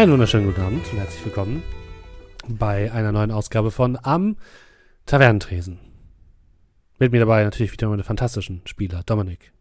Einen 0.00 0.12
wunderschönen 0.12 0.46
guten 0.46 0.62
Abend 0.62 0.90
und 0.90 0.98
herzlich 0.98 1.22
willkommen 1.26 1.62
bei 2.48 2.90
einer 2.90 3.12
neuen 3.12 3.30
Ausgabe 3.30 3.70
von 3.70 3.98
Am 4.02 4.38
Tavernentresen. 5.04 5.78
Mit 6.98 7.12
mir 7.12 7.20
dabei 7.20 7.44
natürlich 7.44 7.70
wieder 7.70 7.86
meine 7.90 8.02
fantastischen 8.02 8.62
Spieler. 8.64 9.02
Dominik. 9.04 9.52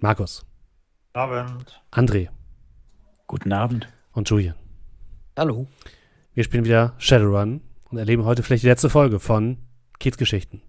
Markus. 0.00 0.44
Abend. 1.14 1.82
André. 1.90 2.28
Guten 3.26 3.54
Abend. 3.54 3.88
Und 4.12 4.28
Julian. 4.28 4.54
Hallo. 5.34 5.66
Wir 6.34 6.44
spielen 6.44 6.66
wieder 6.66 6.92
Shadowrun 6.98 7.62
und 7.84 7.96
erleben 7.96 8.26
heute 8.26 8.42
vielleicht 8.42 8.64
die 8.64 8.68
letzte 8.68 8.90
Folge 8.90 9.18
von 9.18 9.56
Kids 9.98 10.18
Geschichten. 10.18 10.60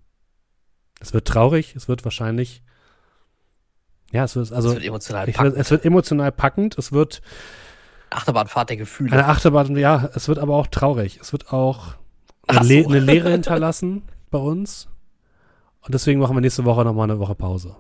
Es 1.02 1.14
wird 1.14 1.28
traurig, 1.28 1.76
es 1.76 1.90
wird 1.90 2.06
wahrscheinlich. 2.06 2.64
Ja, 4.14 4.24
es 4.24 4.38
wird 4.38 4.54
also. 4.54 4.70
Es 4.70 4.76
wird 4.76 4.86
emotional 4.86 5.28
ich, 5.28 5.36
packend. 5.36 5.58
es 5.58 5.70
wird 5.70 5.84
emotional 5.84 6.32
packend, 6.32 6.78
es 6.78 6.94
wird 6.94 7.22
Achterbahnfahrt 8.10 8.70
der 8.70 8.78
Gefühle. 8.78 9.12
eine 9.12 9.26
Achterbahn, 9.26 9.76
ja, 9.78 10.10
es 10.14 10.28
wird 10.28 10.40
aber 10.40 10.56
auch 10.56 10.68
traurig. 10.68 11.20
Es 11.22 11.32
wird 11.32 11.52
auch 11.52 11.96
eine, 12.48 12.66
so. 12.66 12.74
Le 12.74 12.86
eine 12.86 13.00
Leere 13.00 13.30
hinterlassen 13.32 14.04
bei 14.32 14.40
uns. 14.40 14.88
Und 15.82 15.94
deswegen 15.94 16.20
machen 16.20 16.36
wir 16.36 16.42
nächste 16.42 16.66
Woche 16.66 16.84
nochmal 16.84 17.10
eine 17.10 17.20
Woche 17.20 17.36
Pause. 17.36 17.76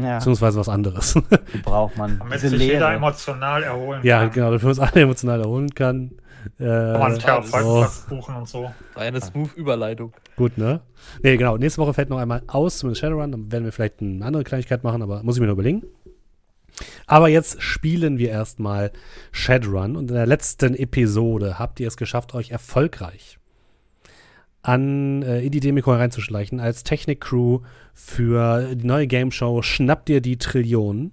Ja, 0.00 0.18
Beziehungsweise 0.18 0.60
was 0.60 0.68
anderes. 0.68 1.14
die 1.54 1.58
braucht 1.58 1.96
man. 1.96 2.18
Damit 2.18 2.40
sich 2.40 2.52
jeder 2.52 2.64
Lehre. 2.64 2.94
emotional 2.94 3.62
erholen 3.64 4.00
ja, 4.04 4.20
kann. 4.20 4.30
genau, 4.32 4.46
damit 4.46 4.62
wir 4.62 4.68
uns 4.68 4.78
alle 4.78 5.00
emotional 5.02 5.40
erholen 5.40 5.74
kann. 5.74 6.12
Äh, 6.58 6.64
Kann 6.64 6.92
man 6.92 7.02
einen 7.02 7.14
so. 7.14 7.20
Therapeutplatz 7.20 8.06
buchen 8.08 8.36
und 8.36 8.48
so. 8.48 8.70
War 8.94 9.02
eine 9.02 9.20
smooth 9.20 9.52
Überleitung. 9.54 10.12
Gut, 10.36 10.56
ne? 10.56 10.80
Nee, 11.22 11.36
genau. 11.36 11.56
Nächste 11.56 11.80
Woche 11.82 11.94
fällt 11.94 12.10
noch 12.10 12.18
einmal 12.18 12.42
aus, 12.46 12.78
zumindest 12.78 13.00
Shadowrun. 13.00 13.32
Dann 13.32 13.50
werden 13.50 13.64
wir 13.64 13.72
vielleicht 13.72 14.00
eine 14.00 14.24
andere 14.24 14.44
Kleinigkeit 14.44 14.84
machen, 14.84 15.02
aber 15.02 15.22
muss 15.24 15.34
ich 15.36 15.40
mir 15.40 15.46
nur 15.46 15.54
überlegen. 15.54 15.82
Aber 17.06 17.28
jetzt 17.28 17.62
spielen 17.62 18.18
wir 18.18 18.30
erstmal 18.30 18.92
Shadowrun 19.32 19.96
und 19.96 20.10
in 20.10 20.16
der 20.16 20.26
letzten 20.26 20.74
Episode 20.74 21.58
habt 21.58 21.80
ihr 21.80 21.88
es 21.88 21.96
geschafft, 21.96 22.34
euch 22.34 22.50
erfolgreich 22.50 23.38
an 24.62 25.22
äh, 25.22 25.40
in 25.40 25.50
die 25.50 25.60
Demico 25.60 25.92
reinzuschleichen 25.92 26.60
als 26.60 26.84
Technik-Crew 26.84 27.60
für 27.94 28.74
die 28.74 28.86
neue 28.86 29.06
Game 29.06 29.30
Show 29.30 29.62
Schnappt 29.62 30.08
dir 30.08 30.20
die 30.20 30.36
Trillionen. 30.36 31.12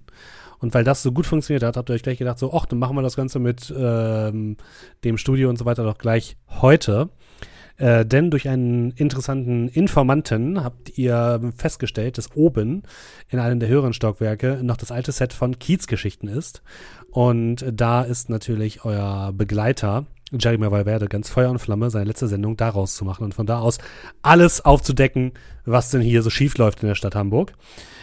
Und 0.58 0.74
weil 0.74 0.84
das 0.84 1.02
so 1.02 1.12
gut 1.12 1.26
funktioniert 1.26 1.62
hat, 1.62 1.76
habt 1.76 1.90
ihr 1.90 1.94
euch 1.94 2.02
gleich 2.02 2.18
gedacht, 2.18 2.38
so, 2.38 2.52
ach, 2.52 2.66
dann 2.66 2.78
machen 2.78 2.96
wir 2.96 3.02
das 3.02 3.16
Ganze 3.16 3.38
mit 3.38 3.72
ähm, 3.76 4.56
dem 5.04 5.18
Studio 5.18 5.48
und 5.48 5.58
so 5.58 5.64
weiter 5.64 5.84
doch 5.84 5.98
gleich 5.98 6.36
heute. 6.60 7.10
Äh, 7.78 8.06
denn 8.06 8.30
durch 8.30 8.48
einen 8.48 8.90
interessanten 8.92 9.68
Informanten 9.68 10.64
habt 10.64 10.96
ihr 10.98 11.40
festgestellt, 11.56 12.18
dass 12.18 12.34
oben 12.34 12.82
in 13.28 13.38
einem 13.38 13.60
der 13.60 13.68
höheren 13.68 13.92
Stockwerke 13.92 14.60
noch 14.62 14.76
das 14.76 14.90
alte 14.90 15.12
Set 15.12 15.32
von 15.32 15.58
Kiez-Geschichten 15.58 16.28
ist. 16.28 16.62
Und 17.10 17.64
da 17.70 18.02
ist 18.02 18.28
natürlich 18.30 18.84
euer 18.84 19.32
Begleiter, 19.32 20.06
Jeremy 20.32 20.68
Valverde, 20.70 21.06
ganz 21.06 21.28
Feuer 21.28 21.50
und 21.50 21.60
Flamme, 21.60 21.88
seine 21.88 22.06
letzte 22.06 22.26
Sendung 22.26 22.56
daraus 22.56 22.96
zu 22.96 23.04
machen 23.04 23.24
und 23.24 23.34
von 23.34 23.46
da 23.46 23.60
aus 23.60 23.78
alles 24.22 24.64
aufzudecken, 24.64 25.32
was 25.64 25.90
denn 25.90 26.00
hier 26.00 26.22
so 26.22 26.30
schief 26.30 26.58
läuft 26.58 26.82
in 26.82 26.88
der 26.88 26.96
Stadt 26.96 27.14
Hamburg. 27.14 27.52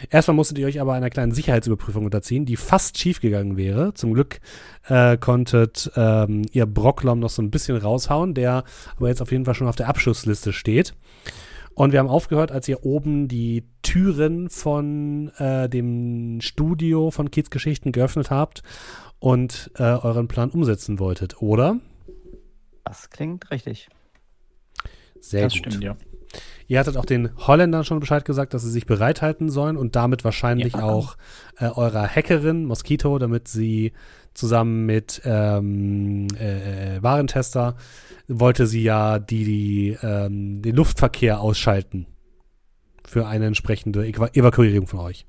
Erstmal 0.10 0.36
musstet 0.36 0.58
ihr 0.58 0.68
euch 0.68 0.80
aber 0.80 0.94
einer 0.94 1.10
kleinen 1.10 1.34
Sicherheitsüberprüfung 1.34 2.06
unterziehen, 2.06 2.46
die 2.46 2.56
fast 2.56 2.98
schief 2.98 3.20
gegangen 3.20 3.58
wäre. 3.58 3.94
Zum 3.94 4.14
Glück 4.14 4.40
äh, 4.88 5.18
konntet 5.18 5.92
ähm, 5.98 6.44
ihr 6.54 6.66
Brocklom 6.66 7.20
noch 7.20 7.30
so 7.30 7.42
ein 7.42 7.52
bisschen 7.52 7.76
raushauen, 7.76 8.34
der 8.34 8.64
aber 8.96 9.10
jetzt 9.10 9.22
auf 9.22 9.32
jeden 9.32 9.44
Fall 9.44 9.56
schon 9.56 9.68
auf 9.68 9.76
der 9.76 9.90
Abschussliste 9.90 10.54
steht. 10.54 10.94
Und 11.76 11.92
wir 11.92 12.00
haben 12.00 12.10
aufgehört, 12.10 12.52
als 12.52 12.68
ihr 12.68 12.86
oben 12.86 13.28
die 13.28 13.66
Türen 13.82 14.50
von 14.50 15.30
äh, 15.40 15.68
dem 15.68 16.40
Studio 16.40 17.12
von 17.12 17.32
Kids 17.32 17.50
Geschichten 17.50 17.92
geöffnet 17.92 18.30
habt 18.30 18.64
und 19.20 19.72
äh, 19.76 19.84
euren 19.84 20.28
Plan 20.28 20.52
umsetzen 20.52 21.00
wolltet, 21.00 21.42
oder? 21.42 21.80
Das 22.94 23.10
klingt 23.10 23.50
richtig. 23.50 23.90
Sehr 25.20 25.46
das 25.46 25.54
gut. 25.54 25.60
stimmt, 25.66 25.84
ja. 25.84 25.96
Ihr 26.68 26.80
hattet 26.80 26.96
auch 26.96 27.06
den 27.06 27.36
Holländern 27.38 27.84
schon 27.84 28.00
Bescheid 28.00 28.24
gesagt, 28.24 28.54
dass 28.54 28.62
sie 28.62 28.70
sich 28.70 28.86
bereithalten 28.86 29.50
sollen 29.50 29.78
und 29.78 29.96
damit 29.96 30.24
wahrscheinlich 30.24 30.74
Ja. 30.74 30.84
auch 30.84 31.18
äh, 31.58 31.66
eurer 31.66 32.08
Hackerin 32.08 32.66
Mosquito, 32.66 33.18
damit 33.18 33.48
sie 33.48 33.94
zusammen 34.36 34.86
mit 34.86 35.22
ähm, 35.26 36.28
äh, 36.40 36.98
äh, 36.98 37.04
Warentester 37.04 37.76
wollte 38.28 38.68
sie 38.68 38.84
ja 38.84 39.18
die, 39.18 39.44
die 39.44 39.98
ähm, 40.04 40.62
den 40.62 40.76
Luftverkehr 40.76 41.42
ausschalten 41.42 42.06
für 43.06 43.26
eine 43.28 43.48
entsprechende 43.48 44.06
Evakuierung 44.06 44.86
von 44.86 45.00
euch. 45.00 45.26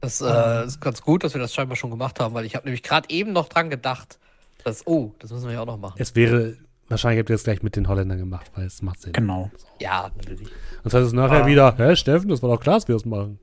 Das 0.00 0.20
äh, 0.20 0.64
ist 0.64 0.80
ganz 0.80 1.02
gut, 1.02 1.24
dass 1.24 1.34
wir 1.34 1.40
das 1.40 1.52
scheinbar 1.52 1.76
schon 1.76 1.90
gemacht 1.90 2.20
haben, 2.20 2.34
weil 2.34 2.44
ich 2.44 2.54
habe 2.54 2.66
nämlich 2.66 2.84
gerade 2.84 3.08
eben 3.10 3.32
noch 3.32 3.48
dran 3.48 3.68
gedacht, 3.70 4.20
dass, 4.66 4.84
oh, 4.86 5.12
das 5.20 5.30
müssen 5.30 5.46
wir 5.46 5.54
ja 5.54 5.60
auch 5.62 5.66
noch 5.66 5.78
machen. 5.78 5.94
Es 5.98 6.16
wäre 6.16 6.56
wahrscheinlich 6.88 7.20
habt 7.20 7.30
ihr 7.30 7.34
das 7.34 7.44
gleich 7.44 7.62
mit 7.62 7.76
den 7.76 7.86
Holländern 7.88 8.18
gemacht, 8.18 8.50
weil 8.54 8.66
es 8.66 8.82
macht 8.82 9.00
Sinn. 9.00 9.12
Genau. 9.12 9.50
Ja, 9.80 10.10
natürlich. 10.16 10.48
Und 10.48 10.84
das 10.84 10.94
heißt 10.94 11.06
es 11.06 11.12
nachher 11.12 11.44
Ah. 11.44 11.46
wieder, 11.46 11.76
hä, 11.76 11.94
Steffen, 11.94 12.28
das 12.28 12.42
war 12.42 12.50
doch 12.50 12.60
klar, 12.60 12.74
dass 12.76 12.88
wir 12.88 12.94
das 12.96 13.04
machen. 13.04 13.38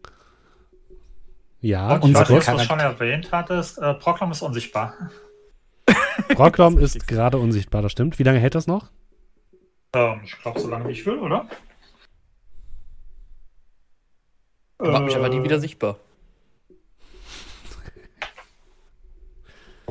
Ja, 1.62 1.96
Und 1.96 2.16
ob 2.16 2.28
du 2.28 2.42
schon 2.42 2.80
erwähnt 2.80 3.30
hattest. 3.32 3.78
Äh, 3.78 3.94
Proclam 3.94 4.32
ist 4.32 4.42
unsichtbar. 4.42 4.94
Brocklom 6.36 6.78
ist 6.78 7.08
gerade 7.08 7.38
unsichtbar, 7.38 7.82
das 7.82 7.94
stimmt. 7.94 8.20
Wie 8.20 8.24
lange 8.24 8.40
hält 8.40 8.56
das 8.56 8.68
noch? 8.68 8.90
Ähm, 9.94 10.22
ich 10.26 10.38
glaube, 10.42 10.60
so 10.60 10.68
lange 10.68 10.90
wie 10.90 10.92
ich 10.92 11.06
will, 11.06 11.20
oder? 11.20 11.48
Macht 14.80 15.04
mich 15.04 15.16
aber 15.16 15.30
nie 15.30 15.42
wieder 15.42 15.60
sichtbar. 15.60 15.98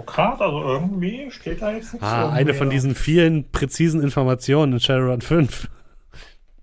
Grad, 0.07 0.41
also 0.41 0.63
irgendwie 0.63 1.31
steht 1.31 1.63
da 1.63 1.73
jetzt 1.73 1.93
nichts. 1.93 2.07
Ah, 2.07 2.23
irgendwie. 2.23 2.39
eine 2.39 2.55
von 2.55 2.71
diesen 2.71 2.95
vielen 2.95 3.51
präzisen 3.51 4.03
Informationen 4.03 4.75
in 4.75 4.81
Shadowrun 4.81 5.21
5. 5.21 5.69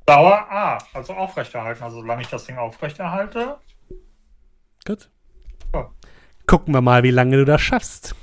Dauer 0.05 0.51
A, 0.51 0.77
also 0.93 1.13
aufrechterhalten. 1.13 1.83
Also 1.83 2.01
solange 2.01 2.21
ich 2.21 2.29
das 2.29 2.45
Ding 2.45 2.57
aufrechterhalte. 2.57 3.57
Gut. 4.85 5.09
Ja. 5.73 5.89
Gucken 6.47 6.73
wir 6.73 6.81
mal, 6.81 7.03
wie 7.03 7.11
lange 7.11 7.37
du 7.37 7.45
das 7.45 7.61
schaffst. 7.61 8.15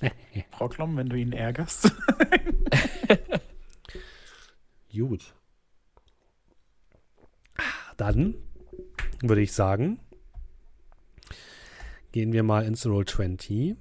Proklom, 0.50 0.96
wenn 0.96 1.08
du 1.08 1.16
ihn 1.16 1.32
ärgerst. 1.32 1.92
Gut. 4.92 5.34
Dann 7.96 8.34
würde 9.22 9.42
ich 9.42 9.52
sagen, 9.52 10.00
gehen 12.12 12.32
wir 12.32 12.42
mal 12.42 12.64
ins 12.64 12.86
Roll 12.86 13.06
20 13.06 13.76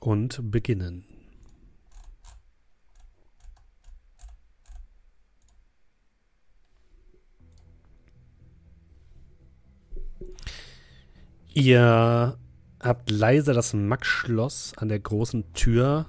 und 0.00 0.50
beginnen. 0.50 1.04
Ihr 11.54 12.38
habt 12.80 13.10
leise 13.10 13.54
das 13.54 13.72
Max-Schloss 13.72 14.74
an 14.76 14.88
der 14.88 15.00
großen 15.00 15.54
Tür 15.54 16.06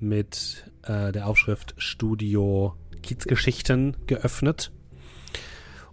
mit 0.00 0.72
äh, 0.82 1.12
der 1.12 1.28
Aufschrift 1.28 1.74
Studio 1.78 2.74
Kiezgeschichten 3.00 3.96
geöffnet 4.06 4.72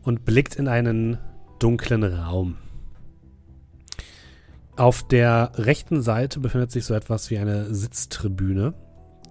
und 0.01 0.25
blickt 0.25 0.55
in 0.55 0.67
einen 0.67 1.19
dunklen 1.59 2.03
Raum. 2.03 2.57
Auf 4.79 5.03
der 5.03 5.51
rechten 5.55 6.01
Seite 6.01 6.39
befindet 6.39 6.71
sich 6.71 6.85
so 6.85 6.93
etwas 6.93 7.29
wie 7.29 7.37
eine 7.37 7.75
Sitztribüne, 7.75 8.73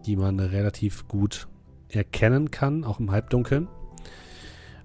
die 0.05 0.15
man 0.15 0.39
relativ 0.41 1.09
gut 1.09 1.49
erkennen 1.89 2.50
kann, 2.50 2.85
auch 2.85 3.00
im 3.00 3.11
Halbdunkeln. 3.11 3.67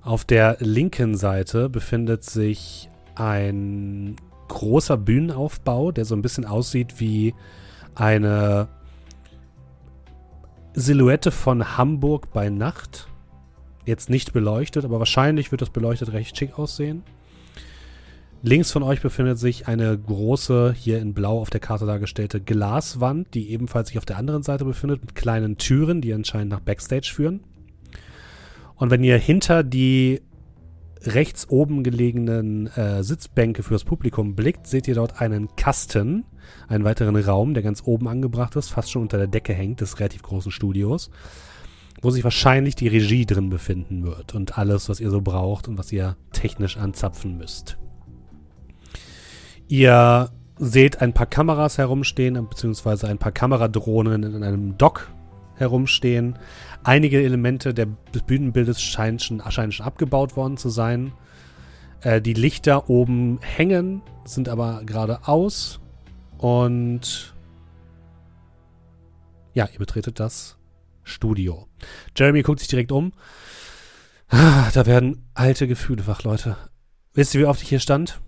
Auf 0.01 0.24
der 0.24 0.56
linken 0.62 1.18
Seite 1.18 1.68
befindet 1.68 2.24
sich 2.24 2.89
ein 3.15 4.15
großer 4.48 4.95
Bühnenaufbau, 4.95 5.92
der 5.92 6.06
so 6.06 6.15
ein 6.15 6.21
bisschen 6.21 6.45
aussieht 6.45 7.01
wie 7.01 7.36
eine 7.94 8.69
Silhouette 10.75 11.31
von 11.31 11.75
Hamburg 11.77 12.31
bei 12.31 12.50
Nacht. 12.50 13.10
Jetzt 13.86 14.10
nicht 14.10 14.31
beleuchtet, 14.31 14.86
aber 14.86 15.00
wahrscheinlich 15.00 15.51
wird 15.51 15.62
das 15.62 15.71
beleuchtet 15.71 16.13
recht 16.13 16.38
schick 16.38 16.57
aussehen. 16.57 17.04
Links 18.45 18.74
von 18.74 18.84
euch 18.84 19.01
befindet 19.01 19.40
sich 19.40 19.69
eine 19.69 19.98
große, 19.98 20.74
hier 20.78 21.00
in 21.00 21.13
Blau 21.13 21.40
auf 21.40 21.50
der 21.50 21.62
Karte 21.62 21.86
dargestellte 21.86 22.42
Glaswand, 22.42 23.34
die 23.34 23.50
ebenfalls 23.51 23.88
sich 23.88 23.98
auf 23.98 24.04
der 24.04 24.18
anderen 24.18 24.44
Seite 24.44 24.66
befindet, 24.66 25.00
mit 25.00 25.16
kleinen 25.16 25.57
Türen, 25.57 26.01
die 26.01 26.13
anscheinend 26.13 26.51
nach 26.51 26.60
Backstage 26.60 27.10
führen. 27.16 27.40
Und 28.75 28.92
wenn 28.92 29.01
ihr 29.01 29.18
hinter 29.18 29.63
die 29.63 30.19
rechts 31.04 31.48
oben 31.48 31.84
gelegenen 31.84 32.68
äh, 32.68 33.01
Sitzbänke 33.01 33.63
fürs 33.63 33.86
Publikum 33.86 34.36
blickt, 34.36 34.68
seht 34.68 34.89
ihr 34.89 34.96
dort 34.96 35.22
einen 35.22 35.56
Kasten, 35.56 36.25
einen 36.68 36.84
weiteren 36.84 37.16
Raum, 37.16 37.54
der 37.54 37.63
ganz 37.63 37.84
oben 37.86 38.10
angebracht 38.10 38.57
ist, 38.57 38.72
fast 38.72 38.92
schon 38.92 39.04
unter 39.04 39.18
der 39.18 39.28
Decke 39.28 39.54
hängt 39.54 39.80
des 39.80 40.01
relativ 40.01 40.22
großen 40.22 40.51
Studios, 40.51 41.12
wo 42.01 42.10
sich 42.10 42.25
wahrscheinlich 42.25 42.75
die 42.75 42.89
Regie 42.89 43.25
drin 43.25 43.50
befinden 43.50 44.04
wird 44.04 44.36
und 44.36 44.57
alles, 44.57 44.89
was 44.89 45.00
ihr 45.00 45.12
so 45.12 45.22
braucht 45.22 45.69
und 45.69 45.78
was 45.78 45.94
ihr 45.94 46.18
technisch 46.34 46.75
anzapfen 46.75 47.38
müsst. 47.38 47.78
Ihr 49.68 50.30
seht 50.57 51.01
ein 51.01 51.13
paar 51.13 51.25
Kameras 51.25 51.77
herumstehen, 51.77 52.48
beziehungsweise 52.48 53.07
ein 53.07 53.18
paar 53.18 53.31
Kameradrohnen 53.31 54.24
in 54.24 54.44
einem 54.44 54.77
Dock 54.77 55.12
herumstehen. 55.56 56.38
Einige 56.83 57.24
Elemente 57.24 57.74
der, 57.74 57.88
des 58.13 58.24
Bühnenbildes 58.24 58.81
scheinen 58.81 59.19
schon, 59.19 59.42
scheinen 59.50 59.71
schon 59.71 59.86
abgebaut 59.86 60.36
worden 60.36 60.57
zu 60.57 60.69
sein. 60.69 61.13
Äh, 62.01 62.21
die 62.21 62.33
Lichter 62.33 62.89
oben 62.89 63.39
hängen, 63.42 64.01
sind 64.25 64.50
aber 64.50 64.83
gerade 64.86 65.27
aus. 65.27 65.80
Und 66.38 67.33
ja, 69.54 69.68
ihr 69.71 69.80
betretet 69.80 70.19
das 70.19 70.57
Studio. 71.04 71.68
Jeremy 72.18 72.42
guckt 72.42 72.60
sich 72.60 72.68
direkt 72.68 72.92
um. 72.92 73.13
Ah, 74.30 74.69
Da 74.74 74.86
werden 74.86 75.30
alte 75.33 75.68
Gefühle 75.68 76.07
wach, 76.07 76.24
Leute. 76.24 76.57
Wisst 77.13 77.36
ihr, 77.36 77.42
wie 77.42 77.45
oft 77.45 77.62
ich 77.62 77.69
hier 77.69 77.80
stand? 77.80 78.19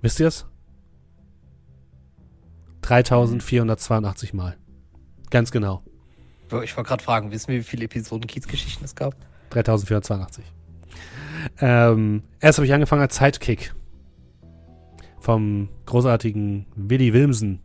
Wisst 0.00 0.20
ihr 0.20 0.28
es? 0.28 0.46
3482 2.82 4.32
Mal. 4.32 4.56
Ganz 5.30 5.50
genau. 5.50 5.82
Ich 6.62 6.76
wollte 6.76 6.88
gerade 6.88 7.04
fragen, 7.04 7.30
wissen 7.30 7.48
wir, 7.48 7.58
wie 7.58 7.64
viele 7.64 7.84
Episoden 7.84 8.26
Kiezgeschichten 8.26 8.84
es 8.84 8.94
gab? 8.94 9.14
3482. 9.50 10.44
Ähm, 11.60 12.22
erst 12.40 12.58
habe 12.58 12.66
ich 12.66 12.72
angefangen 12.72 13.02
als 13.02 13.16
Sidekick. 13.16 13.74
Vom 15.20 15.68
großartigen 15.84 16.66
Willy 16.74 17.12
Wilmsen, 17.12 17.60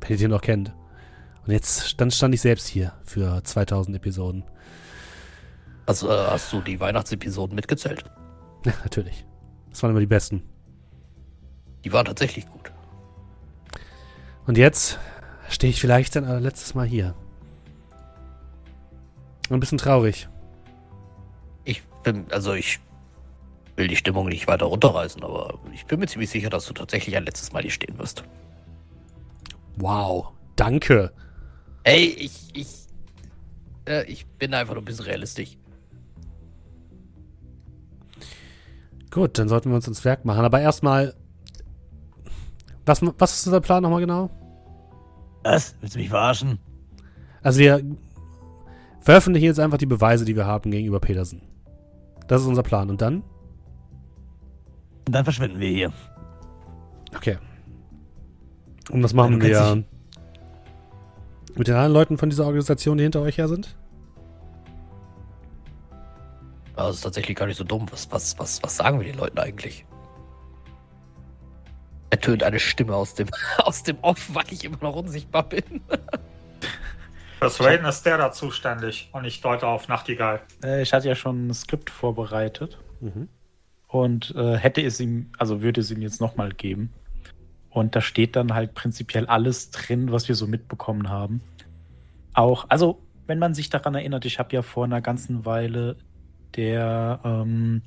wenn 0.00 0.10
ihr 0.10 0.16
den 0.18 0.30
noch 0.30 0.42
kennt. 0.42 0.72
Und 1.44 1.52
jetzt 1.52 2.00
dann 2.00 2.10
stand 2.12 2.34
ich 2.34 2.40
selbst 2.40 2.68
hier 2.68 2.92
für 3.02 3.42
2000 3.42 3.96
Episoden. 3.96 4.44
Also 5.86 6.08
äh, 6.08 6.26
hast 6.28 6.52
du 6.52 6.60
die 6.60 6.78
Weihnachtsepisoden 6.78 7.56
mitgezählt? 7.56 8.04
Ja, 8.64 8.72
natürlich. 8.84 9.26
Das 9.70 9.82
waren 9.82 9.90
immer 9.90 10.00
die 10.00 10.06
besten. 10.06 10.42
Die 11.84 11.92
waren 11.92 12.04
tatsächlich 12.04 12.48
gut. 12.48 12.72
Und 14.46 14.58
jetzt 14.58 14.98
stehe 15.48 15.70
ich 15.70 15.80
vielleicht 15.80 16.16
ein 16.16 16.24
allerletztes 16.24 16.74
Mal 16.74 16.86
hier. 16.86 17.14
Ein 19.50 19.60
bisschen 19.60 19.78
traurig. 19.78 20.28
Ich 21.64 21.82
bin, 22.02 22.26
also 22.30 22.54
ich 22.54 22.80
will 23.76 23.88
die 23.88 23.96
Stimmung 23.96 24.28
nicht 24.28 24.46
weiter 24.46 24.66
runterreißen, 24.66 25.22
aber 25.22 25.58
ich 25.72 25.86
bin 25.86 26.00
mir 26.00 26.06
ziemlich 26.06 26.30
sicher, 26.30 26.50
dass 26.50 26.66
du 26.66 26.74
tatsächlich 26.74 27.16
ein 27.16 27.24
letztes 27.24 27.52
Mal 27.52 27.62
hier 27.62 27.70
stehen 27.70 27.98
wirst. 27.98 28.24
Wow. 29.76 30.28
Danke. 30.56 31.12
Ey, 31.84 32.04
ich, 32.04 32.50
ich, 32.54 32.68
äh, 33.88 34.04
ich 34.04 34.26
bin 34.26 34.54
einfach 34.54 34.74
nur 34.74 34.82
ein 34.82 34.84
bisschen 34.84 35.06
realistisch. 35.06 35.56
Gut, 39.10 39.38
dann 39.38 39.48
sollten 39.48 39.70
wir 39.70 39.76
uns 39.76 39.88
ins 39.88 40.04
Werk 40.04 40.24
machen. 40.24 40.44
Aber 40.44 40.60
erstmal. 40.60 41.14
Was, 42.84 43.00
was 43.18 43.36
ist 43.38 43.46
unser 43.46 43.60
Plan 43.60 43.82
nochmal 43.82 44.00
genau? 44.00 44.30
Was? 45.44 45.76
Willst 45.80 45.94
du 45.94 45.98
mich 45.98 46.08
verarschen? 46.08 46.58
Also 47.42 47.60
wir 47.60 47.82
veröffentlichen 49.00 49.46
jetzt 49.46 49.60
einfach 49.60 49.78
die 49.78 49.86
Beweise, 49.86 50.24
die 50.24 50.36
wir 50.36 50.46
haben 50.46 50.70
gegenüber 50.70 51.00
Petersen. 51.00 51.42
Das 52.28 52.42
ist 52.42 52.46
unser 52.46 52.62
Plan. 52.62 52.90
Und 52.90 53.00
dann? 53.02 53.22
Und 55.06 55.14
dann 55.14 55.24
verschwinden 55.24 55.58
wir 55.58 55.68
hier. 55.68 55.92
Okay. 57.14 57.38
Und 58.90 59.02
was 59.02 59.12
machen 59.12 59.40
wir 59.40 59.84
mit 61.54 61.68
den 61.68 61.74
anderen 61.74 61.92
Leuten 61.92 62.18
von 62.18 62.30
dieser 62.30 62.46
Organisation, 62.46 62.96
die 62.96 63.02
hinter 63.02 63.20
euch 63.20 63.38
her 63.38 63.48
sind? 63.48 63.76
Das 66.76 66.96
ist 66.96 67.02
tatsächlich 67.02 67.36
gar 67.36 67.46
nicht 67.46 67.58
so 67.58 67.64
dumm. 67.64 67.86
Was, 67.90 68.10
was, 68.10 68.38
was, 68.38 68.62
was 68.62 68.76
sagen 68.76 68.98
wir 68.98 69.06
den 69.06 69.18
Leuten 69.18 69.38
eigentlich? 69.38 69.84
Ertönt 72.12 72.42
eine 72.42 72.60
Stimme 72.60 72.94
aus 72.94 73.14
dem, 73.14 73.28
aus 73.58 73.82
dem 73.84 73.96
Off, 74.02 74.34
weil 74.34 74.44
ich 74.50 74.64
immer 74.64 74.76
noch 74.82 74.94
unsichtbar 74.94 75.44
bin. 75.48 75.80
Fürs 77.38 77.58
Raiden 77.60 77.86
ist 77.86 78.02
der 78.04 78.18
da 78.18 78.30
zuständig 78.32 79.08
und 79.12 79.24
ich 79.24 79.40
deute 79.40 79.66
auf 79.66 79.88
Nachtigall. 79.88 80.40
Äh, 80.62 80.82
ich 80.82 80.92
hatte 80.92 81.08
ja 81.08 81.14
schon 81.14 81.48
ein 81.48 81.54
Skript 81.54 81.88
vorbereitet 81.90 82.78
Mhm. 83.00 83.28
und 83.88 84.32
äh, 84.36 84.56
hätte 84.58 84.82
es 84.82 85.00
ihm, 85.00 85.30
also 85.38 85.62
würde 85.62 85.80
es 85.80 85.90
ihm 85.90 86.02
jetzt 86.02 86.20
nochmal 86.20 86.50
geben. 86.52 86.92
Und 87.70 87.96
da 87.96 88.02
steht 88.02 88.36
dann 88.36 88.52
halt 88.54 88.74
prinzipiell 88.74 89.26
alles 89.26 89.70
drin, 89.70 90.12
was 90.12 90.28
wir 90.28 90.34
so 90.34 90.46
mitbekommen 90.46 91.08
haben. 91.08 91.40
Auch, 92.34 92.66
also, 92.68 93.00
wenn 93.26 93.38
man 93.38 93.54
sich 93.54 93.70
daran 93.70 93.94
erinnert, 93.94 94.26
ich 94.26 94.38
habe 94.38 94.54
ja 94.54 94.60
vor 94.62 94.84
einer 94.84 95.00
ganzen 95.00 95.46
Weile 95.46 95.96
der 96.56 97.20
ähm, 97.24 97.80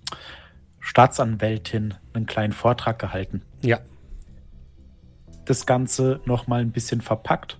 Staatsanwältin 0.80 1.94
einen 2.13 2.25
kleinen 2.25 2.54
Vortrag 2.54 2.98
gehalten. 3.00 3.44
Ja. 3.62 3.80
Das 5.46 5.66
Ganze 5.66 6.20
nochmal 6.26 6.62
ein 6.62 6.72
bisschen 6.72 7.02
verpackt, 7.02 7.60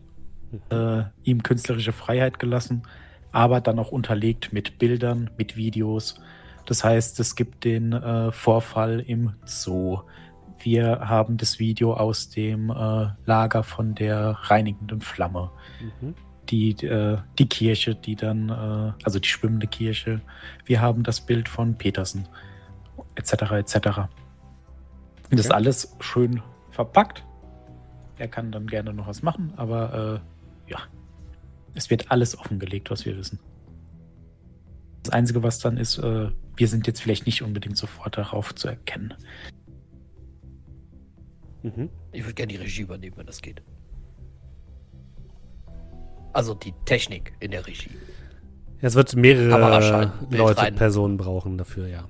äh, 0.70 1.04
ihm 1.24 1.44
künstlerische 1.44 1.94
Freiheit 1.94 2.40
gelassen, 2.40 2.84
aber 3.32 3.62
dann 3.62 3.80
auch 3.80 3.92
unterlegt 3.92 4.54
mit 4.54 4.78
Bildern, 4.80 5.30
mit 5.38 5.56
Videos. 5.56 6.20
Das 6.66 6.84
heißt, 6.84 7.20
es 7.20 7.36
gibt 7.36 7.64
den 7.64 7.94
äh, 7.94 8.32
Vorfall 8.32 9.00
im 9.02 9.34
Zoo. 9.46 10.00
Wir 10.60 11.02
haben 11.02 11.38
das 11.38 11.60
Video 11.60 11.94
aus 11.94 12.30
dem 12.30 12.70
äh, 12.70 13.08
Lager 13.26 13.64
von 13.64 13.94
der 13.94 14.38
reinigenden 14.44 15.02
Flamme. 15.02 15.52
Mhm. 16.02 16.16
Die, 16.50 16.72
äh, 16.86 17.18
die 17.38 17.48
Kirche, 17.50 17.96
die 17.96 18.16
dann, 18.16 18.50
äh, 18.50 18.94
also 19.04 19.20
die 19.20 19.28
schwimmende 19.28 19.68
Kirche. 19.68 20.22
Wir 20.66 20.82
haben 20.82 21.04
das 21.04 21.22
Bild 21.22 21.50
von 21.50 21.76
Petersen, 21.76 22.28
etc. 23.16 23.34
etc. 23.52 23.76
Und 25.30 25.40
das 25.40 25.48
Okay. 25.48 25.56
alles 25.56 25.96
schön 26.00 26.42
verpackt. 26.72 27.24
Er 28.18 28.28
kann 28.28 28.52
dann 28.52 28.68
gerne 28.68 28.94
noch 28.94 29.08
was 29.08 29.22
machen, 29.22 29.54
aber 29.58 30.22
äh, 30.68 30.72
ja, 30.72 30.80
es 31.74 31.90
wird 31.90 32.12
alles 32.12 32.38
offengelegt, 32.38 32.90
was 32.90 33.06
wir 33.06 33.18
wissen. 33.18 33.40
Das 35.04 35.14
Einzige, 35.14 35.44
was 35.44 35.60
dann 35.60 35.78
ist, 35.78 35.98
äh, 35.98 36.32
wir 36.56 36.68
sind 36.68 36.88
jetzt 36.88 37.02
vielleicht 37.02 37.26
nicht 37.26 37.44
unbedingt 37.44 37.78
sofort 37.78 38.18
darauf 38.18 38.56
zu 38.56 38.70
erkennen. 38.70 39.14
Mhm. 41.64 41.90
Ich 42.12 42.24
würde 42.24 42.34
gerne 42.34 42.54
die 42.54 42.60
Regie 42.60 42.84
übernehmen, 42.84 43.18
wenn 43.18 43.26
das 43.26 43.42
geht. 43.42 43.62
Also 46.32 46.54
die 46.54 46.74
Technik 46.86 47.34
in 47.40 47.52
der 47.52 47.66
Regie. 47.68 47.92
Es 48.82 48.96
wird 48.96 49.16
mehrere 49.16 50.12
Leute, 50.30 50.62
rein. 50.62 50.76
Personen 50.76 51.18
brauchen 51.18 51.58
dafür, 51.58 51.88
ja. 51.88 52.08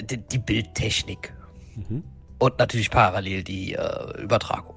Die, 0.00 0.18
die 0.18 0.38
Bildtechnik. 0.38 1.32
Mhm. 1.74 2.02
Und 2.38 2.58
natürlich 2.58 2.90
parallel 2.90 3.42
die 3.42 3.74
äh, 3.74 4.22
Übertragung. 4.22 4.74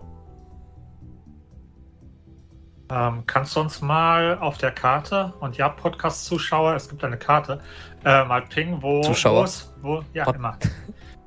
Ähm, 2.91 3.23
kannst 3.27 3.55
du 3.55 3.59
uns 3.59 3.81
mal 3.81 4.37
auf 4.39 4.57
der 4.57 4.71
Karte, 4.71 5.33
und 5.41 5.57
ja, 5.57 5.69
Podcast-Zuschauer, 5.69 6.73
es 6.75 6.89
gibt 6.89 7.03
eine 7.03 7.17
Karte, 7.17 7.59
äh, 8.03 8.23
mal 8.25 8.41
pingen, 8.41 8.81
wo, 8.81 9.01
Zuschauer? 9.01 9.41
wo 9.41 9.43
ist, 9.43 9.73
wo, 9.81 10.03
ja, 10.13 10.23
Pod- 10.25 10.35
immer. 10.35 10.57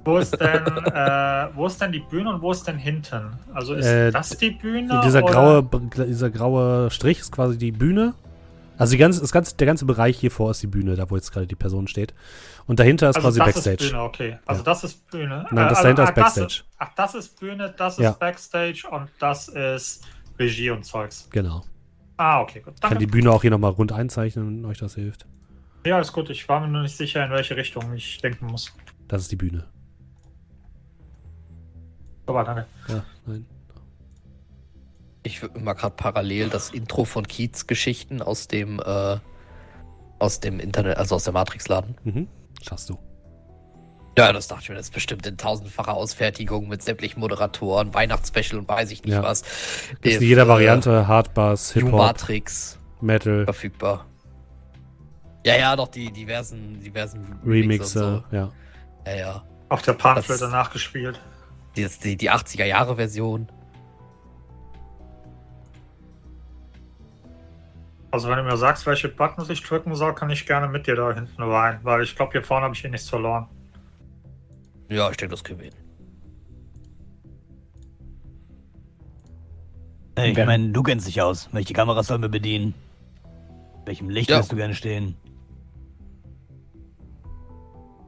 Wo 0.05 0.17
ist 0.19 0.33
denn, 0.41 0.67
äh, 0.67 1.49
wo 1.55 1.67
ist 1.67 1.81
denn 1.81 1.93
die 1.93 2.01
Bühne 2.01 2.31
und 2.31 2.43
wo 2.43 2.51
ist 2.51 2.67
denn 2.67 2.77
hinten? 2.77 3.39
Also 3.55 3.75
ist 3.75 3.87
Äh, 3.87 4.11
das 4.11 4.31
die 4.31 4.51
Bühne? 4.51 5.01
Dieser 5.05 5.23
oder? 5.23 5.33
graue, 5.33 6.07
dieser 6.09 6.31
graue 6.31 6.91
Strich 6.91 7.21
ist 7.21 7.31
quasi 7.31 7.57
die 7.57 7.71
Bühne. 7.71 8.15
Also 8.79 8.97
ganze, 8.99 9.21
das 9.21 9.31
ganze, 9.33 9.57
der 9.57 9.67
ganze 9.67 9.85
Bereich 9.85 10.19
hier 10.19 10.31
vor 10.31 10.51
ist 10.51 10.63
die 10.63 10.67
Bühne, 10.67 10.97
da 10.97 11.09
wo 11.11 11.17
jetzt 11.17 11.31
gerade 11.33 11.47
die 11.47 11.55
Person 11.55 11.87
steht. 11.87 12.15
Und 12.67 12.81
dahinter 12.81 13.11
ist 13.11 13.17
also 13.17 13.29
quasi 13.29 13.39
das 13.39 13.47
Backstage. 13.47 13.85
Ist 13.85 13.91
Bühne, 13.91 14.03
okay. 14.03 14.39
Also 14.47 14.61
Ja. 14.61 14.65
das 14.65 14.85
ist 14.85 15.11
Bühne. 15.11 15.47
Nein, 15.51 15.69
das 15.69 15.79
also, 15.79 15.83
dahinter 15.83 16.03
ist 16.05 16.09
ach, 16.09 16.15
das 16.15 16.35
Backstage. 16.35 16.63
ach, 16.79 16.95
das 16.97 17.15
ist 17.15 17.41
Bühne, 17.41 17.75
das 17.77 17.99
Ja. 17.99 18.11
ist 18.11 18.19
Backstage 18.19 18.83
und 18.91 19.09
das 19.19 19.49
ist 19.49 20.05
Regie 20.39 20.71
und 20.71 20.85
Zeugs. 20.85 21.29
Genau. 21.31 21.63
Ah, 22.17 22.41
okay, 22.41 22.61
gut. 22.61 22.75
Ich 22.75 22.81
kann 22.81 22.91
Danke. 22.91 23.07
die 23.07 23.11
Bühne 23.11 23.31
auch 23.31 23.43
hier 23.43 23.51
nochmal 23.51 23.71
rund 23.73 23.93
einzeichnen, 23.93 24.47
wenn 24.63 24.65
euch 24.71 24.79
das 24.79 24.95
hilft. 24.95 25.27
Ja, 25.85 25.99
ist 26.01 26.13
gut. 26.13 26.31
Ich 26.31 26.49
war 26.49 26.61
mir 26.61 26.69
nur 26.69 26.83
nicht 26.83 26.97
sicher, 26.97 27.25
in 27.25 27.31
welche 27.31 27.57
Richtung 27.57 27.93
ich 27.95 28.19
denken 28.19 28.47
muss. 28.47 28.73
Das 29.09 29.23
ist 29.23 29.33
die 29.33 29.37
Bühne. 29.37 29.65
Aber 32.27 32.45
danke. 32.45 32.67
Ja, 32.89 33.05
nein. 33.27 33.45
Ich 35.23 35.41
würde 35.43 35.61
mal 35.61 35.75
gerade 35.75 35.95
parallel 35.97 36.49
das 36.49 36.71
Intro 36.71 37.05
von 37.05 37.27
Kiez 37.27 37.67
Geschichten 37.67 38.23
aus 38.23 38.49
dem 38.49 38.81
äh, 38.81 39.19
aus 40.19 40.41
dem 40.41 40.61
Internet, 40.61 40.97
also 40.99 41.15
aus 41.17 41.25
der 41.25 41.33
Matrix 41.33 41.69
laden. 41.69 41.97
Mhm. 42.05 42.29
Schaffst 42.63 42.91
du. 42.91 42.99
Ja, 44.19 44.33
das 44.33 44.47
dachte 44.47 44.63
ich 44.65 44.69
mir, 44.69 44.75
das 44.77 44.87
ist 44.87 44.95
bestimmt 44.95 45.27
in 45.27 45.39
tausendfacher 45.39 45.95
Ausfertigung 45.95 46.69
mit 46.69 46.83
sämtlichen 46.83 47.19
Moderatoren, 47.21 47.95
Weihnachtsspecial 47.95 48.59
und 48.61 48.69
weiß 48.69 48.91
ich 48.91 49.03
nicht 49.05 49.15
Ja. 49.15 49.23
was. 49.23 49.43
Ist 50.03 50.21
in 50.21 50.23
jeder 50.29 50.43
äh, 50.43 50.49
Variante, 50.49 51.09
Hardbass, 51.09 51.75
New 51.75 51.85
Hip-Hop, 51.87 51.99
Matrix 52.01 52.79
Metal, 53.01 53.45
verfügbar. 53.45 54.07
Ja, 55.47 55.57
ja, 55.57 55.75
doch 55.77 55.89
die 55.89 56.13
diversen, 56.13 56.81
diversen 56.81 57.41
Remixe, 57.45 58.17
und 58.29 58.33
ja. 58.33 58.47
so. 59.05 59.11
Ja, 59.11 59.17
ja. 59.17 59.45
Auf 59.71 59.83
der 59.83 59.95
Panflöte 59.95 60.41
Das- 60.41 60.51
nachgespielt. 60.53 61.19
Die, 61.77 61.89
die, 62.05 62.17
die 62.19 62.31
80er 62.31 62.67
Also 68.13 68.29
wenn 68.29 68.37
du 68.37 68.45
mir 68.45 68.57
sagst, 68.59 68.85
welche 68.87 69.09
Buttons 69.09 69.49
ich 69.49 69.63
drücken 69.63 69.95
soll, 69.95 70.15
kann 70.15 70.29
ich 70.29 70.47
gerne 70.47 70.69
mit 70.69 70.87
dir 70.87 70.95
da 70.95 71.13
hinten 71.15 71.43
rein, 71.43 71.81
weil 71.83 72.03
ich 72.03 72.15
glaube, 72.15 72.33
hier 72.33 72.43
vorne 72.45 72.65
habe 72.65 72.75
ich 72.75 72.85
eh 72.85 72.89
nichts 72.91 73.09
verloren. 73.09 73.47
Ja, 74.91 75.11
ich 75.11 75.17
denke, 75.17 75.31
das 75.35 75.43
kriegen 75.43 75.59
wir 75.61 75.71
hin. 75.71 75.75
Ich 80.31 80.37
meine, 80.37 80.69
du 80.73 80.83
kennst 80.83 81.07
dich 81.09 81.23
aus. 81.23 81.49
Welche 81.53 81.73
Kamera 81.73 82.03
sollen 82.03 82.21
wir 82.21 82.29
bedienen? 82.29 82.75
Welchem 83.87 84.11
Licht 84.11 84.29
Ja. 84.29 84.37
würdest 84.37 84.53
du 84.53 84.57
gerne 84.57 84.75
stehen? 84.75 85.17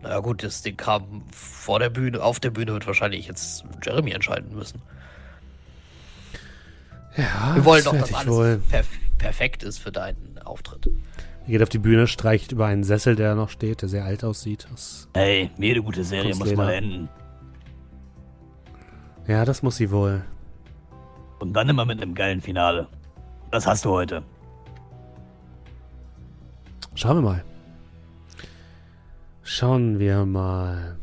Na 0.02 0.11
ja, 0.11 0.18
gut, 0.18 0.42
das 0.42 0.61
Ding 0.61 0.76
kam 0.76 1.23
vor 1.32 1.78
der 1.78 1.88
Bühne, 1.88 2.23
auf 2.23 2.40
der 2.40 2.50
Bühne 2.50 2.75
wird 2.75 2.87
wahrscheinlich 2.87 3.26
jetzt 3.26 3.64
Jeremy 3.82 4.11
entscheiden 4.11 4.54
müssen. 4.54 4.82
Ja, 7.16 7.54
Wir 7.54 7.64
wollen 7.64 7.82
doch, 7.84 7.92
werd 7.94 8.02
dass 8.02 8.11
ich 8.11 8.16
alles 8.16 8.28
wohl. 8.28 8.62
Perf 9.25 9.38
perfekt 9.38 9.62
ist 9.62 9.78
für 9.78 9.90
deinen 9.90 10.38
Auftritt. 10.45 10.87
Er 11.47 11.47
geht 11.47 11.62
auf 11.62 11.69
die 11.69 11.78
Bühne, 11.78 12.07
streicht 12.07 12.52
über 12.52 12.66
einen 12.66 12.85
Sessel, 12.85 13.16
der 13.16 13.35
noch 13.35 13.49
steht, 13.49 13.83
der 13.83 13.88
sehr 13.88 14.04
alt 14.04 14.23
aussieht. 14.23 14.66
Das, 14.71 15.09
Hey, 15.14 15.50
jede 15.59 15.83
gute 15.83 16.04
Serie 16.04 16.35
muss 16.35 16.54
mal 16.54 16.73
enden. 16.73 17.09
ja, 19.26 19.45
das 19.45 19.62
muss 19.62 19.76
sie 19.76 19.90
wohl. 19.90 20.23
Und 21.38 21.54
dann 21.54 21.69
immer 21.69 21.85
mit 21.85 22.00
einem 22.00 22.14
geilen 22.14 22.40
Finale. 22.40 22.88
Das 23.50 23.66
hast 23.66 23.85
du 23.85 23.90
heute. 23.90 24.23
Schauen 26.95 27.16
wir 27.16 27.23
mal. 27.23 27.45
Schauen 29.43 29.99
wir 29.99 30.25
mal. 30.25 30.99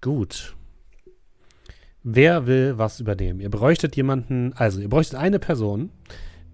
Gut. 0.00 0.57
Wer 2.02 2.46
will 2.46 2.78
was 2.78 3.00
übernehmen? 3.00 3.40
Ihr 3.40 3.50
bräuchtet 3.50 3.96
jemanden, 3.96 4.52
also 4.54 4.80
ihr 4.80 4.88
bräuchtet 4.88 5.18
eine 5.18 5.38
Person, 5.38 5.90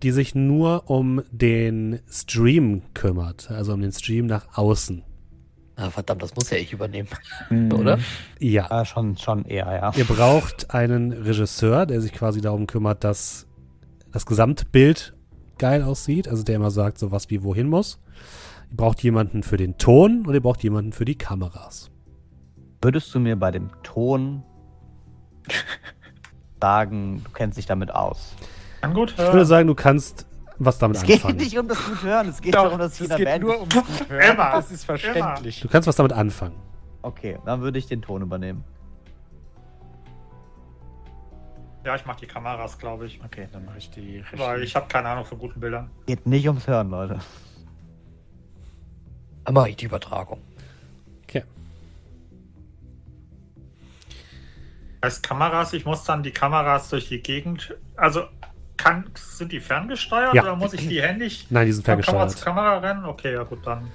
die 0.03 0.11
sich 0.11 0.35
nur 0.35 0.91
um 0.91 1.23
den 1.31 2.01
Stream 2.11 2.83
kümmert, 2.95 3.51
also 3.51 3.73
um 3.75 3.81
den 3.81 3.93
Stream 3.93 4.27
nach 4.27 4.47
außen. 4.57 5.03
Ah, 5.77 5.91
verdammt, 5.91 6.23
das 6.23 6.35
muss 6.37 6.51
ja 6.51 6.57
ich 6.57 6.73
übernehmen, 6.73 7.09
Hm. 7.49 7.73
oder? 7.79 7.99
Ja. 8.39 8.71
Ah, 8.71 8.85
schon, 8.85 9.17
schon 9.17 9.45
eher, 9.45 9.67
ja. 9.67 9.93
Ihr 9.97 10.05
braucht 10.05 10.73
einen 10.73 11.13
Regisseur, 11.13 11.85
der 11.87 12.01
sich 12.01 12.13
quasi 12.13 12.41
darum 12.41 12.67
kümmert, 12.67 13.03
dass 13.05 13.47
das 14.13 14.25
Gesamtbild 14.27 15.15
geil 15.59 15.83
aussieht, 15.83 16.29
also 16.29 16.43
der 16.43 16.57
immer 16.57 16.71
sagt, 16.71 16.99
so 16.99 17.11
was 17.11 17.29
wie 17.31 17.43
wohin 17.43 17.69
muss. 17.69 18.01
Ihr 18.71 18.77
braucht 18.77 19.03
jemanden 19.03 19.43
für 19.43 19.57
den 19.57 19.77
Ton 19.77 20.27
und 20.27 20.35
ihr 20.35 20.41
braucht 20.41 20.63
jemanden 20.63 20.93
für 20.93 21.05
die 21.05 21.17
Kameras. 21.19 21.91
Würdest 22.81 23.13
du 23.15 23.19
mir 23.21 23.37
bei 23.37 23.51
dem 23.51 23.71
Ton 23.83 24.43
sagen, 26.61 27.23
du 27.25 27.31
kennst 27.31 27.59
dich 27.59 27.67
damit 27.67 27.91
aus? 27.95 28.35
Kann 28.81 28.95
gut 28.95 29.11
Ich 29.13 29.19
würde 29.19 29.33
hören. 29.33 29.47
sagen, 29.47 29.67
du 29.69 29.75
kannst 29.75 30.27
was 30.59 30.79
damit 30.79 30.99
Es 30.99 31.03
geht 31.03 31.17
anfangen. 31.17 31.37
nicht 31.39 31.59
um 31.59 31.67
das 31.69 31.85
gut 31.85 32.03
hören, 32.03 32.29
es 32.29 32.41
geht 32.41 32.55
Doch, 32.55 32.63
darum, 32.65 32.79
dass 32.79 32.93
es 32.93 32.99
jeder 33.01 33.17
geht 33.17 33.27
Band. 33.27 33.43
nur 33.45 33.59
ums 33.61 33.75
gut 33.75 34.09
hören. 34.09 34.21
Emma, 34.21 34.53
Das 34.53 34.71
ist 34.71 34.85
verständlich. 34.85 35.61
Du 35.61 35.69
kannst 35.69 35.89
was 35.89 35.97
damit 35.97 36.13
anfangen. 36.13 36.55
Okay, 37.03 37.39
dann 37.45 37.61
würde 37.61 37.79
ich 37.79 37.87
den 37.87 38.01
Ton 38.03 38.23
übernehmen. 38.23 38.65
Ja, 41.85 41.97
ich 41.97 42.07
mach 42.07 42.17
die 42.17 42.27
Kameras, 42.27 42.79
glaube 42.79 43.05
ich. 43.07 43.21
Okay, 43.23 43.47
dann 43.53 43.67
mache 43.67 43.77
ich 43.79 43.91
die 43.91 44.19
Regie. 44.21 44.39
Weil 44.39 44.63
ich 44.63 44.75
habe 44.75 44.87
keine 44.89 45.09
Ahnung 45.09 45.27
von 45.27 45.39
guten 45.39 45.61
Bildern. 45.61 45.91
Geht 46.07 46.25
nicht 46.27 46.47
ums 46.49 46.67
Hören, 46.67 46.89
Leute. 46.89 47.19
Dann 49.45 49.53
mache 49.55 49.69
ich 49.69 49.77
die 49.77 49.85
Übertragung. 49.85 50.41
Heißt 55.05 55.23
Kameras, 55.23 55.75
ich 55.75 55.85
muss 55.85 56.03
dann 56.05 56.23
die 56.23 56.31
Kameras 56.31 56.89
durch 56.89 57.09
die 57.09 57.21
Gegend. 57.21 57.77
Also 57.95 58.25
kann, 58.79 59.05
sind 59.15 59.53
die 59.53 59.61
ferngesteuert 59.61 60.33
Ja. 60.33 60.43
oder 60.43 60.57
muss 60.57 60.73
ich 60.73 60.89
die 60.89 61.03
händig 61.03 61.47
Nein, 61.51 61.67
die 61.67 61.73
sind 61.73 61.85
von 61.85 62.01
Kamera 62.01 62.27
zu 62.27 62.39
ferngesteuert. 62.39 62.57
Kamera 62.57 62.79
rennen? 62.79 63.05
Okay, 63.05 63.35
ja 63.35 63.43
gut, 63.43 63.67
dann. 63.67 63.91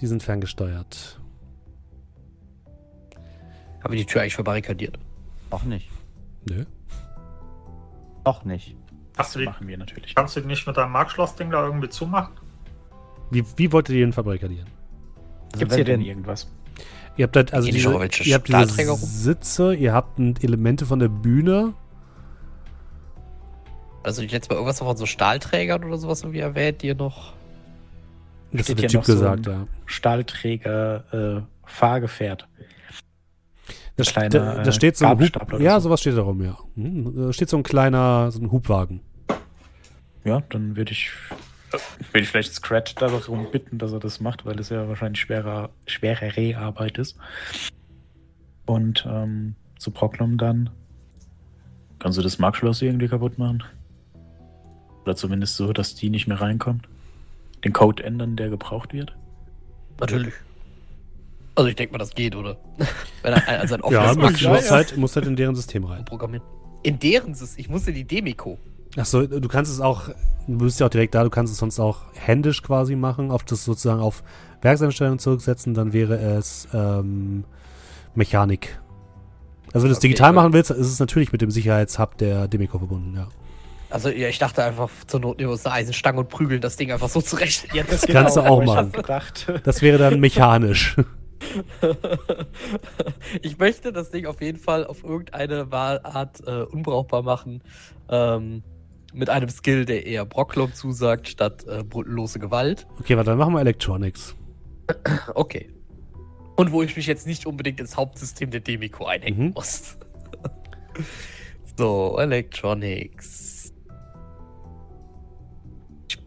Die 0.00 0.06
sind 0.06 0.22
ferngesteuert. 0.22 1.20
Haben 3.82 3.92
wir 3.92 3.98
die 3.98 4.06
Tür 4.06 4.22
eigentlich 4.22 4.34
verbarrikadiert? 4.36 4.98
Noch 5.50 5.64
nicht. 5.64 5.90
Nö. 6.48 6.64
Noch 8.24 8.44
nicht. 8.46 8.74
Hast 9.18 9.34
du 9.34 9.40
die, 9.40 9.44
machen 9.44 9.68
wir 9.68 9.76
natürlich. 9.76 10.14
kannst 10.14 10.34
du 10.34 10.40
die 10.40 10.46
nicht 10.46 10.66
mit 10.66 10.78
deinem 10.78 10.92
Markschloss-Ding 10.92 11.50
da 11.50 11.62
irgendwie 11.62 11.90
zumachen? 11.90 12.32
Wie, 13.30 13.44
wie 13.56 13.70
wollt 13.70 13.90
ihr 13.90 13.96
den 13.96 14.14
verbarrikadieren? 14.14 14.68
Also 15.52 15.58
Gibt 15.58 15.72
es 15.72 15.76
hier 15.76 15.84
denn 15.84 16.00
irgendwas? 16.00 16.50
Ihr 17.16 17.24
habt 17.24 17.36
halt, 17.36 17.54
also 17.54 17.70
diese, 17.70 17.90
ihr 18.24 18.34
habt 18.34 18.48
diese? 18.48 18.96
Sitze, 18.96 19.74
ihr 19.74 19.92
habt 19.92 20.18
Elemente 20.42 20.84
von 20.86 20.98
der 20.98 21.08
Bühne. 21.08 21.74
Also 24.02 24.22
ich 24.22 24.32
letztes 24.32 24.50
Mal 24.50 24.56
irgendwas 24.56 24.78
von 24.80 24.96
so 24.96 25.06
Stahlträgern 25.06 25.84
oder 25.84 25.96
sowas 25.96 26.22
irgendwie 26.22 26.40
erwähnt, 26.40 26.82
die 26.82 26.88
ihr 26.88 26.94
noch. 26.94 27.32
Das 28.52 28.68
hat 28.68 28.76
der 28.78 28.82
hier 28.82 28.88
Typ 28.88 29.00
noch 29.00 29.04
so 29.06 29.12
gesagt, 29.14 29.48
ein- 29.48 29.52
ja. 29.52 29.66
Stahlträger, 29.86 31.04
äh, 31.38 31.42
Fahrgefährt. 31.66 32.46
Das, 33.96 34.08
kleiner, 34.08 34.28
da, 34.28 34.54
da 34.56 34.62
äh, 34.62 34.72
steht 34.72 34.96
so 34.96 35.06
ein 35.06 35.18
Hub, 35.20 35.60
Ja, 35.60 35.74
so. 35.80 35.84
sowas 35.88 36.00
steht 36.00 36.16
da 36.16 36.22
rum, 36.22 36.42
ja. 36.44 36.58
Mhm. 36.74 37.14
Da 37.28 37.32
steht 37.32 37.48
so 37.48 37.56
ein 37.56 37.62
kleiner, 37.62 38.30
so 38.32 38.40
ein 38.40 38.50
Hubwagen. 38.50 39.00
Ja, 40.24 40.40
dann 40.50 40.76
würde 40.76 40.92
ich, 40.92 41.10
würde 42.12 42.20
ich 42.20 42.28
vielleicht 42.28 42.52
Scratch 42.54 42.94
darum 42.96 43.50
bitten, 43.50 43.78
dass 43.78 43.92
er 43.92 44.00
das 44.00 44.20
macht, 44.20 44.44
weil 44.46 44.58
es 44.58 44.68
ja 44.68 44.88
wahrscheinlich 44.88 45.20
schwerer, 45.20 45.70
schwerere 45.86 46.56
Arbeit 46.58 46.98
ist. 46.98 47.16
Und 48.66 49.04
ähm, 49.08 49.54
zu 49.78 49.90
Proklom 49.90 50.38
dann. 50.38 50.70
Kannst 51.98 52.18
du 52.18 52.22
das 52.22 52.38
Markschloss 52.38 52.82
irgendwie 52.82 53.08
kaputt 53.08 53.38
machen? 53.38 53.62
Oder 55.04 55.16
zumindest 55.16 55.56
so, 55.56 55.72
dass 55.72 55.94
die 55.94 56.10
nicht 56.10 56.26
mehr 56.26 56.40
reinkommen? 56.40 56.82
Den 57.64 57.72
Code 57.72 58.02
ändern, 58.04 58.36
der 58.36 58.50
gebraucht 58.50 58.92
wird? 58.92 59.14
Natürlich. 60.00 60.34
Also 61.54 61.68
ich 61.68 61.76
denke 61.76 61.92
mal, 61.92 61.98
das 61.98 62.14
geht, 62.14 62.34
oder? 62.34 62.56
Wenn 63.22 63.32
er 63.34 63.60
also 63.60 63.74
ein 63.76 63.80
Ja, 63.90 64.00
offenes 64.10 64.16
muss, 64.16 64.22
Marktschloss 64.24 64.60
muss, 64.62 64.70
halt, 64.70 64.96
muss 64.96 65.16
halt 65.16 65.26
in 65.26 65.36
deren 65.36 65.54
System 65.54 65.84
rein. 65.84 66.04
programmieren. 66.04 66.44
In 66.82 66.98
deren 66.98 67.34
Sys- 67.34 67.58
ich 67.58 67.68
musste 67.68 67.92
die 67.92 68.04
Demiko. 68.04 68.58
Achso, 68.96 69.26
du 69.26 69.48
kannst 69.48 69.72
es 69.72 69.80
auch, 69.80 70.08
du 70.46 70.58
bist 70.58 70.78
ja 70.80 70.86
auch 70.86 70.90
direkt 70.90 71.14
da, 71.14 71.24
du 71.24 71.30
kannst 71.30 71.52
es 71.52 71.58
sonst 71.58 71.80
auch 71.80 72.02
händisch 72.14 72.62
quasi 72.62 72.94
machen, 72.94 73.30
auf 73.30 73.42
das 73.42 73.64
sozusagen 73.64 74.00
auf 74.00 74.22
Werkseinstellungen 74.62 75.18
zurücksetzen, 75.18 75.74
dann 75.74 75.92
wäre 75.92 76.16
es 76.16 76.68
ähm, 76.72 77.44
Mechanik. 78.14 78.80
Also 79.72 79.84
wenn 79.84 79.88
du 79.88 79.92
es 79.92 79.98
Okay, 79.98 80.08
digital 80.08 80.32
machen 80.32 80.52
willst, 80.52 80.70
ist 80.70 80.86
es 80.86 81.00
natürlich 81.00 81.32
mit 81.32 81.42
dem 81.42 81.50
Sicherheitshub 81.50 82.16
der 82.18 82.46
Demico 82.46 82.78
verbunden, 82.78 83.14
ja. 83.16 83.26
Also 83.90 84.08
ja, 84.08 84.28
ich 84.28 84.38
dachte 84.38 84.62
einfach, 84.64 84.90
zur 85.06 85.20
Not 85.20 85.38
nehmen 85.38 85.50
wir 85.50 85.52
uns 85.52 85.66
eine 85.66 85.74
Eisenstange 85.74 86.20
und 86.20 86.28
prügeln 86.28 86.60
das 86.60 86.76
Ding 86.76 86.90
einfach 86.92 87.08
so 87.08 87.20
zurecht. 87.20 87.66
Ja, 87.74 87.82
das 87.82 88.06
kannst 88.06 88.36
du 88.36 88.40
auch 88.40 88.62
machen. 88.64 88.92
Das 89.64 89.82
wäre 89.82 89.98
dann 89.98 90.20
mechanisch. 90.20 90.96
ich 93.42 93.58
möchte 93.58 93.92
das 93.92 94.10
Ding 94.10 94.26
auf 94.26 94.40
jeden 94.40 94.58
Fall 94.58 94.86
auf 94.86 95.04
irgendeine 95.04 95.70
Wa- 95.70 96.00
Art 96.02 96.40
äh, 96.46 96.62
unbrauchbar 96.62 97.22
machen. 97.22 97.62
Ähm, 98.08 98.62
mit 99.14 99.30
einem 99.30 99.48
Skill, 99.48 99.84
der 99.84 100.06
eher 100.06 100.24
Brocklom 100.26 100.74
zusagt, 100.74 101.28
statt 101.28 101.64
äh, 101.66 101.84
lose 102.04 102.38
Gewalt. 102.38 102.86
Okay, 102.98 103.16
warte, 103.16 103.30
dann 103.30 103.38
machen 103.38 103.54
wir 103.54 103.60
Electronics. 103.60 104.34
Okay. 105.34 105.70
Und 106.56 106.70
wo 106.72 106.82
ich 106.82 106.94
mich 106.94 107.06
jetzt 107.06 107.26
nicht 107.26 107.46
unbedingt 107.46 107.80
ins 107.80 107.96
Hauptsystem 107.96 108.50
der 108.50 108.60
Demiko 108.60 109.06
einhängen 109.06 109.46
Mhm. 109.48 109.52
muss. 109.54 109.96
so, 111.76 112.18
Electronics. 112.18 113.72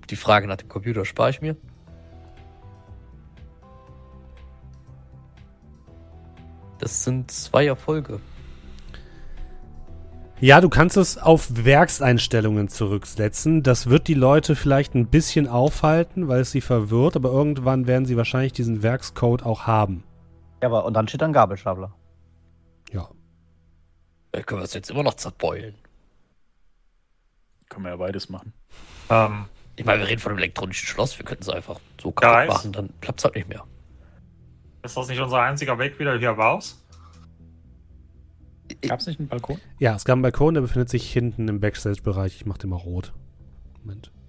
Die 0.09 0.15
Frage 0.15 0.47
nach 0.47 0.57
dem 0.57 0.69
Computer 0.69 1.05
spare 1.05 1.29
ich 1.29 1.41
mir. 1.41 1.55
Das 6.79 7.03
sind 7.03 7.31
zwei 7.31 7.65
Erfolge. 7.65 8.19
Ja, 10.39 10.61
du 10.61 10.69
kannst 10.69 10.97
es 10.97 11.17
auf 11.17 11.47
Werkseinstellungen 11.65 12.67
zurücksetzen. 12.69 13.63
Das 13.63 13.89
wird 13.89 14.07
die 14.07 14.13
Leute 14.13 14.55
vielleicht 14.55 14.93
ein 14.93 15.07
bisschen 15.07 15.47
aufhalten, 15.47 16.27
weil 16.27 16.41
es 16.41 16.51
sie 16.51 16.61
verwirrt, 16.61 17.15
aber 17.15 17.31
irgendwann 17.31 17.87
werden 17.87 18.05
sie 18.05 18.17
wahrscheinlich 18.17 18.53
diesen 18.53 18.83
Werkscode 18.83 19.43
auch 19.43 19.65
haben. 19.65 20.03
Ja, 20.61 20.69
aber 20.69 20.85
und 20.85 20.93
dann 20.93 21.07
steht 21.07 21.21
dann 21.21 21.33
Gabelstapler. 21.33 21.91
Ja. 22.91 23.09
Da 24.31 24.41
können 24.43 24.61
wir 24.61 24.65
es 24.65 24.73
jetzt 24.75 24.91
immer 24.91 25.03
noch 25.03 25.15
zerbeulen. 25.15 25.73
Können 27.69 27.85
wir 27.85 27.91
ja 27.91 27.97
beides 27.97 28.29
machen. 28.29 28.53
Ähm, 29.09 29.45
Ich 29.75 29.85
meine, 29.85 30.01
wir 30.01 30.07
reden 30.07 30.21
von 30.21 30.31
einem 30.31 30.39
elektronischen 30.39 30.87
Schloss. 30.87 31.17
Wir 31.17 31.25
könnten 31.25 31.43
es 31.43 31.49
einfach 31.49 31.79
so 32.01 32.11
kaputt 32.11 32.47
machen, 32.47 32.71
dann 32.73 32.89
klappt 33.01 33.19
es 33.19 33.25
halt 33.25 33.35
nicht 33.35 33.49
mehr. 33.49 33.63
ist 34.83 34.95
das 34.95 35.07
nicht 35.07 35.19
unser 35.19 35.41
einziger 35.41 35.77
Weg 35.79 35.97
wieder 35.99 36.17
hier 36.17 36.29
raus? 36.29 36.83
Gab 38.81 38.99
es 38.99 39.07
nicht 39.07 39.19
einen 39.19 39.27
Balkon? 39.29 39.59
Ja, 39.79 39.95
es 39.95 40.05
gab 40.05 40.13
einen 40.13 40.21
Balkon, 40.21 40.53
der 40.53 40.61
befindet 40.61 40.89
sich 40.89 41.11
hinten 41.11 41.47
im 41.47 41.59
Backstage-Bereich. 41.59 42.35
Ich 42.35 42.45
mach 42.45 42.57
den 42.57 42.69
mal 42.69 42.75
rot. 42.77 43.13
Moment. 43.83 44.11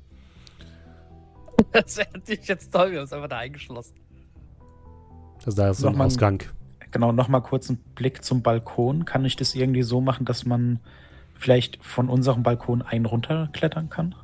Das 1.72 1.96
wäre 1.96 2.08
natürlich 2.14 2.46
jetzt 2.46 2.72
toll, 2.72 2.92
wir 2.92 2.98
haben 2.98 3.04
es 3.06 3.12
einfach 3.12 3.28
da 3.28 3.38
eingeschlossen. 3.38 3.96
Also 5.44 5.60
da 5.60 5.70
ist 5.70 5.78
so 5.78 5.88
ein- 5.88 6.00
Ausgang. 6.00 6.42
Genau, 6.92 7.10
nochmal 7.12 7.42
kurz 7.42 7.68
einen 7.68 7.78
Blick 7.96 8.24
zum 8.24 8.42
Balkon. 8.42 9.04
Kann 9.04 9.24
ich 9.24 9.34
das 9.36 9.54
irgendwie 9.56 9.82
so 9.82 10.00
machen, 10.00 10.24
dass 10.24 10.46
man 10.46 10.78
vielleicht 11.34 11.84
von 11.84 12.08
unserem 12.08 12.42
Balkon 12.44 12.80
einen 12.80 13.06
runterklettern 13.06 13.90
kann? 13.90 14.14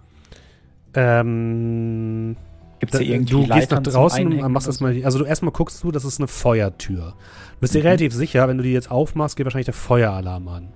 Ähm, 0.94 2.36
Gibt 2.80 2.92
es 2.94 2.98
Da- 3.00 3.04
hier 3.04 3.14
irgendwie 3.14 3.32
du 3.32 3.38
gehst 3.40 3.48
nach 3.50 3.56
Leitern 3.78 3.84
draußen 3.84 4.40
und 4.42 4.52
machst 4.52 4.66
erstmal, 4.66 5.04
also 5.04 5.18
du 5.18 5.24
erstmal 5.24 5.52
guckst 5.52 5.82
du, 5.82 5.90
das 5.90 6.04
ist 6.04 6.18
eine 6.20 6.28
Feuertür. 6.28 7.14
Du 7.54 7.60
bist 7.60 7.74
dir 7.74 7.78
Mhm. 7.80 7.86
relativ 7.86 8.12
sicher, 8.12 8.46
wenn 8.48 8.58
du 8.58 8.62
die 8.64 8.72
jetzt 8.72 8.90
aufmachst, 8.90 9.36
geht 9.36 9.46
wahrscheinlich 9.46 9.66
der 9.66 9.74
Feueralarm 9.74 10.48
an. 10.48 10.68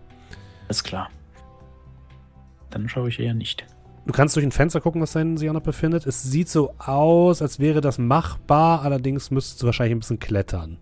Ist 0.69 0.85
klar. 0.85 1.11
Dann 2.71 2.89
schaue 2.89 3.09
ich 3.09 3.19
eher 3.19 3.35
nicht. 3.35 3.67
Du 4.07 4.13
kannst 4.13 4.37
durch 4.37 4.47
ein 4.47 4.53
Fenster 4.53 4.81
gucken, 4.81 5.03
was 5.03 5.13
da 5.13 5.19
hinten 5.19 5.37
sich 5.37 5.51
auch 5.51 5.55
noch 5.55 5.61
befindet. 5.63 6.07
Es 6.07 6.23
sieht 6.23 6.49
so 6.49 6.73
aus, 6.79 7.43
als 7.43 7.59
wäre 7.59 7.81
das 7.83 7.99
machbar, 7.99 8.83
allerdings 8.83 9.31
müsstest 9.31 9.63
du 9.63 9.67
wahrscheinlich 9.67 9.97
ein 9.97 9.99
bisschen 10.01 10.19
klettern. 10.19 10.79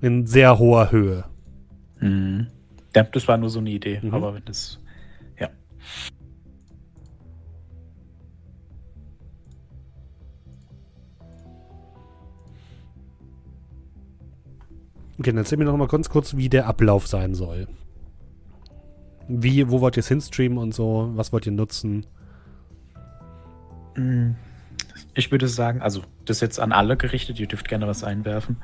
In 0.00 0.26
sehr 0.26 0.58
hoher 0.58 0.90
Höhe. 0.92 1.24
Mhm. 2.00 2.46
Das 2.92 3.28
war 3.28 3.36
nur 3.36 3.50
so 3.50 3.58
eine 3.58 3.70
Idee, 3.70 4.00
Mhm. 4.02 4.14
aber 4.14 4.34
wenn 4.34 4.44
das. 4.44 4.78
Ja. 5.38 5.48
Okay, 15.18 15.30
dann 15.30 15.38
erzähl 15.38 15.58
mir 15.58 15.64
noch 15.64 15.76
mal 15.76 15.88
ganz 15.88 16.08
kurz, 16.10 16.36
wie 16.36 16.48
der 16.48 16.66
Ablauf 16.66 17.06
sein 17.06 17.34
soll. 17.34 17.66
Wie, 19.28 19.68
wo 19.70 19.80
wollt 19.80 19.96
ihr 19.96 20.00
es 20.00 20.08
hinstreamen 20.08 20.58
und 20.58 20.72
so? 20.74 21.10
Was 21.14 21.32
wollt 21.32 21.44
ihr 21.46 21.52
nutzen? 21.52 22.06
Mm, 23.96 24.30
Ich 25.14 25.30
würde 25.32 25.48
sagen, 25.48 25.82
also 25.82 26.02
das 26.24 26.38
ist 26.38 26.40
jetzt 26.42 26.60
an 26.60 26.72
alle 26.72 26.96
gerichtet, 26.96 27.40
ihr 27.40 27.46
dürft 27.48 27.68
gerne 27.68 27.86
was 27.86 28.04
einwerfen. 28.04 28.56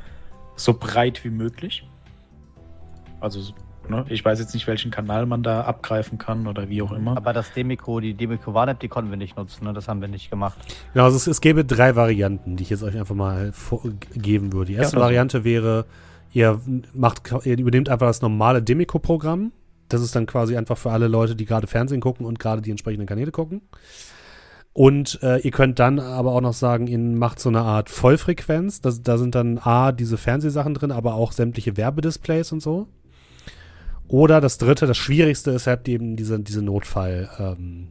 So 0.57 0.75
breit 0.75 1.25
wie 1.25 1.31
möglich. 1.31 1.89
Also, 3.21 3.41
ne, 3.89 4.05
ich 4.09 4.25
weiß 4.25 4.39
jetzt 4.39 4.55
nicht, 4.55 4.67
welchen 4.69 4.91
Kanal 4.93 5.27
man 5.27 5.43
da 5.43 5.63
abgreifen 5.63 6.19
kann 6.19 6.47
oder 6.47 6.69
wie 6.69 6.81
auch 6.83 6.93
immer. 6.93 7.17
Aber 7.17 7.33
das 7.33 7.53
Demikro, 7.53 7.99
die 7.99 8.15
Demikro 8.15 8.55
Warn-App, 8.55 8.79
die 8.79 8.89
konnten 8.89 9.11
wir 9.11 9.17
nicht 9.17 9.37
nutzen, 9.37 9.65
ne? 9.65 9.73
Das 9.73 9.89
haben 9.89 10.01
wir 10.01 10.09
nicht 10.09 10.31
gemacht. 10.31 10.57
Genau, 10.93 11.07
also 11.07 11.17
es, 11.17 11.27
es 11.27 11.41
gäbe 11.41 11.65
drei 11.65 11.97
Varianten, 11.97 12.57
die 12.57 12.63
ich 12.63 12.71
jetzt 12.71 12.83
euch 12.85 12.97
einfach 12.97 13.15
mal 13.17 13.53
geben 14.15 14.53
würde. 14.53 14.67
Die 14.73 14.75
erste 14.75 14.97
Ja, 14.97 15.03
also. 15.03 15.07
Variante 15.07 15.43
wäre, 15.45 15.87
ihr 16.35 16.61
macht, 16.93 17.33
ihr 17.45 17.59
übernehmt 17.59 17.89
einfach 17.89 18.09
das 18.09 18.21
normale 18.21 18.63
Demico-Programm. 18.63 19.53
Das 19.89 20.03
ist 20.03 20.17
dann 20.17 20.27
quasi 20.27 20.57
einfach 20.57 20.77
für 20.77 20.91
alle 20.91 21.09
Leute, 21.09 21.37
die 21.37 21.45
gerade 21.45 21.67
Fernsehen 21.67 22.01
gucken 22.01 22.27
und 22.27 22.39
gerade 22.39 22.61
die 22.61 22.71
entsprechenden 22.71 23.07
Kanäle 23.07 23.31
gucken. 23.31 23.63
Und 24.73 25.21
äh, 25.23 25.39
ihr 25.39 25.53
könnt 25.53 25.79
dann 25.79 26.01
aber 26.01 26.33
auch 26.33 26.41
noch 26.41 26.53
sagen, 26.53 26.89
ihr 26.89 26.99
macht 26.99 27.39
so 27.39 27.49
eine 27.49 27.61
Art 27.61 27.89
Vollfrequenz. 27.89 28.81
Das, 28.81 29.03
da 29.03 29.17
sind 29.19 29.37
dann 29.37 29.59
A, 29.59 29.93
diese 29.93 30.17
Fernsehsachen 30.17 30.75
drin, 30.75 30.91
aber 30.91 31.15
auch 31.15 31.31
sämtliche 31.31 31.77
Werbedisplays 31.77 32.51
und 32.51 32.61
so. 32.61 32.89
Oder 34.09 34.41
das 34.41 34.59
dritte, 34.59 34.87
das 34.87 34.97
schwierigste 34.97 35.53
ist 35.53 35.69
halt 35.69 35.89
eben 35.89 36.17
diese, 36.17 36.41
diese 36.41 36.63
Notfall, 36.63 37.31
ähm, 37.39 37.89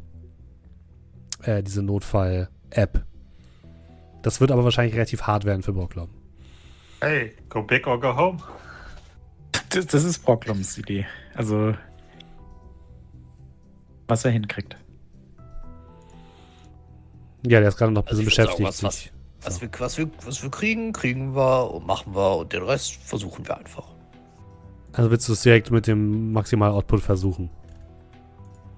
äh, 1.43 1.63
diese 1.63 1.81
Notfall-App. 1.81 3.05
Das 4.21 4.41
wird 4.41 4.51
aber 4.51 4.65
wahrscheinlich 4.65 4.95
relativ 4.95 5.23
hart 5.23 5.45
werden 5.45 5.63
für 5.63 5.73
Brocklom. 5.73 6.09
Hey, 7.03 7.33
go 7.49 7.61
big 7.61 7.85
or 7.85 7.99
go 7.99 8.15
home. 8.15 8.37
Das, 9.69 9.85
das 9.87 10.03
ist 10.05 10.19
Brockloms 10.19 10.77
Idee. 10.77 11.05
Also, 11.35 11.73
was 14.07 14.23
er 14.23 14.31
hinkriegt. 14.31 14.77
Ja, 17.45 17.59
der 17.59 17.67
ist 17.69 17.77
gerade 17.77 17.91
noch 17.91 18.03
ein 18.03 18.05
bisschen 18.05 18.19
Also 18.19 18.21
ich 18.21 18.37
würd 18.37 18.47
beschäftigt. 18.47 18.73
sagen, 18.73 18.87
was- 18.87 18.95
sich- 19.01 19.13
Was, 19.45 19.61
wir, 19.61 19.69
was, 19.79 19.97
wir, 19.97 20.09
was 20.25 20.41
wir 20.43 20.49
kriegen, 20.49 20.93
kriegen 20.93 21.35
wir 21.35 21.71
und 21.73 21.85
machen 21.85 22.15
wir 22.15 22.37
und 22.37 22.53
den 22.53 22.63
Rest 22.63 22.93
versuchen 23.03 23.45
wir 23.45 23.57
einfach. 23.57 23.83
Also 24.93 25.11
willst 25.11 25.27
du 25.27 25.33
es 25.33 25.41
direkt 25.41 25.71
mit 25.71 25.87
dem 25.87 26.31
Maximal-Output 26.31 27.01
versuchen? 27.01 27.49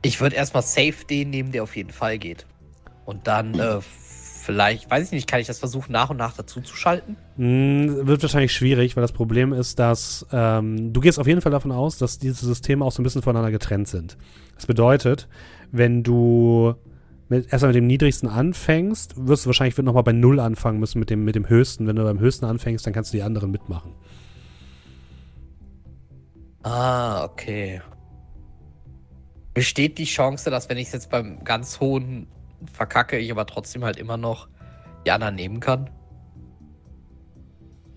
Ich 0.01 0.19
würde 0.19 0.35
erstmal 0.35 0.63
safe 0.63 1.05
den 1.07 1.29
nehmen, 1.29 1.51
der 1.51 1.61
auf 1.61 1.75
jeden 1.75 1.91
Fall 1.91 2.17
geht. 2.17 2.47
Und 3.05 3.27
dann 3.27 3.53
äh, 3.59 3.79
vielleicht, 4.45 4.89
weiß 4.89 5.07
ich 5.07 5.11
nicht, 5.11 5.27
kann 5.27 5.39
ich 5.39 5.47
das 5.47 5.59
versuchen, 5.59 5.91
nach 5.91 6.09
und 6.09 6.17
nach 6.17 6.33
dazu 6.33 6.61
zu 6.61 6.75
schalten? 6.75 7.17
Hm, 7.37 8.07
wird 8.07 8.21
wahrscheinlich 8.21 8.53
schwierig, 8.53 8.95
weil 8.95 9.01
das 9.01 9.11
Problem 9.11 9.51
ist, 9.51 9.79
dass 9.79 10.25
ähm, 10.31 10.93
du 10.93 11.01
gehst 11.01 11.19
auf 11.19 11.27
jeden 11.27 11.41
Fall 11.41 11.51
davon 11.51 11.71
aus, 11.71 11.97
dass 11.97 12.19
diese 12.19 12.45
Systeme 12.45 12.85
auch 12.85 12.91
so 12.91 13.01
ein 13.01 13.03
bisschen 13.03 13.23
voneinander 13.23 13.51
getrennt 13.51 13.87
sind. 13.87 14.17
Das 14.55 14.67
bedeutet, 14.67 15.27
wenn 15.71 16.03
du 16.03 16.75
mit, 17.27 17.51
erstmal 17.51 17.69
mit 17.69 17.77
dem 17.77 17.87
niedrigsten 17.87 18.29
anfängst, 18.29 19.15
wirst 19.17 19.45
du 19.45 19.47
wahrscheinlich 19.47 19.77
nochmal 19.77 20.03
bei 20.03 20.13
Null 20.13 20.39
anfangen 20.39 20.79
müssen 20.79 20.99
mit 20.99 21.09
dem, 21.09 21.25
mit 21.25 21.35
dem 21.35 21.49
höchsten. 21.49 21.87
Wenn 21.87 21.95
du 21.95 22.03
beim 22.03 22.19
höchsten 22.19 22.45
anfängst, 22.45 22.85
dann 22.85 22.93
kannst 22.93 23.13
du 23.13 23.17
die 23.17 23.23
anderen 23.23 23.51
mitmachen. 23.51 23.93
Ah, 26.61 27.23
okay. 27.25 27.81
Besteht 29.53 29.97
die 29.97 30.05
Chance, 30.05 30.49
dass 30.49 30.69
wenn 30.69 30.77
ich 30.77 30.87
es 30.87 30.93
jetzt 30.93 31.09
beim 31.09 31.43
ganz 31.43 31.79
hohen 31.79 32.27
verkacke, 32.67 33.17
ich 33.17 33.31
aber 33.31 33.45
trotzdem 33.45 33.83
halt 33.83 33.97
immer 33.97 34.17
noch 34.17 34.47
die 35.05 35.11
anderen 35.11 35.35
nehmen 35.35 35.59
kann? 35.59 35.89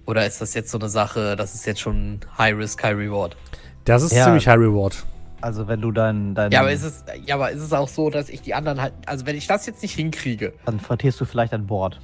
Oder 0.07 0.27
ist 0.27 0.41
das 0.41 0.55
jetzt 0.55 0.71
so 0.71 0.79
eine 0.79 0.89
Sache, 0.89 1.37
das 1.37 1.55
ist 1.55 1.67
jetzt 1.67 1.81
schon 1.81 2.21
High 2.39 2.57
Risk, 2.57 2.83
High 2.83 2.97
Reward? 2.97 3.37
Das 3.85 4.03
ist 4.03 4.13
Ja. 4.13 4.25
ziemlich 4.25 4.49
High 4.49 4.59
Reward. 4.59 5.05
Also 5.41 5.69
wenn 5.69 5.81
du 5.81 5.93
dein, 5.93 6.35
dein 6.35 6.51
Ja, 6.51 6.61
aber 6.61 6.73
ist 6.73 6.83
es, 6.83 7.05
ja, 7.25 7.37
aber 7.37 7.51
ist 7.51 7.63
es 7.63 7.73
auch 7.73 7.89
so, 7.89 8.11
dass 8.11 8.29
ich 8.29 8.41
die 8.43 8.55
anderen 8.55 8.81
halt, 8.81 8.93
also 9.07 9.25
wenn 9.27 9.37
ich 9.37 9.47
das 9.47 9.67
jetzt 9.67 9.83
nicht 9.83 9.95
hinkriege, 9.95 10.53
dann 10.65 10.81
vertierst 10.81 11.21
du 11.21 11.25
vielleicht 11.27 11.53
ein 11.53 11.67
Board. 11.67 12.01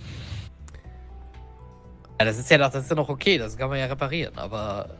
ja, 2.20 2.26
das 2.26 2.38
ist 2.38 2.50
ja 2.50 2.58
noch, 2.58 2.70
das 2.70 2.84
ist 2.84 2.90
ja 2.90 2.96
noch 2.96 3.08
okay, 3.08 3.38
das 3.38 3.56
kann 3.56 3.68
man 3.70 3.78
ja 3.78 3.86
reparieren, 3.86 4.38
aber 4.38 4.90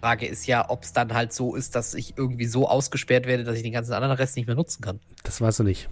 Frage 0.00 0.26
ist 0.26 0.46
ja, 0.46 0.70
ob 0.70 0.84
es 0.84 0.92
dann 0.92 1.12
halt 1.12 1.32
so 1.32 1.54
ist, 1.54 1.74
dass 1.74 1.92
ich 1.94 2.16
irgendwie 2.16 2.46
so 2.46 2.68
ausgesperrt 2.68 3.26
werde, 3.26 3.44
dass 3.44 3.56
ich 3.56 3.62
den 3.62 3.72
ganzen 3.72 3.92
anderen 3.92 4.16
Rest 4.16 4.36
nicht 4.36 4.46
mehr 4.46 4.56
nutzen 4.56 4.82
kann. 4.82 5.00
Das 5.24 5.40
weißt 5.40 5.58
du 5.58 5.64
nicht. 5.64 5.88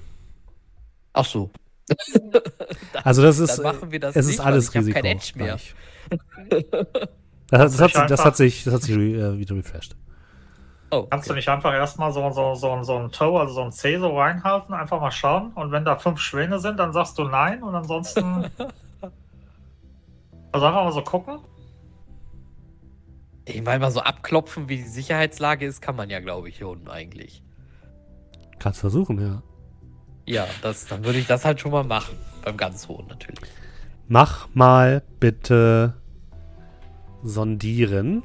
Ach 1.14 1.24
so. 1.24 1.50
Also 3.04 3.22
das 3.22 3.38
ist, 3.38 3.58
Dann 3.58 3.64
machen 3.64 3.90
wir 3.92 4.00
das 4.00 4.16
es 4.16 4.26
nicht, 4.26 4.34
ist 4.36 4.40
alles 4.40 4.68
ich 4.70 4.74
Risiko. 4.74 4.94
kein 5.00 5.04
Edge 5.04 5.32
mehr. 5.36 5.58
Das, 7.50 7.80
hat- 7.80 7.80
das, 7.80 7.80
hat, 7.80 7.88
Ich 7.90 7.96
sich- 7.96 8.06
das 8.08 8.24
hat 8.24 8.36
sich, 8.36 8.64
das 8.64 8.74
hat 8.74 8.82
sich 8.82 8.96
äh, 8.96 9.38
wieder 9.38 9.54
refreshed. 9.56 9.96
Oh, 10.90 11.06
Kannst 11.10 11.28
du 11.28 11.34
nicht 11.34 11.48
einfach 11.48 11.72
erstmal 11.74 12.12
so, 12.12 12.30
so, 12.30 12.54
so, 12.54 12.82
so 12.82 12.96
ein 12.98 13.10
Toe, 13.10 13.38
also 13.40 13.52
so 13.54 13.62
ein 13.62 13.72
C 13.72 13.98
so 13.98 14.16
reinhalten, 14.16 14.74
einfach 14.74 15.00
mal 15.00 15.10
schauen 15.10 15.52
und 15.54 15.72
wenn 15.72 15.84
da 15.84 15.96
fünf 15.96 16.20
Schwäne 16.20 16.58
sind, 16.60 16.78
dann 16.78 16.92
sagst 16.92 17.18
du 17.18 17.24
nein 17.24 17.62
und 17.62 17.74
ansonsten. 17.74 18.22
also 20.52 20.66
einfach 20.66 20.84
mal 20.84 20.92
so 20.92 21.02
gucken. 21.02 21.40
Ich 23.46 23.62
meine, 23.62 23.80
mal 23.80 23.90
so 23.90 24.00
abklopfen, 24.00 24.68
wie 24.68 24.76
die 24.76 24.82
Sicherheitslage 24.88 25.66
ist, 25.66 25.82
kann 25.82 25.96
man 25.96 26.08
ja, 26.10 26.20
glaube 26.20 26.48
ich, 26.48 26.58
schon 26.58 26.88
eigentlich. 26.88 27.42
Kannst 28.58 28.80
versuchen, 28.80 29.20
ja. 29.20 29.42
Ja, 30.26 30.46
das, 30.62 30.86
dann 30.86 31.04
würde 31.04 31.18
ich 31.18 31.26
das 31.26 31.44
halt 31.44 31.60
schon 31.60 31.72
mal 31.72 31.84
machen. 31.84 32.16
Beim 32.42 32.56
ganz 32.56 32.88
hohen 32.88 33.06
natürlich. 33.08 33.50
Mach 34.08 34.48
mal 34.54 35.02
bitte 35.20 35.94
sondieren. 37.22 38.22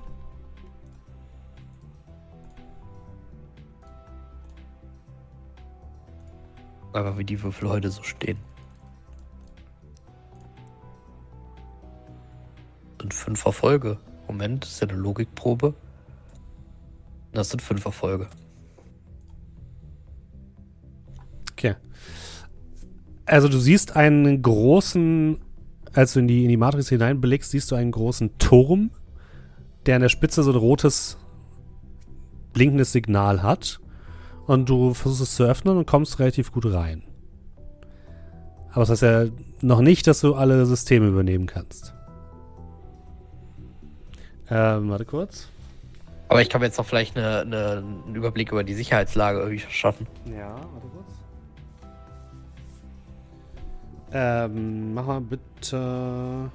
Aber 6.94 7.18
wie 7.18 7.24
die 7.24 7.42
Würfel 7.42 7.70
heute 7.70 7.90
so 7.90 8.04
stehen. 8.04 8.40
Sind 13.00 13.14
fünf 13.14 13.46
Erfolge. 13.46 13.98
Moment, 14.28 14.66
ist 14.66 14.82
ja 14.82 14.88
eine 14.88 14.98
Logikprobe. 14.98 15.74
Das 17.32 17.50
sind 17.50 17.62
fünf 17.62 17.86
Erfolge. 17.86 18.28
Okay. 21.52 21.76
Also 23.30 23.48
du 23.48 23.60
siehst 23.60 23.96
einen 23.96 24.42
großen, 24.42 25.38
als 25.94 26.14
du 26.14 26.20
in 26.20 26.28
die, 26.28 26.44
in 26.44 26.50
die 26.50 26.58
Matrix 26.58 26.90
hineinblickst, 26.90 27.52
siehst 27.52 27.70
du 27.70 27.76
einen 27.76 27.92
großen 27.92 28.40
Turm, 28.40 28.90
der 29.86 29.98
an 29.98 30.02
der 30.02 30.10
Spitze 30.10 30.42
so 30.42 30.52
ein 30.52 30.58
rotes, 30.58 31.16
blinkendes 32.54 32.92
Signal 32.92 33.44
hat. 33.44 33.82
Und 34.48 34.68
du 34.68 34.96
versuchst 34.96 35.22
es 35.22 35.36
zu 35.36 35.44
öffnen 35.44 35.78
und 35.78 35.86
kommst 35.86 36.18
relativ 36.18 36.52
gut 36.52 36.66
rein. 36.66 37.04
Aber 38.72 38.80
das 38.80 38.90
heißt 38.90 39.02
ja 39.04 39.26
noch 39.62 39.82
nicht, 39.82 40.08
dass 40.08 40.22
du 40.22 40.34
alle 40.34 40.66
Systeme 40.66 41.08
übernehmen 41.08 41.46
kannst. 41.46 41.94
Ähm, 44.50 44.90
warte 44.90 45.06
kurz. 45.06 45.50
Aber 46.30 46.42
ich 46.42 46.50
kann 46.50 46.62
mir 46.62 46.68
jetzt 46.68 46.80
noch 46.80 46.86
vielleicht 46.86 47.16
eine, 47.16 47.42
eine, 47.42 47.84
einen 48.06 48.16
Überblick 48.16 48.52
über 48.52 48.64
die 48.64 48.74
Sicherheitslage 48.74 49.38
irgendwie 49.38 49.60
verschaffen. 49.60 50.08
Ja, 50.26 50.56
warte 50.56 50.88
kurz. 50.96 51.09
Ähm, 54.12 54.94
mach 54.94 55.06
mal 55.06 55.22
bitte. 55.22 56.52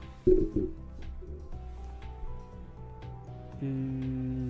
Hm, 3.61 4.45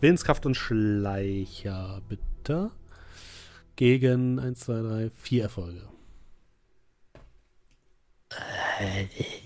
Willenskraft 0.00 0.46
und 0.46 0.54
Schleicher, 0.54 2.00
bitte. 2.08 2.70
Gegen 3.76 4.38
1, 4.38 4.60
2, 4.60 4.82
3, 4.82 5.10
4 5.10 5.42
Erfolge. 5.42 5.88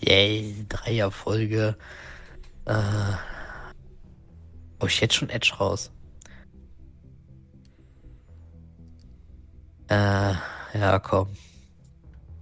Yay, 0.00 0.66
drei 0.68 0.98
Erfolge. 0.98 1.76
Äh, 2.66 3.14
oh, 4.80 4.86
ich 4.86 5.00
jetzt 5.00 5.14
schon 5.14 5.30
Edge 5.30 5.54
raus. 5.58 5.90
Äh, 9.88 10.34
ja, 10.74 10.98
komm. 10.98 11.28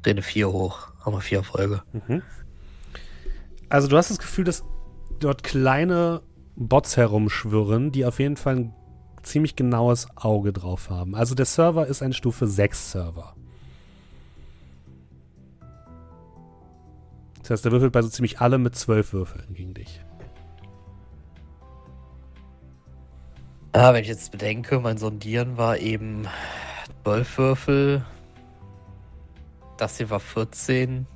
Eine 0.07 0.23
4 0.23 0.51
hoch. 0.51 0.91
Haben 1.05 1.17
wir 1.17 1.21
vier 1.21 1.39
Erfolge. 1.39 1.83
Mhm. 1.93 2.23
Also 3.69 3.89
du 3.89 3.97
hast 3.97 4.11
das 4.11 4.19
Gefühl, 4.19 4.45
dass 4.45 4.65
dort 5.19 5.43
kleine 5.43 6.23
Bots 6.57 6.97
herumschwirren, 6.97 7.93
die 7.93 8.05
auf 8.05 8.19
jeden 8.19 8.37
Fall 8.37 8.57
ein 8.57 8.75
ziemlich 9.23 9.57
genaues 9.57 10.09
Auge 10.17 10.53
drauf 10.53 10.91
haben. 10.91 11.15
Also 11.15 11.35
der 11.35 11.47
Server 11.47 11.87
ist 11.87 12.03
ein 12.03 12.13
Stufe 12.13 12.47
6 12.47 12.93
Server. 12.93 13.35
Das 17.41 17.51
heißt, 17.51 17.65
der 17.65 17.73
würfelt 17.73 17.93
bei 17.93 18.03
so 18.03 18.09
ziemlich 18.09 18.41
alle 18.41 18.59
mit 18.59 18.77
12 18.77 19.13
Würfeln 19.13 19.55
gegen 19.55 19.75
dich. 19.75 20.01
Ja, 23.75 23.95
wenn 23.95 24.03
ich 24.03 24.09
jetzt 24.09 24.33
bedenke, 24.33 24.81
mein 24.81 24.99
Sondieren 24.99 25.57
war 25.57 25.79
eben 25.79 26.27
12 27.05 27.39
Würfel. 27.39 28.05
Das 29.81 29.97
hier 29.97 30.11
war 30.11 30.21
14. 30.21 31.07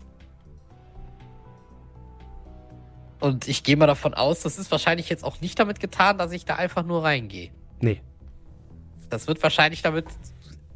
Und 3.20 3.46
ich 3.46 3.62
gehe 3.62 3.77
mal 3.77 3.87
davon 3.87 4.14
aus, 4.14 4.40
das 4.40 4.59
ist 4.59 4.70
wahrscheinlich 4.70 5.11
jetzt 5.11 5.22
auch 5.22 5.40
nicht 5.42 5.59
damit 5.59 5.81
getan, 5.81 6.16
dass 6.16 6.33
ich 6.33 6.46
da 6.46 6.57
einfach 6.57 6.83
nur 6.83 7.05
reingehe. 7.05 7.50
Nee. 7.81 8.00
Das 9.11 9.27
wird 9.27 9.42
wahrscheinlich 9.42 9.83
damit 9.83 10.07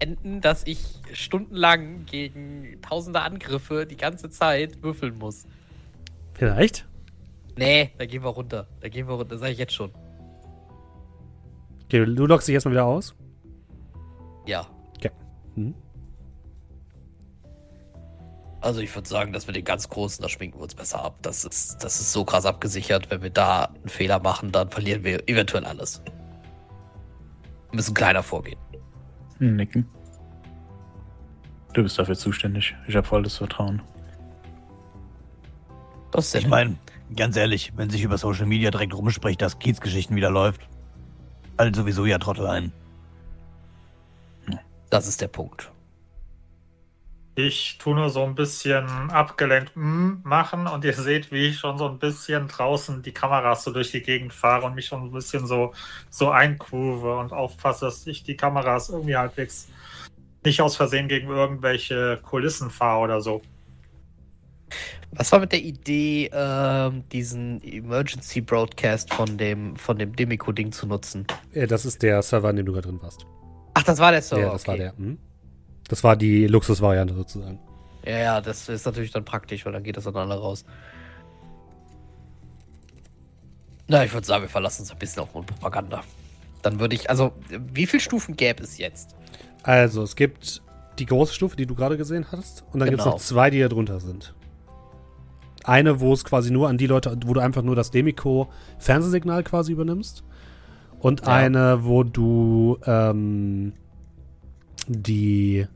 enden, 0.00 0.42
dass 0.42 0.66
ich 0.66 1.00
stundenlang 1.12 2.04
gegen 2.04 2.78
tausende 2.82 3.22
Angriffe 3.22 3.86
die 3.86 3.96
ganze 3.96 4.28
Zeit 4.28 4.82
würfeln 4.82 5.16
muss. 5.16 5.46
Vielleicht? 6.34 6.86
Nee, 7.56 7.92
da 7.96 8.04
gehen 8.04 8.22
wir 8.22 8.28
runter. 8.28 8.68
Da 8.80 8.88
gehen 8.88 9.08
wir 9.08 9.14
runter, 9.14 9.30
das 9.30 9.40
sage 9.40 9.52
ich 9.52 9.58
jetzt 9.58 9.74
schon. 9.74 9.92
Okay, 11.84 12.04
du 12.04 12.26
lockst 12.26 12.48
dich 12.48 12.54
erstmal 12.54 12.74
wieder 12.74 12.84
aus. 12.84 13.14
Ja. 14.46 14.66
Mhm. 15.56 15.74
Also 18.60 18.80
ich 18.80 18.94
würde 18.94 19.08
sagen, 19.08 19.32
dass 19.32 19.46
wir 19.46 19.54
den 19.54 19.64
ganz 19.64 19.88
großen, 19.88 20.22
da 20.22 20.28
schminken 20.28 20.58
wir 20.58 20.64
uns 20.64 20.74
besser 20.74 21.02
ab. 21.02 21.18
Das 21.22 21.44
ist, 21.44 21.82
das 21.84 22.00
ist 22.00 22.12
so 22.12 22.24
krass 22.24 22.44
abgesichert. 22.44 23.10
Wenn 23.10 23.22
wir 23.22 23.30
da 23.30 23.64
einen 23.64 23.88
Fehler 23.88 24.20
machen, 24.20 24.50
dann 24.50 24.70
verlieren 24.70 25.04
wir 25.04 25.28
eventuell 25.28 25.64
alles. 25.64 26.02
Wir 27.70 27.76
müssen 27.76 27.94
kleiner 27.94 28.22
vorgehen. 28.22 28.58
Nicken. 29.38 29.86
Du 31.72 31.82
bist 31.82 31.98
dafür 31.98 32.16
zuständig. 32.16 32.74
Ich 32.88 32.96
habe 32.96 33.06
volles 33.06 33.36
Vertrauen. 33.36 33.80
Das 36.10 36.26
ist 36.26 36.34
Ich 36.34 36.48
meine, 36.48 36.76
ganz 37.14 37.36
ehrlich, 37.36 37.72
wenn 37.76 37.90
sich 37.90 38.02
über 38.02 38.18
Social 38.18 38.46
Media 38.46 38.70
direkt 38.70 38.94
rumspricht, 38.94 39.40
dass 39.40 39.58
Kiezgeschichten 39.58 40.16
wieder 40.16 40.30
läuft, 40.30 40.68
fallen 41.56 41.74
sowieso 41.74 42.06
ja 42.06 42.18
Trottel 42.18 42.46
ein. 42.46 42.72
das 44.90 45.06
ist 45.06 45.20
der 45.20 45.28
Punkt. 45.28 45.70
Ich 47.40 47.78
tue 47.78 47.94
nur 47.94 48.10
so 48.10 48.24
ein 48.24 48.34
bisschen 48.34 48.84
abgelenkt 49.12 49.76
mm, 49.76 50.22
machen 50.24 50.66
und 50.66 50.84
ihr 50.84 50.92
seht, 50.92 51.30
wie 51.30 51.46
ich 51.46 51.60
schon 51.60 51.78
so 51.78 51.88
ein 51.88 52.00
bisschen 52.00 52.48
draußen 52.48 53.00
die 53.00 53.12
Kameras 53.12 53.62
so 53.62 53.72
durch 53.72 53.92
die 53.92 54.02
Gegend 54.02 54.32
fahre 54.32 54.66
und 54.66 54.74
mich 54.74 54.86
schon 54.86 55.04
ein 55.04 55.12
bisschen 55.12 55.46
so, 55.46 55.72
so 56.10 56.30
einkurve 56.30 57.16
und 57.16 57.32
aufpasse, 57.32 57.84
dass 57.84 58.04
ich 58.08 58.24
die 58.24 58.36
Kameras 58.36 58.88
irgendwie 58.88 59.16
halbwegs 59.16 59.68
nicht 60.44 60.60
aus 60.60 60.74
Versehen 60.74 61.06
gegen 61.06 61.28
irgendwelche 61.28 62.18
Kulissen 62.24 62.70
fahre 62.70 63.04
oder 63.04 63.20
so. 63.20 63.40
Was 65.12 65.30
war 65.30 65.38
mit 65.38 65.52
der 65.52 65.62
Idee, 65.62 66.28
ähm, 66.32 67.04
diesen 67.12 67.62
Emergency 67.62 68.40
Broadcast 68.40 69.14
von 69.14 69.38
dem, 69.38 69.76
von 69.76 69.96
dem 69.96 70.16
Demico-Ding 70.16 70.72
zu 70.72 70.88
nutzen? 70.88 71.24
Äh, 71.52 71.68
Das 71.68 71.86
ist 71.86 72.02
der 72.02 72.20
Server, 72.20 72.50
in 72.50 72.56
dem 72.56 72.66
du 72.66 72.72
gerade 72.72 72.88
drin 72.88 73.00
warst. 73.00 73.24
Ach, 73.74 73.84
das 73.84 74.00
war 74.00 74.10
der 74.10 74.22
Server. 74.22 74.42
ja, 74.42 74.52
das 74.52 74.66
war 74.66 74.74
okay. 74.74 74.82
der. 74.82 74.94
Mhm. 74.96 75.18
Das 75.88 76.04
war 76.04 76.16
die 76.16 76.46
Luxusvariante 76.46 77.14
sozusagen. 77.14 77.58
Ja, 78.04 78.18
ja, 78.18 78.40
das 78.40 78.68
ist 78.68 78.86
natürlich 78.86 79.10
dann 79.10 79.24
praktisch, 79.24 79.64
weil 79.66 79.72
dann 79.72 79.82
geht 79.82 79.96
das 79.96 80.04
dann 80.04 80.16
alle 80.16 80.34
raus. 80.38 80.64
Na, 83.88 84.04
ich 84.04 84.12
würde 84.12 84.26
sagen, 84.26 84.42
wir 84.42 84.48
verlassen 84.50 84.82
uns 84.82 84.90
ein 84.92 84.98
bisschen 84.98 85.22
auf 85.22 85.32
Propaganda. 85.32 86.02
Dann 86.62 86.78
würde 86.80 86.94
ich, 86.94 87.08
also, 87.08 87.32
wie 87.72 87.86
viele 87.86 88.00
Stufen 88.00 88.36
gäbe 88.36 88.62
es 88.62 88.76
jetzt? 88.78 89.14
Also, 89.62 90.02
es 90.02 90.14
gibt 90.14 90.62
die 90.98 91.06
große 91.06 91.32
Stufe, 91.32 91.56
die 91.56 91.64
du 91.66 91.74
gerade 91.74 91.96
gesehen 91.96 92.26
hast, 92.32 92.64
und 92.72 92.80
dann 92.80 92.88
gibt 92.90 93.00
es 93.00 93.04
Genau. 93.04 93.16
noch 93.16 93.22
zwei, 93.22 93.50
die 93.50 93.60
da 93.60 93.68
drunter 93.68 94.00
sind. 94.00 94.34
Eine, 95.64 96.00
wo 96.00 96.12
es 96.12 96.24
quasi 96.24 96.50
nur 96.50 96.68
an 96.68 96.76
die 96.78 96.86
Leute, 96.86 97.16
wo 97.24 97.34
du 97.34 97.40
einfach 97.40 97.62
nur 97.62 97.76
das 97.76 97.90
Demico-Fernsehsignal 97.90 99.42
quasi 99.44 99.72
übernimmst. 99.72 100.24
Und 100.98 101.20
Ja. 101.26 101.34
eine, 101.34 101.84
wo 101.84 102.02
du 102.02 102.78
ähm, 102.86 103.72
die, 104.88 105.66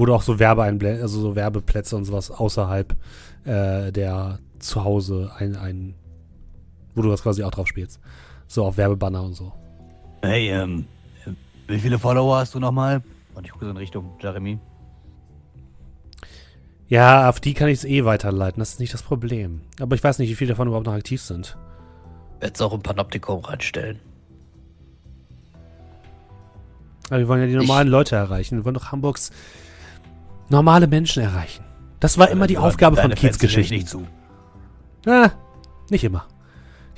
wo 0.00 0.06
du 0.06 0.14
auch 0.14 0.22
so 0.22 0.38
Werbeeinblä 0.38 1.02
also 1.02 1.20
so 1.20 1.36
Werbeplätze 1.36 1.94
und 1.94 2.06
sowas 2.06 2.30
außerhalb 2.30 2.96
äh, 3.44 3.92
der 3.92 4.38
Zuhause 4.58 5.30
ein, 5.36 5.56
ein, 5.56 5.94
wo 6.94 7.02
du 7.02 7.10
das 7.10 7.22
quasi 7.22 7.44
auch 7.44 7.50
drauf 7.50 7.68
spielst. 7.68 8.00
So 8.48 8.64
auf 8.64 8.78
Werbebanner 8.78 9.22
und 9.22 9.34
so. 9.34 9.52
Hey, 10.22 10.48
ähm, 10.48 10.86
wie 11.68 11.78
viele 11.78 11.98
Follower 11.98 12.38
hast 12.38 12.54
du 12.54 12.60
nochmal? 12.60 13.02
Und 13.34 13.44
ich 13.44 13.52
gucke 13.52 13.66
so 13.66 13.70
in 13.70 13.76
Richtung 13.76 14.16
Jeremy. 14.18 14.58
Ja, 16.88 17.28
auf 17.28 17.38
die 17.38 17.52
kann 17.52 17.68
ich 17.68 17.80
es 17.80 17.84
eh 17.84 18.06
weiterleiten, 18.06 18.58
das 18.58 18.70
ist 18.70 18.80
nicht 18.80 18.94
das 18.94 19.02
Problem. 19.02 19.60
Aber 19.80 19.94
ich 19.96 20.02
weiß 20.02 20.18
nicht, 20.18 20.30
wie 20.30 20.34
viele 20.34 20.52
davon 20.52 20.66
überhaupt 20.66 20.86
noch 20.86 20.94
aktiv 20.94 21.20
sind. 21.20 21.58
Jetzt 22.42 22.62
auch 22.62 22.72
ein 22.72 22.80
Panoptikum 22.80 23.44
reinstellen. 23.44 24.00
Aber 27.10 27.18
wir 27.18 27.28
wollen 27.28 27.42
ja 27.42 27.48
die 27.48 27.56
normalen 27.56 27.88
Leute 27.88 28.16
erreichen. 28.16 28.56
Wir 28.56 28.64
wollen 28.64 28.74
doch 28.74 28.92
Hamburgs 28.92 29.30
normale 30.50 30.86
Menschen 30.86 31.22
erreichen. 31.22 31.64
Das 32.00 32.18
war 32.18 32.30
immer 32.30 32.46
die 32.46 32.58
Aufgabe 32.58 32.96
von 32.96 33.14
Kiezgeschichten. 33.14 33.76
nicht 33.76 33.88
zu. 33.88 34.06
Ah, 35.06 35.30
nicht 35.90 36.04
immer. 36.04 36.26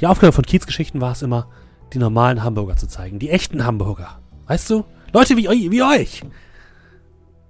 Die 0.00 0.06
Aufgabe 0.06 0.32
von 0.32 0.44
Kiezgeschichten 0.44 1.00
war 1.00 1.12
es 1.12 1.22
immer, 1.22 1.48
die 1.92 1.98
normalen 1.98 2.42
Hamburger 2.42 2.76
zu 2.76 2.86
zeigen. 2.88 3.18
Die 3.18 3.30
echten 3.30 3.64
Hamburger. 3.64 4.20
Weißt 4.46 4.70
du? 4.70 4.84
Leute 5.12 5.36
wie, 5.36 5.48
wie 5.70 5.82
euch. 5.82 6.22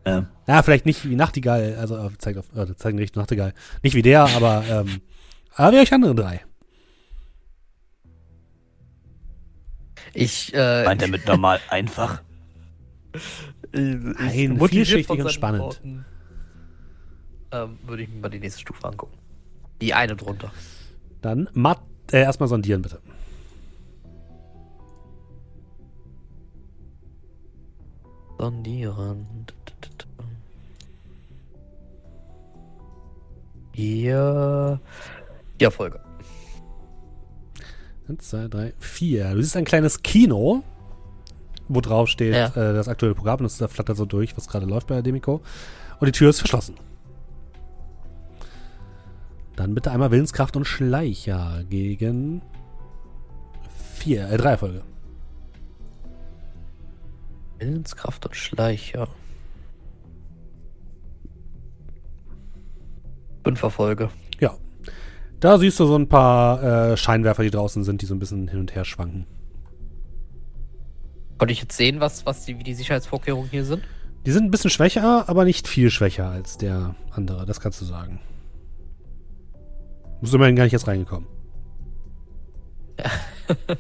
Ja. 0.07 0.27
Ja, 0.49 0.63
vielleicht 0.63 0.85
nicht 0.85 1.09
wie 1.09 1.15
Nachtigall, 1.15 1.77
also 1.79 1.97
äh, 1.97 2.11
zeigt 2.19 2.39
auf, 2.39 2.47
äh, 2.57 2.75
zeigen 2.75 2.99
Richtung 2.99 3.21
Nachtigall. 3.21 3.55
Nicht 3.83 3.95
wie 3.95 4.03
der, 4.03 4.25
aber, 4.25 4.65
ähm, 4.69 5.01
aber 5.55 5.77
wie 5.77 5.81
euch 5.81 5.93
anderen 5.93 6.17
drei. 6.17 6.41
Ich, 10.13 10.53
äh, 10.53 10.85
Meint 10.85 11.03
er 11.03 11.09
mit 11.09 11.27
normal 11.27 11.61
einfach? 11.69 12.23
Nein, 13.73 14.57
motiviert 14.59 14.71
vielschichtig 14.71 15.21
und 15.21 15.33
spannend. 15.33 15.63
Worten, 15.63 16.05
Ähm, 17.53 17.79
würde 17.87 18.03
ich 18.03 18.09
mir 18.09 18.21
mal 18.21 18.29
die 18.29 18.39
nächste 18.39 18.61
Stufe 18.61 18.87
angucken. 18.87 19.17
Die 19.81 19.93
eine 19.95 20.17
drunter. 20.17 20.51
Dann 21.21 21.49
matt, 21.55 21.81
äh, 22.11 22.23
erstmal 22.23 22.49
sondieren, 22.49 22.83
bitte. 22.83 23.01
Sondieren. 28.39 29.47
Hier. 33.73 34.81
Die 35.61 35.65
Erfolge. 35.65 36.01
Eins, 38.09 38.29
zwei, 38.29 38.49
drei, 38.49 38.75
vier. 38.79 39.33
Du 39.35 39.43
siehst 39.43 39.57
ein 39.57 39.65
kleines 39.65 40.03
Kino, 40.03 40.63
wo 41.75 41.81
drauf 41.81 42.09
steht 42.09 42.35
Ja. 42.35 42.47
äh, 42.49 42.75
das 42.75 42.89
aktuelle 42.89 43.15
Programm. 43.15 43.39
Das 43.43 43.59
da 43.59 43.69
flattert 43.69 43.97
so 43.97 44.05
durch, 44.05 44.37
was 44.37 44.49
gerade 44.49 44.67
läuft 44.67 44.89
bei 44.89 44.95
der 44.95 45.03
Demico. 45.03 45.41
Und 46.01 46.07
die 46.07 46.13
Tür 46.13 46.31
ist 46.31 46.39
verschlossen. 46.41 46.75
Dann 49.57 49.75
bitte 49.75 49.91
einmal 49.91 50.11
Willenskraft 50.11 50.57
und 50.57 50.65
Schleicher 50.65 51.63
gegen 51.69 52.43
vier, 53.95 54.29
äh, 54.31 54.37
drei 54.37 54.51
Erfolge. 54.53 54.83
Willenskraft 57.59 58.27
und 58.27 58.35
Schleicher. 58.35 59.09
Fünf 63.45 63.63
Erfolge. 63.63 64.11
Ja. 64.41 64.55
Da 65.41 65.59
siehst 65.59 65.79
du 65.81 65.87
so 65.87 65.97
ein 65.97 66.09
paar 66.09 66.93
äh, 66.93 66.97
Scheinwerfer, 66.97 67.43
die 67.43 67.51
draußen 67.51 67.85
sind, 67.85 68.01
die 68.03 68.07
so 68.07 68.15
ein 68.15 68.19
bisschen 68.21 68.49
hin 68.49 68.61
und 68.61 68.75
her 68.75 68.85
schwanken. 68.85 69.27
Konnte 71.43 71.55
ich 71.55 71.61
jetzt 71.63 71.77
sehen, 71.77 71.99
was, 71.99 72.25
was 72.25 72.45
die, 72.45 72.57
wie 72.61 72.63
die 72.63 72.73
Sicherheitsvorkehrungen 72.73 73.51
hier 73.51 73.65
sind? 73.65 73.83
Die 74.25 74.31
sind 74.31 74.45
ein 74.45 74.53
bisschen 74.53 74.71
schwächer, 74.71 75.29
aber 75.29 75.45
nicht 75.45 75.67
viel 75.67 75.91
schwächer 75.91 76.29
als 76.31 76.57
der 76.57 76.95
andere, 77.11 77.47
das 77.47 77.59
kannst 77.59 77.81
du 77.81 77.85
sagen. 77.85 78.21
Bist 80.21 80.33
immerhin 80.33 80.55
gar 80.55 80.63
nicht 80.63 80.73
jetzt 80.73 80.87
reingekommen. 80.87 81.27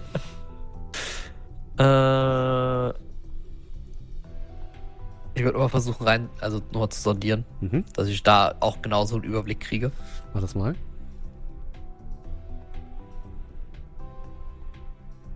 Äh. 1.78 2.88
Ich 5.34 5.44
würde 5.44 5.56
mal 5.56 5.68
versuchen, 5.68 6.04
rein, 6.04 6.30
also 6.40 6.60
nochmal 6.72 6.88
zu 6.88 7.00
sondieren, 7.00 7.44
Mhm. 7.60 7.84
dass 7.94 8.08
ich 8.08 8.24
da 8.24 8.56
auch 8.58 8.82
genauso 8.82 9.14
einen 9.14 9.24
Überblick 9.24 9.60
kriege. 9.60 9.92
Mach 10.34 10.40
das 10.40 10.56
mal. 10.56 10.74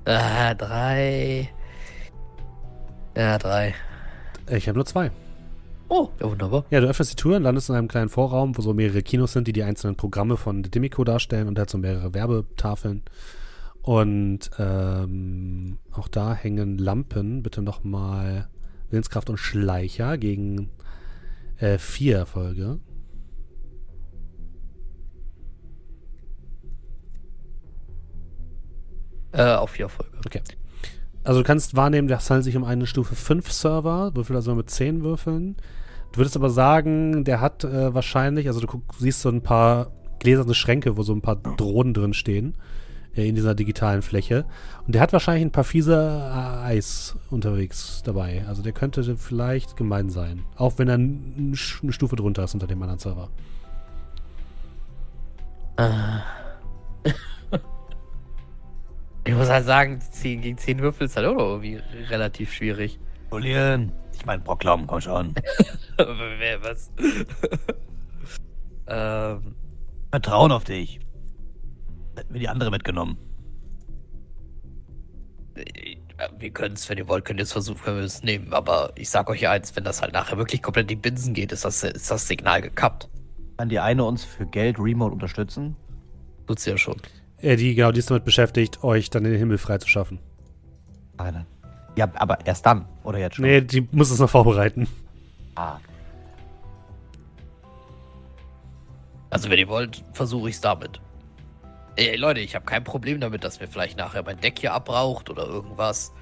Äh, 0.05 0.57
drei. 0.57 1.51
Ja, 3.17 3.39
drei. 3.39 3.75
Ich 4.51 4.69
habe 4.69 4.77
nur 4.77 4.85
zwei. 4.85 5.11
Oh, 5.89 6.11
ja, 6.21 6.29
wunderbar. 6.29 6.65
Ja, 6.71 6.81
du 6.81 6.87
öffnest 6.87 7.13
die 7.13 7.17
Tür 7.17 7.37
und 7.37 7.45
landest 7.45 7.71
in 7.71 7.77
einem 7.77 7.89
kleinen 7.89 8.11
Vorraum, 8.11 8.57
wo 8.59 8.61
so 8.63 8.75
mehrere 8.75 9.03
Kinos 9.03 9.33
sind, 9.33 9.49
die 9.49 9.53
die 9.53 9.63
einzelnen 9.63 9.97
Programme 9.97 10.37
von 10.37 10.63
Demico 10.63 11.03
darstellen 11.03 11.49
und 11.49 11.59
halt 11.59 11.71
so 11.71 11.79
mehrere 11.79 12.13
Werbetafeln. 12.13 13.03
Und 13.81 14.51
ähm, 14.59 15.79
auch 15.93 16.09
da 16.09 16.35
hängen 16.35 16.77
Lampen. 16.77 17.43
Bitte 17.43 17.63
nochmal 17.63 18.49
Willenskraft 18.91 19.31
und 19.31 19.39
Schleicher 19.39 20.19
gegen 20.19 20.71
äh, 21.59 21.79
vier 21.79 22.19
Erfolge. 22.19 22.81
Äh, 29.33 29.55
auf 29.55 29.71
vier 29.71 29.87
Erfolge. 29.87 30.19
Okay. 30.27 30.43
Also 31.27 31.41
du 31.41 31.45
kannst 31.45 31.75
wahrnehmen, 31.75 32.07
das 32.07 32.31
handelt 32.31 32.45
sich 32.45 32.57
um 32.57 32.63
einen 32.63 32.87
Stufe 32.87 33.17
5 33.17 33.51
Server, 33.51 34.15
würfel 34.15 34.37
also 34.37 34.55
mit 34.55 34.71
10 34.71 35.03
Würfeln. 35.03 35.57
Du 36.13 36.19
würdest 36.19 36.37
aber 36.37 36.51
sagen, 36.51 37.25
der 37.25 37.41
hat 37.41 37.65
äh, 37.65 37.93
wahrscheinlich, 37.93 38.47
also 38.47 38.61
du 38.61 38.69
guck, 38.69 38.95
siehst 38.97 39.23
so 39.23 39.29
ein 39.29 39.43
paar 39.43 39.91
gläserne 40.21 40.55
Schränke, 40.55 40.97
wo 40.97 41.03
so 41.03 41.13
ein 41.13 41.23
paar 41.23 41.35
Drohnen 41.35 41.95
drin 41.95 42.15
stehen, 42.15 42.55
äh, 43.17 43.29
in 43.29 43.35
dieser 43.35 43.57
digitalen 43.57 44.03
Fläche. 44.03 44.45
Und 44.87 44.95
der 44.95 45.03
hat 45.03 45.13
wahrscheinlich 45.13 45.45
ein 45.45 45.51
paar 45.51 45.65
fiese 45.65 45.97
äh, 45.97 46.65
Eis 46.65 47.17
unterwegs 47.29 48.05
dabei. 48.05 48.45
Also 48.47 48.63
der 48.63 48.71
könnte 48.73 49.17
vielleicht 49.17 49.77
gemein 49.77 50.11
sein. 50.11 50.45
Auch 50.55 50.79
wenn 50.79 50.89
er 50.89 50.95
eine 50.95 51.57
Stufe 51.57 52.15
drunter 52.15 52.45
ist 52.45 52.55
unter 52.55 52.69
dem 52.69 52.81
anderen 52.81 53.01
Server. 53.01 53.31
Ich 59.27 59.35
muss 59.35 59.49
halt 59.49 59.67
sagen, 59.67 60.01
10 60.01 60.41
gegen 60.41 60.57
10 60.57 60.79
Würfel 60.79 61.07
ist 61.07 61.17
halt 61.17 61.27
auch 61.27 61.35
noch 61.35 61.47
irgendwie 61.47 61.83
relativ 62.09 62.53
schwierig. 62.53 63.01
Julian, 63.33 63.93
ich 64.15 64.25
mein 64.25 64.41
Brocklam, 64.41 64.87
komm 64.87 65.01
schon. 65.01 65.35
Wer, 65.99 66.63
was? 66.63 66.93
ähm, 68.87 69.57
Vertrauen 70.13 70.53
auf 70.53 70.63
dich. 70.63 71.01
Hätten 72.17 72.33
wir 72.33 72.41
die 72.41 72.49
andere 72.49 72.71
mitgenommen. 72.71 73.19
wir 76.39 76.51
können 76.51 76.75
es, 76.75 76.89
wenn 76.89 76.99
ihr 76.99 77.09
wollt, 77.09 77.25
könnt 77.25 77.41
ihr 77.41 77.45
es 77.45 77.53
versuchen, 77.53 77.83
können 77.83 77.99
wir 77.99 78.05
es 78.05 78.23
nehmen. 78.23 78.55
Aber 78.55 78.93
ich 78.95 79.11
sag 79.11 79.29
euch 79.29 79.49
eins, 79.49 79.75
wenn 79.75 79.83
das 79.83 80.03
halt 80.03 80.13
nachher 80.13 80.39
wirklich 80.39 80.63
komplett 80.63 80.85
in 80.85 81.01
die 81.01 81.11
Binsen 81.11 81.35
geht, 81.35 81.51
ist 81.51 81.65
das, 81.65 81.83
ist 81.83 82.11
das 82.13 82.29
Signal 82.29 82.63
gekappt. 82.63 83.09
Kann 83.59 83.69
die 83.71 83.81
eine 83.81 84.05
uns 84.05 84.25
für 84.25 84.47
Geld 84.47 84.79
remote 84.79 85.13
unterstützen? 85.13 85.75
Tut's 86.47 86.65
ja 86.65 86.79
schon. 86.79 86.97
Äh, 87.41 87.57
die, 87.57 87.75
genau, 87.75 87.93
die 87.93 87.99
ist 87.99 88.11
damit 88.11 88.25
beschäftigt, 88.25 88.83
euch 88.83 89.11
dann 89.11 89.25
den 89.25 89.35
Himmel 89.35 89.59
freizuschaffen. 89.59 90.19
Eine. 91.19 91.47
Ja, 91.97 92.11
aber 92.15 92.45
erst 92.47 92.67
dann. 92.67 92.87
Oder 93.05 93.19
jetzt 93.19 93.37
schon? 93.37 93.45
Nee, 93.45 93.61
die 93.63 93.87
muss 93.93 94.11
es 94.11 94.19
noch 94.19 94.31
vorbereiten. 94.31 94.87
Ah, 95.55 95.79
Also 99.31 99.51
wenn 99.51 99.59
ihr 99.59 99.69
wollt, 99.69 100.05
versuche 100.13 100.49
ich 100.49 100.55
es 100.55 100.61
damit. 100.61 101.01
Ey, 101.97 102.17
Leute, 102.17 102.41
ich 102.41 102.55
habe 102.55 102.65
kein 102.65 102.85
Problem 102.85 103.21
damit, 103.21 103.45
dass 103.45 103.61
mir 103.61 103.69
vielleicht 103.69 103.99
nachher 103.99 104.23
mein 104.23 104.41
Deck 104.41 104.59
hier 104.59 104.73
abraucht 104.73 105.31
oder 105.31 105.47
irgendwas. 105.47 106.13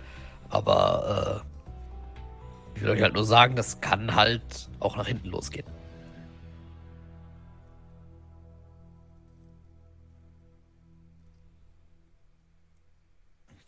Aber 0.48 1.42
äh, 1.44 2.76
ich 2.76 2.82
will 2.82 2.90
euch 2.90 3.02
halt 3.02 3.14
nur 3.14 3.24
sagen, 3.24 3.56
das 3.56 3.80
kann 3.80 4.14
halt 4.14 4.68
auch 4.80 4.96
nach 4.96 5.06
hinten 5.06 5.28
losgehen. 5.28 5.66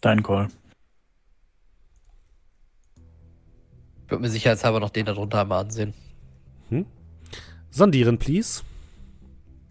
Dein 0.00 0.22
Call. 0.22 0.48
Ich 4.04 4.10
würde 4.10 4.22
mir 4.22 4.30
sicherheitshalber 4.30 4.80
noch 4.80 4.90
den 4.90 5.06
da 5.06 5.12
drunter 5.12 5.40
einmal 5.40 5.60
ansehen. 5.64 5.94
Sondieren, 7.76 8.16
please. 8.16 8.62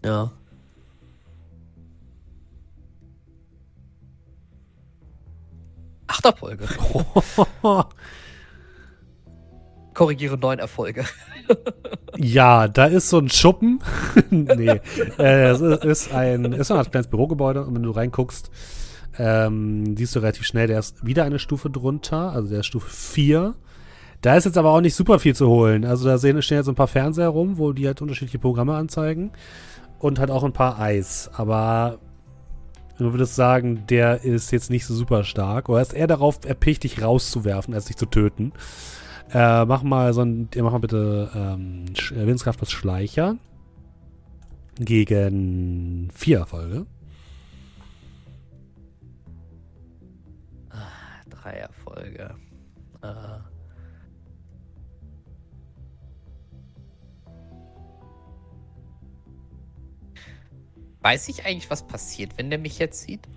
Ja. 0.04 0.30
Acht 6.06 6.24
Erfolge. 6.24 6.68
Korrigiere 9.94 10.38
neun 10.38 10.60
Erfolge. 10.60 11.04
Ja, 12.18 12.66
da 12.66 12.86
ist 12.86 13.10
so 13.10 13.18
ein 13.18 13.28
Schuppen. 13.28 13.78
nee. 14.30 14.80
Äh, 15.18 15.50
es 15.50 15.60
ist, 15.60 16.14
ein, 16.14 16.50
ist 16.52 16.70
Art 16.70 16.90
kleines 16.90 17.08
Bürogebäude 17.08 17.62
und 17.62 17.74
wenn 17.74 17.82
du 17.82 17.90
reinguckst, 17.90 18.50
ähm, 19.18 19.96
siehst 19.96 20.14
du 20.14 20.20
relativ 20.20 20.46
schnell, 20.46 20.66
der 20.66 20.78
ist 20.78 21.04
wieder 21.04 21.24
eine 21.24 21.38
Stufe 21.38 21.70
drunter, 21.70 22.32
also 22.32 22.48
der 22.48 22.60
ist 22.60 22.66
Stufe 22.66 22.90
4. 22.90 23.54
Da 24.22 24.36
ist 24.36 24.44
jetzt 24.44 24.58
aber 24.58 24.70
auch 24.70 24.80
nicht 24.80 24.94
super 24.94 25.18
viel 25.18 25.34
zu 25.34 25.48
holen. 25.48 25.84
Also 25.84 26.06
da 26.08 26.18
sehen, 26.18 26.40
stehen 26.42 26.58
jetzt 26.58 26.68
ein 26.68 26.74
paar 26.74 26.88
Fernseher 26.88 27.28
rum, 27.28 27.58
wo 27.58 27.72
die 27.72 27.86
halt 27.86 28.02
unterschiedliche 28.02 28.38
Programme 28.38 28.74
anzeigen. 28.74 29.30
Und 29.98 30.18
halt 30.18 30.30
auch 30.30 30.44
ein 30.44 30.52
paar 30.52 30.78
Eis. 30.78 31.30
Aber 31.34 31.98
du 32.98 33.12
würdest 33.12 33.34
sagen, 33.34 33.84
der 33.88 34.24
ist 34.24 34.50
jetzt 34.50 34.70
nicht 34.70 34.86
so 34.86 34.94
super 34.94 35.24
stark. 35.24 35.68
Oder 35.68 35.82
ist 35.82 35.94
eher 35.94 36.06
darauf 36.06 36.40
erpicht, 36.44 36.84
dich 36.84 37.02
rauszuwerfen, 37.02 37.74
als 37.74 37.86
dich 37.86 37.96
zu 37.96 38.06
töten. 38.06 38.52
Äh, 39.32 39.64
mach 39.64 39.82
mal 39.82 40.12
so 40.12 40.22
ein, 40.22 40.48
mach 40.56 40.72
mal 40.72 40.78
bitte 40.78 41.30
ähm, 41.34 41.84
äh, 41.94 42.26
Willenskraft 42.26 42.58
plus 42.58 42.72
Schleicher. 42.72 43.36
Gegen 44.78 46.10
vier 46.14 46.38
Erfolge. 46.38 46.86
Drei 51.46 51.58
Erfolge. 51.58 52.34
Äh. 53.02 53.06
Weiß 61.02 61.28
ich 61.28 61.46
eigentlich, 61.46 61.70
was 61.70 61.86
passiert, 61.86 62.36
wenn 62.36 62.50
der 62.50 62.58
mich 62.58 62.80
jetzt 62.80 63.02
sieht? 63.02 63.28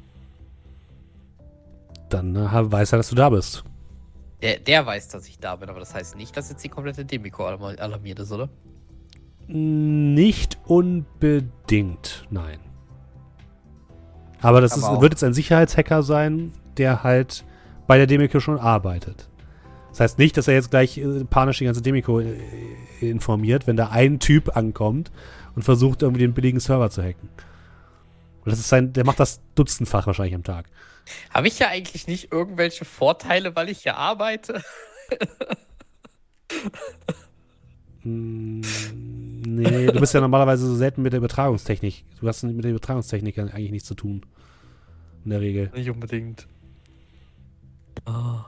Dann 2.10 2.36
äh, 2.36 2.72
weiß 2.72 2.94
er, 2.94 2.98
dass 2.98 3.10
du 3.10 3.16
da 3.16 3.30
bist. 3.30 3.64
Der, 4.42 4.58
der 4.58 4.88
weiß, 4.88 5.10
dass 5.10 5.28
ich 5.28 5.38
da 5.38 5.56
bin, 5.58 5.70
aber 5.70 5.80
das 5.80 5.94
heißt 5.94 6.16
nicht, 6.16 6.36
dass 6.36 6.50
jetzt 6.50 6.64
die 6.64 6.70
komplette 6.70 7.06
Demiko 7.06 7.46
alarm- 7.46 7.78
alarmiert 7.80 8.18
ist, 8.18 8.32
oder? 8.32 8.50
Nicht 9.48 10.58
unbedingt, 10.66 12.26
nein. 12.32 12.60
Aber 14.42 14.62
das 14.62 14.76
ist, 14.76 14.84
wird 15.00 15.14
jetzt 15.14 15.24
ein 15.24 15.36
Sicherheitshacker 15.36 16.02
sein, 16.02 16.54
der 16.78 17.04
halt 17.04 17.46
bei 17.90 17.98
der 17.98 18.06
Demiko 18.06 18.40
schon 18.40 18.60
arbeitet. 18.60 19.28
Das 19.90 20.00
heißt 20.00 20.20
nicht, 20.20 20.38
dass 20.38 20.48
er 20.48 20.54
jetzt 20.54 20.70
gleich 20.70 21.00
äh, 21.00 21.26
panisch 21.26 21.58
die 21.58 21.66
ganze 21.66 21.82
Demiko 21.82 22.20
äh, 22.20 22.38
informiert, 23.02 23.66
wenn 23.66 23.78
da 23.78 23.90
ein 23.90 24.20
Typ 24.20 24.56
ankommt 24.56 25.12
und 25.56 25.64
versucht, 25.64 26.04
irgendwie 26.04 26.22
den 26.22 26.36
billigen 26.36 26.60
Server 26.60 26.92
zu 26.92 27.02
hacken. 27.02 27.30
Und 28.46 28.52
das 28.52 28.60
ist 28.60 28.70
sein, 28.70 28.94
der 28.94 29.06
macht 29.06 29.20
das 29.20 29.42
dutzendfach 29.56 30.06
wahrscheinlich 30.06 30.36
am 30.36 30.44
Tag. 30.44 30.70
Habe 31.34 31.48
ich 31.48 31.58
ja 31.58 31.70
eigentlich 31.70 32.06
nicht 32.06 32.32
irgendwelche 32.32 32.86
Vorteile, 32.86 33.56
weil 33.56 33.70
ich 33.70 33.80
hier 33.80 33.98
arbeite? 33.98 34.62
Mm, 38.04 38.62
nee, 39.46 39.88
du 39.88 40.00
bist 40.00 40.14
ja 40.14 40.22
normalerweise 40.22 40.66
so 40.68 40.76
selten 40.76 41.02
mit 41.02 41.12
der 41.12 41.18
Übertragungstechnik. 41.18 42.06
Du 42.22 42.28
hast 42.28 42.44
mit 42.44 42.64
der 42.64 42.72
Übertragungstechnik 42.72 43.40
eigentlich 43.40 43.72
nichts 43.72 43.88
zu 43.88 43.96
tun. 43.96 44.26
In 45.26 45.32
der 45.32 45.42
Regel. 45.42 45.72
Nicht 45.76 45.90
unbedingt. 45.90 46.48
Oh. 48.06 48.40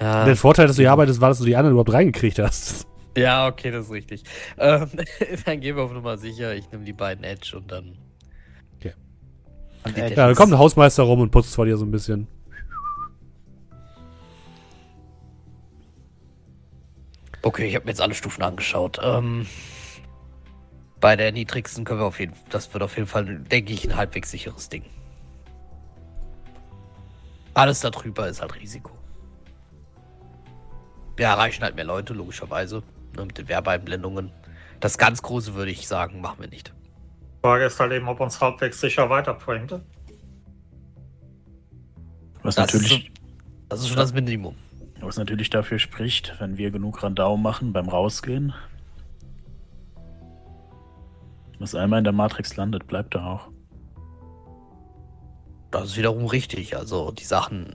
Ja, 0.00 0.24
Der 0.24 0.36
Vorteil, 0.36 0.66
dass 0.68 0.76
du 0.76 0.82
hier 0.82 0.92
arbeitest, 0.92 1.20
war, 1.20 1.28
dass 1.30 1.38
du 1.38 1.44
die 1.44 1.56
anderen 1.56 1.72
überhaupt 1.72 1.92
reingekriegt 1.92 2.38
hast. 2.38 2.86
ja, 3.16 3.48
okay, 3.48 3.70
das 3.70 3.86
ist 3.86 3.92
richtig. 3.92 4.22
Ähm, 4.56 4.88
dann 5.44 5.60
gehen 5.60 5.76
wir 5.76 5.82
auf 5.82 5.92
Nummer 5.92 6.16
sicher. 6.18 6.54
Ich 6.54 6.70
nehme 6.70 6.84
die 6.84 6.92
beiden 6.92 7.24
Edge 7.24 7.56
und 7.56 7.70
dann. 7.72 7.98
Okay. 8.78 8.94
Und 9.84 9.96
die 9.96 10.00
Ja, 10.00 10.08
Ja, 10.08 10.14
dann 10.26 10.34
kommt 10.36 10.52
ein 10.52 10.58
Hausmeister 10.58 11.02
rum 11.02 11.20
und 11.20 11.30
putzt 11.30 11.54
vor 11.54 11.64
dir 11.66 11.76
so 11.76 11.84
ein 11.84 11.90
bisschen. 11.90 12.28
Okay, 17.42 17.66
ich 17.68 17.74
habe 17.74 17.84
mir 17.84 17.92
jetzt 17.92 18.00
alle 18.00 18.14
Stufen 18.14 18.42
angeschaut. 18.42 18.98
Ähm, 19.02 19.46
bei 21.00 21.16
der 21.16 21.32
niedrigsten 21.32 21.84
können 21.84 22.00
wir 22.00 22.06
auf 22.06 22.18
jeden 22.20 22.34
das 22.50 22.72
wird 22.74 22.82
auf 22.82 22.96
jeden 22.96 23.08
Fall, 23.08 23.38
denke 23.38 23.72
ich, 23.72 23.88
ein 23.88 23.96
halbwegs 23.96 24.30
sicheres 24.30 24.68
Ding. 24.68 24.84
Alles 27.58 27.80
darüber 27.80 28.28
ist 28.28 28.40
halt 28.40 28.54
Risiko. 28.54 28.92
Wir 31.16 31.26
erreichen 31.26 31.64
halt 31.64 31.74
mehr 31.74 31.84
Leute, 31.84 32.14
logischerweise, 32.14 32.84
ne, 33.16 33.24
mit 33.26 33.36
den 33.36 33.48
Werbeeinblendungen. 33.48 34.30
Das 34.78 34.96
ganz 34.96 35.22
Große 35.22 35.54
würde 35.54 35.72
ich 35.72 35.88
sagen, 35.88 36.20
machen 36.20 36.38
wir 36.38 36.48
nicht. 36.48 36.72
Frage 37.42 37.64
ist 37.64 37.80
halt 37.80 37.90
eben, 37.90 38.06
ob 38.06 38.20
uns 38.20 38.40
halbwegs 38.40 38.80
sicher 38.80 39.10
weiterbringt. 39.10 39.72
Was 42.44 42.54
Das 42.54 42.72
ist, 42.72 42.74
natürlich, 42.74 42.90
so, 43.06 43.66
das 43.68 43.80
ist 43.80 43.88
schon 43.88 43.96
das 43.96 44.12
Minimum. 44.12 44.54
was 45.00 45.16
natürlich 45.16 45.50
dafür 45.50 45.80
spricht, 45.80 46.36
wenn 46.38 46.58
wir 46.58 46.70
genug 46.70 47.02
Randau 47.02 47.36
machen 47.36 47.72
beim 47.72 47.88
Rausgehen. 47.88 48.54
Was 51.58 51.74
einmal 51.74 51.98
in 51.98 52.04
der 52.04 52.12
Matrix 52.12 52.54
landet, 52.54 52.86
bleibt 52.86 53.16
da 53.16 53.26
auch. 53.26 53.48
Das 55.70 55.84
ist 55.84 55.96
wiederum 55.96 56.26
richtig. 56.26 56.76
Also 56.76 57.10
die 57.12 57.24
Sachen. 57.24 57.74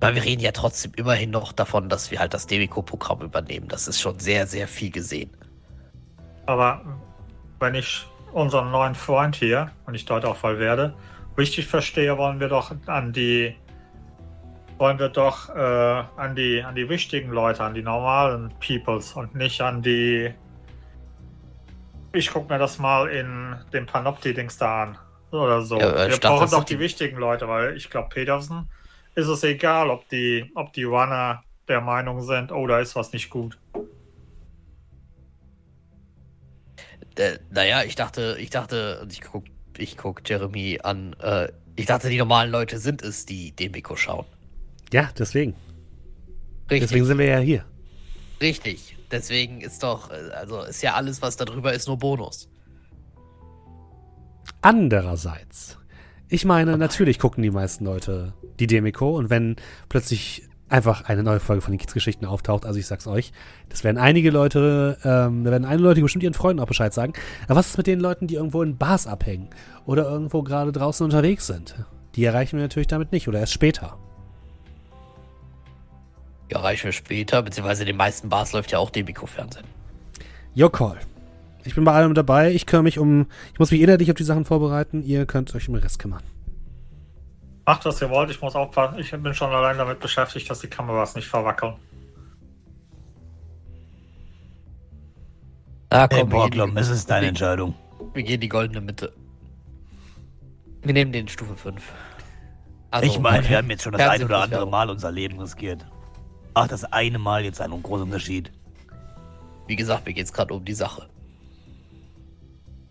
Weil 0.00 0.14
wir 0.14 0.24
reden 0.24 0.40
ja 0.40 0.52
trotzdem 0.52 0.92
immerhin 0.96 1.30
noch 1.30 1.52
davon, 1.52 1.88
dass 1.88 2.10
wir 2.10 2.20
halt 2.20 2.32
das 2.32 2.46
Demico-Programm 2.46 3.20
übernehmen. 3.20 3.68
Das 3.68 3.86
ist 3.86 4.00
schon 4.00 4.18
sehr, 4.18 4.46
sehr 4.46 4.66
viel 4.66 4.90
gesehen. 4.90 5.30
Aber 6.46 6.80
wenn 7.58 7.74
ich 7.74 8.06
unseren 8.32 8.70
neuen 8.70 8.94
Freund 8.94 9.36
hier, 9.36 9.70
und 9.86 9.94
ich 9.94 10.06
dort 10.06 10.24
auch 10.24 10.36
voll 10.36 10.58
werde, 10.58 10.94
richtig 11.36 11.66
verstehe, 11.66 12.16
wollen 12.16 12.40
wir 12.40 12.48
doch 12.48 12.72
an 12.86 13.12
die 13.12 13.54
wollen 14.78 14.98
wir 14.98 15.10
doch 15.10 15.54
äh, 15.54 15.60
an 16.16 16.34
die 16.34 16.62
an 16.62 16.74
die 16.74 16.88
wichtigen 16.88 17.30
Leute, 17.30 17.62
an 17.62 17.74
die 17.74 17.82
normalen 17.82 18.50
Peoples 18.66 19.12
und 19.12 19.34
nicht 19.34 19.60
an 19.60 19.82
die. 19.82 20.32
Ich 22.12 22.30
guck 22.32 22.48
mir 22.48 22.58
das 22.58 22.78
mal 22.78 23.06
in 23.08 23.56
dem 23.74 23.84
Panopti-Dings 23.84 24.56
da 24.56 24.84
an. 24.84 24.98
Oder 25.30 25.62
so. 25.62 25.78
Ja, 25.78 25.94
wir 25.94 26.06
ich 26.08 26.14
dachte, 26.14 26.28
brauchen 26.28 26.40
das 26.42 26.50
doch 26.50 26.58
sind 26.58 26.70
die 26.70 26.74
die- 26.74 26.80
wichtigen 26.80 27.16
Leute, 27.18 27.46
weil 27.48 27.76
ich 27.76 27.88
glaube, 27.90 28.08
Peterson 28.08 28.68
ist 29.14 29.26
es 29.28 29.42
egal, 29.44 29.90
ob 29.90 30.08
die, 30.08 30.50
ob 30.54 30.72
die 30.72 30.84
Runner 30.84 31.42
der 31.68 31.80
Meinung 31.80 32.22
sind, 32.22 32.50
oh, 32.52 32.66
da 32.66 32.80
ist 32.80 32.96
was 32.96 33.12
nicht 33.12 33.30
gut. 33.30 33.58
Äh, 37.16 37.38
naja, 37.50 37.82
ich 37.84 37.96
dachte, 37.96 38.36
ich 38.40 38.50
dachte, 38.50 39.00
und 39.02 39.12
ich 39.12 39.20
guck, 39.20 39.44
ich 39.76 39.96
guck 39.96 40.26
Jeremy 40.28 40.78
an, 40.82 41.14
äh, 41.20 41.48
ich 41.76 41.86
dachte, 41.86 42.08
die 42.08 42.18
normalen 42.18 42.50
Leute 42.50 42.78
sind 42.78 43.02
es, 43.02 43.26
die 43.26 43.52
Demico 43.52 43.96
schauen. 43.96 44.26
Ja, 44.92 45.10
deswegen. 45.18 45.54
Richtig. 46.70 46.88
Deswegen 46.88 47.04
sind 47.04 47.18
wir 47.18 47.26
ja 47.26 47.38
hier. 47.38 47.64
Richtig. 48.40 48.96
Deswegen 49.10 49.60
ist 49.60 49.82
doch, 49.82 50.10
äh, 50.10 50.30
also 50.32 50.62
ist 50.62 50.82
ja 50.82 50.94
alles, 50.94 51.20
was 51.20 51.36
da 51.36 51.44
drüber 51.44 51.72
ist, 51.72 51.88
nur 51.88 51.98
Bonus. 51.98 52.48
Andererseits, 54.62 55.78
ich 56.28 56.44
meine, 56.44 56.76
natürlich 56.78 57.18
gucken 57.18 57.42
die 57.42 57.50
meisten 57.50 57.84
Leute 57.84 58.34
die 58.58 58.66
Demiko 58.66 59.16
und 59.16 59.30
wenn 59.30 59.56
plötzlich 59.88 60.44
einfach 60.70 61.04
eine 61.04 61.22
neue 61.22 61.40
Folge 61.40 61.62
von 61.62 61.72
den 61.72 61.78
Kids-Geschichten 61.78 62.24
auftaucht, 62.24 62.64
also 62.64 62.78
ich 62.78 62.86
sag's 62.86 63.06
euch, 63.06 63.32
das 63.68 63.84
werden 63.84 63.98
einige 63.98 64.30
Leute, 64.30 64.96
ähm, 65.04 65.44
da 65.44 65.50
werden 65.50 65.64
einige 65.64 65.82
Leute 65.82 66.00
bestimmt 66.00 66.22
ihren 66.22 66.34
Freunden 66.34 66.62
auch 66.62 66.66
Bescheid 66.66 66.94
sagen. 66.94 67.12
Aber 67.46 67.56
was 67.56 67.70
ist 67.70 67.76
mit 67.76 67.86
den 67.86 68.00
Leuten, 68.00 68.26
die 68.26 68.36
irgendwo 68.36 68.62
in 68.62 68.76
Bars 68.76 69.06
abhängen 69.06 69.48
oder 69.86 70.04
irgendwo 70.08 70.42
gerade 70.42 70.72
draußen 70.72 71.04
unterwegs 71.04 71.46
sind? 71.46 71.74
Die 72.14 72.24
erreichen 72.24 72.56
wir 72.56 72.62
natürlich 72.62 72.88
damit 72.88 73.12
nicht 73.12 73.28
oder 73.28 73.40
erst 73.40 73.52
später. 73.52 73.98
Ja, 76.50 76.60
reichen 76.60 76.84
wir 76.84 76.92
später, 76.92 77.42
beziehungsweise 77.42 77.82
in 77.82 77.88
den 77.88 77.96
meisten 77.96 78.28
Bars 78.28 78.52
läuft 78.52 78.72
ja 78.72 78.78
auch 78.78 78.90
Demico-Fernsehen. 78.90 79.66
Your 80.56 80.70
call. 80.70 80.98
Ich 81.64 81.74
bin 81.74 81.84
bei 81.84 81.92
allem 81.92 82.14
dabei. 82.14 82.52
Ich 82.52 82.66
kümmere 82.66 82.84
mich 82.84 82.98
um, 82.98 83.26
ich 83.52 83.58
muss 83.58 83.70
mich 83.70 83.80
innerlich 83.80 84.10
auf 84.10 84.16
die 84.16 84.24
Sachen 84.24 84.44
vorbereiten. 84.44 85.02
Ihr 85.02 85.26
könnt 85.26 85.54
euch 85.54 85.68
um 85.68 85.74
den 85.74 85.82
Rest 85.82 85.98
kümmern. 85.98 86.22
Macht, 87.66 87.84
was 87.84 88.00
ihr 88.00 88.10
wollt, 88.10 88.30
ich 88.30 88.40
muss 88.40 88.54
aufpassen. 88.56 88.98
Ich 88.98 89.10
bin 89.10 89.34
schon 89.34 89.50
allein 89.50 89.78
damit 89.78 90.00
beschäftigt, 90.00 90.48
dass 90.50 90.60
die 90.60 90.68
Kameras 90.68 91.14
nicht 91.14 91.28
verwackeln. 91.28 91.74
Ah, 95.90 96.08
Hey, 96.08 96.08
komm, 96.08 96.18
wir, 96.18 96.24
gehen 96.24 96.30
Borglum, 96.30 96.74
die, 96.74 96.80
es 96.80 96.88
ist 96.88 97.10
deine 97.10 97.22
wir, 97.22 97.28
Entscheidung. 97.30 97.74
wir 98.14 98.22
gehen 98.22 98.40
die 98.40 98.48
goldene 98.48 98.80
Mitte. 98.80 99.12
Wir 100.82 100.94
nehmen 100.94 101.12
den 101.12 101.28
Stufe 101.28 101.54
5. 101.56 101.92
Also, 102.90 103.06
ich 103.06 103.18
meine, 103.20 103.48
wir 103.48 103.58
haben 103.58 103.70
jetzt 103.70 103.82
schon 103.82 103.92
das 103.92 104.02
ein 104.02 104.24
oder 104.24 104.42
andere. 104.42 104.66
Mal 104.66 104.88
unser 104.90 105.12
Leben 105.12 105.38
riskiert. 105.38 105.84
Ach, 106.54 106.66
das 106.66 106.84
eine 106.84 107.18
Mal 107.18 107.44
jetzt 107.44 107.60
einen 107.60 107.82
großen 107.82 108.04
Unterschied. 108.06 108.50
Wie 109.66 109.76
gesagt, 109.76 110.06
mir 110.06 110.14
geht's 110.14 110.32
gerade 110.32 110.54
um 110.54 110.64
die 110.64 110.74
Sache. 110.74 111.08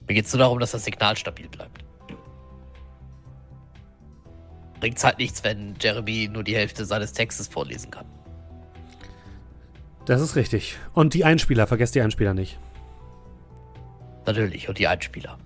Mir 0.10 0.16
geht's 0.16 0.34
nur 0.34 0.40
darum, 0.40 0.60
dass 0.60 0.72
das 0.72 0.84
Signal 0.84 1.16
stabil 1.16 1.48
bleibt. 1.48 1.86
Bringt's 4.80 5.04
halt 5.04 5.20
nichts, 5.20 5.44
wenn 5.44 5.76
Jeremy 5.80 6.28
nur 6.34 6.44
die 6.44 6.56
Hälfte 6.56 6.84
seines 6.84 7.14
Textes 7.14 7.48
vorlesen 7.48 7.92
kann. 7.92 8.08
Das 10.06 10.20
ist 10.20 10.36
richtig. 10.36 10.80
Und 10.94 11.14
die 11.14 11.26
Einspieler, 11.26 11.68
vergesst 11.68 11.94
die 11.94 12.02
Einspieler 12.02 12.34
nicht. 12.34 12.58
Natürlich, 14.26 14.68
und 14.68 14.80
die 14.80 14.88
Einspieler. 14.88 15.38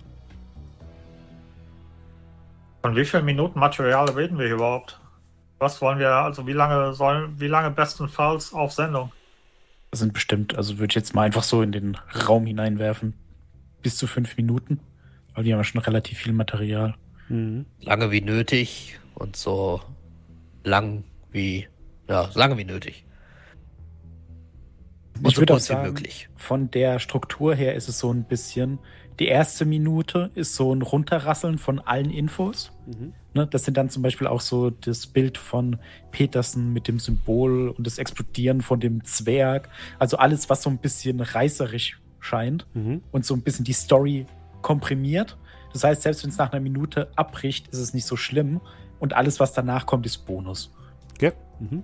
Von 2.80 2.96
wie 2.96 3.04
vielen 3.04 3.26
Minuten 3.26 3.58
Material 3.58 4.08
reden 4.08 4.38
wir 4.38 4.46
hier 4.46 4.54
überhaupt? 4.54 4.98
Was 5.58 5.82
wollen 5.82 5.98
wir, 5.98 6.10
also 6.10 6.46
wie 6.46 6.52
lange 6.54 6.94
sollen, 6.94 7.38
wie 7.38 7.48
lange 7.48 7.70
bestenfalls 7.70 8.54
auf 8.54 8.72
Sendung? 8.72 9.12
Das 9.90 10.00
sind 10.00 10.14
bestimmt, 10.14 10.56
also 10.56 10.78
würde 10.78 10.92
ich 10.92 10.96
jetzt 10.96 11.14
mal 11.14 11.22
einfach 11.22 11.42
so 11.42 11.60
in 11.60 11.72
den 11.72 11.98
Raum 12.26 12.46
hineinwerfen. 12.46 13.12
Bis 13.84 13.96
zu 13.96 14.08
fünf 14.08 14.36
Minuten. 14.36 14.80
Weil 15.34 15.44
die 15.44 15.52
haben 15.52 15.60
ja 15.60 15.64
schon 15.64 15.80
relativ 15.80 16.18
viel 16.18 16.32
Material. 16.32 16.94
Mhm. 17.28 17.66
Lange 17.80 18.10
wie 18.10 18.20
nötig 18.20 18.98
und 19.14 19.36
so 19.36 19.80
lang 20.64 21.04
wie. 21.30 21.68
Ja, 22.08 22.28
so 22.30 22.38
lange 22.38 22.58
wie 22.58 22.64
nötig. 22.64 23.04
Und 25.18 25.28
Ich 25.28 25.36
so 25.36 25.42
würde 25.42 25.54
auch 25.54 25.60
sagen, 25.60 25.82
möglich. 25.86 26.28
von 26.34 26.70
der 26.70 26.98
Struktur 26.98 27.54
her 27.54 27.74
ist 27.74 27.88
es 27.88 27.98
so 27.98 28.12
ein 28.12 28.24
bisschen, 28.24 28.78
die 29.20 29.26
erste 29.28 29.64
Minute 29.64 30.30
ist 30.34 30.54
so 30.56 30.74
ein 30.74 30.82
Runterrasseln 30.82 31.58
von 31.58 31.78
allen 31.78 32.10
Infos. 32.10 32.72
Mhm. 32.86 33.12
Ne, 33.32 33.46
das 33.46 33.64
sind 33.64 33.76
dann 33.76 33.90
zum 33.90 34.02
Beispiel 34.02 34.26
auch 34.26 34.40
so 34.40 34.70
das 34.70 35.06
Bild 35.06 35.38
von 35.38 35.78
Petersen 36.10 36.72
mit 36.72 36.88
dem 36.88 36.98
Symbol 36.98 37.68
und 37.68 37.86
das 37.86 37.98
Explodieren 37.98 38.60
von 38.60 38.80
dem 38.80 39.04
Zwerg. 39.04 39.68
Also 39.98 40.16
alles, 40.16 40.50
was 40.50 40.62
so 40.62 40.70
ein 40.70 40.78
bisschen 40.78 41.20
reißerisch 41.20 42.00
scheint 42.24 42.66
Mhm. 42.74 43.02
und 43.12 43.24
so 43.24 43.34
ein 43.34 43.42
bisschen 43.42 43.64
die 43.64 43.72
Story 43.72 44.26
komprimiert. 44.62 45.36
Das 45.72 45.84
heißt, 45.84 46.02
selbst 46.02 46.22
wenn 46.22 46.30
es 46.30 46.38
nach 46.38 46.52
einer 46.52 46.60
Minute 46.60 47.10
abbricht, 47.16 47.68
ist 47.68 47.78
es 47.78 47.94
nicht 47.94 48.06
so 48.06 48.16
schlimm. 48.16 48.60
Und 49.00 49.12
alles, 49.12 49.40
was 49.40 49.52
danach 49.52 49.86
kommt, 49.86 50.06
ist 50.06 50.18
Bonus. 50.24 50.72
Okay. 51.14 51.32
Mhm. 51.60 51.82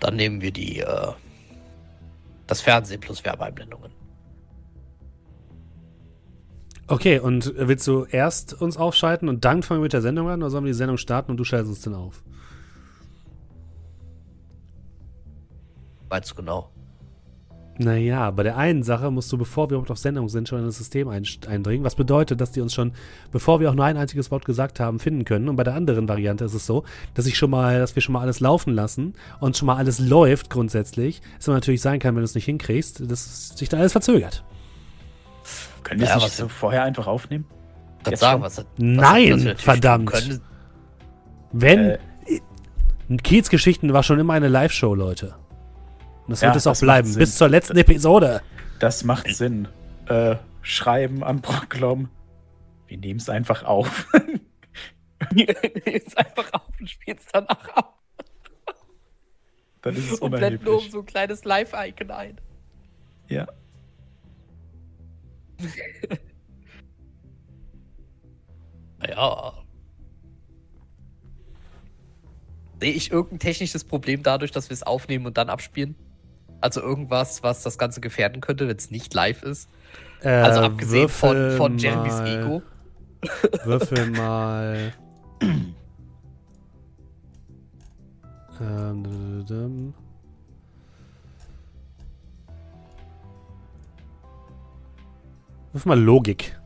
Dann 0.00 0.16
nehmen 0.16 0.40
wir 0.40 0.52
die. 0.52 0.80
Äh, 0.80 1.12
das 2.46 2.60
Fernsehen 2.60 3.00
plus 3.00 3.24
Werbeeinblendungen. 3.24 3.90
Okay, 6.86 7.18
und 7.18 7.52
willst 7.56 7.86
du 7.88 8.04
erst 8.04 8.52
uns 8.60 8.76
aufschalten 8.76 9.28
und 9.28 9.44
dann 9.44 9.64
fangen 9.64 9.80
wir 9.80 9.84
mit 9.84 9.92
der 9.92 10.02
Sendung 10.02 10.28
an 10.28 10.40
oder 10.42 10.50
sollen 10.50 10.64
wir 10.64 10.70
die 10.70 10.78
Sendung 10.78 10.98
starten 10.98 11.32
und 11.32 11.36
du 11.38 11.42
schaltest 11.44 11.70
uns 11.70 11.80
dann 11.82 11.94
auf? 11.94 12.22
Meinst 16.08 16.30
du 16.30 16.34
genau? 16.34 16.70
Naja, 17.78 18.30
bei 18.30 18.42
der 18.42 18.56
einen 18.56 18.82
Sache 18.82 19.10
musst 19.10 19.30
du, 19.30 19.36
bevor 19.36 19.68
wir 19.68 19.74
überhaupt 19.74 19.90
auf 19.90 19.98
Sendung 19.98 20.30
sind, 20.30 20.48
schon 20.48 20.60
in 20.60 20.64
das 20.64 20.78
System 20.78 21.08
ein, 21.08 21.26
eindringen. 21.46 21.84
Was 21.84 21.94
bedeutet, 21.94 22.40
dass 22.40 22.50
die 22.52 22.62
uns 22.62 22.72
schon, 22.72 22.92
bevor 23.32 23.60
wir 23.60 23.68
auch 23.68 23.74
nur 23.74 23.84
ein 23.84 23.98
einziges 23.98 24.30
Wort 24.30 24.46
gesagt 24.46 24.80
haben, 24.80 24.98
finden 24.98 25.26
können. 25.26 25.46
Und 25.50 25.56
bei 25.56 25.62
der 25.64 25.74
anderen 25.74 26.08
Variante 26.08 26.46
ist 26.46 26.54
es 26.54 26.64
so, 26.64 26.84
dass 27.12 27.26
ich 27.26 27.36
schon 27.36 27.50
mal, 27.50 27.78
dass 27.78 27.94
wir 27.94 28.00
schon 28.00 28.14
mal 28.14 28.20
alles 28.22 28.40
laufen 28.40 28.72
lassen 28.72 29.12
und 29.40 29.58
schon 29.58 29.66
mal 29.66 29.76
alles 29.76 29.98
läuft 29.98 30.48
grundsätzlich. 30.48 31.20
Es 31.38 31.48
aber 31.50 31.56
natürlich 31.56 31.82
sein 31.82 31.98
kann, 32.00 32.14
wenn 32.14 32.22
du 32.22 32.24
es 32.24 32.34
nicht 32.34 32.46
hinkriegst, 32.46 33.10
dass 33.10 33.50
sich 33.50 33.68
da 33.68 33.76
alles 33.76 33.92
verzögert. 33.92 34.42
Können 35.82 36.00
wir 36.00 36.06
Ja, 36.06 36.16
es 36.16 36.22
nicht 36.22 36.30
was- 36.32 36.36
so 36.38 36.48
vorher 36.48 36.82
einfach 36.82 37.06
aufnehmen? 37.06 37.44
Jetzt 38.08 38.20
sagen, 38.20 38.40
was, 38.40 38.56
was 38.56 38.66
Nein, 38.78 39.44
was 39.54 39.60
verdammt. 39.62 40.10
Können, 40.12 40.40
Wenn, 41.52 41.90
Äh, 41.90 41.98
Kiez 43.22 43.50
Geschichten 43.50 43.92
war 43.92 44.02
schon 44.02 44.18
immer 44.18 44.32
eine 44.32 44.48
Live-Show, 44.48 44.94
Leute. 44.94 45.34
Und 46.26 46.30
das 46.32 46.40
Ja, 46.40 46.48
wird 46.48 46.56
es 46.56 46.66
auch 46.66 46.78
bleiben, 46.78 47.14
bis 47.14 47.36
zur 47.36 47.48
letzten 47.48 47.76
Episode. 47.76 48.42
Das 48.80 49.04
macht 49.04 49.28
Sinn. 49.34 49.68
Äh, 50.06 50.36
schreiben 50.62 51.22
an 51.24 51.40
Brocklom. 51.40 52.08
Wir 52.88 52.98
nehmen 52.98 53.18
es 53.20 53.28
einfach 53.28 53.62
auf. 53.64 54.06
jetzt 55.34 56.18
einfach 56.18 56.52
auf 56.52 56.68
und 56.80 56.90
spielst 56.90 57.28
danach 57.32 57.68
ab. 57.70 57.98
Dann 59.82 59.94
ist 59.94 60.10
es 60.10 60.18
Und 60.18 60.32
blenden 60.32 60.64
nur 60.64 60.74
unerheblich. 60.74 60.92
so 60.92 61.00
ein 61.00 61.06
kleines 61.06 61.44
Live-Icon 61.44 62.10
ein. 62.10 62.40
Ja. 63.28 63.46
Naja. 68.98 69.52
Sehe 72.80 72.92
ich 72.92 73.10
irgendein 73.10 73.38
technisches 73.38 73.84
Problem 73.84 74.22
dadurch, 74.22 74.52
dass 74.52 74.68
wir 74.68 74.74
es 74.74 74.82
aufnehmen 74.82 75.26
und 75.26 75.36
dann 75.38 75.48
abspielen? 75.48 75.94
Also 76.66 76.80
irgendwas, 76.80 77.44
was 77.44 77.62
das 77.62 77.78
Ganze 77.78 78.00
gefährden 78.00 78.40
könnte, 78.40 78.66
wenn 78.66 78.76
es 78.76 78.90
nicht 78.90 79.14
live 79.14 79.44
ist? 79.44 79.68
Äh, 80.20 80.30
Also 80.30 80.62
abgesehen 80.62 81.08
von, 81.08 81.52
von 81.56 81.78
Jeremys 81.78 82.14
mal- 82.14 82.26
Ego. 82.42 82.62
Würfel 83.64 84.10
mal. 84.10 84.92
ähm. 88.60 89.94
Würfel 95.72 95.88
mal 95.88 96.00
Logik. 96.00 96.58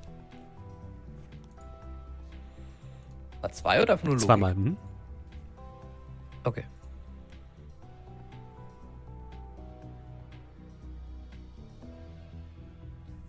War 3.40 3.51
zwei 3.53 3.82
oder 3.82 3.96
nur 3.96 4.05
Logik? 4.14 4.20
Zweimal. 4.20 4.55
Hm? 4.55 4.76
Okay. 6.44 6.64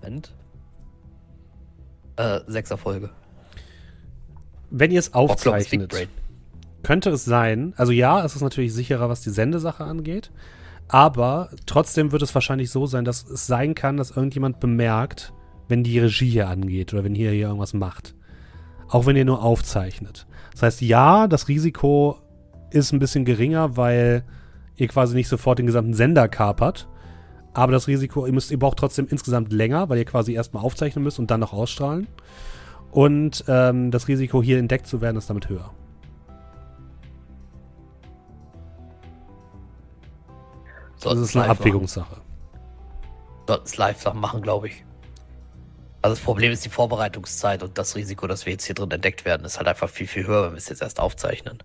Moment. 0.02 0.34
Äh, 2.18 2.40
sechs 2.48 2.72
Erfolge. 2.72 3.10
wenn 4.70 4.92
ihr 4.92 5.00
es 5.00 5.14
aufzeichnet, 5.14 6.10
könnte 6.84 7.10
es 7.12 7.26
sein, 7.26 7.74
also 7.78 7.92
ja, 7.92 8.24
es 8.26 8.36
ist 8.36 8.42
natürlich 8.42 8.74
sicherer, 8.74 9.10
was 9.10 9.22
die 9.22 9.30
Sendesache 9.30 9.84
angeht, 9.84 10.32
aber 10.88 11.50
trotzdem 11.66 12.12
wird 12.12 12.22
es 12.22 12.34
wahrscheinlich 12.34 12.70
so 12.70 12.86
sein, 12.86 13.06
dass 13.06 13.24
es 13.24 13.48
sein 13.48 13.76
kann, 13.76 13.98
dass 13.98 14.12
irgendjemand 14.12 14.60
bemerkt, 14.60 15.34
wenn 15.68 15.84
die 15.84 16.00
Regie 16.00 16.30
hier 16.30 16.50
angeht 16.50 16.94
oder 16.94 17.04
wenn 17.04 17.16
hier, 17.16 17.32
hier 17.32 17.48
irgendwas 17.48 17.74
macht. 17.74 18.16
Auch 18.90 19.06
wenn 19.06 19.16
ihr 19.16 19.24
nur 19.24 19.42
aufzeichnet. 19.42 20.28
Das 20.52 20.64
heißt, 20.64 20.82
ja, 20.82 21.28
das 21.28 21.48
Risiko 21.48 22.18
ist 22.72 22.92
ein 22.92 23.00
bisschen 23.00 23.24
geringer, 23.24 23.78
weil 23.78 24.26
ihr 24.76 24.88
quasi 24.90 25.16
nicht 25.16 25.30
sofort 25.30 25.60
den 25.60 25.66
gesamten 25.66 25.94
Sender 25.94 26.28
kapert. 26.28 26.90
Aber 27.54 27.72
das 27.72 27.88
Risiko, 27.88 28.26
ihr 28.26 28.34
müsst, 28.34 28.52
ihr 28.52 28.60
braucht 28.60 28.78
trotzdem 28.78 29.08
insgesamt 29.10 29.52
länger, 29.52 29.90
weil 29.90 29.98
ihr 29.98 30.06
quasi 30.06 30.34
erstmal 30.34 30.64
aufzeichnen 30.64 31.04
müsst 31.04 31.20
und 31.20 31.30
dann 31.32 31.40
noch 31.42 31.54
ausstrahlen. 31.54 32.08
Und 32.92 33.44
ähm, 33.48 33.92
das 33.92 34.08
Risiko, 34.08 34.42
hier 34.42 34.58
entdeckt 34.58 34.88
zu 34.88 35.02
werden, 35.02 35.18
ist 35.18 35.30
damit 35.30 35.50
höher. 35.50 35.72
Das 41.02 41.18
ist 41.18 41.36
eine. 41.36 41.50
Abwägungssache. 41.50 42.22
Sollten 43.48 43.66
es 43.66 43.78
live 43.78 44.14
machen, 44.14 44.42
glaube 44.42 44.68
ich. 44.68 44.86
Also 46.02 46.16
das 46.16 46.24
Problem 46.24 46.52
ist 46.52 46.66
die 46.66 46.70
Vorbereitungszeit 46.70 47.64
und 47.64 47.78
das 47.78 47.96
Risiko, 47.96 48.28
dass 48.28 48.46
wir 48.46 48.54
jetzt 48.54 48.66
hier 48.66 48.76
drin 48.76 48.90
entdeckt 48.92 49.26
werden, 49.26 49.46
ist 49.46 49.58
halt 49.58 49.68
einfach 49.68 49.90
viel, 49.90 50.08
viel 50.08 50.26
höher, 50.26 50.46
wenn 50.46 50.52
wir 50.52 50.58
es 50.58 50.70
jetzt 50.70 50.82
erst 50.82 51.00
aufzeichnen. 51.00 51.60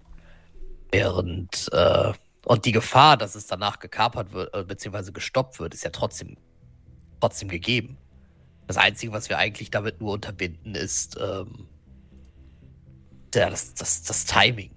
Während, 0.91 1.70
äh, 1.72 2.12
und 2.47 2.65
die 2.65 2.71
Gefahr, 2.71 3.17
dass 3.17 3.35
es 3.35 3.49
danach 3.49 3.81
gekapert 3.81 4.33
wird, 4.33 4.55
äh, 4.55 4.63
beziehungsweise 4.63 5.13
gestoppt 5.13 5.59
wird, 5.59 5.75
ist 5.75 5.83
ja 5.83 5.91
trotzdem, 5.91 6.37
trotzdem 7.21 7.49
gegeben. 7.49 7.99
Das 8.69 8.77
Einzige, 8.77 9.13
was 9.13 9.29
wir 9.29 9.39
eigentlich 9.39 9.73
damit 9.73 10.01
nur 10.01 10.13
unterbinden, 10.13 10.77
ist 10.77 11.19
ähm, 11.21 11.67
das, 13.33 13.75
das, 13.75 14.05
das 14.05 14.27
Timing. 14.27 14.71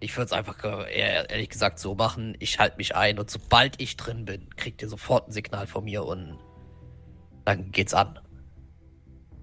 Ich 0.00 0.16
würde 0.16 0.24
es 0.24 0.32
einfach 0.32 0.64
äh, 0.64 1.26
ehrlich 1.28 1.50
gesagt 1.50 1.78
so 1.78 1.94
machen. 1.94 2.34
Ich 2.38 2.58
halte 2.58 2.78
mich 2.78 2.96
ein 2.96 3.18
und 3.18 3.30
sobald 3.30 3.78
ich 3.78 3.98
drin 3.98 4.24
bin, 4.24 4.48
kriegt 4.56 4.80
ihr 4.80 4.88
sofort 4.88 5.28
ein 5.28 5.32
Signal 5.32 5.66
von 5.66 5.84
mir 5.84 6.02
und 6.02 6.38
dann 7.44 7.72
geht's 7.72 7.92
an. 7.92 8.18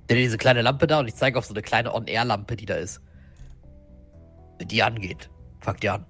Seht 0.10 0.18
ihr 0.18 0.24
diese 0.24 0.40
kleine 0.40 0.64
Lampe 0.64 0.88
da 0.88 1.02
und 1.02 1.08
ich 1.08 1.16
zeige 1.16 1.38
auf 1.38 1.46
so 1.46 1.54
eine 1.54 1.62
kleine 1.62 1.94
On-Air-Lampe, 1.94 2.56
die 2.56 2.66
da 2.66 2.76
ist. 2.76 3.00
Wenn 4.58 4.70
die 4.70 4.82
angeht, 4.82 5.30
fangt 5.60 5.84
ihr 5.84 5.94
an. 5.94 6.08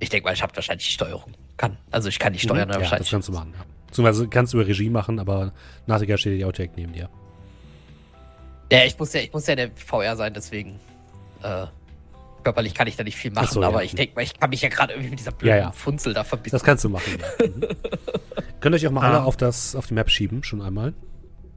Ich 0.00 0.08
denke 0.10 0.26
mal, 0.28 0.32
ich 0.32 0.42
habe 0.42 0.54
wahrscheinlich 0.54 0.86
die 0.86 0.92
Steuerung. 0.92 1.32
Kann. 1.56 1.76
Also 1.90 2.08
ich 2.08 2.18
kann 2.18 2.32
die 2.32 2.38
steuern 2.38 2.68
Mhm. 2.68 2.72
Ja, 2.74 2.78
das 2.78 2.82
wahrscheinlich. 2.82 3.10
kannst 3.10 3.28
du 3.28 3.32
machen. 3.32 3.52
Ja. 3.58 3.64
Beziehungsweise 3.88 4.28
kannst 4.28 4.52
du 4.52 4.58
über 4.58 4.66
Regie 4.68 4.90
machen, 4.90 5.18
aber 5.18 5.52
nachher 5.86 6.18
steht 6.18 6.38
die 6.38 6.44
Outtake 6.44 6.72
neben 6.76 6.92
dir. 6.92 7.08
Ja, 8.70 8.84
ich 8.84 8.98
muss 8.98 9.12
ja, 9.12 9.20
ich 9.20 9.32
muss 9.32 9.46
ja 9.46 9.56
der 9.56 9.70
VR 9.74 10.14
sein, 10.16 10.34
deswegen. 10.34 10.78
Äh, 11.42 11.66
körperlich 12.44 12.74
kann 12.74 12.86
ich 12.86 12.96
da 12.96 13.02
nicht 13.04 13.16
viel 13.16 13.30
machen, 13.30 13.46
Ach 13.48 13.52
so, 13.52 13.62
aber 13.62 13.78
ja. 13.78 13.84
ich 13.86 13.94
denke 13.94 14.14
mal, 14.14 14.22
ich 14.22 14.38
kann 14.38 14.50
mich 14.50 14.60
ja 14.62 14.68
gerade 14.68 14.92
irgendwie 14.92 15.10
mit 15.10 15.18
dieser 15.20 15.32
blöden 15.32 15.56
Ja, 15.56 15.62
ja. 15.64 15.72
Funzel 15.72 16.12
da 16.14 16.22
verbinden. 16.24 16.50
Das 16.52 16.62
kannst 16.64 16.84
du 16.84 16.88
machen. 16.90 17.18
Ja. 17.18 17.46
Mhm. 17.46 17.60
Könnt 18.60 18.74
ihr 18.74 18.76
euch 18.76 18.86
auch 18.86 18.92
mal 18.92 19.02
Ah. 19.04 19.08
alle 19.08 19.22
auf, 19.24 19.36
das, 19.36 19.74
auf 19.74 19.86
die 19.86 19.94
Map 19.94 20.10
schieben, 20.10 20.42
schon 20.44 20.60
einmal. 20.62 20.92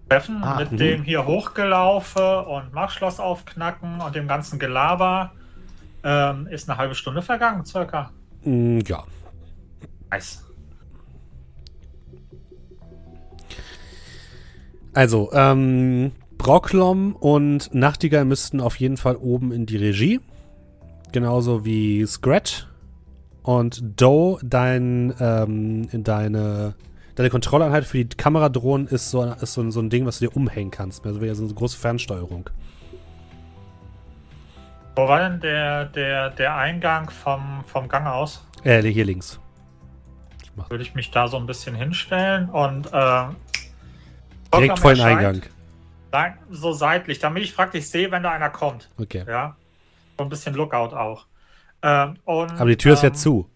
Treffen 0.09 0.43
Ah, 0.43 0.59
mit 0.59 0.71
mhm. 0.71 0.77
dem 0.77 1.03
hier 1.03 1.25
hochgelaufe 1.25 2.41
und 2.43 2.73
Machschloss 2.73 3.19
aufknacken 3.19 4.01
und 4.01 4.15
dem 4.15 4.27
ganzen 4.27 4.59
Gelaber 4.59 5.31
ähm, 6.03 6.47
ist 6.47 6.69
eine 6.69 6.77
halbe 6.77 6.95
Stunde 6.95 7.21
vergangen, 7.21 7.65
circa. 7.65 8.11
Mm, 8.43 8.79
ja. 8.87 9.03
Nice. 10.11 10.43
Also, 14.93 15.29
ähm, 15.33 16.11
Brocklom 16.37 17.15
und 17.15 17.73
Nachtigall 17.73 18.25
müssten 18.25 18.59
auf 18.59 18.75
jeden 18.77 18.97
Fall 18.97 19.15
oben 19.15 19.51
in 19.51 19.65
die 19.65 19.77
Regie. 19.77 20.19
Genauso 21.11 21.65
wie 21.65 22.05
Scratch. 22.05 22.67
Und 23.43 23.81
Doe, 23.99 24.39
dein, 24.43 25.13
ähm, 25.19 25.87
deine, 26.03 26.75
deine 27.15 27.29
Kontrolleinheit 27.29 27.85
für 27.85 28.03
die 28.03 28.15
Kameradrohnen 28.17 28.87
ist, 28.87 29.11
so, 29.11 29.23
ist 29.23 29.53
so, 29.53 29.61
ein- 29.61 29.71
so 29.71 29.79
ein 29.79 29.89
Ding, 29.89 30.05
was 30.05 30.19
du 30.19 30.27
dir 30.27 30.35
umhängen 30.35 30.71
kannst. 30.71 31.05
Also 31.05 31.21
wäre 31.21 31.35
so 31.35 31.43
eine 31.45 31.53
große 31.53 31.77
Fernsteuerung. 31.77 32.49
Wo 34.95 35.07
war 35.07 35.19
denn 35.19 35.39
der, 35.39 35.85
der, 35.85 36.31
der 36.31 36.55
Eingang 36.55 37.09
vom, 37.09 37.63
vom 37.65 37.87
Gang 37.87 38.07
aus? 38.07 38.45
Äh, 38.63 38.81
hier 38.81 39.05
links. 39.05 39.39
Ich 40.43 40.69
Würde 40.69 40.83
ich 40.83 40.93
mich 40.93 41.11
da 41.11 41.27
so 41.27 41.37
ein 41.37 41.45
bisschen 41.45 41.75
hinstellen 41.75 42.49
und 42.49 42.87
äh, 42.91 43.23
direkt 44.53 44.79
vor 44.79 44.93
den. 44.93 45.03
Eingang. 45.03 45.41
Nein, 46.11 46.37
so 46.49 46.73
seitlich, 46.73 47.19
damit 47.19 47.43
ich 47.43 47.55
praktisch 47.55 47.85
sehe, 47.85 48.11
wenn 48.11 48.23
da 48.23 48.31
einer 48.31 48.49
kommt. 48.49 48.89
Okay. 48.99 49.23
Ja. 49.25 49.55
So 50.17 50.25
ein 50.25 50.29
bisschen 50.29 50.53
Lookout 50.55 50.93
auch. 50.93 51.25
Ähm, 51.81 52.17
und, 52.25 52.51
Aber 52.51 52.65
die 52.65 52.75
Tür 52.77 52.93
ist 52.93 53.03
ähm, 53.03 53.09
jetzt 53.09 53.21
zu. 53.21 53.49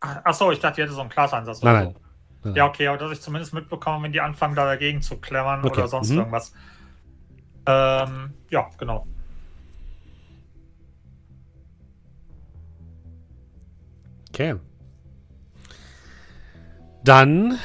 Achso, 0.00 0.52
ich 0.52 0.60
dachte, 0.60 0.76
die 0.76 0.82
hätte 0.82 0.92
so 0.92 1.00
einen 1.00 1.10
Glaseinsatz. 1.10 1.60
Nein, 1.62 1.74
oder 1.74 1.84
nein. 1.84 1.94
so. 1.94 2.00
Nein, 2.44 2.54
Ja, 2.54 2.66
okay, 2.66 2.86
aber 2.86 2.98
dass 2.98 3.10
ich 3.10 3.20
zumindest 3.20 3.52
mitbekomme, 3.52 4.04
wenn 4.04 4.12
die 4.12 4.20
anfangen, 4.20 4.54
da 4.54 4.64
dagegen 4.64 5.02
zu 5.02 5.16
klemmern 5.16 5.64
Okay, 5.64 5.80
oder 5.80 5.88
sonst 5.88 6.10
mhm. 6.10 6.18
irgendwas. 6.18 6.52
Ähm, 7.66 8.34
ja, 8.50 8.68
genau. 8.78 9.06
Okay. 14.36 14.56
Dann 17.04 17.58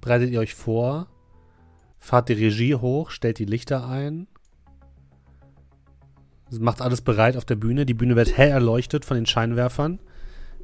bereitet 0.00 0.30
ihr 0.30 0.40
euch 0.40 0.56
vor, 0.56 1.06
fahrt 2.00 2.28
die 2.28 2.32
Regie 2.32 2.74
hoch, 2.74 3.10
stellt 3.10 3.38
die 3.38 3.44
Lichter 3.44 3.86
ein, 3.86 4.26
macht 6.58 6.82
alles 6.82 7.02
bereit 7.02 7.36
auf 7.36 7.44
der 7.44 7.54
Bühne. 7.54 7.86
Die 7.86 7.94
Bühne 7.94 8.16
wird 8.16 8.36
hell 8.36 8.48
erleuchtet 8.48 9.04
von 9.04 9.14
den 9.14 9.26
Scheinwerfern. 9.26 10.00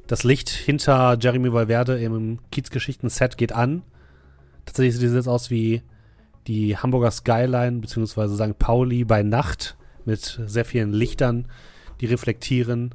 Das 0.07 0.25
Licht 0.25 0.49
hinter 0.49 1.17
Jeremy 1.17 1.53
Valverde 1.53 1.97
im 1.97 2.39
Kiezgeschichten-Set 2.51 3.37
geht 3.37 3.53
an. 3.53 3.83
Tatsächlich 4.65 4.97
sieht 4.97 5.07
es 5.07 5.15
jetzt 5.15 5.29
aus 5.29 5.49
wie 5.49 5.83
die 6.47 6.75
Hamburger 6.75 7.11
Skyline 7.11 7.79
bzw. 7.79 8.27
St. 8.35 8.59
Pauli 8.59 9.05
bei 9.05 9.23
Nacht 9.23 9.77
mit 10.03 10.41
sehr 10.45 10.65
vielen 10.65 10.91
Lichtern, 10.91 11.47
die 12.01 12.07
reflektieren. 12.07 12.93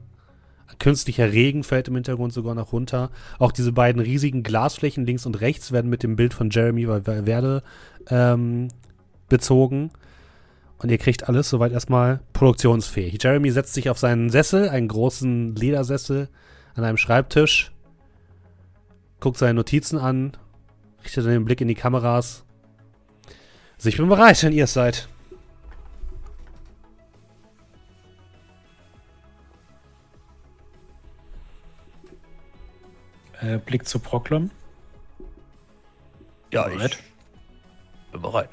Künstlicher 0.79 1.33
Regen 1.33 1.65
fällt 1.65 1.89
im 1.89 1.95
Hintergrund 1.95 2.33
sogar 2.33 2.55
noch 2.55 2.73
runter. 2.73 3.11
Auch 3.39 3.53
diese 3.53 3.73
beiden 3.73 4.01
riesigen 4.01 4.43
Glasflächen 4.43 5.07
links 5.07 5.27
und 5.27 5.41
rechts 5.41 5.73
werden 5.73 5.91
mit 5.91 6.03
dem 6.03 6.17
Bild 6.17 6.35
von 6.35 6.51
Jeremy 6.51 6.89
Valverde 6.89 7.63
ähm, 8.09 8.69
bezogen. 9.29 9.91
Und 10.79 10.91
ihr 10.91 10.99
kriegt 10.99 11.29
alles 11.29 11.49
soweit 11.49 11.73
erstmal 11.73 12.21
produktionsfähig. 12.33 13.23
Jeremy 13.23 13.51
setzt 13.51 13.75
sich 13.75 13.89
auf 13.89 13.99
seinen 13.99 14.31
Sessel, 14.31 14.69
einen 14.69 14.89
großen 14.89 15.55
Ledersessel 15.55 16.29
an 16.75 16.85
einem 16.85 16.97
Schreibtisch, 16.97 17.71
guckt 19.21 19.39
seine 19.39 19.55
Notizen 19.55 19.99
an, 19.99 20.33
richtet 21.05 21.25
dann 21.25 21.33
den 21.33 21.45
Blick 21.45 21.61
in 21.61 21.69
die 21.69 21.77
Kameras. 21.77 22.45
Also 23.77 23.89
ich 23.89 23.97
bin 23.97 24.09
bereit, 24.09 24.43
wenn 24.43 24.53
ihr 24.53 24.65
es 24.65 24.73
seid. 24.73 25.09
Äh, 33.43 33.59
Blick 33.59 33.87
zu 33.87 33.99
Proclum. 33.99 34.51
Ja, 36.53 36.69
Bereit? 36.69 36.99
ich 38.07 38.13
bin 38.13 38.23
bereit. 38.23 38.51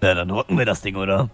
Na, 0.00 0.14
dann 0.14 0.30
rocken 0.30 0.56
wir 0.56 0.66
das 0.66 0.82
Ding, 0.82 0.94
oder? 0.96 1.28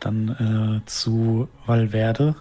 Dann 0.00 0.80
äh, 0.82 0.86
zu 0.86 1.48
Valverde. 1.66 2.36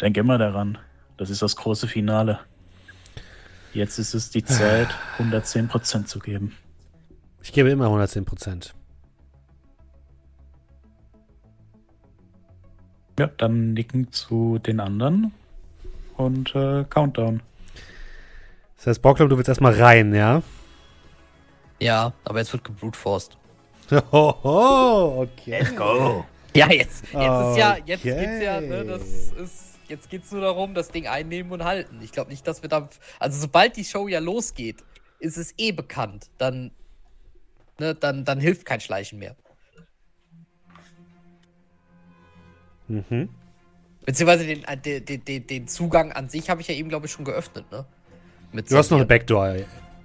Denk 0.00 0.16
immer 0.16 0.36
daran. 0.36 0.78
Das 1.16 1.30
ist 1.30 1.40
das 1.40 1.56
große 1.56 1.86
Finale. 1.86 2.40
Jetzt 3.72 3.98
ist 3.98 4.14
es 4.14 4.30
die 4.30 4.44
Zeit, 4.44 4.88
110% 5.18 6.04
zu 6.04 6.18
geben. 6.18 6.56
Ich 7.42 7.52
gebe 7.52 7.70
immer 7.70 7.86
110 7.86 8.26
Ja, 13.18 13.30
dann 13.36 13.74
nicken 13.74 14.10
zu 14.12 14.58
den 14.58 14.80
anderen 14.80 15.32
und 16.16 16.54
äh, 16.54 16.84
Countdown. 16.88 17.42
Das 18.76 18.86
heißt, 18.86 19.02
Brocklom, 19.02 19.28
du 19.28 19.36
willst 19.36 19.48
erstmal 19.48 19.74
rein, 19.74 20.14
ja? 20.14 20.42
Ja, 21.78 22.12
aber 22.24 22.38
jetzt 22.38 22.52
wird 22.52 22.64
gebrutforced. 22.64 23.36
Hoho, 24.12 25.22
okay. 25.22 25.58
Let's 25.58 25.76
go. 25.76 26.24
Ja, 26.54 26.70
jetzt, 26.70 27.04
jetzt 27.04 27.12
ist 27.12 27.56
ja, 27.56 27.76
jetzt 27.84 28.04
Okay. 28.04 28.26
geht's 28.26 28.44
ja, 28.44 28.60
ne, 28.60 28.84
das 28.84 29.02
ist, 29.02 29.78
jetzt 29.88 30.10
geht's 30.10 30.30
nur 30.32 30.42
darum, 30.42 30.74
das 30.74 30.90
Ding 30.90 31.06
einnehmen 31.06 31.50
und 31.52 31.64
halten. 31.64 32.00
Ich 32.02 32.12
glaube 32.12 32.30
nicht, 32.30 32.46
dass 32.46 32.62
wir 32.62 32.68
da, 32.68 32.88
also 33.18 33.40
sobald 33.40 33.76
die 33.76 33.84
Show 33.84 34.08
ja 34.08 34.20
losgeht, 34.20 34.84
ist 35.18 35.36
es 35.36 35.54
eh 35.58 35.72
bekannt. 35.72 36.30
Dann, 36.38 36.70
ne, 37.78 37.94
dann, 37.94 38.24
dann 38.24 38.40
hilft 38.40 38.66
kein 38.66 38.80
Schleichen 38.80 39.18
mehr. 39.18 39.36
Mhm. 42.92 43.28
Beziehungsweise 44.04 44.46
den, 44.46 44.64
äh, 44.64 44.76
den, 44.76 45.04
den- 45.04 45.24
den, 45.24 45.46
den 45.46 45.68
Zugang 45.68 46.12
an 46.12 46.28
sich 46.28 46.50
habe 46.50 46.60
ich 46.60 46.68
ja 46.68 46.74
eben, 46.74 46.88
glaube 46.88 47.06
ich, 47.06 47.12
schon 47.12 47.24
geöffnet, 47.24 47.64
ne? 47.70 47.84
Mit 48.52 48.70
Du 48.70 48.76
hast 48.76 48.90
noch 48.90 48.98
eine. 48.98 49.06
Backdoor. 49.06 49.54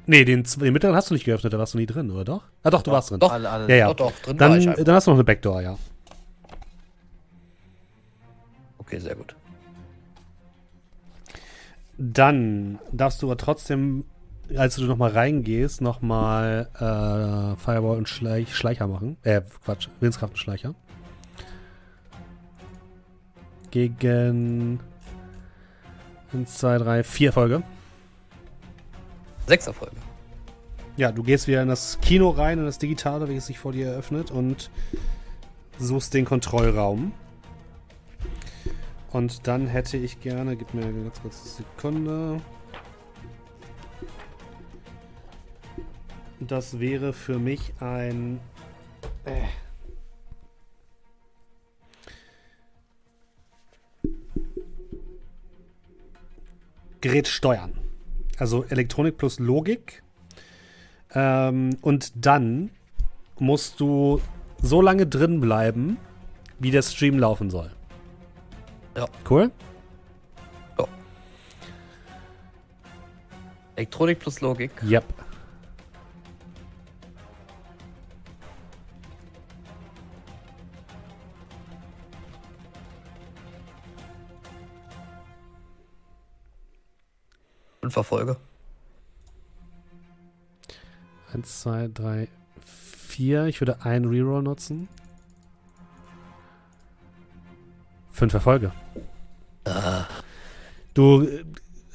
Nee, 0.05 0.23
den, 0.23 0.43
den 0.43 0.71
mittleren 0.73 0.95
hast 0.95 1.09
du 1.09 1.15
nicht 1.15 1.25
geöffnet, 1.25 1.51
da 1.51 1.57
warst 1.59 1.73
du 1.73 1.77
nie 1.79 1.85
drin, 1.85 2.09
oder 2.11 2.23
doch? 2.23 2.43
Ah, 2.63 2.69
doch, 2.69 2.81
du 2.81 2.91
warst 2.91 3.11
drin. 3.11 3.19
Doch. 3.19 3.31
Alle, 3.31 3.49
alle. 3.49 3.67
Ja, 3.69 3.75
ja. 3.75 3.87
Doch, 3.93 4.11
doch, 4.11 4.19
drin 4.21 4.39
war 4.39 4.49
Dann, 4.57 4.85
dann 4.85 4.95
hast 4.95 5.07
du 5.07 5.11
noch 5.11 5.17
eine 5.17 5.23
Backdoor, 5.25 5.61
ja. 5.61 5.77
Okay, 8.77 8.99
sehr 8.99 9.15
gut. 9.15 9.35
Dann 11.97 12.79
darfst 12.91 13.21
du 13.21 13.25
aber 13.27 13.37
trotzdem, 13.37 14.05
als 14.55 14.75
du 14.75 14.83
nochmal 14.85 15.11
reingehst, 15.11 15.81
nochmal 15.81 16.69
äh, 16.75 17.59
Fireball 17.59 17.97
und 17.97 18.07
Schleich, 18.07 18.55
Schleicher 18.55 18.87
machen. 18.87 19.17
Äh, 19.23 19.41
Quatsch, 19.65 19.89
Willenskraft 19.99 20.33
und 20.33 20.37
Schleicher. 20.37 20.75
Gegen 23.71 24.79
1, 26.33 26.57
2, 26.57 26.77
3, 26.77 27.03
4 27.03 27.33
Folge. 27.33 27.63
Sechster 29.45 29.73
Folge. 29.73 29.95
Ja, 30.97 31.11
du 31.11 31.23
gehst 31.23 31.47
wieder 31.47 31.61
in 31.61 31.67
das 31.67 31.99
Kino 32.01 32.29
rein, 32.29 32.57
in 32.57 32.65
das 32.65 32.79
Digitale, 32.79 33.27
welches 33.27 33.47
sich 33.47 33.59
vor 33.59 33.71
dir 33.71 33.87
eröffnet 33.87 34.31
und 34.31 34.71
suchst 35.77 36.13
den 36.13 36.25
Kontrollraum. 36.25 37.13
Und 39.11 39.47
dann 39.47 39.67
hätte 39.67 39.97
ich 39.97 40.19
gerne, 40.19 40.55
gib 40.55 40.73
mir 40.73 40.83
eine 40.83 41.03
ganz 41.03 41.21
kurze 41.21 41.47
Sekunde. 41.47 42.41
Das 46.39 46.79
wäre 46.79 47.13
für 47.13 47.39
mich 47.39 47.73
ein. 47.79 48.39
Äh. 49.25 49.41
Gerät 57.07 57.29
steuern. 57.29 57.71
Also 58.37 58.65
Elektronik 58.65 59.17
plus 59.17 59.39
Logik. 59.39 60.03
Ähm, 61.13 61.77
und 61.81 62.11
dann 62.25 62.69
musst 63.39 63.79
du 63.79 64.19
so 64.61 64.81
lange 64.81 65.07
drin 65.07 65.39
bleiben, 65.39 65.97
wie 66.59 66.69
der 66.69 66.81
Stream 66.81 67.17
laufen 67.17 67.49
soll. 67.49 67.71
Ja. 68.97 69.05
Cool? 69.29 69.51
Elektronik 73.77 74.19
plus 74.19 74.41
Logik. 74.41 74.71
Yep. 74.83 75.05
Fünfer 87.87 88.03
Folge. 88.03 88.35
Eins, 91.33 91.61
zwei, 91.61 91.87
drei, 91.87 92.27
vier. 92.65 93.45
Ich 93.45 93.61
würde 93.61 93.85
einen 93.85 94.09
Reroll 94.09 94.43
nutzen. 94.43 94.89
Fünf 98.11 98.33
Erfolge. 98.33 98.73
Du 100.93 101.21
äh, 101.21 101.45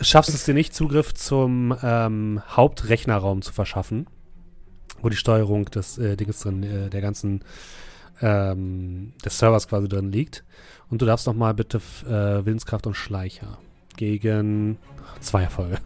schaffst 0.01 0.33
es 0.33 0.47
dir 0.47 0.55
nicht, 0.55 0.75
Zugriff 0.75 1.13
zum 1.13 1.77
ähm, 1.83 2.41
Hauptrechnerraum 2.49 3.43
zu 3.43 3.53
verschaffen, 3.53 4.07
wo 5.03 5.11
die 5.11 5.17
Steuerung 5.17 5.67
des 5.67 5.99
äh, 5.99 6.17
Dinges 6.17 6.41
drin, 6.41 6.63
äh, 6.63 6.89
der 6.89 7.03
ganzen 7.03 7.45
ähm, 8.23 9.13
des 9.23 9.39
Servers 9.39 9.69
quasi 9.69 9.89
drin 9.89 10.11
liegt. 10.11 10.43
Und 10.89 11.03
du 11.03 11.07
darfst 11.07 11.27
noch 11.27 11.35
mal 11.35 11.53
bitte 11.53 11.83
äh, 12.07 12.47
Willenskraft 12.47 12.87
und 12.87 12.95
Schleicher 12.95 13.59
gegen 13.97 14.79
zwei 15.21 15.43
Erfolge. 15.43 15.79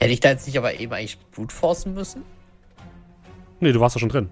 Hätte 0.00 0.12
ich 0.12 0.20
da 0.20 0.30
jetzt 0.30 0.46
nicht 0.46 0.58
aber 0.58 0.74
eben 0.78 0.92
eigentlich 0.92 1.18
brute-forcen 1.32 1.94
müssen? 1.94 2.22
Nee, 3.60 3.72
du 3.72 3.80
warst 3.80 3.96
doch 3.96 4.00
schon 4.00 4.08
drin. 4.08 4.28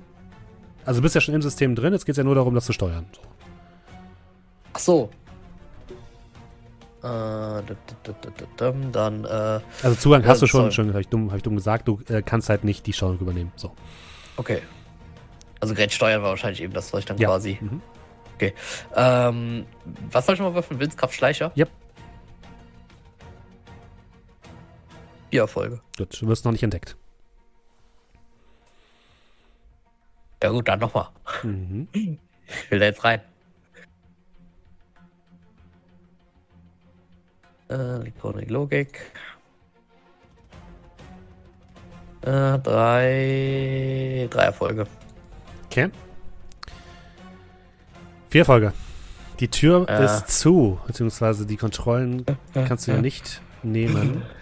Also 0.84 1.00
du 1.00 1.02
bist 1.02 1.14
ja 1.14 1.20
schon 1.20 1.34
im 1.34 1.42
System 1.42 1.74
drin, 1.74 1.92
jetzt 1.92 2.04
geht 2.04 2.14
es 2.14 2.16
ja 2.18 2.24
nur 2.24 2.34
darum, 2.34 2.54
das 2.54 2.64
zu 2.66 2.72
steuern. 2.72 3.06
So. 3.12 3.20
Ach 4.74 4.78
so. 4.78 5.10
Äh, 7.02 7.62
dann, 8.92 9.24
äh, 9.24 9.60
Also 9.82 9.96
Zugang 9.98 10.24
hast 10.26 10.42
du 10.42 10.46
Ja, 10.46 10.50
schon, 10.50 10.60
sorry. 10.62 10.72
schon 10.72 10.88
habe 10.90 11.00
ich, 11.00 11.08
dumm, 11.08 11.30
hab 11.30 11.36
ich 11.36 11.42
dumm 11.42 11.56
gesagt, 11.56 11.88
du 11.88 12.00
äh, 12.08 12.22
kannst 12.22 12.48
halt 12.48 12.64
nicht 12.64 12.86
die 12.86 12.92
Steuerung 12.92 13.18
übernehmen. 13.20 13.52
So. 13.56 13.72
okay. 14.36 14.62
Also 15.60 15.74
Gerät 15.74 15.92
steuern 15.92 16.22
war 16.22 16.30
wahrscheinlich 16.30 16.60
eben 16.62 16.72
das, 16.72 16.92
was 16.92 17.00
ich 17.00 17.06
dann 17.06 17.18
Ja. 17.18 17.28
quasi. 17.28 17.58
Mhm. 17.60 17.80
Ähm, 18.96 19.66
was 20.10 20.26
soll 20.26 20.34
ich 20.34 20.40
mal 20.40 20.52
würfeln? 20.52 20.80
Willenskraft 20.80 21.14
Schleicher? 21.14 21.52
Yep. 21.56 21.68
Vier 25.32 25.40
Erfolge. 25.40 25.80
Gut, 25.96 26.20
du 26.20 26.28
wirst 26.28 26.44
noch 26.44 26.52
nicht 26.52 26.62
entdeckt. 26.62 26.94
Ja 30.42 30.50
gut, 30.50 30.68
dann 30.68 30.78
nochmal. 30.78 31.08
Mhm. 31.42 31.88
Ich 31.94 32.70
will 32.70 32.78
da 32.78 32.84
jetzt 32.84 33.02
rein. 33.02 33.22
Äh, 37.70 38.10
Logik. 38.48 39.00
Äh, 42.20 42.58
drei. 42.58 44.28
Drei 44.30 44.42
Erfolge. 44.42 44.86
Okay. 45.64 45.88
Vier 48.28 48.44
Folge. 48.44 48.74
Die 49.40 49.48
Tür 49.48 49.88
Äh. 49.88 50.04
ist 50.04 50.28
zu, 50.28 50.78
beziehungsweise 50.86 51.46
die 51.46 51.56
Kontrollen 51.56 52.26
kannst 52.52 52.86
du 52.86 52.92
ja 52.92 53.00
nicht 53.00 53.40
nehmen. 53.62 54.22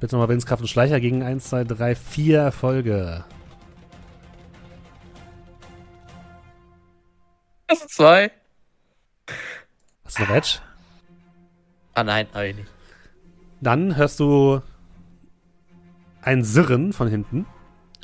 Bitte 0.00 0.14
nochmal 0.14 0.28
Willenskraft 0.28 0.60
und 0.60 0.68
Schleicher 0.68 1.00
gegen 1.00 1.22
1, 1.22 1.48
2, 1.48 1.64
3, 1.64 1.94
4 1.94 2.38
Erfolge. 2.38 3.24
Das 7.66 7.78
sind 7.80 7.90
zwei. 7.90 8.30
Hast 10.04 10.18
du 10.18 10.22
eine 10.22 10.32
Badge? 10.32 10.58
Ah 11.94 12.04
nein, 12.04 12.26
hab 12.32 12.42
ich 12.44 12.56
nicht. 12.56 12.68
Dann 13.60 13.96
hörst 13.96 14.20
du 14.20 14.60
ein 16.20 16.44
Sirren 16.44 16.92
von 16.92 17.08
hinten 17.08 17.46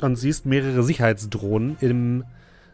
und 0.01 0.15
siehst 0.15 0.45
mehrere 0.45 0.83
Sicherheitsdrohnen 0.83 1.77
im 1.79 2.25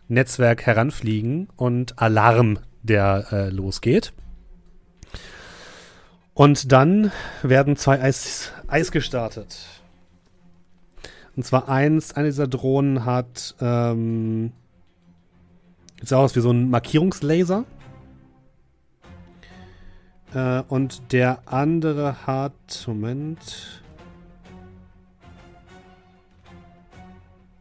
Netzwerk 0.08 0.66
heranfliegen 0.66 1.50
und 1.56 2.00
Alarm, 2.00 2.60
der 2.82 3.28
äh, 3.32 3.50
losgeht. 3.50 4.14
Und 6.34 6.72
dann 6.72 7.12
werden 7.44 7.76
zwei 7.76 8.02
Eis, 8.02 8.54
Eis 8.70 8.92
gestartet. 8.92 9.66
Und 11.36 11.44
zwar 11.44 11.70
eins, 11.70 12.14
eine 12.14 12.28
dieser 12.28 12.48
Drohnen 12.48 13.06
hat 13.06 13.56
ähm, 13.62 14.52
sieht 16.02 16.14
aus 16.14 16.36
wie 16.36 16.42
so 16.42 16.52
ein 16.52 16.70
Markierungslaser. 16.70 17.66
Äh, 20.34 20.62
und 20.68 21.12
der 21.12 21.40
andere 21.46 22.28
hat. 22.28 22.86
Moment. 22.88 23.82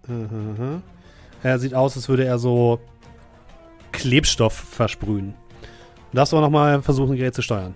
Aha. 0.06 0.82
Er 1.42 1.58
sieht 1.58 1.74
aus, 1.74 1.96
als 1.96 2.08
würde 2.08 2.24
er 2.24 2.38
so 2.38 2.80
Klebstoff 3.92 4.54
versprühen. 4.54 5.34
Du 6.10 6.16
darfst 6.16 6.32
aber 6.32 6.42
nochmal 6.42 6.82
versuchen, 6.82 7.16
Gerät 7.16 7.34
zu 7.34 7.42
steuern. 7.42 7.74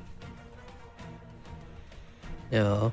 Ja. 2.51 2.93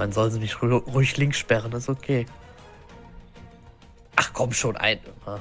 Man 0.00 0.12
soll 0.12 0.30
sie 0.30 0.38
nicht 0.38 0.54
ru- 0.54 0.82
ruhig 0.90 1.18
links 1.18 1.36
sperren, 1.36 1.72
ist 1.72 1.90
okay. 1.90 2.24
Ach 4.16 4.30
komm 4.32 4.50
schon, 4.50 4.78
ein. 4.78 4.98
Ah. 5.26 5.40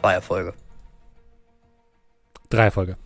Zwei 0.00 0.12
Erfolge. 0.12 0.54
Drei 2.48 2.66
Erfolge. 2.66 2.96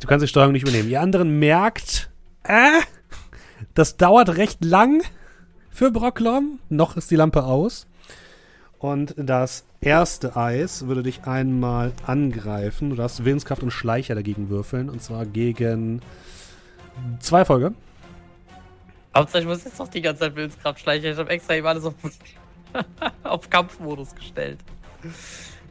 du 0.00 0.06
kannst 0.06 0.22
die 0.24 0.28
Steuerung 0.28 0.52
nicht 0.54 0.62
übernehmen. 0.62 0.88
Ihr 0.88 1.02
anderen 1.02 1.38
merkt, 1.38 2.10
äh, 2.44 2.80
das 3.74 3.98
dauert 3.98 4.38
recht 4.38 4.64
lang 4.64 5.02
für 5.68 5.90
Brocklom. 5.90 6.60
Noch 6.70 6.96
ist 6.96 7.10
die 7.10 7.16
Lampe 7.16 7.44
aus. 7.44 7.86
Und 8.78 9.14
das 9.18 9.66
erste 9.82 10.34
Eis 10.34 10.86
würde 10.86 11.02
dich 11.02 11.24
einmal 11.24 11.92
angreifen. 12.06 12.88
Du 12.88 12.96
darfst 12.96 13.26
Willenskraft 13.26 13.62
und 13.62 13.70
Schleicher 13.70 14.14
dagegen 14.14 14.48
würfeln. 14.48 14.88
Und 14.88 15.02
zwar 15.02 15.26
gegen 15.26 16.00
zwei 17.20 17.40
Erfolge. 17.40 17.72
Hauptsache, 19.14 19.42
ich 19.42 19.48
muss 19.48 19.64
jetzt 19.64 19.78
noch 19.78 19.88
die 19.88 20.00
ganze 20.00 20.20
Zeit 20.20 20.36
Willenskraft 20.36 20.80
schleichen. 20.80 21.12
Ich 21.12 21.18
habe 21.18 21.30
extra 21.30 21.54
eben 21.54 21.66
alles 21.66 21.84
auf, 21.84 21.94
auf 23.24 23.50
Kampfmodus 23.50 24.14
gestellt. 24.14 24.58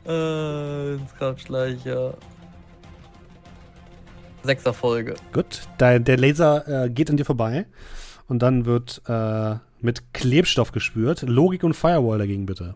Äh, 0.05 0.09
Willenskraft 0.09 1.41
schleicher. 1.41 2.17
Sechster 4.43 4.73
Folge. 4.73 5.15
Gut, 5.33 5.61
dein, 5.77 6.03
der 6.03 6.17
Laser 6.17 6.85
äh, 6.85 6.89
geht 6.89 7.09
an 7.09 7.17
dir 7.17 7.25
vorbei. 7.25 7.65
Und 8.27 8.39
dann 8.39 8.65
wird 8.65 9.01
äh, 9.07 9.55
mit 9.81 10.13
Klebstoff 10.13 10.71
gespürt. 10.71 11.21
Logik 11.23 11.63
und 11.63 11.73
Firewall 11.75 12.17
dagegen 12.19 12.45
bitte. 12.45 12.75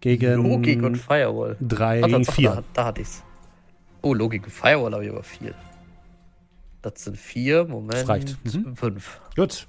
gegen 0.00 0.42
Logik 0.42 0.82
und 0.82 0.96
Firewall. 0.96 1.56
3 1.60 2.02
Ah, 2.02 2.06
gegen 2.06 2.24
4. 2.24 2.50
Da, 2.50 2.64
da 2.74 2.84
hatte 2.86 3.00
ich's. 3.02 3.22
Oh, 4.02 4.12
Logik 4.14 4.44
und 4.44 4.50
Firewall 4.50 4.92
habe 4.92 5.04
ich 5.04 5.10
aber 5.10 5.22
viel. 5.22 5.54
Das 6.82 7.04
sind 7.04 7.18
vier, 7.18 7.64
Moment. 7.64 8.08
reicht. 8.08 8.36
Mhm. 8.44 8.76
Fünf. 8.76 9.20
Gut. 9.36 9.66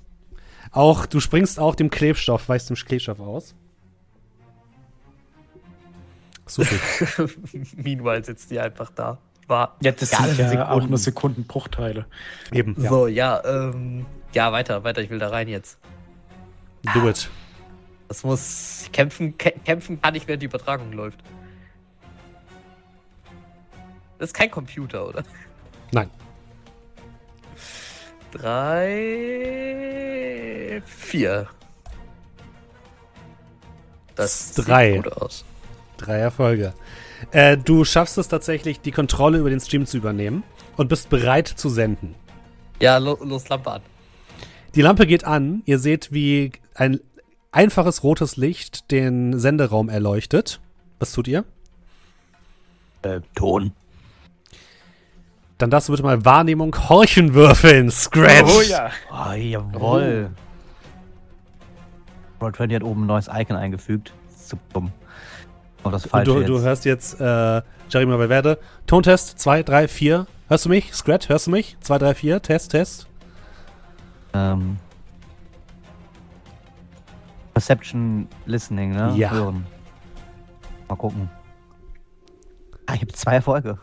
Auch, 0.71 1.05
du 1.05 1.19
springst 1.19 1.59
auch 1.59 1.75
dem 1.75 1.89
Klebstoff, 1.89 2.47
weißt 2.47 2.69
dem 2.69 2.75
Klebstoff 2.75 3.19
aus. 3.19 3.55
Super. 6.45 6.75
Meanwhile 7.75 8.23
sitzt 8.23 8.51
die 8.51 8.59
einfach 8.59 8.91
da. 8.91 9.17
War. 9.47 9.75
Ja, 9.81 9.91
das 9.91 10.11
sind 10.11 10.37
ja 10.37 10.49
Sekunden. 10.49 10.61
auch 10.61 10.87
nur 10.87 10.97
Sekundenbruchteile. 10.97 12.05
Eben, 12.53 12.75
ja. 12.81 12.89
So, 12.89 13.07
ja, 13.07 13.43
ähm. 13.43 14.05
Ja, 14.33 14.51
weiter, 14.53 14.83
weiter, 14.85 15.01
ich 15.01 15.09
will 15.09 15.19
da 15.19 15.27
rein 15.29 15.49
jetzt. 15.49 15.77
Do 16.93 17.09
it. 17.09 17.29
Das 18.07 18.23
muss. 18.23 18.89
Kämpfen, 18.93 19.37
kä 19.37 19.51
kämpfen 19.65 20.01
kann 20.01 20.15
ich, 20.15 20.27
während 20.27 20.41
die 20.41 20.45
Übertragung 20.45 20.93
läuft. 20.93 21.19
Das 24.19 24.29
ist 24.29 24.33
kein 24.33 24.51
Computer, 24.51 25.07
oder? 25.07 25.23
Nein. 25.91 26.09
Drei. 28.31 29.71
Vier. 30.85 31.47
Das 34.15 34.53
Drei. 34.53 34.93
sieht 34.93 35.03
gut 35.03 35.13
aus. 35.13 35.45
Drei 35.97 36.17
Erfolge. 36.17 36.73
Äh, 37.31 37.57
du 37.57 37.85
schaffst 37.85 38.17
es 38.17 38.27
tatsächlich, 38.27 38.81
die 38.81 38.91
Kontrolle 38.91 39.37
über 39.37 39.49
den 39.49 39.59
Stream 39.59 39.85
zu 39.85 39.97
übernehmen 39.97 40.43
und 40.77 40.87
bist 40.87 41.09
bereit 41.09 41.47
zu 41.47 41.69
senden. 41.69 42.15
Ja, 42.79 42.97
lo 42.97 43.17
los, 43.23 43.47
Lampe 43.49 43.71
an. 43.71 43.81
Die 44.73 44.81
Lampe 44.81 45.05
geht 45.05 45.25
an. 45.25 45.61
Ihr 45.65 45.77
seht, 45.79 46.11
wie 46.11 46.51
ein 46.73 46.99
einfaches 47.51 48.03
rotes 48.03 48.37
Licht 48.37 48.89
den 48.91 49.37
Senderaum 49.39 49.89
erleuchtet. 49.89 50.59
Was 50.99 51.11
tut 51.11 51.27
ihr? 51.27 51.43
Äh, 53.03 53.21
Ton. 53.35 53.73
Dann 55.61 55.69
darfst 55.69 55.89
du 55.89 55.93
bitte 55.93 56.01
mal 56.03 56.25
Wahrnehmung 56.25 56.75
Horchen 56.89 57.35
würfeln. 57.35 57.91
Scratch. 57.91 58.51
Oh 58.51 58.61
ja. 58.61 58.89
Oh, 59.11 59.33
jawohl. 59.33 60.31
Roll20 62.39 62.75
hat 62.77 62.83
oben 62.83 63.03
ein 63.03 63.07
neues 63.07 63.29
Icon 63.31 63.55
eingefügt. 63.55 64.11
Dumm. 64.73 64.91
Aber 65.83 65.91
das 65.91 66.05
Und 66.05 66.09
falsche 66.09 66.31
du, 66.33 66.39
jetzt. 66.39 66.49
du 66.49 66.59
hörst 66.61 66.85
jetzt 66.85 67.21
äh, 67.21 67.61
Jeremy 67.89 68.17
Valverde. 68.17 68.57
Tontest 68.87 69.37
2, 69.39 69.61
3, 69.61 69.87
4. 69.87 70.25
Hörst 70.47 70.65
du 70.65 70.69
mich? 70.69 70.91
Scratch, 70.93 71.29
hörst 71.29 71.45
du 71.45 71.51
mich? 71.51 71.77
2, 71.81 71.97
3, 71.99 72.15
4. 72.15 72.41
Test, 72.41 72.71
Test. 72.71 73.07
ähm, 74.33 74.77
Perception 77.53 78.27
Listening, 78.47 78.91
ne? 78.93 79.13
Ja. 79.15 79.29
Hören. 79.29 79.65
Mal 80.89 80.95
gucken. 80.95 81.29
Ah, 82.87 82.95
ich 82.95 83.01
habe 83.01 83.13
zwei 83.13 83.35
Erfolge. 83.35 83.77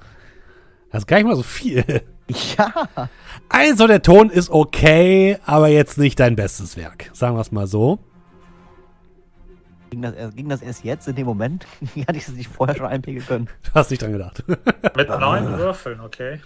Das 0.91 1.03
ist 1.03 1.07
gar 1.07 1.18
nicht 1.18 1.26
mal 1.26 1.36
so 1.36 1.43
viel. 1.43 1.84
Ja. 2.59 3.09
Also, 3.49 3.86
der 3.86 4.03
Ton 4.03 4.28
ist 4.28 4.51
okay, 4.51 5.39
aber 5.47 5.68
jetzt 5.68 5.97
nicht 5.97 6.20
dein 6.20 6.36
bestes 6.36 6.76
Werk. 6.76 7.09
Sagen 7.14 7.36
wir 7.36 7.41
es 7.41 7.53
mal 7.53 7.66
so. 7.66 8.01
Ging 9.89 10.03
das, 10.03 10.12
erst, 10.14 10.36
ging 10.36 10.49
das 10.51 10.61
erst 10.61 10.84
jetzt 10.84 11.09
in 11.09 11.16
dem 11.16 11.24
Moment? 11.24 11.66
Hatte 12.07 12.18
ich 12.18 12.28
es 12.28 12.34
nicht 12.34 12.51
vorher 12.51 12.76
schon 12.76 12.84
einpegeln 12.84 13.24
können? 13.26 13.49
Du 13.64 13.72
hast 13.72 13.91
nicht 13.91 14.03
dran 14.03 14.12
gedacht. 14.12 14.45
Mit 14.95 15.09
neun 15.09 15.57
Würfeln, 15.57 16.01
okay. 16.01 16.41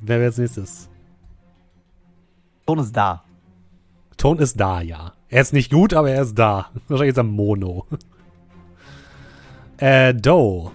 Wer 0.00 0.18
wäre 0.18 0.26
als 0.26 0.36
nächstes? 0.36 0.90
Ton 2.66 2.78
ist 2.80 2.94
da. 2.94 3.24
Ton 4.18 4.38
ist 4.38 4.60
da, 4.60 4.82
ja. 4.82 5.14
Er 5.28 5.40
ist 5.40 5.52
nicht 5.52 5.72
gut, 5.72 5.94
aber 5.94 6.10
er 6.10 6.22
ist 6.22 6.34
da. 6.34 6.70
Wahrscheinlich 6.88 7.12
ist 7.12 7.18
er 7.18 7.22
Mono. 7.22 7.86
Äh, 9.78 10.14
Doe. 10.14 10.72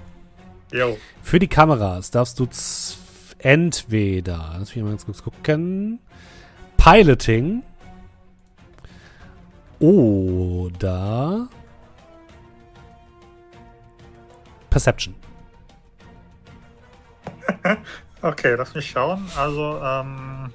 Jo. 0.72 0.98
Für 1.22 1.40
die 1.40 1.48
Kameras 1.48 2.12
darfst 2.12 2.40
du 2.40 2.48
entweder, 3.40 4.56
lass 4.60 4.76
mich 4.76 4.84
mal 4.84 4.92
ganz 4.92 5.06
kurz 5.06 5.24
gucken, 5.24 6.00
Piloting 6.78 7.64
oder 9.80 11.48
Perception. 14.70 15.16
Okay, 18.24 18.54
lass 18.54 18.76
mich 18.76 18.88
schauen. 18.88 19.28
Also, 19.36 19.80
ähm. 19.84 20.54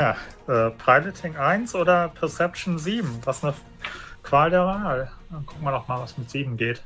Ja, 0.00 0.16
äh, 0.46 0.70
Piloting 0.70 1.36
1 1.36 1.74
oder 1.74 2.08
Perception 2.08 2.78
7? 2.78 3.20
Das 3.24 3.38
ist 3.38 3.44
eine 3.44 3.54
Qual 4.24 4.50
der 4.50 4.66
Wahl. 4.66 5.10
Dann 5.30 5.46
gucken 5.46 5.64
wir 5.64 5.70
doch 5.70 5.86
mal, 5.86 6.00
was 6.00 6.18
mit 6.18 6.30
7 6.30 6.56
geht. 6.56 6.82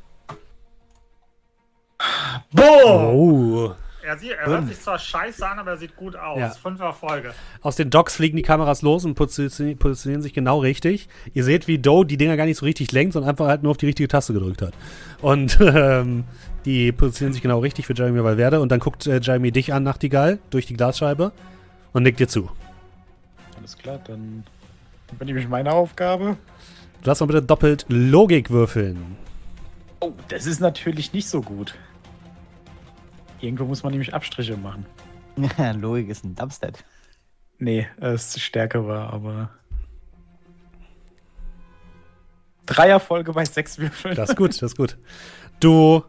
Boom! 2.53 3.15
Oh. 3.15 3.75
Er, 4.03 4.17
sieht, 4.17 4.31
er 4.31 4.47
hört 4.47 4.67
sich 4.67 4.81
zwar 4.81 4.99
scheiße 4.99 5.47
an, 5.47 5.59
aber 5.59 5.73
er 5.73 5.77
sieht 5.77 5.95
gut 5.95 6.17
aus. 6.17 6.39
Ja. 6.39 6.49
Fünf 6.51 6.81
Erfolge. 6.81 7.35
Aus 7.61 7.77
den 7.77 7.91
Docks 7.91 8.17
fliegen 8.17 8.37
die 8.37 8.43
Kameras 8.43 8.81
los 8.81 9.05
und 9.05 9.15
positionieren, 9.15 10.23
sich 10.23 10.33
genau 10.33 10.61
richtig. 10.61 11.09
Ihr 11.35 11.45
seht, 11.45 11.69
wie 11.69 11.79
Doe 11.79 12.07
die 12.07 12.17
Dinger 12.17 12.37
gar 12.37 12.47
nicht 12.47 12.57
so 12.57 12.65
richtig 12.65 12.91
lenkt, 12.93 13.13
sondern 13.13 13.31
einfach 13.31 13.47
halt 13.49 13.63
nur 13.63 13.73
auf 13.73 13.77
die 13.77 13.87
richtige 13.87 14.09
Taste 14.09 14.33
gedrückt 14.33 14.63
hat. 14.63 14.73
Und 15.21 15.59
ähm, 15.61 16.25
die 16.65 16.91
positionieren 16.93 17.35
sich 17.35 17.43
genau 17.43 17.59
richtig 17.59 17.87
für 17.87 17.95
Jeremy 17.95 18.25
Valverde. 18.25 18.61
Und 18.61 18.73
dann 18.73 18.81
guckt 18.81 19.07
äh, 19.07 19.21
Jeremy 19.23 19.53
dich 19.53 19.75
an, 19.75 19.83
Nachtigall, 19.83 20.39
durch 20.51 20.65
die 20.65 20.75
Glasscheibe 20.75 21.33
und 21.93 22.03
nickt 22.03 22.19
dir 22.19 22.29
zu. 22.29 22.51
Alles 23.59 23.77
klar, 23.77 24.01
dann 24.07 24.45
übernehme 25.13 25.41
ich 25.41 25.49
meine 25.49 25.73
Aufgabe. 25.73 26.39
Du 27.01 27.05
darfst 27.05 27.21
mal 27.21 27.27
bitte 27.27 27.43
doppelt 27.43 27.87
Logik 27.89 28.51
würfeln. 28.51 29.17
Oh, 30.01 30.13
das 30.29 30.47
ist 30.47 30.61
natürlich 30.61 31.13
nicht 31.13 31.29
so 31.29 31.41
gut. 31.41 31.75
Irgendwo 33.41 33.65
muss 33.65 33.83
man 33.83 33.93
nämlich 33.93 34.15
Abstriche 34.15 34.57
machen. 34.57 34.87
Logik 35.81 36.09
ist 36.09 36.25
ein 36.25 36.35
Dumpstead. 36.35 36.85
Nee, 37.59 37.87
es 38.01 38.41
Stärke 38.41 38.87
war, 38.87 39.13
aber. 39.13 39.51
Drei 42.67 42.89
Erfolge 42.89 43.33
bei 43.33 43.45
sechs 43.45 43.79
Würfeln. 43.79 44.15
Das 44.15 44.31
ist 44.31 44.37
gut, 44.37 44.51
das 44.51 44.63
ist 44.63 44.77
gut. 44.77 44.99
Du 45.61 46.03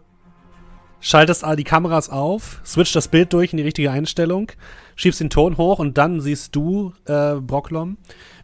schaltest 1.00 1.44
all 1.44 1.56
die 1.56 1.64
Kameras 1.64 2.10
auf, 2.10 2.62
switcht 2.66 2.96
das 2.96 3.08
Bild 3.08 3.32
durch 3.34 3.54
in 3.54 3.58
die 3.58 3.64
richtige 3.64 3.92
Einstellung, 3.92 4.52
schiebst 4.96 5.22
den 5.22 5.30
Ton 5.30 5.58
hoch 5.58 5.80
und 5.80 5.98
dann 5.98 6.20
siehst 6.22 6.56
du, 6.56 6.94
äh, 7.06 7.36
Brocklom, 7.36 7.98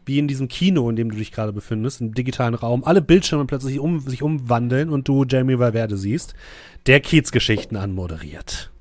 wie 0.05 0.19
in 0.19 0.27
diesem 0.27 0.47
Kino, 0.47 0.89
in 0.89 0.95
dem 0.95 1.11
du 1.11 1.17
dich 1.17 1.31
gerade 1.31 1.53
befindest, 1.53 2.01
im 2.01 2.13
digitalen 2.13 2.53
Raum, 2.53 2.83
alle 2.83 3.01
Bildschirme 3.01 3.45
plötzlich 3.45 3.79
um, 3.79 3.99
sich 3.99 4.21
umwandeln 4.23 4.89
und 4.89 5.07
du 5.07 5.25
Jeremy 5.25 5.57
Valverde 5.59 5.97
siehst, 5.97 6.35
der 6.85 6.99
Kiez-Geschichten 6.99 7.75
anmoderiert. 7.75 8.71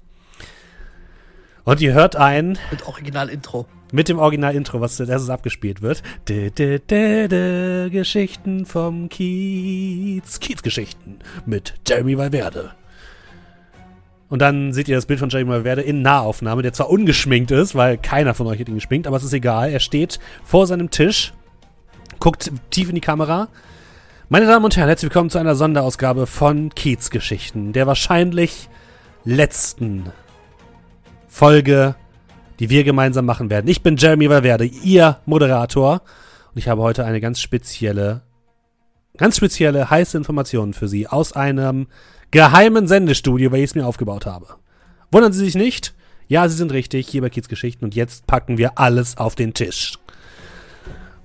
Und 1.64 1.80
ihr 1.80 1.94
hört 1.94 2.16
ein, 2.16 2.58
Mit 2.70 2.86
Original-Intro. 2.86 3.66
mit 3.90 4.08
dem 4.08 4.18
Original-Intro, 4.18 4.80
was 4.82 5.00
als 5.00 5.08
erstes 5.08 5.30
abgespielt 5.30 5.80
wird. 5.80 6.02
Dä, 6.28 6.50
dä, 6.50 6.78
dä, 6.78 7.26
dä, 7.28 7.88
Geschichten 7.90 8.66
vom 8.66 9.08
Kiez. 9.08 10.40
Kiez-Geschichten 10.40 11.20
mit 11.46 11.74
Jeremy 11.88 12.18
Valverde. 12.18 12.72
Und 14.28 14.40
dann 14.40 14.72
seht 14.72 14.88
ihr 14.88 14.96
das 14.96 15.06
Bild 15.06 15.20
von 15.20 15.28
Jeremy 15.28 15.50
Valverde 15.50 15.82
in 15.82 16.02
Nahaufnahme, 16.02 16.62
der 16.62 16.72
zwar 16.72 16.90
ungeschminkt 16.90 17.50
ist, 17.50 17.74
weil 17.74 17.98
keiner 17.98 18.34
von 18.34 18.46
euch 18.46 18.58
hat 18.58 18.68
ihn 18.68 18.74
geschminkt, 18.74 19.06
aber 19.06 19.16
es 19.16 19.24
ist 19.24 19.32
egal. 19.32 19.70
Er 19.70 19.80
steht 19.80 20.18
vor 20.44 20.66
seinem 20.66 20.90
Tisch, 20.90 21.32
guckt 22.20 22.50
tief 22.70 22.88
in 22.88 22.94
die 22.94 23.00
Kamera. 23.00 23.48
Meine 24.28 24.46
Damen 24.46 24.64
und 24.64 24.76
Herren, 24.76 24.88
herzlich 24.88 25.10
willkommen 25.10 25.30
zu 25.30 25.38
einer 25.38 25.54
Sonderausgabe 25.54 26.26
von 26.26 26.70
Kiez-Geschichten, 26.74 27.72
der 27.72 27.86
wahrscheinlich 27.86 28.68
letzten 29.24 30.10
Folge 31.28 31.94
die 32.58 32.70
wir 32.70 32.84
gemeinsam 32.84 33.26
machen 33.26 33.50
werden. 33.50 33.68
Ich 33.68 33.82
bin 33.82 33.96
Jeremy 33.96 34.28
Valverde, 34.30 34.64
Ihr 34.64 35.18
Moderator. 35.26 36.02
Und 36.54 36.58
ich 36.58 36.68
habe 36.68 36.82
heute 36.82 37.04
eine 37.04 37.20
ganz 37.20 37.40
spezielle, 37.40 38.22
ganz 39.16 39.36
spezielle, 39.36 39.90
heiße 39.90 40.16
Information 40.16 40.72
für 40.72 40.88
Sie 40.88 41.08
aus 41.08 41.32
einem 41.32 41.88
geheimen 42.34 42.86
Sendestudio, 42.88 43.52
weil 43.52 43.60
ich 43.60 43.70
es 43.70 43.74
mir 43.76 43.86
aufgebaut 43.86 44.26
habe. 44.26 44.56
Wundern 45.12 45.32
Sie 45.32 45.44
sich 45.44 45.54
nicht? 45.54 45.94
Ja, 46.26 46.48
Sie 46.48 46.56
sind 46.56 46.72
richtig, 46.72 47.08
hier 47.08 47.22
bei 47.22 47.30
Kids 47.30 47.48
Geschichten. 47.48 47.84
Und 47.84 47.94
jetzt 47.94 48.26
packen 48.26 48.58
wir 48.58 48.76
alles 48.76 49.16
auf 49.16 49.36
den 49.36 49.54
Tisch. 49.54 49.98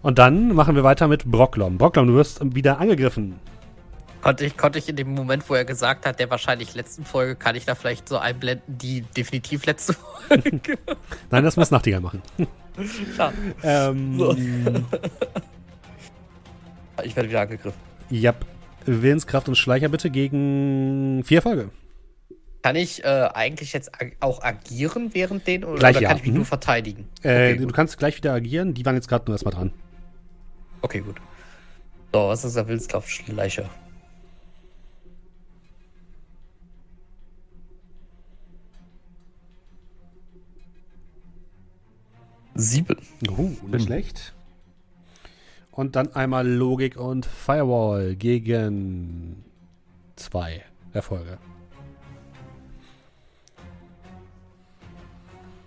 Und 0.03 0.20
dann 0.20 0.53
machen 0.53 0.76
wir 0.76 0.84
weiter 0.84 1.07
mit 1.07 1.26
Brocklom. 1.26 1.80
Brocklom, 1.80 2.05
du 2.07 2.14
wirst 2.14 2.39
wieder 2.53 2.80
angegriffen. 2.80 3.39
Konnte 4.22 4.45
ich, 4.45 4.55
konnte 4.55 4.78
ich 4.78 4.88
in 4.88 4.97
dem 4.97 5.16
Moment, 5.16 5.49
wo 5.49 5.55
er 5.55 5.66
gesagt 5.66 6.05
hat, 6.05 6.20
der 6.20 6.30
wahrscheinlich 6.30 6.76
letzten 6.76 7.05
Folge, 7.05 7.36
kann 7.36 7.55
ich 7.55 7.66
da 7.66 7.74
vielleicht 7.74 8.07
so 8.07 8.20
einblenden, 8.20 8.78
die 8.78 9.01
definitiv 9.01 9.66
letzte 9.66 9.93
Folge. 9.93 10.62
Nein, 11.32 11.43
das 11.43 11.57
muss 11.57 11.72
Nachtigall 11.72 12.01
machen. 12.01 12.22
Ja, 13.18 13.34
ähm, 13.62 14.18
So. 14.18 14.34
ich 17.03 17.14
werde 17.14 17.28
wieder 17.28 17.41
angegriffen. 17.41 17.78
Ja, 18.10 18.34
Willenskraft 19.01 19.47
und 19.47 19.55
Schleicher 19.55 19.89
bitte 19.89 20.09
gegen 20.09 21.21
vier 21.23 21.41
Folge. 21.41 21.69
Kann 22.61 22.75
ich 22.75 23.03
äh, 23.05 23.29
eigentlich 23.33 23.71
jetzt 23.71 23.93
ag 23.95 24.11
auch 24.19 24.41
agieren 24.43 25.11
während 25.13 25.47
den 25.47 25.63
oder, 25.63 25.79
Gleich 25.79 25.95
oder 25.95 26.01
ja. 26.03 26.07
kann 26.09 26.17
ich 26.17 26.23
mich 26.23 26.31
Mhm. 26.31 26.37
nur 26.37 26.45
verteidigen? 26.45 27.07
Äh, 27.23 27.51
Okay, 27.51 27.57
du 27.57 27.65
gut. 27.67 27.73
kannst 27.73 27.97
gleich 27.97 28.17
wieder 28.17 28.33
agieren. 28.33 28.73
Die 28.73 28.85
waren 28.85 28.95
jetzt 28.95 29.07
gerade 29.07 29.25
nur 29.25 29.35
erstmal 29.35 29.53
dran. 29.53 29.71
Okay, 30.81 30.99
gut. 31.01 31.15
So, 32.13 32.27
was 32.27 32.43
ist 32.43 32.55
der 32.55 32.67
Willenskraftschleicher? 32.67 33.69
Sieben. 42.55 42.97
Uh, 43.29 43.55
nicht 43.71 43.85
schlecht. 43.85 44.33
Und 45.80 45.95
dann 45.95 46.13
einmal 46.13 46.45
Logik 46.45 46.97
und 46.97 47.25
Firewall 47.25 48.17
gegen 48.17 49.45
zwei 50.17 50.65
Erfolge. 50.91 51.38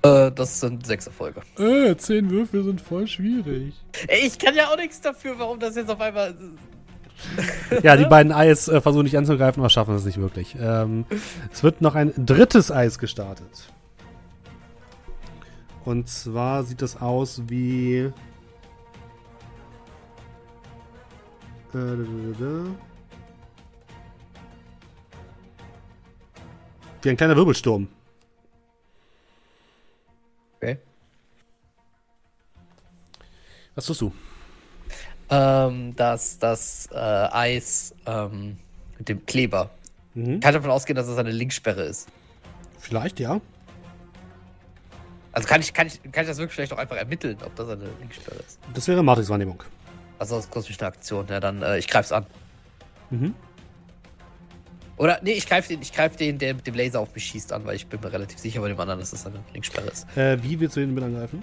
Äh, 0.03 0.31
das 0.33 0.61
sind 0.61 0.85
sechs 0.85 1.07
Erfolge. 1.07 1.41
Äh, 1.57 1.97
zehn 1.97 2.29
Würfel 2.29 2.63
sind 2.63 2.83
voll 2.83 3.07
schwierig. 3.07 3.73
Ey, 4.07 4.27
ich 4.27 4.39
kann 4.39 4.55
ja 4.55 4.69
auch 4.69 4.77
nichts 4.77 5.01
dafür, 5.01 5.39
warum 5.39 5.59
das 5.59 5.77
jetzt 5.77 5.89
auf 5.89 6.03
einmal. 6.03 6.35
Ja, 7.83 7.97
die 7.97 8.05
beiden 8.05 8.33
Eis 8.33 8.69
äh, 8.69 8.83
versuchen 8.83 9.05
nicht 9.05 9.17
anzugreifen, 9.17 9.63
aber 9.63 9.71
schaffen 9.71 9.95
es 9.95 10.05
nicht 10.05 10.21
wirklich. 10.21 10.55
Ähm, 10.61 11.07
es 11.51 11.63
wird 11.63 11.81
noch 11.81 11.95
ein 11.95 12.13
drittes 12.19 12.71
Eis 12.71 12.99
gestartet. 12.99 13.73
Und 15.87 16.07
zwar 16.11 16.65
sieht 16.65 16.83
das 16.83 17.01
aus 17.01 17.45
wie. 17.49 18.13
Äh, 21.73 21.79
da, 21.79 21.81
da, 21.81 22.03
da, 22.03 22.33
da. 22.39 22.75
Wie 27.03 27.11
ein 27.11 27.17
kleiner 27.17 27.37
Wirbelsturm. 27.37 27.89
Okay. 30.57 30.79
Was 33.75 33.87
tust 33.87 34.03
du? 34.03 34.13
Ähm, 35.31 35.97
dass 35.97 36.39
das 36.39 36.89
äh, 36.93 36.97
Eis 36.97 37.95
ähm, 38.07 38.59
mit 38.99 39.09
dem 39.09 39.25
Kleber. 39.27 39.71
Mhm. 40.15 40.41
Kann 40.41 40.51
ich 40.51 40.59
davon 40.59 40.71
ausgehen, 40.71 40.95
dass 40.95 41.09
es 41.09 41.17
eine 41.17 41.31
Linksperre 41.31 41.83
ist. 41.83 42.09
Vielleicht, 42.79 43.19
ja. 43.19 43.41
Also 45.33 45.49
kann 45.49 45.61
ich, 45.63 45.73
kann 45.73 45.87
ich, 45.87 46.01
kann 46.13 46.25
ich 46.25 46.29
das 46.29 46.37
wirklich 46.37 46.55
vielleicht 46.55 46.73
auch 46.75 46.79
einfach 46.79 46.97
ermitteln, 46.97 47.39
ob 47.45 47.57
das 47.57 47.71
eine 47.71 47.89
Linksperre 47.99 48.39
ist. 48.41 48.59
Das 48.75 48.87
wäre 48.87 49.03
Matrix-Wahrnehmung. 49.03 49.63
Also 50.23 50.37
das 50.37 50.45
ist 50.45 50.53
kosmische 50.53 50.87
Aktion. 50.87 51.27
Ja, 51.29 51.41
dann 51.41 51.63
äh, 51.63 51.79
ich 51.79 51.89
greif's 51.89 52.13
an. 52.13 52.27
Mhm. 53.11 53.35
Oder 54.97 55.19
nee, 55.21 55.33
ich 55.33 55.49
greife 55.49 55.67
den, 55.67 55.83
ich 55.83 55.93
greif 55.93 56.15
den, 56.15 56.39
der 56.39 56.55
mit 56.55 56.65
dem 56.65 56.75
Laser 56.75 57.01
auf 57.01 57.13
mich 57.13 57.25
schießt 57.25 57.53
an, 57.53 57.65
weil 57.65 57.75
ich 57.75 57.89
bin 57.89 57.99
mir 58.01 58.13
relativ 58.13 58.39
sicher 58.39 58.61
bei 58.61 58.69
dem 58.69 58.79
anderen, 58.79 59.01
dass 59.01 59.11
das 59.11 59.27
eine 59.27 59.41
Linksperre 59.53 59.89
ist. 59.89 60.17
Äh, 60.17 60.41
wie 60.45 60.61
willst 60.61 60.77
du 60.77 60.81
den 60.81 60.95
mit 60.95 61.03
angreifen? 61.03 61.43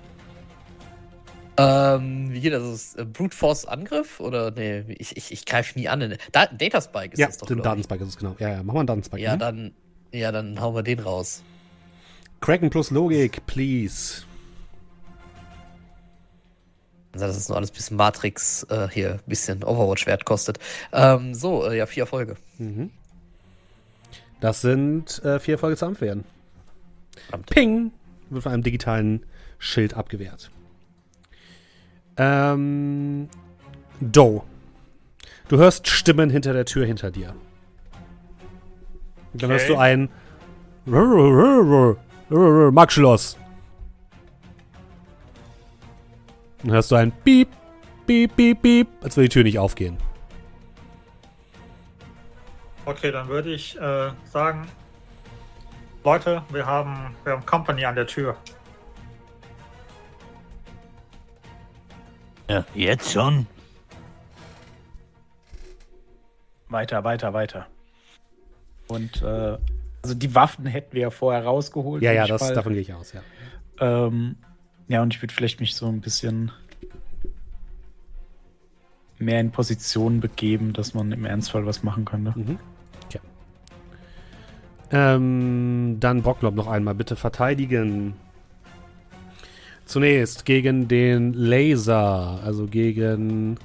Ähm, 1.57 2.32
wie 2.32 2.39
geht 2.39 2.53
das? 2.53 2.63
Ist 2.63 2.95
das 2.95 3.01
äh, 3.01 3.05
Brute 3.05 3.36
Force 3.36 3.65
Angriff? 3.65 4.21
Oder 4.21 4.51
nee, 4.51 4.86
ich, 4.97 5.17
ich, 5.17 5.34
ich 5.34 5.45
greife 5.45 5.77
nie 5.77 5.89
an. 5.89 6.15
Da, 6.32 6.45
Data 6.45 6.80
Spike 6.80 7.11
ist 7.11 7.19
ja, 7.19 7.27
das 7.27 7.38
doch. 7.38 7.47
den 7.47 7.57
glaub 7.57 7.77
ich. 7.77 7.86
Datenspike 7.86 8.03
ist 8.05 8.09
es 8.11 8.17
genau. 8.17 8.38
Ja, 8.39 8.49
ja, 8.49 8.63
mach 8.63 8.75
mal 8.75 8.80
einen 8.80 8.88
Datenspike. 8.88 9.21
Ja, 9.21 9.36
mhm. 9.36 9.39
dann, 9.39 9.73
ja, 10.13 10.32
dann 10.32 10.61
hauen 10.61 10.73
wir 10.73 10.84
den 10.84 10.99
raus. 10.99 11.43
Kraken 12.39 12.69
plus 12.69 12.91
Logik, 12.91 13.45
please. 13.45 14.23
Also 17.14 17.26
das 17.26 17.38
ist 17.38 17.49
nur 17.49 17.57
alles 17.57 17.72
ein 17.72 17.74
bisschen 17.74 17.97
Matrix, 17.97 18.64
äh, 18.70 18.88
hier 18.91 19.14
ein 19.14 19.20
bisschen 19.26 19.64
Overwatch-Wert 19.64 20.26
kostet. 20.26 20.60
Ähm, 20.93 21.34
so, 21.34 21.66
äh, 21.66 21.78
ja, 21.78 21.86
vier 21.86 22.03
Erfolge. 22.03 22.36
Mhm. 22.57 22.91
Das 24.41 24.62
sind 24.62 25.24
äh, 25.26 25.39
vier 25.39 25.55
Erfolge 25.55 25.76
zusammen 25.76 25.99
werden. 26.01 26.24
Verdammt. 27.26 27.49
Ping! 27.49 27.91
Wird 28.30 28.43
von 28.43 28.51
einem 28.51 28.64
digitalen 28.64 29.26
Schild 29.57 29.95
abgewehrt. 29.95 30.51
Ähm. 32.18 33.28
Do. 34.01 34.43
Du 35.49 35.57
hörst 35.57 35.88
Stimmen 35.88 36.30
hinter 36.30 36.53
der 36.53 36.66
Tür 36.66 36.86
hinter 36.86 37.12
dir. 37.12 37.36
Und 39.34 39.41
dann 39.43 39.51
Okay. 39.51 39.60
hörst 39.60 39.70
du 39.70 39.78
ein 39.78 40.10
Mach 42.72 42.88
Dann 46.62 46.72
hörst 46.72 46.91
du 46.91 46.95
ein 46.95 47.12
Piep, 47.12 47.49
Piep, 48.05 48.36
Piep, 48.36 48.62
Piep, 48.62 48.88
als 49.01 49.16
würde 49.16 49.30
die 49.30 49.34
Tür 49.34 49.43
nicht 49.43 49.60
aufgehen. 49.60 49.97
Okay, 52.86 53.12
dann 53.12 53.28
würde 53.28 53.53
ich 53.53 53.80
äh, 53.80 54.12
sagen, 54.26 54.68
Leute, 56.03 56.43
wir 56.49 56.66
haben, 56.66 57.16
wir 57.24 57.34
haben 57.34 57.45
Company 57.45 57.86
an 57.86 57.95
der 57.95 58.07
Tür. 58.07 58.36
Ja, 62.49 62.66
jetzt 62.74 63.12
schon? 63.12 63.45
Weiter, 66.68 67.03
weiter, 67.03 67.34
weiter. 67.34 67.68
Und 68.88 69.22
äh, 69.22 69.57
also 70.01 70.16
die 70.16 70.34
Waffen 70.34 70.66
hätten 70.66 70.93
wir 70.93 71.01
ja 71.03 71.10
vorher 71.12 71.43
rausgeholt. 71.43 72.01
Ja, 72.01 72.12
ja, 72.12 72.26
das, 72.26 72.53
davon 72.53 72.74
gehe 72.74 72.82
ich 72.82 72.93
aus, 72.93 73.14
ja. 73.14 73.22
Ähm, 73.80 74.36
ja, 74.90 75.04
und 75.04 75.14
ich 75.14 75.22
würde 75.22 75.34
vielleicht 75.34 75.60
mich 75.60 75.76
so 75.76 75.86
ein 75.86 76.02
bisschen 76.02 76.52
mehr 79.20 79.40
in 79.40 79.52
Position 79.52 80.20
begeben, 80.20 80.74
dass 80.74 80.96
man 80.96 81.12
im 81.12 81.26
Ernstfall 81.26 81.66
was 81.66 81.84
machen 81.84 82.06
könnte. 82.06 82.34
Mhm. 82.36 82.58
Okay. 83.06 83.20
Ähm, 84.92 85.98
dann 86.00 86.24
Bocklob 86.24 86.56
noch 86.56 86.68
einmal 86.68 86.96
bitte 86.96 87.16
verteidigen. 87.16 88.16
Zunächst 89.86 90.46
gegen 90.46 90.88
den 90.88 91.34
Laser, 91.34 92.42
also 92.44 92.66
gegen 92.66 93.60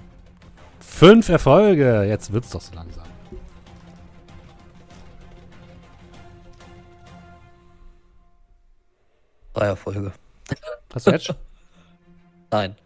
fünf 0.80 1.30
Erfolge. 1.30 2.04
Jetzt 2.04 2.32
wird's 2.32 2.50
doch 2.50 2.60
so 2.60 2.74
langsam. 2.74 3.04
Drei 9.54 9.66
Erfolge. 9.66 10.12
Hast 10.92 11.06
du 11.06 11.10
Edge? 11.10 11.34
Nein. 12.50 12.76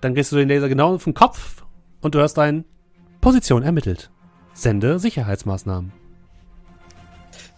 Dann 0.00 0.14
gehst 0.14 0.32
du 0.32 0.36
den 0.36 0.48
Laser 0.48 0.68
genau 0.68 0.94
auf 0.94 1.04
den 1.04 1.14
Kopf 1.14 1.64
und 2.00 2.14
du 2.14 2.18
hörst 2.18 2.38
ein 2.38 2.64
Position 3.20 3.62
ermittelt. 3.62 4.10
Sende 4.52 4.98
Sicherheitsmaßnahmen. 4.98 5.92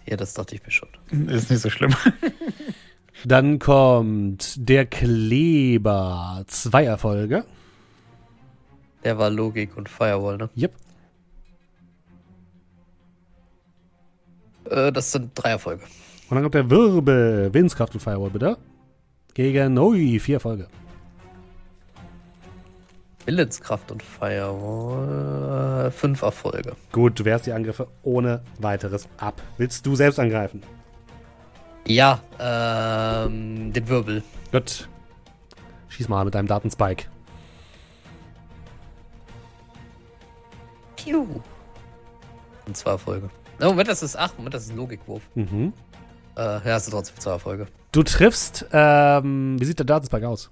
Ja, 0.06 0.16
das 0.16 0.34
dachte 0.34 0.54
ich 0.54 0.62
mir 0.62 0.70
schon. 0.70 0.88
Ist 1.28 1.50
nicht 1.50 1.60
so 1.60 1.70
schlimm. 1.70 1.94
Dann 3.24 3.58
kommt 3.58 4.56
der 4.68 4.84
Kleber. 4.84 6.44
Zwei 6.46 6.84
Erfolge. 6.84 7.44
Der 9.02 9.18
war 9.18 9.30
Logik 9.30 9.76
und 9.76 9.88
Firewall, 9.88 10.36
ne? 10.36 10.50
Yep. 10.56 10.74
Äh, 14.70 14.92
das 14.92 15.12
sind 15.12 15.30
drei 15.34 15.50
Erfolge. 15.50 15.84
Und 16.28 16.36
dann 16.36 16.42
kommt 16.42 16.54
der 16.54 16.70
Wirbel. 16.70 17.52
Willenskraft 17.52 17.94
und 17.94 18.00
Firewall, 18.00 18.30
bitte. 18.30 18.56
Gegen 19.34 19.76
Ui, 19.78 20.20
vier 20.20 20.36
Erfolge. 20.36 20.68
Willenskraft 23.26 23.90
und 23.90 24.02
Firewall. 24.02 25.90
Fünf 25.90 26.22
Erfolge. 26.22 26.76
Gut, 26.92 27.18
du 27.18 27.24
wehrst 27.24 27.46
die 27.46 27.52
Angriffe 27.52 27.88
ohne 28.02 28.42
weiteres 28.60 29.08
ab. 29.16 29.42
Willst 29.58 29.84
du 29.86 29.96
selbst 29.96 30.20
angreifen? 30.20 30.62
Ja, 31.86 32.20
ähm, 32.38 33.72
den 33.72 33.88
Wirbel. 33.88 34.22
Gut. 34.52 34.88
Schieß 35.88 36.08
mal 36.08 36.24
mit 36.24 36.34
deinem 36.34 36.46
Datenspike. 36.46 37.06
Piu. 40.96 41.26
Und 42.66 42.76
zwei 42.76 42.92
Erfolge. 42.92 43.30
Oh, 43.60 43.66
Moment, 43.66 43.88
das 43.88 44.02
ist. 44.02 44.16
Ach, 44.16 44.32
Moment, 44.36 44.54
das 44.54 44.64
ist 44.64 44.70
ein 44.70 44.76
Logikwurf. 44.76 45.22
Mhm. 45.34 45.72
Äh, 46.36 46.40
ja, 46.40 46.60
das 46.64 46.84
sind 46.86 46.92
trotzdem 46.92 47.18
zwei 47.18 47.32
Erfolge. 47.32 47.66
Du 47.92 48.02
triffst, 48.02 48.66
ähm, 48.72 49.56
wie 49.60 49.64
sieht 49.64 49.78
der 49.78 49.86
Datenspike 49.86 50.28
aus? 50.28 50.50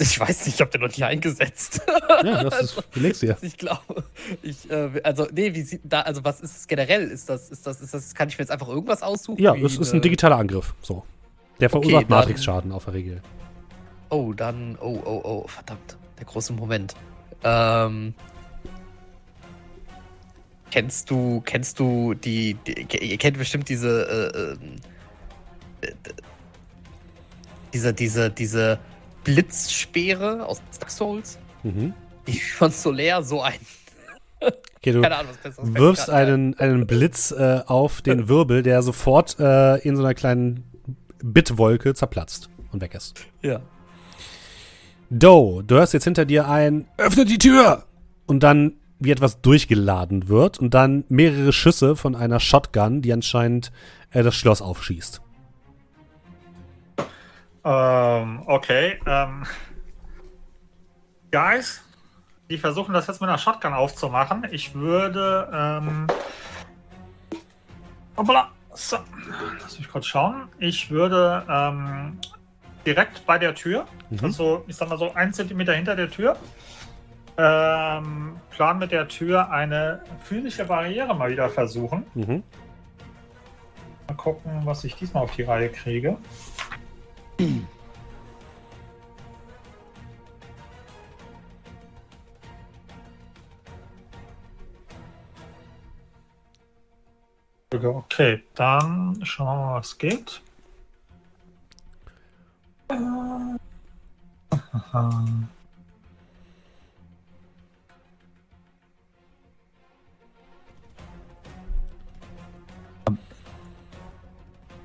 Ich 0.00 0.18
weiß 0.18 0.46
nicht, 0.46 0.54
ich 0.54 0.60
habe 0.60 0.70
den 0.70 0.80
noch 0.80 0.88
nicht 0.88 1.04
eingesetzt. 1.04 1.82
Ja, 2.24 2.44
das 2.44 2.60
ist, 2.62 2.82
du 2.92 3.00
legst 3.00 3.20
hier. 3.20 3.36
ich 3.42 3.56
glaube, 3.56 4.04
ich, 4.42 4.70
äh, 4.70 5.00
also, 5.04 5.28
nee, 5.32 5.54
wie 5.54 5.62
sieht 5.62 5.80
da, 5.84 6.00
also, 6.00 6.24
was 6.24 6.40
ist 6.40 6.56
es 6.56 6.66
generell? 6.66 7.08
Ist 7.08 7.28
das, 7.28 7.50
ist 7.50 7.66
das, 7.66 7.80
ist 7.80 7.92
das, 7.94 8.14
kann 8.14 8.28
ich 8.28 8.38
mir 8.38 8.42
jetzt 8.42 8.50
einfach 8.50 8.68
irgendwas 8.68 9.02
aussuchen? 9.02 9.40
Ja, 9.40 9.54
das 9.54 9.76
ist 9.76 9.92
ein 9.92 10.00
digitaler 10.00 10.36
Angriff. 10.36 10.74
So. 10.82 11.04
Der 11.60 11.68
verursacht 11.70 12.04
dann- 12.04 12.18
Matrix-Schaden 12.18 12.72
auf 12.72 12.84
der 12.86 12.94
Regel. 12.94 13.22
Oh, 14.08 14.32
dann, 14.32 14.76
oh, 14.80 15.00
oh, 15.04 15.20
oh, 15.24 15.48
verdammt. 15.48 15.96
Der 16.18 16.26
große 16.26 16.52
Moment. 16.52 16.94
Ähm. 17.44 18.14
Kennst 20.72 21.10
du, 21.10 21.42
kennst 21.44 21.78
du 21.78 22.14
die, 22.14 22.54
die 22.54 22.86
ihr 23.10 23.18
kennt 23.18 23.36
bestimmt 23.36 23.68
diese, 23.68 24.56
äh, 25.82 25.86
äh, 25.86 25.90
d- 25.90 26.10
diese, 27.74 27.92
diese, 27.92 28.30
diese 28.30 28.78
Blitzspeere 29.22 30.46
aus 30.46 30.62
Dark 30.80 30.90
Souls? 30.90 31.38
Mhm. 31.62 31.92
Die 32.26 32.38
von 32.38 32.70
Soler 32.70 33.22
so 33.22 33.42
ein. 33.42 33.52
Okay, 34.40 34.92
du 34.92 35.00
Keine 35.02 35.16
Ahnung, 35.18 35.32
was 35.32 35.36
besseres 35.42 35.74
wirfst 35.74 36.06
grad 36.06 36.16
ein. 36.16 36.28
einen, 36.32 36.54
einen 36.58 36.86
Blitz 36.86 37.32
äh, 37.32 37.60
auf 37.66 38.00
den 38.00 38.28
Wirbel, 38.28 38.62
der 38.62 38.82
sofort 38.82 39.38
äh, 39.38 39.76
in 39.86 39.94
so 39.96 40.02
einer 40.02 40.14
kleinen 40.14 40.64
Bitwolke 41.22 41.94
zerplatzt 41.94 42.48
und 42.72 42.80
weg 42.80 42.94
ist. 42.94 43.14
Ja. 43.42 43.60
Doe, 45.10 45.62
du 45.62 45.74
hörst 45.74 45.92
jetzt 45.92 46.04
hinter 46.04 46.24
dir 46.24 46.48
ein 46.48 46.88
Öffnet 46.96 47.28
die 47.28 47.36
Tür! 47.38 47.84
Und 48.26 48.42
dann 48.42 48.74
wie 49.04 49.10
etwas 49.10 49.40
durchgeladen 49.40 50.28
wird 50.28 50.58
und 50.58 50.74
dann 50.74 51.04
mehrere 51.08 51.52
Schüsse 51.52 51.96
von 51.96 52.14
einer 52.14 52.40
Shotgun, 52.40 53.02
die 53.02 53.12
anscheinend 53.12 53.72
äh, 54.10 54.22
das 54.22 54.34
Schloss 54.34 54.62
aufschießt. 54.62 55.20
Ähm, 57.64 58.42
okay. 58.46 58.98
Ähm, 59.06 59.44
Guys, 61.30 61.82
die 62.50 62.58
versuchen 62.58 62.92
das 62.92 63.06
jetzt 63.06 63.20
mit 63.20 63.28
einer 63.28 63.38
Shotgun 63.38 63.72
aufzumachen. 63.72 64.46
Ich 64.50 64.74
würde. 64.74 65.48
Ähm, 65.52 66.06
hoppala, 68.16 68.48
so, 68.74 68.98
lass 69.62 69.78
mich 69.78 69.88
kurz 69.88 70.06
schauen. 70.06 70.48
Ich 70.58 70.90
würde 70.90 71.44
ähm, 71.48 72.18
direkt 72.84 73.24
bei 73.26 73.38
der 73.38 73.54
Tür, 73.54 73.86
Mhm. 74.10 74.24
also 74.24 74.64
ich 74.66 74.76
sag 74.76 74.88
mal 74.90 74.98
so 74.98 75.14
ein 75.14 75.32
Zentimeter 75.32 75.72
hinter 75.72 75.96
der 75.96 76.10
Tür, 76.10 76.36
ähm, 77.38 78.36
plan 78.50 78.78
mit 78.78 78.92
der 78.92 79.08
Tür 79.08 79.50
eine 79.50 80.02
physische 80.20 80.64
Barriere 80.64 81.14
mal 81.14 81.30
wieder 81.30 81.48
versuchen. 81.48 82.04
Mhm. 82.14 82.42
Mal 84.08 84.16
gucken, 84.16 84.60
was 84.64 84.84
ich 84.84 84.94
diesmal 84.94 85.24
auf 85.24 85.34
die 85.34 85.42
Reihe 85.42 85.70
kriege. 85.70 86.18
Okay, 97.72 98.42
dann 98.54 99.18
schauen 99.24 99.46
wir 99.46 99.66
mal, 99.66 99.78
was 99.78 99.96
geht. 99.96 100.42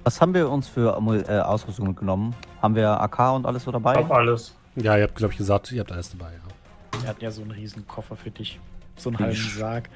Was 0.07 0.21
haben 0.21 0.33
wir 0.33 0.49
uns 0.49 0.69
für 0.69 0.95
Amul- 0.95 1.27
äh, 1.27 1.41
Ausrüstung 1.41 1.87
mitgenommen? 1.87 2.33
Haben 2.61 2.75
wir 2.75 2.91
AK 3.01 3.33
und 3.35 3.45
alles 3.45 3.65
so 3.65 3.71
Ich 3.71 3.73
dabei? 3.73 3.93
hab 3.95 4.09
alles. 4.09 4.55
Ja, 4.77 4.95
ihr 4.95 5.03
habt, 5.03 5.15
glaube 5.15 5.33
ich, 5.33 5.37
gesagt, 5.37 5.69
ihr 5.73 5.81
habt 5.81 5.91
alles 5.91 6.11
dabei. 6.17 6.31
Ja. 6.31 7.01
Wir 7.01 7.09
hatten 7.09 7.23
ja 7.25 7.29
so 7.29 7.41
einen 7.41 7.51
riesen 7.51 7.85
Koffer 7.85 8.15
für 8.15 8.31
dich. 8.31 8.57
So 8.95 9.09
einen 9.09 9.19
halben 9.19 9.35
Sarg. 9.35 9.89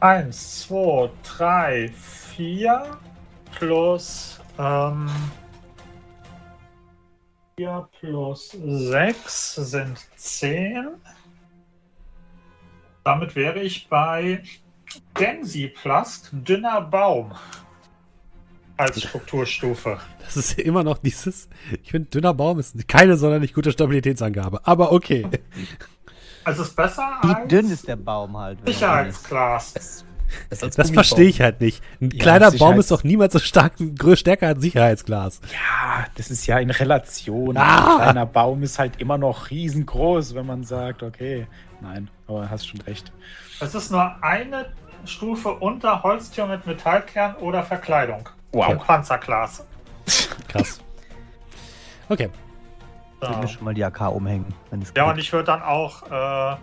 Eins, 0.00 0.62
zwei, 0.62 1.10
drei, 1.22 1.92
vier 1.94 2.98
plus 3.56 4.40
ähm, 4.58 5.08
vier 7.56 7.88
plus 8.00 8.50
sechs 8.50 9.54
sind 9.54 9.96
zehn. 10.16 10.88
Damit 13.04 13.36
wäre 13.36 13.60
ich 13.60 13.88
bei 13.88 14.42
Densiplast, 15.20 16.30
dünner 16.32 16.80
Baum. 16.80 17.30
Als 18.76 19.00
Strukturstufe. 19.02 19.98
Das 20.24 20.36
ist 20.36 20.58
immer 20.58 20.84
noch 20.84 20.98
dieses. 20.98 21.48
Ich 21.82 21.90
finde, 21.90 22.10
dünner 22.10 22.34
Baum 22.34 22.58
ist 22.58 22.86
keine 22.88 23.16
sonderlich 23.16 23.54
gute 23.54 23.72
Stabilitätsangabe. 23.72 24.60
Aber 24.64 24.92
okay. 24.92 25.26
Also 26.44 26.62
ist 26.62 26.76
besser 26.76 27.18
Wie 27.22 27.34
als 27.34 27.48
dünn 27.48 27.70
ist 27.70 27.88
der 27.88 27.96
Baum 27.96 28.36
halt? 28.36 28.58
er? 28.64 28.72
Sicherheitsglas. 28.72 30.04
Das 30.50 30.58
Das 30.60 30.60
Gummibaum. 30.60 30.94
verstehe 30.94 31.28
ich 31.28 31.40
halt 31.40 31.60
nicht. 31.60 31.82
Ein 32.00 32.10
Ja, 32.10 32.18
kleiner 32.22 32.50
Baum 32.50 32.78
ist 32.78 32.90
doch 32.90 33.04
niemals 33.04 33.32
so 33.32 33.38
stark, 33.38 33.74
stärker 34.14 34.48
als 34.48 34.60
Sicherheitsglas. 34.60 35.40
Ja, 35.52 36.04
das 36.16 36.30
ist 36.30 36.46
ja 36.46 36.58
in 36.58 36.70
Relation. 36.70 37.56
Ah! 37.56 37.96
Ein 37.96 38.02
kleiner 38.02 38.26
Baum 38.26 38.62
ist 38.62 38.78
halt 38.78 39.00
immer 39.00 39.18
noch 39.18 39.50
riesengroß, 39.50 40.34
wenn 40.34 40.46
man 40.46 40.64
sagt, 40.64 41.02
okay. 41.02 41.46
Nein, 41.80 42.08
aber 42.26 42.50
hast 42.50 42.66
schon 42.68 42.80
recht. 42.82 43.12
Es 43.60 43.74
ist 43.74 43.90
nur 43.90 44.22
eine 44.22 44.66
Stufe 45.04 45.50
unter 45.50 46.02
Holztür 46.02 46.46
mit 46.46 46.66
Metallkern 46.66 47.36
oder 47.36 47.62
Verkleidung. 47.62 48.28
Wow. 48.52 48.68
Und 48.70 48.78
Panzerglas. 48.86 49.64
Krass. 50.48 50.80
Okay. 52.08 52.30
So. 53.20 53.28
Ich 53.44 53.52
schon 53.52 53.64
mal 53.64 53.74
die 53.74 53.84
AK 53.84 54.10
umhängen. 54.12 54.46
Wenn 54.70 54.82
es 54.82 54.92
Ja, 54.96 55.04
geht. 55.04 55.12
und 55.14 55.18
ich 55.18 55.32
würde 55.32 55.44
dann 55.46 55.62
auch 55.62 56.02
äh, 56.04 56.56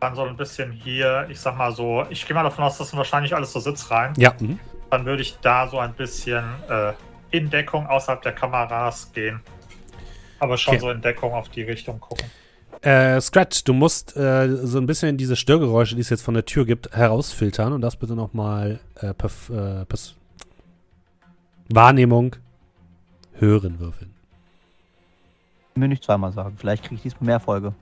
dann 0.00 0.14
so 0.14 0.22
ein 0.24 0.36
bisschen 0.36 0.72
hier, 0.72 1.26
ich 1.30 1.38
sag 1.40 1.56
mal 1.56 1.72
so, 1.72 2.04
ich 2.10 2.26
gehe 2.26 2.34
mal 2.34 2.42
davon 2.42 2.64
aus, 2.64 2.78
das 2.78 2.88
sind 2.90 2.96
wahrscheinlich 2.96 3.34
alles 3.34 3.52
so 3.52 3.60
Sitzreihen. 3.60 4.14
Ja. 4.16 4.32
Mhm. 4.38 4.58
Dann 4.90 5.04
würde 5.06 5.22
ich 5.22 5.38
da 5.40 5.68
so 5.68 5.78
ein 5.78 5.92
bisschen 5.94 6.44
äh, 6.68 6.92
in 7.30 7.50
Deckung 7.50 7.86
außerhalb 7.86 8.22
der 8.22 8.32
Kameras 8.32 9.12
gehen. 9.12 9.40
Aber 10.40 10.56
schon 10.56 10.74
Okay. 10.74 10.80
so 10.80 10.90
in 10.90 11.00
Deckung 11.00 11.32
auf 11.32 11.48
die 11.48 11.62
Richtung 11.62 12.00
gucken. 12.00 12.26
Äh, 12.82 13.20
Scratch, 13.20 13.64
du 13.64 13.72
musst 13.72 14.16
äh, 14.16 14.48
so 14.66 14.78
ein 14.78 14.86
bisschen 14.86 15.16
diese 15.16 15.36
Störgeräusche, 15.36 15.94
die 15.94 16.02
es 16.02 16.10
jetzt 16.10 16.22
von 16.22 16.34
der 16.34 16.44
Tür 16.44 16.66
gibt, 16.66 16.94
herausfiltern 16.94 17.72
und 17.72 17.80
das 17.80 17.96
bitte 17.96 18.14
nochmal 18.14 18.80
äh, 18.96 19.10
perf- 19.10 19.50
äh, 19.50 19.84
pers- 19.86 20.14
Wahrnehmung 21.68 22.36
hören 23.34 23.78
würfeln. 23.78 24.12
mir 25.74 25.88
nicht 25.88 26.04
zweimal 26.04 26.32
sagen. 26.32 26.56
Vielleicht 26.58 26.84
kriege 26.84 26.96
ich 26.96 27.02
diesmal 27.02 27.26
mehr 27.26 27.34
Erfolge. 27.34 27.74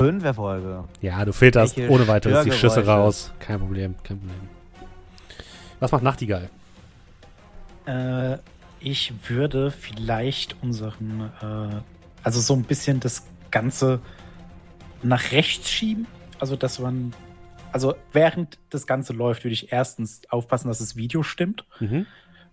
Fünf 0.00 0.24
Erfolge. 0.24 0.84
Ja, 1.00 1.24
du 1.24 1.32
filterst 1.32 1.76
Welche 1.76 1.92
ohne 1.92 2.08
weiteres 2.08 2.44
die 2.44 2.52
Schüsse 2.52 2.84
raus. 2.84 3.32
Kein 3.38 3.60
Problem, 3.60 3.94
kein 4.02 4.18
Problem. 4.18 4.48
Was 5.78 5.92
macht 5.92 6.02
Nachtigall? 6.02 6.50
Äh, 7.86 8.38
ich 8.80 9.12
würde 9.28 9.70
vielleicht 9.70 10.56
unseren, 10.62 11.30
äh, 11.40 11.80
also 12.22 12.40
so 12.40 12.54
ein 12.54 12.64
bisschen 12.64 13.00
das 13.00 13.24
Ganze 13.50 14.00
nach 15.02 15.32
rechts 15.32 15.70
schieben. 15.70 16.06
Also, 16.38 16.56
dass 16.56 16.80
man, 16.80 17.12
also 17.72 17.94
während 18.12 18.58
das 18.70 18.86
Ganze 18.86 19.12
läuft, 19.12 19.44
würde 19.44 19.54
ich 19.54 19.72
erstens 19.72 20.22
aufpassen, 20.28 20.68
dass 20.68 20.78
das 20.78 20.96
Video 20.96 21.22
stimmt. 21.22 21.64
Mhm. 21.80 22.06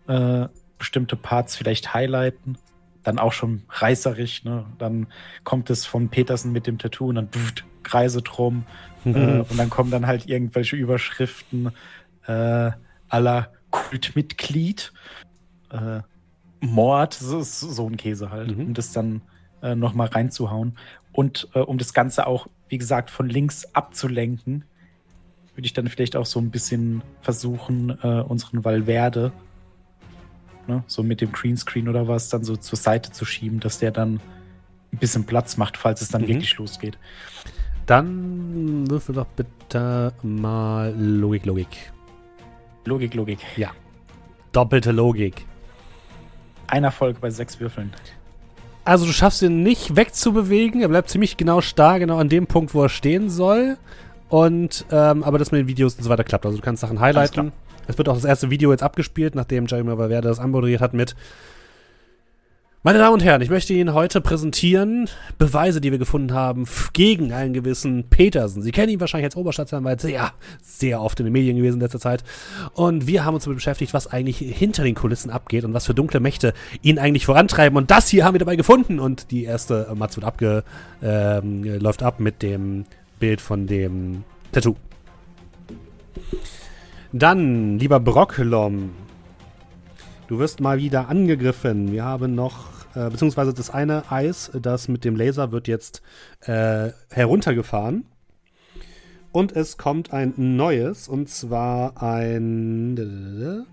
Äh, 0.07 0.47
bestimmte 0.77 1.15
Parts 1.15 1.55
vielleicht 1.55 1.93
highlighten. 1.93 2.57
Dann 3.03 3.19
auch 3.19 3.33
schon 3.33 3.63
reißerisch, 3.69 4.43
ne? 4.43 4.65
Dann 4.77 5.07
kommt 5.43 5.69
es 5.69 5.85
von 5.85 6.09
Petersen 6.09 6.51
mit 6.51 6.67
dem 6.67 6.77
Tattoo 6.77 7.07
und 7.07 7.15
dann 7.15 7.29
pft, 7.29 7.65
Kreise 7.83 8.21
drum. 8.21 8.65
Mhm. 9.03 9.15
Äh, 9.15 9.39
und 9.39 9.57
dann 9.57 9.69
kommen 9.69 9.91
dann 9.91 10.07
halt 10.07 10.27
irgendwelche 10.27 10.75
Überschriften 10.75 11.71
äh, 12.27 12.71
aller 13.07 13.51
Kultmitglied. 13.71 14.91
Äh, 15.71 16.01
Mord, 16.61 17.13
so, 17.13 17.41
so 17.41 17.87
ein 17.87 17.95
Käse 17.97 18.31
halt, 18.31 18.57
Mhm. 18.57 18.65
um 18.67 18.73
das 18.73 18.91
dann 18.91 19.21
äh, 19.61 19.75
nochmal 19.75 20.07
reinzuhauen. 20.07 20.77
Und 21.11 21.47
äh, 21.53 21.59
um 21.59 21.77
das 21.77 21.93
Ganze 21.93 22.27
auch, 22.27 22.47
wie 22.67 22.77
gesagt, 22.77 23.09
von 23.09 23.29
links 23.29 23.65
abzulenken, 23.73 24.65
würde 25.59 25.65
ich 25.65 25.73
dann 25.73 25.89
vielleicht 25.89 26.15
auch 26.15 26.25
so 26.25 26.39
ein 26.39 26.51
bisschen 26.51 27.01
versuchen, 27.19 27.89
äh, 28.01 28.21
unseren 28.21 28.63
Valverde, 28.63 29.33
ne, 30.67 30.85
so 30.87 31.03
mit 31.03 31.19
dem 31.19 31.33
Greenscreen 31.33 31.89
oder 31.89 32.07
was, 32.07 32.29
dann 32.29 32.45
so 32.45 32.55
zur 32.55 32.77
Seite 32.79 33.11
zu 33.11 33.25
schieben, 33.25 33.59
dass 33.59 33.77
der 33.77 33.91
dann 33.91 34.21
ein 34.93 34.99
bisschen 34.99 35.25
Platz 35.25 35.57
macht, 35.57 35.75
falls 35.75 36.01
es 36.01 36.07
dann 36.07 36.21
Mhm. 36.21 36.27
wirklich 36.29 36.57
losgeht. 36.57 36.97
Dann 37.87 38.89
würfel 38.89 39.15
doch 39.15 39.25
bitte 39.25 40.13
mal 40.23 40.95
Logik, 40.97 41.45
Logik. 41.45 41.91
Logik, 42.85 43.13
Logik. 43.13 43.39
Doppelte 44.53 44.93
Logik. 44.93 45.45
Ein 46.67 46.85
Erfolg 46.85 47.19
bei 47.19 47.31
sechs 47.31 47.59
Würfeln. 47.59 47.91
Also 48.85 49.05
du 49.05 49.11
schaffst 49.11 49.41
ihn 49.41 49.61
nicht 49.61 49.97
wegzubewegen. 49.97 50.79
Er 50.79 50.87
bleibt 50.87 51.09
ziemlich 51.09 51.35
genau 51.35 51.59
starr, 51.59 51.99
genau 51.99 52.17
an 52.17 52.29
dem 52.29 52.47
Punkt, 52.47 52.73
wo 52.73 52.83
er 52.83 52.89
stehen 52.89 53.29
soll. 53.29 53.77
Und 54.29 54.85
ähm, 54.91 55.23
aber 55.23 55.39
das 55.39 55.51
mit 55.51 55.59
den 55.59 55.67
Videos 55.67 55.95
und 55.95 56.03
so 56.03 56.09
weiter 56.09 56.23
klappt. 56.23 56.45
Also 56.45 56.57
du 56.57 56.63
kannst 56.63 56.81
Sachen 56.81 56.99
highlighten. 56.99 57.51
Es 57.87 57.97
wird 57.97 58.07
auch 58.07 58.15
das 58.15 58.25
erste 58.25 58.51
Video 58.51 58.71
jetzt 58.71 58.83
abgespielt, 58.83 59.33
nachdem 59.33 59.65
Jeremy 59.65 59.97
Valverde 59.97 60.27
das 60.27 60.39
anmoderiert 60.39 60.79
hat 60.79 60.93
mit 60.93 61.15
Meine 62.83 62.99
Damen 62.99 63.15
und 63.15 63.23
Herren, 63.23 63.41
ich 63.41 63.49
möchte 63.49 63.73
Ihnen 63.73 63.95
heute 63.95 64.21
präsentieren 64.21 65.09
Beweise, 65.39 65.81
die 65.81 65.89
wir 65.89 65.97
gefunden 65.97 66.35
haben 66.35 66.65
gegen 66.93 67.33
einen 67.33 67.51
gewissen 67.51 68.03
Petersen. 68.11 68.61
Sie 68.61 68.71
kennen 68.71 68.89
ihn 68.89 68.99
wahrscheinlich 68.99 69.25
als 69.25 69.35
Oberstaatsanwalt 69.35 70.01
sehr, 70.01 70.33
sehr 70.61 71.01
oft 71.01 71.19
in 71.19 71.25
den 71.25 71.33
Medien 71.33 71.57
gewesen 71.57 71.77
in 71.77 71.81
letzter 71.81 71.99
Zeit. 71.99 72.23
Und 72.75 73.07
wir 73.07 73.25
haben 73.25 73.33
uns 73.33 73.45
damit 73.45 73.57
beschäftigt, 73.57 73.95
was 73.95 74.05
eigentlich 74.05 74.37
hinter 74.37 74.83
den 74.83 74.93
Kulissen 74.93 75.31
abgeht 75.31 75.65
und 75.65 75.73
was 75.73 75.87
für 75.87 75.95
dunkle 75.95 76.19
Mächte 76.19 76.53
ihn 76.83 76.99
eigentlich 76.99 77.25
vorantreiben. 77.25 77.75
Und 77.75 77.89
das 77.89 78.07
hier 78.07 78.23
haben 78.23 78.35
wir 78.35 78.39
dabei 78.39 78.55
gefunden. 78.55 78.99
Und 78.99 79.31
die 79.31 79.45
erste 79.45 79.87
äh, 79.89 79.95
Matz 79.95 80.15
wird 80.15 80.27
abge, 80.27 80.63
ähm, 81.01 81.63
läuft 81.63 82.03
ab 82.03 82.19
mit 82.19 82.43
dem 82.43 82.85
Bild 83.19 83.41
von 83.41 83.67
dem 83.67 84.23
Tattoo. 84.51 84.75
Dann, 87.11 87.79
lieber 87.79 87.99
Brocklom, 87.99 88.91
du 90.27 90.39
wirst 90.39 90.59
mal 90.59 90.77
wieder 90.77 91.09
angegriffen. 91.09 91.91
Wir 91.91 92.03
haben 92.03 92.35
noch, 92.35 92.85
äh, 92.95 93.09
beziehungsweise 93.09 93.53
das 93.53 93.69
eine 93.69 94.11
Eis, 94.11 94.51
das 94.61 94.87
mit 94.87 95.03
dem 95.05 95.15
Laser 95.15 95.51
wird 95.51 95.67
jetzt 95.67 96.01
äh, 96.41 96.89
heruntergefahren. 97.09 98.05
Und 99.31 99.55
es 99.55 99.77
kommt 99.77 100.11
ein 100.13 100.33
neues, 100.37 101.07
und 101.07 101.29
zwar 101.29 102.01
ein. 102.01 103.65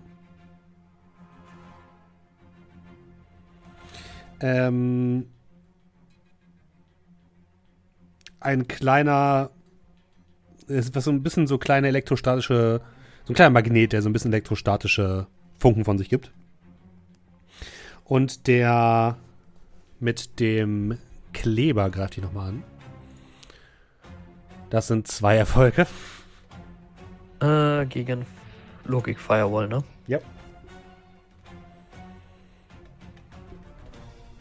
Ähm, 4.39 5.25
ein 8.39 8.67
kleiner, 8.67 9.49
ist 10.67 10.95
was 10.95 11.05
so 11.05 11.11
ein 11.11 11.23
bisschen 11.23 11.47
so 11.47 11.57
kleine 11.57 11.87
elektrostatische, 11.87 12.81
so 13.25 13.33
ein 13.33 13.35
kleiner 13.35 13.51
Magnet, 13.51 13.93
der 13.93 14.01
so 14.01 14.09
ein 14.09 14.13
bisschen 14.13 14.31
elektrostatische 14.31 15.27
Funken 15.59 15.85
von 15.85 15.97
sich 15.97 16.09
gibt. 16.09 16.31
Und 18.03 18.47
der 18.47 19.17
mit 19.99 20.39
dem 20.39 20.97
Kleber 21.33 21.89
greift 21.89 22.15
dich 22.15 22.23
nochmal 22.23 22.49
an. 22.49 22.63
Das 24.69 24.87
sind 24.87 25.07
zwei 25.07 25.35
Erfolge. 25.37 25.87
Äh, 27.39 27.85
gegen 27.85 28.25
Logik 28.85 29.19
Firewall, 29.19 29.67
ne? 29.67 29.83
Ja. 30.07 30.19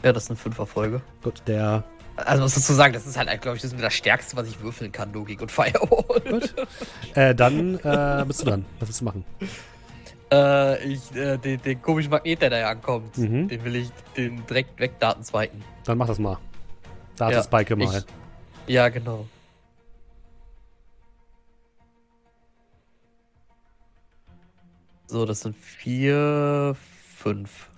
Ja, 0.02 0.12
das 0.12 0.26
sind 0.26 0.38
fünf 0.38 0.58
Erfolge. 0.58 1.02
Gut, 1.22 1.42
der. 1.46 1.84
Also 2.16 2.44
was 2.44 2.54
dazu 2.54 2.72
sagen, 2.72 2.94
das 2.94 3.06
ist 3.06 3.16
halt, 3.18 3.28
glaube 3.42 3.56
ich, 3.56 3.62
das, 3.62 3.72
ist 3.72 3.80
das 3.82 3.92
Stärkste, 3.94 4.36
was 4.36 4.48
ich 4.48 4.60
würfeln 4.60 4.90
kann, 4.90 5.12
Logik 5.12 5.42
und 5.42 5.50
Firewall. 5.52 6.20
Gut. 6.20 6.54
Äh, 7.14 7.34
dann 7.34 7.74
äh, 7.80 8.24
bist 8.26 8.40
du 8.40 8.46
dran. 8.46 8.64
Was 8.80 8.88
willst 8.88 9.00
du 9.02 9.04
machen? 9.04 9.24
Äh, 10.32 10.82
ich, 10.84 11.14
äh, 11.14 11.36
den, 11.36 11.60
den 11.62 11.80
komischen 11.82 12.10
Magnet, 12.10 12.40
der 12.42 12.50
da 12.50 12.58
ja 12.58 12.70
ankommt, 12.70 13.16
Mhm. 13.18 13.48
den 13.48 13.64
will 13.64 13.76
ich 13.76 13.90
den 14.16 14.44
direkt 14.46 14.80
wegdaten 14.80 15.22
zweiten. 15.22 15.62
Dann 15.84 15.98
mach 15.98 16.06
das 16.06 16.18
mal. 16.18 16.38
Da 17.16 17.30
Ja, 17.30 17.38
ist 17.40 17.46
Spike 17.46 17.76
mal. 17.76 18.04
ich- 18.66 18.72
Ja, 18.74 18.88
genau. 18.88 19.26
So, 25.06 25.24
das 25.24 25.40
sind 25.40 25.56
vier, 25.56 26.74
fünf. 27.16 27.68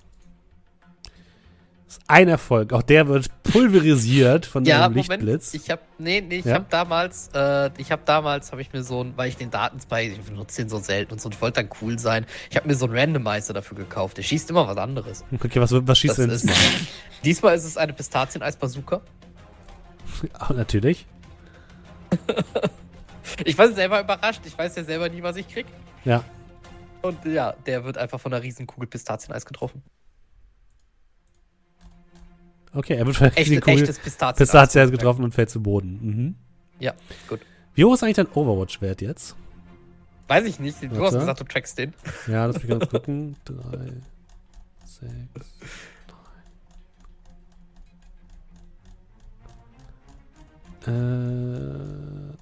Ist 1.98 2.04
ein 2.10 2.28
Erfolg. 2.28 2.72
Auch 2.72 2.82
der 2.82 3.06
wird 3.08 3.28
pulverisiert 3.42 4.46
von 4.46 4.64
Ja, 4.64 4.84
einem 4.86 4.94
Moment. 4.94 5.08
Lichtblitz. 5.22 5.54
Ich 5.54 5.70
habe 5.70 5.82
nee, 5.98 6.20
nee, 6.20 6.36
ich 6.38 6.44
Ja? 6.44 6.54
habe 6.54 6.66
damals, 6.70 7.28
äh, 7.34 7.70
ich 7.78 7.92
habe 7.92 8.02
damals, 8.04 8.50
habe 8.52 8.62
ich 8.62 8.72
mir 8.72 8.82
so 8.82 9.02
ein, 9.04 9.12
weil 9.16 9.28
ich 9.28 9.36
den 9.36 9.50
Datenspike, 9.50 10.12
ich 10.12 10.20
benutze 10.20 10.62
den 10.62 10.68
so 10.68 10.78
selten 10.78 11.12
und 11.12 11.20
so, 11.20 11.28
und 11.28 11.40
wollte 11.42 11.62
dann 11.62 11.70
cool 11.82 11.98
sein. 11.98 12.24
Ich 12.50 12.56
habe 12.56 12.66
mir 12.66 12.74
so 12.74 12.86
einen 12.86 12.96
Randomizer 12.96 13.52
dafür 13.52 13.76
gekauft. 13.76 14.16
Der 14.16 14.22
schießt 14.22 14.48
immer 14.50 14.66
was 14.66 14.76
anderes. 14.78 15.24
Okay, 15.34 15.60
was, 15.60 15.70
was 15.72 15.98
schießt 15.98 16.18
Das 16.18 16.24
denn 16.24 16.30
ist, 16.30 16.48
diesmal? 17.24 17.54
ist 17.56 17.64
es 17.64 17.76
eine 17.76 17.92
Pistazieneis-Bazooka. 17.92 19.00
Ah, 20.34 20.52
natürlich. 20.56 21.06
Ich 23.44 23.56
war 23.58 23.70
selber 23.72 24.00
überrascht. 24.00 24.40
Ich 24.46 24.56
weiß 24.56 24.76
ja 24.76 24.84
selber 24.84 25.08
nie, 25.08 25.22
was 25.22 25.36
ich 25.36 25.48
krieg. 25.48 25.66
Ja. 26.04 26.24
Und 27.02 27.24
ja, 27.26 27.52
der 27.66 27.84
wird 27.84 27.98
einfach 27.98 28.18
von 28.20 28.32
einer 28.32 28.42
riesen 28.42 28.66
Kugel 28.66 28.88
Pistazieneis 28.88 29.44
getroffen. 29.46 29.82
Okay, 32.74 32.94
er 32.96 33.06
wird 33.06 33.16
von 33.16 33.28
Echt, 33.28 33.50
die 33.50 33.60
Kugel 33.60 33.80
echtes 33.80 33.98
Pistazieneis. 33.98 34.36
Pistazie 34.36 34.90
getroffen 34.90 35.24
und 35.24 35.34
fällt 35.34 35.50
zu 35.50 35.62
Boden. 35.62 35.98
Mhm. 36.02 36.34
Ja, 36.80 36.92
gut. 37.28 37.40
Wie 37.74 37.84
hoch 37.84 37.94
ist 37.94 38.02
eigentlich 38.02 38.16
dein 38.16 38.28
Overwatch-Wert 38.32 39.00
jetzt? 39.00 39.34
Weiß 40.28 40.44
ich 40.44 40.60
nicht. 40.60 40.82
Du 40.82 40.90
Warte. 40.90 41.04
hast 41.04 41.14
gesagt, 41.20 41.40
du 41.40 41.44
trackst 41.44 41.78
den. 41.78 41.94
Ja, 42.26 42.44
lass 42.46 42.56
mich 42.56 42.68
ganz 42.68 42.88
gucken. 42.90 43.36
Drei, 43.44 43.92
sechs, 44.84 45.54
drei. 50.84 50.92
Äh, 50.92 52.36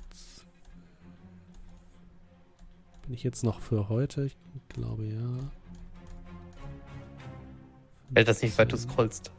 bin 3.06 3.14
ich 3.14 3.22
jetzt 3.22 3.44
noch 3.44 3.60
für 3.60 3.88
heute? 3.88 4.26
Ich 4.26 4.36
glaube 4.68 5.04
ja. 5.06 5.50
Fällt 8.12 8.28
das 8.28 8.42
nicht, 8.42 8.56
weil 8.58 8.66
du 8.66 8.76
scrollst. 8.76 9.30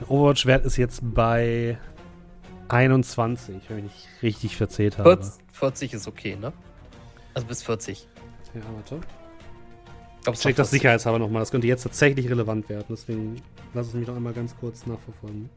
Der 0.00 0.10
Overwatch-Wert 0.10 0.64
ist 0.66 0.76
jetzt 0.76 1.00
bei 1.02 1.78
21, 2.68 3.62
wenn 3.68 3.86
ich 3.86 4.08
richtig 4.22 4.56
verzählt 4.56 4.98
habe. 4.98 5.16
40, 5.16 5.32
40 5.52 5.94
ist 5.94 6.08
okay, 6.08 6.36
ne? 6.36 6.52
Also 7.34 7.46
bis 7.46 7.62
40. 7.62 8.06
Ja, 8.54 8.60
warte. 8.74 9.00
Ich 10.32 10.40
check 10.40 10.56
das 10.56 10.68
40. 10.68 10.70
sicherheitshalber 10.70 11.18
nochmal. 11.18 11.40
Das 11.40 11.50
könnte 11.50 11.66
jetzt 11.66 11.84
tatsächlich 11.84 12.28
relevant 12.28 12.68
werden. 12.68 12.86
Deswegen 12.88 13.40
lass 13.74 13.88
es 13.88 13.94
mich 13.94 14.06
noch 14.06 14.16
einmal 14.16 14.32
ganz 14.32 14.54
kurz 14.58 14.84
nachverfolgen. 14.86 15.48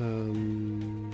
Ähm, 0.00 1.10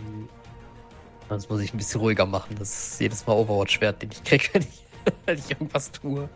Sonst 1.29 1.51
muss 1.51 1.61
ich 1.61 1.73
ein 1.75 1.77
bisschen 1.77 2.01
ruhiger 2.01 2.27
machen. 2.27 2.57
Das 2.59 2.93
ist 2.93 3.01
jedes 3.01 3.27
Mal 3.27 3.35
Overwatch-Wert, 3.35 4.03
den 4.03 4.11
ich 4.11 4.25
kriege, 4.25 4.45
wenn 4.53 4.63
ich, 4.63 4.85
wenn 5.27 5.39
ich 5.39 5.51
irgendwas 5.51 5.93
tue. 5.93 6.29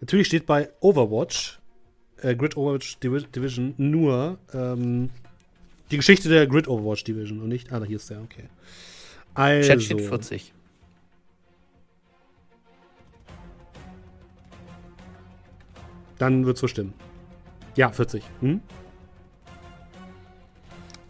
Natürlich 0.00 0.26
steht 0.28 0.46
bei 0.46 0.70
Overwatch, 0.80 1.58
äh, 2.22 2.34
Grid 2.34 2.56
Overwatch 2.56 2.98
Divi- 3.02 3.26
Division, 3.30 3.74
nur 3.76 4.38
ähm, 4.52 5.10
die 5.90 5.96
Geschichte 5.96 6.28
der 6.28 6.46
Grid 6.46 6.68
Overwatch 6.68 7.04
Division 7.04 7.40
und 7.40 7.48
nicht. 7.48 7.72
Ah, 7.72 7.80
da 7.80 7.86
hier 7.86 7.96
ist 7.96 8.10
der, 8.10 8.20
okay. 8.22 8.44
Also, 9.34 9.68
Chat 9.68 9.82
steht 9.82 10.00
40. 10.00 10.52
Dann 16.18 16.46
wird 16.46 16.58
so 16.58 16.66
stimmen. 16.66 16.94
Ja, 17.76 17.90
40. 17.92 18.24
Hm? 18.40 18.60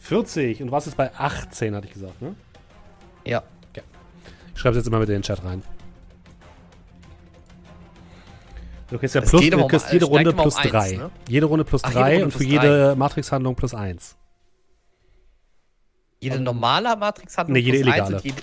40. 0.00 0.62
Und 0.62 0.70
was 0.70 0.86
ist 0.86 0.96
bei 0.96 1.14
18, 1.14 1.74
hatte 1.74 1.86
ich 1.86 1.94
gesagt, 1.94 2.20
ne? 2.20 2.34
Ja. 3.24 3.42
Ich 4.54 4.60
schreibe 4.60 4.76
es 4.76 4.82
jetzt 4.82 4.88
immer 4.88 4.98
mit 4.98 5.08
in 5.08 5.14
den 5.14 5.22
Chat 5.22 5.42
rein. 5.44 5.62
Du 8.90 8.98
kriegst 8.98 9.14
ja 9.14 9.20
plus, 9.20 9.40
geht 9.42 9.52
du 9.52 9.58
um- 9.62 9.68
kriegst 9.68 9.86
es 9.86 9.92
jede 9.92 10.06
Runde 10.06 10.30
um 10.30 10.36
plus 10.36 10.56
eins, 10.56 10.70
3. 10.70 10.92
ne? 10.96 11.10
Jede 11.28 11.46
Runde 11.46 11.64
plus 11.64 11.84
Ach, 11.84 11.88
jede 11.90 12.00
3 12.00 12.10
Runde 12.12 12.24
und 12.24 12.30
für 12.32 12.38
plus 12.38 12.50
jede 12.50 12.94
Matrix-Handlung 12.96 13.54
plus 13.54 13.74
1. 13.74 14.16
Jede 16.20 16.40
normale 16.40 16.96
Matrix-Handlung 16.96 17.52
Nee, 17.54 17.60
jede 17.60 17.78
plus 17.82 17.86
eins 17.94 17.96
illegale. 17.98 18.16
und 18.16 18.24
jede, 18.24 18.42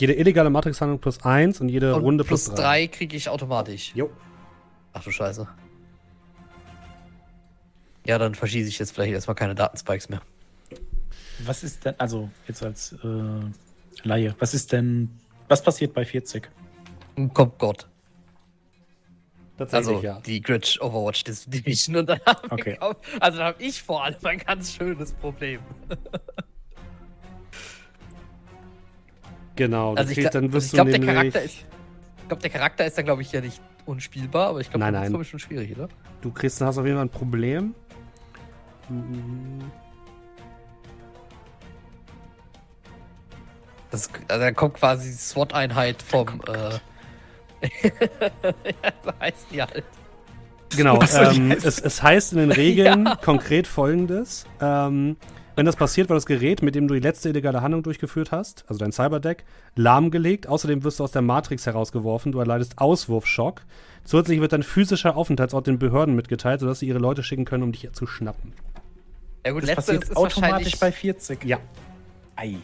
Jede 0.00 0.12
illegale 0.14 0.50
Matrix-Handlung 0.50 1.00
plus 1.00 1.22
1 1.24 1.60
und 1.60 1.68
jede 1.68 1.94
und 1.94 2.02
Runde 2.02 2.24
plus 2.24 2.44
plus 2.44 2.56
3. 2.56 2.62
3 2.62 2.86
kriege 2.88 3.16
ich 3.16 3.28
automatisch. 3.28 3.92
Jo. 3.94 4.10
Ach 4.92 5.02
du 5.02 5.10
Scheiße. 5.10 5.46
Ja, 8.06 8.18
dann 8.18 8.34
verschieße 8.34 8.68
ich 8.68 8.78
jetzt 8.78 8.92
vielleicht 8.92 9.12
erstmal 9.12 9.34
keine 9.36 9.54
Datenspikes 9.54 10.08
mehr. 10.08 10.22
Was 11.44 11.62
ist 11.62 11.84
denn, 11.84 11.94
also 11.98 12.30
jetzt 12.48 12.62
als 12.64 12.92
äh, 13.04 13.06
Laie, 14.04 14.34
was 14.38 14.54
ist 14.54 14.72
denn, 14.72 15.10
was 15.48 15.62
passiert 15.62 15.92
bei 15.94 16.04
40? 16.04 16.48
Kommt 17.34 17.58
Gott. 17.58 17.88
Tatsächlich, 19.58 19.88
Also 19.96 20.06
ja. 20.06 20.20
die 20.20 20.40
Grid 20.40 20.78
Overwatch 20.80 21.24
Division 21.24 21.96
und 21.96 22.08
dann 22.08 22.18
haben 22.26 22.42
wir 22.44 22.52
Okay. 22.52 22.72
gekauft- 22.72 23.00
Also 23.20 23.38
dann 23.38 23.46
habe 23.48 23.62
ich 23.62 23.82
vor 23.82 24.02
allem 24.04 24.16
ein 24.24 24.38
ganz 24.38 24.72
schönes 24.74 25.12
Problem. 25.12 25.60
Genau. 29.54 29.94
Also 29.94 30.10
ich, 30.10 30.16
kriegst- 30.16 30.30
gla- 30.30 30.32
dann 30.32 30.44
also 30.44 30.54
wirst 30.54 30.66
ich 30.68 30.72
glaube, 30.72 30.92
du 30.92 30.98
der 30.98 31.14
Charakter 31.14 31.42
ist. 31.42 31.56
Ich 32.22 32.28
glaube, 32.28 32.40
der 32.40 32.50
Charakter 32.50 32.86
ist 32.86 32.96
dann, 32.96 33.04
glaube 33.04 33.20
ich, 33.20 33.30
ja 33.32 33.42
nicht 33.42 33.60
unspielbar, 33.84 34.48
aber 34.48 34.60
ich 34.60 34.70
glaube, 34.70 34.90
das 34.90 35.10
ist 35.10 35.28
schon 35.28 35.38
schwierig, 35.40 35.76
oder? 35.76 35.88
Du 36.22 36.32
kriegst, 36.32 36.58
hast 36.62 36.78
auf 36.78 36.86
jeden 36.86 36.96
Fall 36.96 37.04
ein 37.04 37.10
Problem. 37.10 37.74
Das, 43.90 44.08
also 44.28 44.40
da 44.42 44.52
kommt 44.52 44.74
quasi 44.74 45.10
die 45.10 45.16
SWAT-Einheit 45.16 46.00
vom. 46.02 46.40
Äh, 46.46 46.78
ja, 47.82 48.92
so 49.04 49.10
heißt 49.20 49.46
die 49.50 49.62
halt. 49.62 49.84
Genau, 50.76 50.98
ähm, 51.00 51.50
es, 51.50 51.78
es 51.78 52.02
heißt 52.02 52.32
in 52.32 52.38
den 52.38 52.52
Regeln 52.52 53.08
konkret 53.22 53.66
folgendes. 53.66 54.46
Ähm, 54.60 55.16
wenn 55.54 55.66
das 55.66 55.76
passiert, 55.76 56.08
wird 56.08 56.16
das 56.16 56.26
Gerät, 56.26 56.62
mit 56.62 56.74
dem 56.74 56.88
du 56.88 56.94
die 56.94 57.00
letzte 57.00 57.28
illegale 57.28 57.60
Handlung 57.60 57.82
durchgeführt 57.82 58.32
hast, 58.32 58.64
also 58.68 58.78
dein 58.78 58.90
Cyberdeck, 58.90 59.44
lahmgelegt. 59.76 60.46
Außerdem 60.46 60.82
wirst 60.82 60.98
du 60.98 61.04
aus 61.04 61.12
der 61.12 61.20
Matrix 61.20 61.66
herausgeworfen. 61.66 62.32
Du 62.32 62.38
erleidest 62.38 62.78
Auswurfschock. 62.78 63.62
Zusätzlich 64.04 64.40
wird 64.40 64.52
dein 64.52 64.62
physischer 64.62 65.16
Aufenthaltsort 65.16 65.66
den 65.66 65.78
Behörden 65.78 66.14
mitgeteilt, 66.16 66.60
sodass 66.60 66.78
sie 66.78 66.88
ihre 66.88 66.98
Leute 66.98 67.22
schicken 67.22 67.44
können, 67.44 67.64
um 67.64 67.72
dich 67.72 67.90
zu 67.92 68.06
schnappen. 68.06 68.54
Ja, 69.44 69.52
gut, 69.52 69.62
Das 69.62 69.68
letzteres 69.68 69.86
passiert 69.86 70.04
ist 70.04 70.16
automatisch 70.16 70.78
bei 70.78 70.90
40. 70.90 71.44
Ja. 71.44 71.58
Ei. 72.36 72.56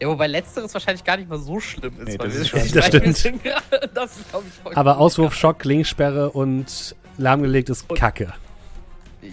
Ja, 0.00 0.08
wobei 0.08 0.26
letzteres 0.26 0.72
wahrscheinlich 0.74 1.04
gar 1.04 1.16
nicht 1.16 1.28
mal 1.28 1.38
so 1.38 1.60
schlimm 1.60 1.94
ist. 2.00 2.08
Nee, 2.08 2.18
weil 2.18 2.28
das 2.28 2.34
wir- 2.36 2.42
ist 2.42 2.48
schon- 2.48 2.60
Das 2.62 2.72
wir 2.74 2.82
stimmt. 2.82 3.16
sind 3.16 3.42
gerade- 3.42 3.88
Das 3.94 4.16
ist, 4.16 4.28
glaube 4.30 4.44
ich, 4.70 4.76
Aber 4.76 4.92
gut. 4.94 5.00
Auswurfschock, 5.02 5.64
Linksperre 5.64 6.30
und 6.30 6.94
lahmgelegt 7.18 7.70
ist 7.70 7.88
Und- 7.88 7.98
Kacke. 7.98 8.32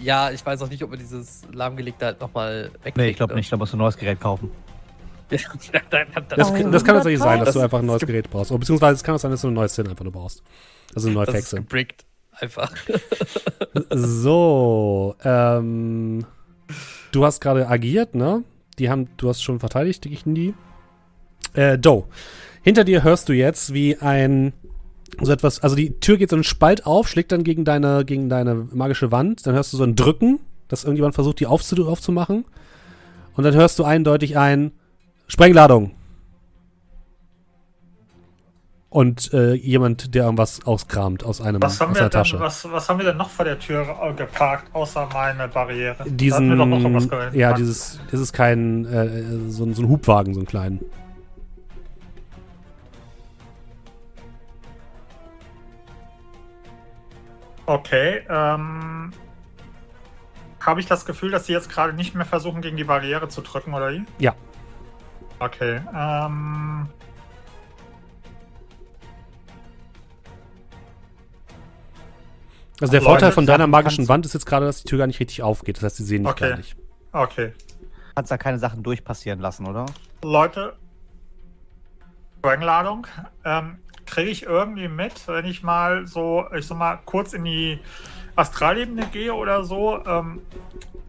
Ja, 0.01 0.31
ich 0.31 0.45
weiß 0.45 0.61
auch 0.61 0.69
nicht, 0.69 0.81
ob 0.83 0.89
man 0.91 0.99
dieses 0.99 1.41
lahmgelegte 1.51 2.05
halt 2.05 2.21
nochmal 2.21 2.71
wegkriegt. 2.75 2.97
Nee, 2.97 3.09
ich 3.09 3.17
glaube 3.17 3.33
ne? 3.33 3.39
nicht. 3.39 3.51
Da 3.51 3.57
musst 3.57 3.73
du 3.73 3.77
ein 3.77 3.79
neues 3.79 3.97
Gerät 3.97 4.19
kaufen. 4.19 4.49
Das, 5.31 5.41
das 5.41 6.83
kann 6.83 6.95
tatsächlich 6.95 7.19
sein, 7.19 7.39
dass 7.39 7.45
Das- 7.47 7.53
du 7.55 7.59
einfach 7.61 7.79
ein 7.79 7.85
neues 7.85 8.05
Gerät 8.05 8.29
brauchst. 8.29 8.51
Oder 8.51 8.59
beziehungsweise 8.59 8.95
es 8.95 9.03
kann 9.03 9.15
auch 9.15 9.19
sein, 9.19 9.31
dass 9.31 9.39
du 9.41 9.47
ein 9.47 9.53
neues 9.53 9.73
Sinn 9.75 9.87
einfach 9.87 10.03
nur 10.03 10.11
brauchst. 10.11 10.43
Also 10.93 11.07
eine 11.07 11.15
neue 11.15 11.25
das 11.25 11.35
ist 11.35 11.41
Faxe. 11.43 11.55
gebrickt. 11.57 12.05
Einfach. 12.39 12.69
So, 13.89 15.15
ähm, 15.23 16.25
du 17.11 17.25
hast 17.25 17.39
gerade 17.41 17.67
agiert, 17.67 18.15
ne? 18.15 18.43
Die 18.81 18.89
haben, 18.89 19.09
du 19.17 19.29
hast 19.29 19.43
schon 19.43 19.59
verteidigt, 19.59 20.03
die. 20.33 20.55
Äh, 21.53 21.77
Doe. 21.77 22.05
Hinter 22.63 22.83
dir 22.83 23.03
hörst 23.03 23.29
du 23.29 23.33
jetzt, 23.33 23.75
wie 23.75 23.95
ein 23.97 24.53
so 25.21 25.31
etwas, 25.31 25.59
also 25.59 25.75
die 25.75 25.99
Tür 25.99 26.17
geht 26.17 26.31
so 26.31 26.35
einen 26.35 26.43
Spalt 26.43 26.87
auf, 26.87 27.07
schlägt 27.07 27.31
dann 27.31 27.43
gegen 27.43 27.63
deine, 27.63 28.05
gegen 28.05 28.27
deine 28.27 28.55
magische 28.55 29.11
Wand, 29.11 29.45
dann 29.45 29.53
hörst 29.53 29.71
du 29.71 29.77
so 29.77 29.83
ein 29.83 29.95
Drücken, 29.95 30.39
dass 30.67 30.83
irgendjemand 30.83 31.13
versucht, 31.13 31.39
die 31.39 31.45
aufzu 31.45 31.87
aufzumachen. 31.87 32.45
Und 33.35 33.43
dann 33.43 33.53
hörst 33.53 33.77
du 33.77 33.83
eindeutig 33.83 34.35
ein 34.35 34.71
Sprengladung. 35.27 35.91
Und 38.91 39.33
äh, 39.33 39.53
jemand, 39.53 40.13
der 40.15 40.25
irgendwas 40.25 40.65
auskramt 40.65 41.23
aus 41.23 41.39
einem 41.39 41.61
Was 41.63 41.79
haben, 41.79 41.91
aus 41.91 41.95
wir 41.95 42.01
der 42.01 42.09
Tasche. 42.09 42.35
denn, 42.35 42.45
was, 42.45 42.69
was 42.69 42.89
haben 42.89 42.99
wir 42.99 43.05
denn 43.05 43.15
noch 43.15 43.29
vor 43.29 43.45
der 43.45 43.57
Tür 43.57 43.87
äh, 44.03 44.13
geparkt, 44.13 44.75
außer 44.75 45.07
meine 45.13 45.47
Barriere? 45.47 46.03
Diesen, 46.05 46.49
wir 46.49 46.57
doch 46.57 46.65
noch 46.65 46.79
irgendwas 46.79 47.07
gepackt. 47.07 47.33
ja, 47.33 47.53
dieses, 47.53 48.01
das 48.11 48.19
ist 48.19 48.33
kein, 48.33 48.83
äh, 48.83 49.49
so, 49.49 49.63
ein- 49.63 49.73
so 49.73 49.81
ein 49.83 49.87
Hubwagen, 49.87 50.33
so 50.33 50.41
ein 50.41 50.45
kleinen. 50.45 50.81
Okay, 57.65 58.21
ähm. 58.29 59.11
Habe 60.59 60.79
ich 60.79 60.85
das 60.85 61.05
Gefühl, 61.05 61.31
dass 61.31 61.47
sie 61.47 61.53
jetzt 61.53 61.69
gerade 61.71 61.93
nicht 61.93 62.13
mehr 62.13 62.25
versuchen, 62.25 62.61
gegen 62.61 62.77
die 62.77 62.83
Barriere 62.83 63.27
zu 63.29 63.41
drücken, 63.41 63.73
oder 63.73 63.91
wie? 63.91 64.03
Ja. 64.19 64.35
Okay, 65.39 65.81
ähm. 65.95 66.87
Also 72.81 72.91
der 72.91 73.01
Leute, 73.01 73.09
Vorteil 73.11 73.31
von 73.31 73.45
deiner 73.45 73.67
magischen 73.67 74.07
Wand 74.09 74.25
ist 74.25 74.33
jetzt 74.33 74.45
gerade, 74.45 74.65
dass 74.65 74.81
die 74.83 74.89
Tür 74.89 74.97
gar 74.99 75.07
nicht 75.07 75.19
richtig 75.19 75.43
aufgeht. 75.43 75.77
Das 75.77 75.83
heißt, 75.83 75.97
sie 75.97 76.03
sehen 76.03 76.23
dich 76.23 76.31
Okay. 76.31 76.49
gar 76.49 76.57
nicht. 76.57 76.75
Okay. 77.13 77.53
Kannst 78.15 78.31
da 78.31 78.37
keine 78.37 78.59
Sachen 78.59 78.83
durchpassieren 78.83 79.39
lassen, 79.39 79.67
oder? 79.67 79.85
Leute, 80.23 80.73
Sprengladung. 82.39 83.07
Ähm, 83.45 83.77
Kriege 84.05 84.29
ich 84.31 84.43
irgendwie 84.43 84.87
mit, 84.89 85.13
wenn 85.27 85.45
ich 85.45 85.63
mal 85.63 86.05
so, 86.07 86.45
ich 86.57 86.65
sag 86.65 86.77
mal, 86.77 86.99
kurz 87.05 87.33
in 87.33 87.45
die 87.45 87.79
Astralebene 88.35 89.05
gehe 89.11 89.33
oder 89.33 89.63
so, 89.63 90.03
ähm, 90.05 90.41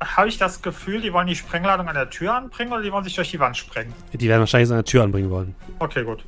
habe 0.00 0.28
ich 0.28 0.38
das 0.38 0.62
Gefühl, 0.62 1.00
die 1.00 1.12
wollen 1.12 1.26
die 1.26 1.34
Sprengladung 1.34 1.88
an 1.88 1.94
der 1.94 2.10
Tür 2.10 2.34
anbringen 2.34 2.72
oder 2.72 2.82
die 2.82 2.92
wollen 2.92 3.02
sich 3.04 3.14
durch 3.14 3.30
die 3.30 3.40
Wand 3.40 3.56
sprengen? 3.56 3.92
Die 4.12 4.28
werden 4.28 4.40
wahrscheinlich 4.40 4.68
so 4.68 4.74
eine 4.74 4.84
Tür 4.84 5.02
anbringen 5.04 5.30
wollen. 5.30 5.54
Okay, 5.78 6.04
gut. 6.04 6.24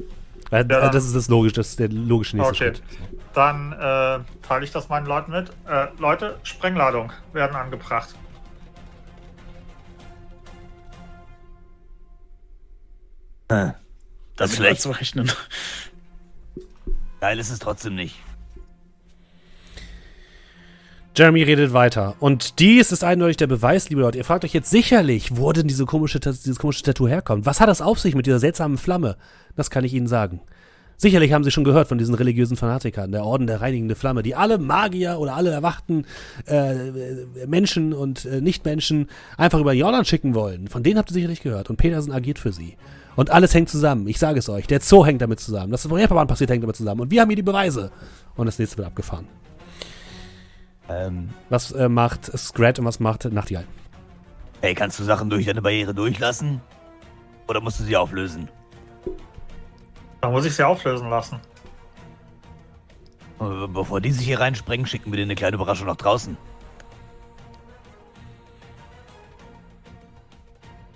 Weil, 0.51 0.67
Ja, 0.71 0.89
das 0.89 1.05
ist 1.05 1.15
das 1.15 1.29
logisch, 1.29 1.53
das 1.53 1.69
ist 1.71 1.79
der 1.81 1.89
logische 1.91 2.37
nächste 2.37 2.55
Okay. 2.55 2.65
Schritt. 2.77 2.83
Dann 3.35 3.73
äh, 3.73 4.21
teile 4.47 4.65
ich 4.65 4.71
das 4.71 4.89
meinen 4.89 5.07
Leuten 5.07 5.33
mit. 5.33 5.51
Äh, 5.69 5.89
Leute, 5.99 6.39
Sprengladung 6.45 7.13
werden 7.33 7.57
angebracht. 7.57 8.15
Das 14.37 14.51
ist 14.51 14.57
schlecht. 14.57 14.81
zu 14.81 14.91
rechnen. 14.91 15.31
Geil 17.21 17.39
ist 17.39 17.51
es 17.51 17.59
trotzdem 17.59 17.95
nicht. 17.95 18.17
Jeremy 21.17 21.45
redet 21.45 21.73
weiter. 21.73 22.17
Und 22.19 22.59
dies 22.59 22.91
ist 22.91 23.05
eindeutig 23.05 23.37
der 23.37 23.47
Beweis, 23.47 23.89
liebe 23.89 24.01
Leute. 24.01 24.19
Ihr 24.19 24.25
fragt 24.25 24.45
euch 24.45 24.53
jetzt 24.53 24.71
sicherlich, 24.71 25.37
wo 25.37 25.53
denn 25.53 25.69
diese 25.69 25.87
komische, 25.87 26.19
dieses 26.19 26.59
komische 26.59 26.83
Tattoo 26.83 27.07
herkommt. 27.07 27.47
Was 27.47 27.61
hat 27.61 27.69
das 27.69 27.81
auf 27.81 28.01
sich 28.01 28.17
mit 28.17 28.27
dieser 28.27 28.41
seltsamen 28.41 28.79
Flamme? 28.79 29.17
Das 29.55 29.71
kann 29.71 29.85
ich 29.85 29.95
Ihnen 29.95 30.09
sagen. 30.09 30.41
Sicherlich 30.97 31.33
haben 31.33 31.45
Sie 31.45 31.51
schon 31.51 31.65
gehört 31.65 31.89
von 31.89 31.99
diesen 31.99 32.15
religiösen 32.15 32.57
Fanatikern, 32.57 33.13
der 33.13 33.25
Orden 33.25 33.47
der 33.47 33.61
reinigende 33.61 33.95
Flamme, 33.95 34.23
die 34.23 34.35
alle 34.35 34.59
Magier 34.59 35.19
oder 35.19 35.35
alle 35.35 35.51
erwachten 35.51 36.07
äh, 36.47 36.75
Menschen 37.47 37.93
und 37.93 38.25
äh, 38.25 38.41
Nichtmenschen 38.41 39.09
einfach 39.37 39.59
über 39.59 39.73
Jordan 39.73 40.05
schicken 40.05 40.35
wollen. 40.35 40.69
Von 40.69 40.83
denen 40.83 40.99
habt 40.99 41.11
ihr 41.11 41.15
sicherlich 41.15 41.43
gehört. 41.43 41.71
Und 41.71 41.77
Petersen 41.77 42.13
agiert 42.13 42.39
für 42.39 42.53
sie. 42.53 42.77
Und 43.17 43.31
alles 43.31 43.55
hängt 43.55 43.69
zusammen. 43.69 44.09
Ich 44.09 44.19
sage 44.19 44.39
es 44.39 44.49
euch. 44.49 44.67
Der 44.67 44.81
Zoo 44.81 45.05
hängt 45.05 45.23
damit 45.23 45.41
zusammen. 45.41 45.71
Das, 45.71 45.85
was 45.85 45.91
im 45.91 45.97
Reeperbahn 45.97 46.27
passiert, 46.27 46.51
hängt 46.51 46.63
damit 46.63 46.77
zusammen. 46.77 47.01
Und 47.03 47.11
wir 47.11 47.21
haben 47.21 47.29
hier 47.29 47.37
die 47.37 47.43
Beweise. 47.43 47.91
Und 48.37 48.47
das 48.47 48.59
nächste 48.59 48.77
wird 48.79 48.89
abgefahren. 48.89 49.27
Ähm, 50.89 51.31
Was 51.49 51.73
äh, 51.73 51.89
macht 51.89 52.27
Scrat 52.37 52.79
und 52.79 52.85
was 52.85 53.01
macht 53.01 53.25
Nachtigall? 53.33 53.65
Hey, 54.61 54.75
kannst 54.75 54.99
du 54.99 55.05
Sachen 55.05 55.31
durch 55.31 55.47
deine 55.47 55.63
Barriere 55.63 55.95
durchlassen? 55.95 56.61
Oder 57.49 57.61
musst 57.61 57.81
du 57.81 57.85
sie 57.85 57.97
auflösen? 57.97 58.49
Da 60.25 60.31
muss 60.31 60.47
ich 60.47 60.57
sie 60.57 60.67
auflösen 60.67 61.11
lassen. 61.11 61.39
Äh, 63.39 63.67
Bevor 63.69 64.01
die 64.01 64.11
sich 64.11 64.25
hier 64.25 64.41
reinsprengen, 64.41 64.87
schicken 64.87 65.13
wir 65.13 65.19
dir 65.19 65.25
eine 65.25 65.35
kleine 65.35 65.57
Überraschung 65.57 65.87
nach 65.87 65.97
draußen. 65.97 66.39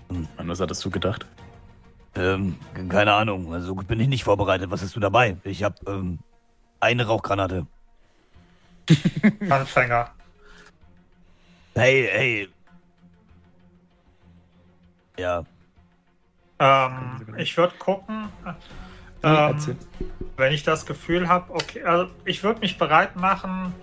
Mann, 0.09 0.47
was 0.47 0.59
hattest 0.59 0.83
du 0.83 0.89
gedacht? 0.89 1.27
Ähm, 2.15 2.57
keine 2.89 3.13
Ahnung. 3.13 3.53
Also 3.53 3.75
gut 3.75 3.87
bin 3.87 3.99
ich 3.99 4.07
nicht 4.07 4.23
vorbereitet. 4.23 4.71
Was 4.71 4.81
hast 4.81 4.95
du 4.95 4.99
dabei? 4.99 5.37
Ich 5.43 5.61
hab, 5.61 5.87
ähm, 5.87 6.17
eine 6.79 7.05
Rauchgranate. 7.05 7.67
Anfänger. 9.47 10.09
Hey, 11.75 12.09
hey. 12.11 12.49
Ja. 15.19 15.43
Ähm, 16.57 17.35
ich 17.37 17.55
würde 17.55 17.75
gucken, 17.77 18.29
ähm, 19.23 19.77
wenn 20.37 20.53
ich 20.53 20.63
das 20.63 20.85
Gefühl 20.85 21.27
habe, 21.27 21.53
okay, 21.53 21.83
also 21.83 22.11
ich 22.25 22.43
würde 22.43 22.59
mich 22.61 22.77
bereit 22.77 23.15
machen, 23.15 23.73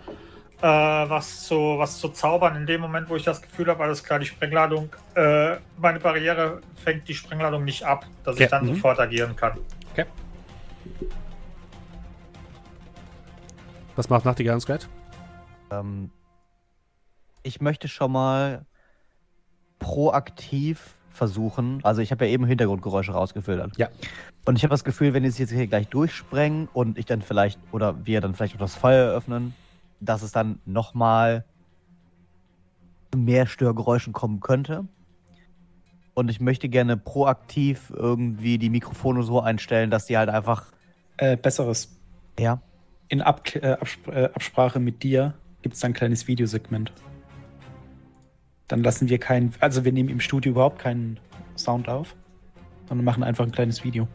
äh, 0.61 0.67
was, 0.67 1.45
zu, 1.45 1.79
was 1.79 1.99
zu 1.99 2.09
zaubern 2.09 2.57
in 2.57 2.67
dem 2.67 2.81
Moment, 2.81 3.09
wo 3.09 3.17
ich 3.17 3.25
das 3.25 3.43
Gefühl 3.43 3.69
habe, 3.69 3.83
alles 3.85 4.03
klar, 4.03 4.19
die 4.19 4.27
Sprengladung, 4.27 4.89
äh, 5.15 5.57
meine 5.79 6.01
Barriere 6.01 6.63
fängt 6.83 7.07
die 7.09 7.15
Sprengladung 7.15 7.65
nicht 7.65 7.85
ab, 7.85 8.07
dass 8.25 8.39
Ja, 8.39 8.45
ich 8.47 8.51
dann 8.51 8.65
mhm. 8.65 8.75
sofort 8.75 8.99
agieren 8.99 9.37
kann. 9.37 9.59
Was 13.97 14.11
macht 14.11 14.27
Nachtigall 14.27 14.55
und 14.55 14.61
Scrat? 14.61 14.89
ähm, 15.71 16.11
ich 17.43 17.61
möchte 17.61 17.89
schon 17.89 18.13
mal 18.13 18.67
proaktiv 19.79 20.96
versuchen. 21.17 21.81
Also 21.83 22.03
ich 22.03 22.13
habe 22.13 22.27
ja 22.27 22.33
eben 22.33 22.45
Hintergrundgeräusche 22.47 23.13
rausgefiltert. 23.13 23.77
Ja. 23.77 23.89
Und 24.45 24.57
ich 24.57 24.63
habe 24.63 24.73
das 24.73 24.85
Gefühl, 24.85 25.15
wenn 25.15 25.23
die 25.23 25.29
es 25.29 25.39
jetzt 25.39 25.51
hier 25.53 25.67
gleich 25.67 25.89
durchsprengen 25.89 26.69
und 26.73 26.99
ich 26.99 27.07
dann 27.07 27.23
vielleicht, 27.23 27.59
oder 27.73 28.07
wir 28.07 28.21
dann 28.21 28.35
vielleicht 28.35 28.55
auch 28.55 28.61
das 28.61 28.77
Feuer 28.77 29.07
eröffnen, 29.11 29.55
dass 30.01 30.23
es 30.23 30.31
dann 30.31 30.61
nochmal 30.67 31.45
zu 33.13 33.19
mehr 33.19 33.47
Störgeräuschen 33.47 34.13
kommen 34.13 34.41
könnte. 34.41 34.85
Und 36.15 36.31
ich 36.31 36.41
möchte 36.41 36.69
gerne 36.69 36.97
proaktiv 36.97 37.93
irgendwie 37.95 38.59
die 38.59 38.71
Mikrofone 38.71 39.23
so 39.23 39.41
einstellen, 39.41 39.91
dass 39.91 40.07
die 40.07 40.17
halt 40.17 40.29
einfach, 40.29 40.67
Äh, 41.19 41.37
besseres. 41.37 41.99
ja, 42.39 42.61
In 43.09 43.23
Ab 43.23 43.43
äh, 43.55 43.73
Absp 43.73 44.09
äh, 44.09 44.25
Absprache 44.35 44.81
mit 44.81 45.03
dir 45.03 45.35
gibt 45.63 45.77
es 45.77 45.85
ein 45.85 45.93
kleines 45.93 46.27
Videosegment. 46.27 46.93
Dann 48.69 48.83
lassen 48.83 49.09
wir 49.09 49.19
keinen, 49.19 49.55
also 49.61 49.85
wir 49.85 49.93
nehmen 49.93 50.09
im 50.09 50.21
Studio 50.21 50.53
überhaupt 50.53 50.79
keinen 50.79 51.19
Sound 51.57 51.89
auf, 51.89 52.15
sondern 52.89 53.05
machen 53.05 53.23
einfach 53.23 53.45
ein 53.45 53.53
kleines 53.53 53.85
Video. 53.85 54.09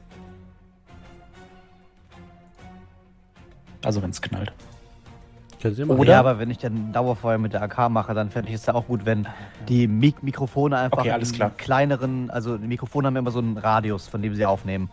Also 3.83 4.01
wenn 4.01 4.11
es 4.11 4.21
knallt. 4.21 4.53
Oder? 5.87 6.11
Ja, 6.11 6.19
aber 6.19 6.39
wenn 6.39 6.49
ich 6.49 6.57
dann 6.57 6.91
Dauerfeuer 6.91 7.37
mit 7.37 7.53
der 7.53 7.61
AK 7.61 7.89
mache, 7.91 8.13
dann 8.13 8.31
fände 8.31 8.49
ich 8.49 8.55
es 8.55 8.65
ja 8.65 8.73
auch 8.73 8.87
gut, 8.87 9.05
wenn 9.05 9.27
die 9.69 9.87
Mik 9.87 10.23
Mikrofone 10.23 10.77
einfach 10.77 10.99
Okay, 10.99 11.11
alles 11.11 11.33
klar. 11.33 11.49
einen 11.49 11.57
kleineren, 11.57 12.29
also 12.31 12.57
die 12.57 12.67
Mikrofone 12.67 13.07
haben 13.07 13.15
ja 13.15 13.19
immer 13.19 13.31
so 13.31 13.39
einen 13.39 13.57
Radius, 13.57 14.07
von 14.07 14.21
dem 14.23 14.33
sie 14.33 14.45
aufnehmen. 14.45 14.89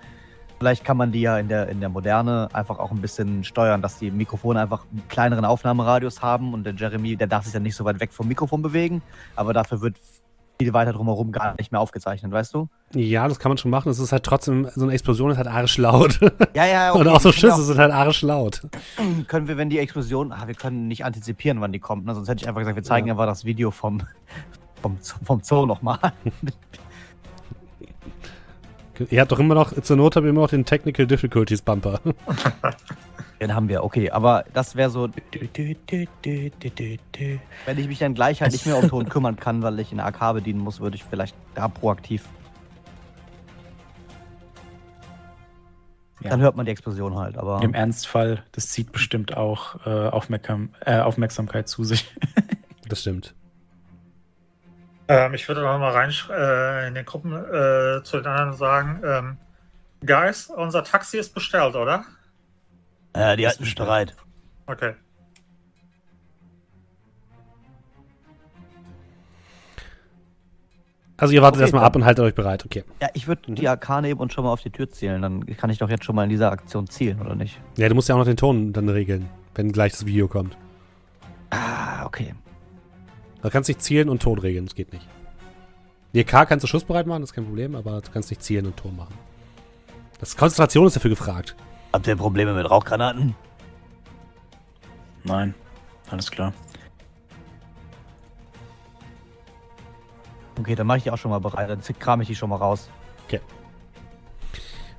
Vielleicht 0.58 0.84
kann 0.84 0.96
man 0.96 1.12
die 1.12 1.20
ja 1.20 1.38
in 1.38 1.48
der, 1.48 1.68
in 1.68 1.78
der 1.80 1.88
Moderne 1.88 2.48
einfach 2.52 2.78
auch 2.78 2.90
ein 2.90 3.00
bisschen 3.00 3.44
steuern, 3.44 3.80
dass 3.80 3.98
die 3.98 4.10
Mikrofone 4.10 4.60
einfach 4.60 4.84
einen 4.90 5.06
kleineren 5.08 5.44
Aufnahmeradius 5.44 6.20
haben 6.20 6.52
und 6.52 6.64
der 6.64 6.74
Jeremy, 6.74 7.16
der 7.16 7.28
darf 7.28 7.44
sich 7.44 7.54
ja 7.54 7.60
nicht 7.60 7.76
so 7.76 7.84
weit 7.84 8.00
weg 8.00 8.12
vom 8.12 8.26
Mikrofon 8.26 8.60
bewegen, 8.60 9.00
aber 9.36 9.52
dafür 9.52 9.80
wird 9.80 9.96
viel 10.60 10.72
weiter 10.72 10.92
drumherum 10.92 11.30
gar 11.30 11.54
nicht 11.56 11.70
mehr 11.70 11.80
aufgezeichnet, 11.80 12.32
weißt 12.32 12.52
du? 12.54 12.68
Ja, 12.92 13.28
das 13.28 13.38
kann 13.38 13.50
man 13.50 13.58
schon 13.58 13.70
machen. 13.70 13.90
Es 13.92 14.00
ist 14.00 14.10
halt 14.10 14.24
trotzdem, 14.24 14.68
so 14.74 14.82
eine 14.82 14.92
Explosion 14.92 15.30
ist 15.30 15.36
halt 15.36 15.46
arschlaut. 15.46 16.18
Ja, 16.54 16.66
ja, 16.66 16.90
Und 16.94 17.06
auch 17.06 17.20
so 17.20 17.30
Schüsse 17.30 17.62
sind 17.62 17.78
halt 17.78 17.92
arschlaut. 17.92 18.62
Können 19.28 19.46
wir, 19.46 19.56
wenn 19.56 19.70
die 19.70 19.78
Explosion, 19.78 20.32
ah, 20.32 20.48
wir 20.48 20.54
können 20.54 20.88
nicht 20.88 21.04
antizipieren, 21.04 21.60
wann 21.60 21.70
die 21.70 21.78
kommt, 21.78 22.06
ne? 22.06 22.14
sonst 22.16 22.28
hätte 22.28 22.42
ich 22.42 22.48
einfach 22.48 22.62
gesagt, 22.62 22.74
wir 22.74 22.82
zeigen 22.82 23.06
Ja. 23.06 23.12
einfach 23.14 23.26
das 23.26 23.44
Video 23.44 23.70
vom, 23.70 24.00
vom, 24.82 24.98
vom 25.22 25.40
Zoo 25.44 25.64
nochmal. 25.66 25.98
Ihr 29.10 29.20
habt 29.20 29.32
doch 29.32 29.38
immer 29.38 29.54
noch, 29.54 29.80
zur 29.80 29.96
Not 29.96 30.16
habt 30.16 30.24
ihr 30.24 30.30
immer 30.30 30.42
noch 30.42 30.50
den 30.50 30.64
Technical 30.64 31.06
Difficulties 31.06 31.62
Bumper. 31.62 32.00
Den 33.40 33.54
haben 33.54 33.68
wir, 33.68 33.84
okay. 33.84 34.10
Aber 34.10 34.44
das 34.52 34.74
wäre 34.74 34.90
so, 34.90 35.08
wenn 37.66 37.78
ich 37.78 37.86
mich 37.86 37.98
dann 38.00 38.14
gleich 38.14 38.42
halt 38.42 38.52
nicht 38.52 38.66
mehr 38.66 38.76
um 38.76 38.88
Ton 38.88 39.08
kümmern 39.10 39.36
kann, 39.36 39.62
weil 39.62 39.78
ich 39.78 39.92
in 39.92 39.98
der 39.98 40.06
AK 40.06 40.34
bedienen 40.34 40.58
muss, 40.58 40.80
würde 40.80 40.96
ich 40.96 41.04
vielleicht 41.04 41.36
da 41.54 41.68
proaktiv. 41.68 42.24
Ja. 46.20 46.30
Dann 46.30 46.40
hört 46.40 46.56
man 46.56 46.66
die 46.66 46.72
Explosion 46.72 47.16
halt, 47.16 47.38
aber. 47.38 47.62
Im 47.62 47.74
Ernstfall, 47.74 48.42
das 48.50 48.70
zieht 48.70 48.90
bestimmt 48.90 49.36
auch 49.36 49.86
äh, 49.86 50.08
Aufmerksam 50.08 50.70
äh, 50.84 50.98
Aufmerksamkeit 50.98 51.68
zu 51.68 51.84
sich. 51.84 52.12
Das 52.88 53.02
stimmt. 53.02 53.34
Ähm, 55.08 55.32
ich 55.34 55.48
würde 55.48 55.62
noch 55.62 55.78
mal 55.78 55.92
rein 55.92 56.12
äh, 56.30 56.88
in 56.88 56.94
den 56.94 57.04
Gruppen 57.06 57.32
äh, 57.32 58.02
zu 58.04 58.18
den 58.18 58.26
anderen 58.26 58.56
sagen, 58.56 59.00
ähm, 59.04 59.36
Guys, 60.06 60.50
unser 60.54 60.84
Taxi 60.84 61.18
ist 61.18 61.34
bestellt, 61.34 61.74
oder? 61.74 62.04
Ja, 63.16 63.34
die 63.34 63.46
halten 63.46 63.64
sich 63.64 63.74
bereit. 63.74 64.14
Okay. 64.66 64.94
Also 71.16 71.34
ihr 71.34 71.42
wartet 71.42 71.56
Okay, 71.56 71.62
erstmal 71.62 71.84
ab 71.84 71.96
und 71.96 72.04
haltet 72.04 72.24
euch 72.24 72.34
bereit. 72.34 72.64
Okay. 72.64 72.84
Ja, 73.02 73.08
ich 73.12 73.26
würde 73.26 73.52
die 73.52 73.68
AK 73.68 74.02
nehmen 74.02 74.20
und 74.20 74.32
schon 74.32 74.44
mal 74.44 74.52
auf 74.52 74.62
die 74.62 74.70
Tür 74.70 74.88
zielen. 74.88 75.22
Dann 75.22 75.44
kann 75.56 75.68
ich 75.68 75.78
doch 75.78 75.90
jetzt 75.90 76.04
schon 76.04 76.14
mal 76.14 76.22
in 76.22 76.30
dieser 76.30 76.52
Aktion 76.52 76.86
zielen, 76.86 77.20
oder 77.20 77.34
nicht? 77.34 77.58
Ja, 77.76 77.88
du 77.88 77.96
musst 77.96 78.08
ja 78.08 78.14
auch 78.14 78.20
noch 78.20 78.24
den 78.24 78.36
Ton 78.36 78.72
dann 78.72 78.88
regeln, 78.88 79.28
wenn 79.56 79.72
gleich 79.72 79.92
das 79.92 80.06
Video 80.06 80.28
kommt. 80.28 80.56
Ah, 81.50 82.04
okay. 82.06 82.34
Du 83.48 83.52
kannst 83.52 83.68
nicht 83.68 83.80
zielen 83.80 84.10
und 84.10 84.20
Ton 84.20 84.38
regeln, 84.38 84.66
das 84.66 84.74
geht 84.74 84.92
nicht. 84.92 85.08
Die 86.12 86.20
AK 86.20 86.50
kannst 86.50 86.64
du 86.64 86.66
schussbereit 86.66 87.06
machen, 87.06 87.22
das 87.22 87.30
ist 87.30 87.34
kein 87.34 87.46
Problem, 87.46 87.76
aber 87.76 88.02
du 88.02 88.10
kannst 88.10 88.28
nicht 88.28 88.42
zielen 88.42 88.66
und 88.66 88.76
Ton 88.76 88.94
machen. 88.94 89.14
Das 90.20 90.36
Konzentration 90.36 90.86
ist 90.86 90.96
dafür 90.96 91.08
gefragt. 91.08 91.56
Habt 91.90 92.06
ihr 92.06 92.14
Probleme 92.14 92.52
mit 92.52 92.70
Rauchgranaten? 92.70 93.34
Nein, 95.24 95.54
alles 96.10 96.30
klar. 96.30 96.52
Okay, 100.58 100.74
dann 100.74 100.86
mache 100.86 100.98
ich 100.98 101.04
die 101.04 101.10
auch 101.10 101.16
schon 101.16 101.30
mal 101.30 101.38
bereit. 101.38 101.70
Dann 101.70 101.80
kram 101.98 102.20
ich 102.20 102.28
die 102.28 102.34
schon 102.34 102.50
mal 102.50 102.56
raus. 102.56 102.90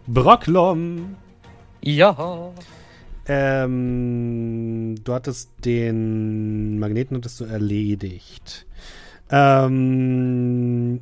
Brocklom! 0.08 1.18
Ja. 1.82 2.52
Ähm, 3.32 4.96
du 5.04 5.14
hattest 5.14 5.52
den 5.64 6.80
Magneten 6.80 7.16
hattest 7.18 7.40
du 7.40 7.46
erledigt. 7.46 8.66
Ähm, 9.30 11.02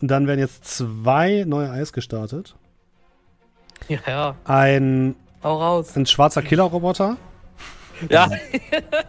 dann 0.00 0.26
werden 0.28 0.38
jetzt 0.38 0.64
zwei 0.66 1.44
neue 1.48 1.68
Eis 1.68 1.92
gestartet. 1.92 2.54
Ja, 3.88 3.98
ja. 4.06 4.36
Ein, 4.44 5.16
Hau 5.42 5.58
raus. 5.60 5.96
ein 5.96 6.06
schwarzer 6.06 6.42
Killerroboter 6.42 7.16
Ja. 8.08 8.30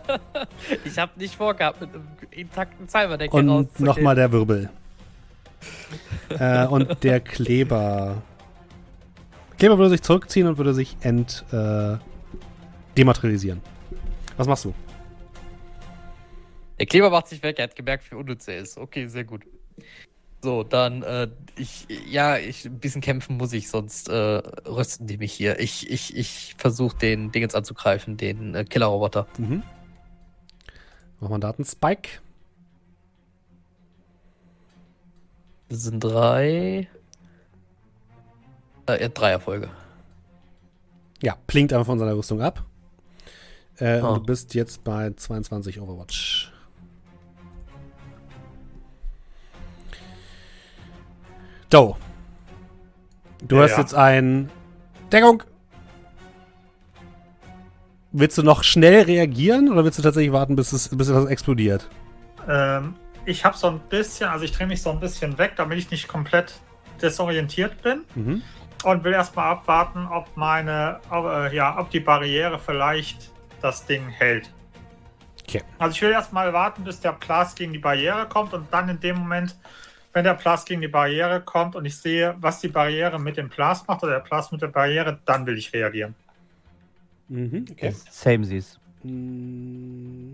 ich 0.86 0.98
habe 0.98 1.12
nicht 1.18 1.36
vorgehabt, 1.36 1.82
mit 1.82 1.94
einem 1.94 2.08
intakten 2.32 2.90
Cyberdeck 2.90 3.32
und 3.32 3.80
nochmal 3.80 4.16
der 4.16 4.32
Wirbel. 4.32 4.72
äh, 6.30 6.66
und 6.66 7.04
der 7.04 7.20
Kleber. 7.20 8.24
Kleber 9.60 9.78
würde 9.78 9.90
sich 9.90 10.02
zurückziehen 10.02 10.48
und 10.48 10.58
würde 10.58 10.74
sich 10.74 10.96
ent, 11.02 11.44
äh, 11.52 11.98
dematerialisieren. 12.98 13.62
Was 14.38 14.48
machst 14.48 14.64
du? 14.64 14.74
Der 16.80 16.86
Kleber 16.86 17.10
macht 17.10 17.28
sich 17.28 17.44
weg, 17.44 17.60
er 17.60 17.64
hat 17.66 17.76
gemerkt, 17.76 18.10
wie 18.10 18.16
unnütz 18.16 18.48
er 18.48 18.60
ist. 18.60 18.78
Okay, 18.78 19.08
sehr 19.08 19.26
gut. 19.26 19.44
So, 20.42 20.64
dann, 20.64 21.04
äh, 21.04 21.28
ich, 21.58 21.86
ja, 22.10 22.38
ich, 22.38 22.64
ein 22.64 22.80
bisschen 22.80 23.02
kämpfen 23.02 23.36
muss 23.36 23.52
ich, 23.52 23.68
sonst 23.68 24.08
äh, 24.08 24.14
rösten 24.14 25.06
die 25.08 25.18
mich 25.18 25.34
hier. 25.34 25.60
Ich, 25.60 25.92
ich, 25.92 26.16
ich 26.16 26.56
versuche 26.58 26.98
den 26.98 27.34
Dingens 27.34 27.54
anzugreifen, 27.54 28.16
den 28.16 28.56
äh, 28.56 28.64
Killerroboter. 28.64 29.28
Mhm. 29.38 29.64
Mach 31.20 31.28
mal 31.28 31.36
einen 31.36 31.42
Datenspike. 31.42 32.22
Das 35.68 35.84
sind 35.84 36.02
drei. 36.02 36.88
Äh, 38.90 38.98
er 39.00 39.06
hat 39.06 39.18
drei 39.18 39.32
Erfolge. 39.32 39.70
Ja, 41.22 41.36
plinkt 41.48 41.74
einfach 41.74 41.86
von 41.86 42.00
seiner 42.00 42.16
Rüstung 42.16 42.42
ab. 42.42 42.64
Äh. 43.78 44.02
Und 44.02 44.16
du 44.20 44.24
bist 44.24 44.54
jetzt 44.56 44.84
bei 44.84 45.12
22 45.12 45.80
Overwatch. 45.80 46.52
Do. 51.70 51.96
Du 53.42 53.58
Ja, 53.58 53.64
hast 53.64 53.72
ja. 53.72 53.80
jetzt 53.80 53.94
ein 53.96 54.50
Deckung. 55.12 55.44
Willst 58.12 58.38
du 58.40 58.44
noch 58.44 58.64
schnell 58.64 59.04
reagieren 59.04 59.72
oder 59.72 59.84
willst 59.86 60.00
du 60.00 60.04
tatsächlich 60.04 60.34
warten, 60.34 60.56
bis 60.56 60.74
es 60.74 60.90
bis 60.90 61.10
etwas 61.10 61.28
explodiert? 61.28 61.88
Ähm, 62.48 62.96
ich 63.26 63.46
habe 63.46 63.56
so 63.56 63.68
ein 63.68 63.80
bisschen, 63.90 64.30
also 64.30 64.46
ich 64.46 64.52
drehe 64.52 64.66
mich 64.66 64.82
so 64.82 64.90
ein 64.90 65.00
bisschen 65.00 65.38
weg, 65.38 65.54
damit 65.58 65.78
ich 65.78 65.92
nicht 65.92 66.08
komplett 66.08 66.54
desorientiert 67.02 67.82
bin 67.84 68.02
Mhm. 68.16 68.42
Und 68.84 69.04
will 69.04 69.14
erstmal 69.14 69.52
abwarten, 69.52 70.08
ob 70.08 70.36
meine, 70.36 71.00
ob, 71.10 71.26
äh, 71.26 71.56
ja, 71.56 71.78
ob 71.78 71.90
die 71.90 72.00
Barriere 72.00 72.58
vielleicht 72.60 73.32
das 73.62 73.86
Ding 73.86 74.08
hält. 74.10 74.52
Okay. 75.44 75.62
Also 75.80 75.96
ich 75.96 76.02
will 76.02 76.12
erstmal 76.12 76.54
warten, 76.54 76.84
bis 76.84 77.00
der 77.00 77.14
Blast 77.14 77.58
gegen 77.58 77.74
die 77.74 77.80
Barriere 77.80 78.28
kommt 78.28 78.54
und 78.54 78.72
dann 78.72 78.88
in 78.90 79.00
dem 79.00 79.18
Moment, 79.18 79.58
wenn 80.14 80.24
der 80.24 80.36
Blast 80.36 80.68
gegen 80.68 80.82
die 80.82 80.88
Barriere 80.88 81.42
kommt 81.42 81.76
und 81.76 81.86
ich 81.86 81.98
sehe, 81.98 82.36
was 82.40 82.60
die 82.60 82.68
Barriere 82.68 83.20
mit 83.20 83.38
dem 83.38 83.50
Blast 83.50 83.88
macht 83.88 84.04
oder 84.04 84.14
der 84.14 84.20
Blast 84.20 84.52
mit 84.52 84.62
der 84.62 84.68
Barriere, 84.68 85.20
dann 85.26 85.46
will 85.46 85.58
ich 85.58 85.74
reagieren. 85.74 86.16
Mhm. 87.28 87.66
Okay. 87.72 87.94
Same 88.10 88.46
sies. 88.46 88.80
Mm. 89.04 90.34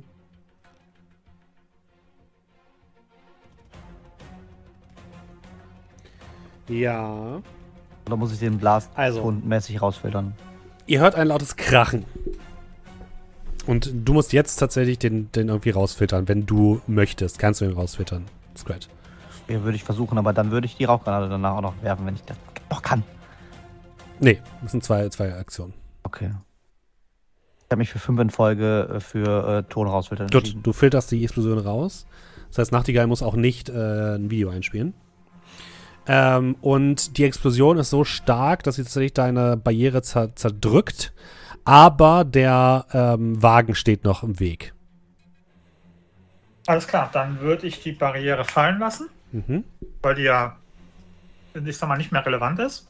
Ja. 6.67 7.41
Oder 8.05 8.17
muss 8.17 8.31
ich 8.31 8.39
den 8.39 8.57
Blast 8.57 8.91
Also. 8.95 9.21
tonmäßig 9.21 9.81
rausfiltern? 9.81 10.33
Ihr 10.87 10.99
hört 10.99 11.15
ein 11.15 11.27
lautes 11.27 11.55
Krachen. 11.55 12.05
Und 13.65 13.91
du 13.93 14.13
musst 14.13 14.31
jetzt 14.31 14.57
tatsächlich 14.57 14.99
den, 14.99 15.31
den 15.31 15.49
irgendwie 15.49 15.71
rausfiltern, 15.71 16.27
wenn 16.27 16.45
du 16.45 16.81
möchtest. 16.85 17.39
Kannst 17.39 17.61
du 17.61 17.65
ihn 17.65 17.73
rausfiltern. 17.73 18.25
Scratch. 18.55 18.87
Ja, 19.47 19.63
würde 19.63 19.75
ich 19.75 19.83
versuchen, 19.83 20.17
aber 20.17 20.33
dann 20.33 20.51
würde 20.51 20.65
ich 20.67 20.75
die 20.77 20.85
Rauchgranate 20.85 21.29
danach 21.29 21.57
auch 21.57 21.61
noch 21.61 21.81
werfen, 21.81 22.05
wenn 22.05 22.15
ich 22.15 22.23
das 22.23 22.37
noch 22.69 22.81
kann. 22.81 23.03
Nee, 24.19 24.39
das 24.61 24.71
sind 24.71 24.83
zwei, 24.83 25.09
zwei 25.09 25.33
Aktionen. 25.33 25.73
Okay. 26.03 26.31
Ich 27.59 27.71
habe 27.71 27.79
mich 27.79 27.89
für 27.89 27.99
fünf 27.99 28.19
in 28.19 28.29
Folge 28.29 28.89
äh, 28.95 28.99
für 28.99 29.57
äh, 29.57 29.63
Ton 29.63 29.87
rausfiltern 29.87 30.27
Gut, 30.27 30.55
du 30.61 30.73
filterst 30.73 31.11
die 31.11 31.23
Explosion 31.23 31.57
raus. 31.57 32.05
Das 32.49 32.59
heißt, 32.59 32.71
Nachtigall 32.71 33.07
muss 33.07 33.23
auch 33.23 33.35
nicht 33.35 33.69
äh, 33.69 34.15
ein 34.15 34.29
Video 34.29 34.49
einspielen. 34.49 34.93
Ähm, 36.07 36.55
und 36.61 37.17
die 37.17 37.23
Explosion 37.23 37.77
ist 37.77 37.89
so 37.89 38.03
stark, 38.03 38.63
dass 38.63 38.75
sie 38.75 38.83
tatsächlich 38.83 39.13
deine 39.13 39.57
Barriere 39.57 40.01
zer 40.01 40.35
zerdrückt. 40.35 41.13
Aber 41.63 42.23
der 42.23 42.85
ähm, 42.93 43.41
Wagen 43.41 43.73
steht 43.73 44.03
noch 44.03 44.21
im 44.21 44.39
Weg. 44.39 44.73
Alles 46.67 46.87
klar, 46.87 47.09
dann 47.11 47.39
würde 47.41 47.65
ich 47.67 47.81
die 47.81 47.91
Barriere 47.91 48.43
fallen 48.43 48.79
lassen. 48.79 49.09
Mhm. 49.35 49.65
weil 50.01 50.15
die 50.15 50.23
ja, 50.23 50.55
ich 51.53 51.77
sag 51.77 51.89
mal, 51.89 51.97
nicht 51.97 52.11
mehr 52.11 52.25
relevant 52.25 52.59
ist. 52.59 52.87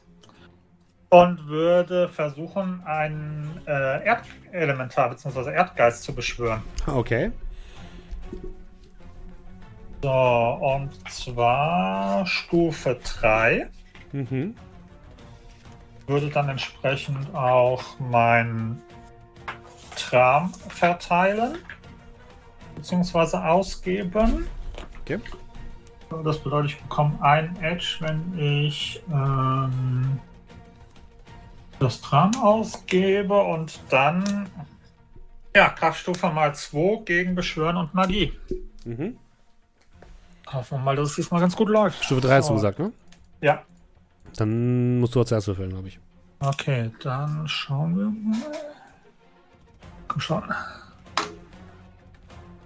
Und 1.08 1.46
würde 1.46 2.08
versuchen, 2.08 2.82
einen 2.84 3.60
äh, 3.66 4.04
Erdelementar 4.52 5.10
bzw. 5.10 5.52
Erdgeist 5.52 6.02
zu 6.02 6.14
beschwören. 6.14 6.62
Okay. 6.86 7.30
So, 10.02 10.10
und 10.10 10.90
zwar 11.10 12.26
Stufe 12.26 12.98
3. 13.20 13.68
Mhm. 14.12 14.54
Würde 16.06 16.28
dann 16.30 16.48
entsprechend 16.48 17.34
auch 17.34 17.82
mein 17.98 18.80
Tram 19.96 20.52
verteilen 20.68 21.58
bzw. 22.76 23.38
ausgeben. 23.38 24.46
Okay. 25.00 25.18
Das 26.24 26.38
bedeutet, 26.38 26.72
ich 26.72 26.80
bekomme 26.82 27.20
ein 27.20 27.56
Edge, 27.60 27.96
wenn 28.00 28.38
ich 28.38 29.02
ähm, 29.10 30.20
das 31.80 32.00
Tram 32.00 32.30
ausgebe 32.40 33.34
und 33.34 33.80
dann 33.90 34.48
ja, 35.54 35.70
Kraftstufe 35.70 36.28
mal 36.28 36.54
2 36.54 37.02
gegen 37.04 37.34
Beschwören 37.34 37.76
und 37.78 37.94
Magie. 37.94 38.32
Mhm. 38.84 39.18
Hoffen 40.52 40.78
wir 40.78 40.84
mal, 40.84 40.96
dass 40.96 41.10
es 41.10 41.16
diesmal 41.16 41.40
ganz 41.40 41.56
gut 41.56 41.68
läuft. 41.68 42.04
Stufe 42.04 42.20
3 42.20 42.36
hast 42.36 42.50
du 42.50 42.54
gesagt, 42.54 42.78
ne? 42.78 42.92
Ja. 43.40 43.62
Dann 44.36 45.00
musst 45.00 45.14
du 45.14 45.20
als 45.20 45.32
erstes 45.32 45.48
würfeln, 45.48 45.70
glaube 45.70 45.88
ich. 45.88 45.98
Okay, 46.40 46.90
dann 47.02 47.48
schauen 47.48 47.96
wir 47.96 48.04
mal. 48.06 48.42
Komm 50.08 50.20
schon. 50.20 50.42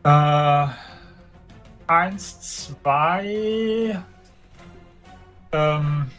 Äh, 0.05 0.67
eins, 1.87 2.41
zwei. 2.75 4.01
Ähm, 5.53 6.11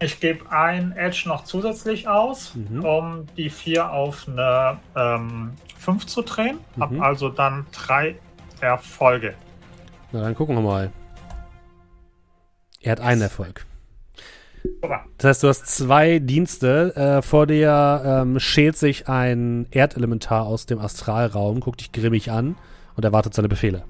ich 0.00 0.20
gebe 0.20 0.50
ein 0.50 0.92
Edge 0.92 1.24
noch 1.26 1.44
zusätzlich 1.44 2.08
aus, 2.08 2.54
Mhm. 2.54 2.84
um 2.84 3.26
die 3.36 3.50
vier 3.50 3.90
auf 3.90 4.26
eine 4.28 4.78
ähm, 4.96 5.52
5 5.78 6.06
zu 6.06 6.22
drehen. 6.22 6.58
Hab 6.78 6.90
Mhm. 6.90 7.02
also 7.02 7.28
dann 7.28 7.66
drei 7.72 8.16
Erfolge. 8.60 9.34
Na, 10.12 10.20
dann 10.22 10.34
gucken 10.34 10.54
wir 10.56 10.62
mal. 10.62 10.90
Er 12.80 12.92
hat 12.92 13.00
einen 13.00 13.22
Erfolg. 13.22 13.66
Das 15.18 15.28
heißt, 15.28 15.42
du 15.42 15.48
hast 15.48 15.66
zwei 15.66 16.18
Dienste. 16.18 16.94
Äh, 16.96 17.22
vor 17.22 17.46
dir 17.46 18.02
ähm, 18.04 18.40
schält 18.40 18.76
sich 18.76 19.08
ein 19.08 19.66
Erdelementar 19.70 20.44
aus 20.44 20.66
dem 20.66 20.78
Astralraum, 20.78 21.60
guckt 21.60 21.80
dich 21.80 21.92
grimmig 21.92 22.30
an 22.30 22.56
und 22.96 23.04
erwartet 23.04 23.34
seine 23.34 23.48
Befehle. 23.48 23.84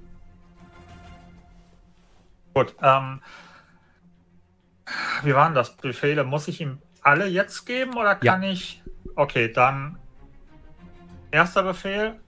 Gut. 2.55 2.75
Ähm, 2.83 3.21
wie 5.23 5.35
waren 5.35 5.55
das? 5.55 5.77
Befehle? 5.77 6.25
Muss 6.25 6.49
ich 6.49 6.61
ihm 6.61 6.79
alle 7.03 7.27
jetzt 7.27 7.67
geben 7.67 7.97
oder 7.97 8.15
kann 8.15 8.43
ich. 8.43 8.83
Okay, 9.15 9.53
dann. 9.53 9.99
Erster 11.31 11.63
Befehl. 11.63 12.19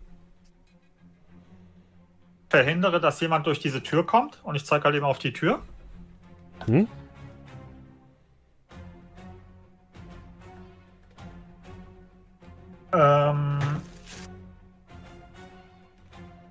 Verhindere, 2.48 3.00
dass 3.00 3.20
jemand 3.20 3.46
durch 3.46 3.60
diese 3.60 3.82
Tür 3.82 4.04
kommt 4.04 4.40
und 4.42 4.56
ich 4.56 4.66
zeige 4.66 4.84
halt 4.84 4.96
eben 4.96 5.04
auf 5.04 5.18
die 5.18 5.32
Tür. 5.32 5.62
Hm? 6.66 6.88
Ähm, 12.92 13.58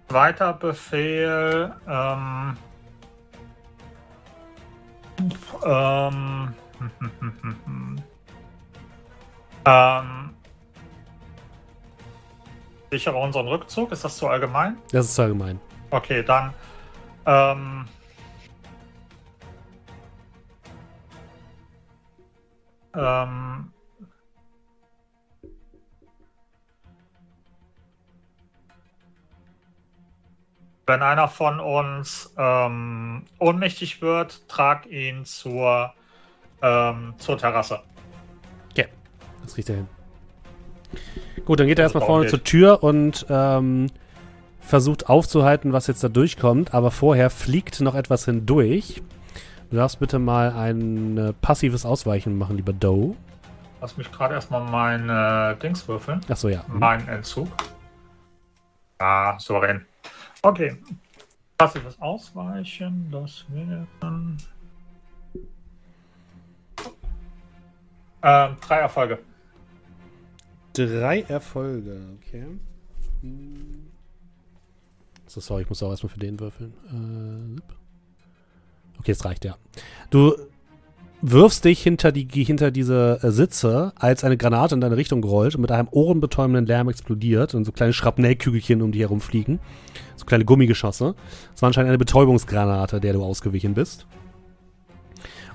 zweiter 0.07 0.53
Befehl. 0.53 1.73
Ähm, 1.87 2.57
ähm, 5.65 6.53
ähm, 9.65 10.29
sichere 12.91 13.17
unseren 13.17 13.47
Rückzug. 13.47 13.91
Ist 13.91 14.03
das 14.03 14.17
so 14.17 14.27
allgemein? 14.27 14.77
Das 14.91 15.05
ist 15.05 15.15
zu 15.15 15.23
allgemein. 15.23 15.59
Okay, 15.91 16.23
dann. 16.23 16.53
Ähm, 17.25 17.85
ähm, 22.99 23.73
wenn 30.85 31.01
einer 31.01 31.27
von 31.27 31.59
uns 31.59 32.33
ähm, 32.37 33.25
ohnmächtig 33.37 34.01
wird, 34.01 34.47
trag 34.47 34.85
ihn 34.87 35.25
zur, 35.25 35.93
ähm, 36.61 37.13
zur 37.17 37.37
Terrasse. 37.37 37.81
Das 39.49 39.57
riecht 39.57 39.69
er 39.69 39.75
hin. 39.77 39.87
Gut, 41.45 41.59
dann 41.59 41.67
geht 41.67 41.79
er 41.79 41.83
erstmal 41.83 42.01
Darum 42.01 42.13
vorne 42.13 42.25
geht. 42.25 42.29
zur 42.29 42.43
Tür 42.43 42.83
und 42.83 43.25
ähm, 43.29 43.87
versucht 44.59 45.09
aufzuhalten, 45.09 45.73
was 45.73 45.87
jetzt 45.87 46.03
da 46.03 46.09
durchkommt. 46.09 46.73
Aber 46.75 46.91
vorher 46.91 47.31
fliegt 47.31 47.81
noch 47.81 47.95
etwas 47.95 48.25
hindurch. 48.25 49.01
Du 49.69 49.75
darfst 49.75 49.99
bitte 49.99 50.17
mal 50.17 50.51
ein 50.51 51.17
äh, 51.17 51.33
passives 51.33 51.85
Ausweichen 51.85 52.37
machen, 52.37 52.55
lieber 52.55 52.73
Doe. 52.73 53.15
Lass 53.81 53.95
mich 53.97 54.11
gerade 54.11 54.33
erstmal 54.33 54.61
mein 54.63 55.09
äh, 55.09 55.55
Dings 55.59 55.87
würfeln. 55.87 56.21
Achso, 56.27 56.49
ja. 56.49 56.63
Mhm. 56.67 56.79
Mein 56.79 57.07
Entzug. 57.07 57.47
Ah, 58.97 59.37
souverän. 59.37 59.85
Okay. 60.41 60.77
Passives 61.57 62.01
Ausweichen, 62.01 63.09
das 63.11 63.45
wären. 63.49 64.37
Ähm, 68.21 68.57
drei 68.61 68.79
Erfolge. 68.79 69.19
Drei 70.73 71.21
Erfolge, 71.21 72.17
okay. 72.17 72.45
Hm. 73.21 73.91
So, 75.27 75.39
sorry, 75.41 75.61
ich 75.61 75.69
muss 75.69 75.83
auch 75.83 75.91
erstmal 75.91 76.11
für 76.11 76.19
den 76.19 76.39
würfeln. 76.39 76.73
Äh. 77.59 77.78
Okay, 78.99 79.11
es 79.11 79.25
reicht, 79.25 79.45
ja. 79.45 79.55
Du 80.09 80.35
wirfst 81.21 81.65
dich 81.65 81.81
hinter, 81.81 82.11
die, 82.11 82.27
hinter 82.43 82.71
diese 82.71 83.19
äh, 83.21 83.31
Sitze, 83.31 83.93
als 83.95 84.23
eine 84.23 84.37
Granate 84.37 84.75
in 84.75 84.81
deine 84.81 84.97
Richtung 84.97 85.23
rollt 85.23 85.55
und 85.55 85.61
mit 85.61 85.71
einem 85.71 85.87
ohrenbetäubenden 85.91 86.65
Lärm 86.65 86.89
explodiert 86.89 87.53
und 87.55 87.65
so 87.65 87.71
kleine 87.71 87.93
Schrapnellkügelchen 87.93 88.81
um 88.81 88.91
dich 88.91 89.01
herumfliegen. 89.01 89.59
So 90.15 90.25
kleine 90.25 90.45
Gummigeschosse. 90.45 91.15
Es 91.55 91.61
war 91.61 91.67
anscheinend 91.67 91.89
eine 91.89 91.97
Betäubungsgranate, 91.97 92.99
der 92.99 93.13
du 93.13 93.23
ausgewichen 93.23 93.73
bist. 93.73 94.05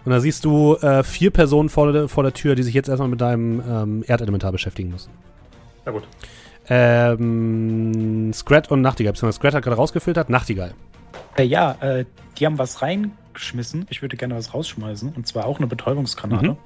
Und 0.05 0.13
da 0.13 0.21
siehst 0.21 0.45
du 0.45 0.77
äh, 0.77 1.03
vier 1.03 1.31
Personen 1.31 1.71
vor 1.71 1.91
der, 1.93 2.09
vor 2.09 2.23
der 2.23 2.35
Tür, 2.35 2.55
die 2.55 2.63
sich 2.63 2.75
jetzt 2.75 2.89
erstmal 2.89 3.09
mit 3.09 3.23
deinem 3.23 3.63
ähm, 3.67 4.05
Erdelementar 4.07 4.53
beschäftigen 4.53 4.91
müssen. 4.91 5.11
Ja 5.87 5.93
gut. 5.93 6.03
Ähm, 6.69 8.33
Scrat 8.35 8.71
und 8.71 8.83
Nachtigall. 8.83 9.13
Beziehungsweise 9.13 9.37
Scrat 9.37 9.55
hat 9.55 9.65
gerade 9.65 9.77
rausgefiltert. 9.77 10.29
Nachtigall. 10.29 10.75
Äh, 11.37 11.45
ja, 11.45 11.73
äh, 11.81 12.05
die 12.39 12.47
haben 12.47 12.59
was 12.59 12.83
reingeschmissen. 13.35 13.87
Ich 13.91 14.03
würde 14.03 14.17
gerne 14.17 14.35
was 14.35 14.55
rausschmeißen. 14.55 15.13
Und 15.15 15.27
zwar 15.27 15.47
auch 15.47 15.59
eine 15.59 15.67
Betäubungsgranate. 15.67 16.57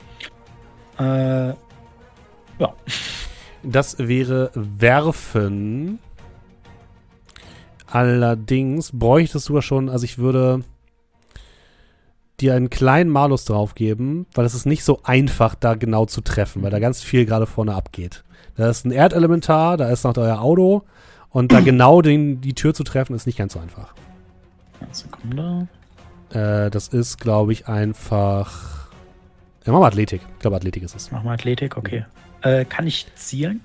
Äh, 0.99 1.49
ja. 1.49 1.57
Das 3.65 3.99
wäre 3.99 4.53
Werfen. 4.55 5.99
Allerdings 7.89 8.93
bräuchtest 8.97 9.49
du 9.49 9.57
ja 9.57 9.63
schon, 9.63 9.89
also 9.89 10.05
ich 10.05 10.19
würde 10.19 10.63
dir 12.39 12.55
einen 12.55 12.71
kleinen 12.71 13.11
Malus 13.11 13.47
draufgeben, 13.47 14.27
weil 14.33 14.47
es 14.47 14.55
ist 14.55 14.65
nicht 14.65 14.85
so 14.85 15.01
einfach, 15.03 15.57
da 15.57 15.75
genau 15.75 16.07
zu 16.07 16.21
treffen, 16.21 16.63
weil 16.63 16.71
da 16.71 16.79
ganz 16.79 17.03
viel 17.03 17.27
gerade 17.27 17.47
vorne 17.47 17.75
abgeht. 17.75 18.23
Da 18.55 18.71
ist 18.71 18.87
ein 18.87 18.93
Erdelementar, 18.93 19.77
da 19.77 19.91
ist 19.91 20.05
noch 20.05 20.17
euer 20.17 20.41
Auto 20.41 20.85
und 21.31 21.51
da 21.51 21.59
genau 21.65 22.01
den, 22.01 22.41
die 22.41 22.55
Tür 22.55 22.75
zu 22.75 22.85
treffen, 22.85 23.17
ist 23.17 23.27
nicht 23.27 23.39
ganz 23.39 23.55
so 23.55 23.59
einfach. 23.59 23.93
Eine 24.81 24.95
Sekunde. 24.95 25.69
Äh, 26.31 26.71
das 26.71 26.89
ist, 26.89 27.19
glaube 27.21 27.53
ich, 27.53 27.69
einfach. 27.69 28.89
Ja, 29.65 29.73
machen 29.73 29.83
wir 29.83 29.87
Athletik. 29.87 30.23
Ich 30.35 30.39
glaube, 30.41 30.57
Athletik 30.57 30.83
ist 30.83 30.95
es. 30.95 31.11
Machen 31.11 31.25
wir 31.25 31.33
Athletik, 31.33 31.77
okay. 31.77 32.05
Äh, 32.43 32.65
kann 32.65 32.87
ich 32.87 33.07
zielen? 33.15 33.65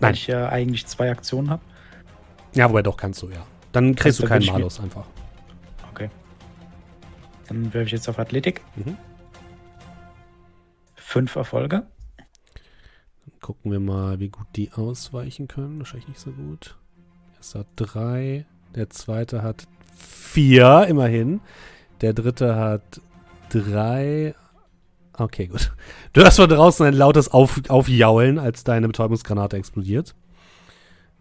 Weil 0.00 0.10
Nein. 0.10 0.14
ich 0.14 0.26
ja 0.26 0.48
eigentlich 0.48 0.86
zwei 0.86 1.10
Aktionen 1.10 1.50
habe. 1.50 1.62
Ja, 2.54 2.68
wobei 2.68 2.82
doch 2.82 2.96
kannst 2.96 3.22
du, 3.22 3.28
ja. 3.30 3.44
Dann 3.72 3.94
kriegst 3.94 4.20
Also, 4.20 4.22
du 4.22 4.28
keinen 4.28 4.46
Malus 4.46 4.80
einfach. 4.80 5.06
Okay. 5.92 6.10
Dann 7.48 7.72
werfe 7.72 7.86
ich 7.86 7.92
jetzt 7.92 8.08
auf 8.08 8.18
Athletik. 8.18 8.62
Mhm. 8.76 8.96
Fünf 10.94 11.36
Erfolge. 11.36 11.86
Gucken 13.40 13.70
wir 13.70 13.80
mal, 13.80 14.18
wie 14.18 14.28
gut 14.28 14.46
die 14.56 14.72
ausweichen 14.72 15.46
können. 15.48 15.78
Wahrscheinlich 15.78 16.08
nicht 16.08 16.20
so 16.20 16.32
gut. 16.32 16.76
Erster 17.36 17.60
hat 17.60 17.66
drei. 17.76 18.44
Der 18.74 18.90
zweite 18.90 19.42
hat 19.42 19.66
vier, 19.96 20.86
immerhin. 20.88 21.40
Der 22.00 22.12
dritte 22.12 22.56
hat 22.56 23.00
drei. 23.50 24.34
Okay, 25.18 25.46
gut. 25.46 25.72
Du 26.12 26.20
hörst 26.22 26.36
von 26.36 26.48
draußen 26.48 26.84
ein 26.86 26.94
lautes 26.94 27.30
Auf 27.32 27.60
Aufjaulen, 27.68 28.38
als 28.38 28.64
deine 28.64 28.86
Betäubungsgranate 28.86 29.56
explodiert. 29.56 30.14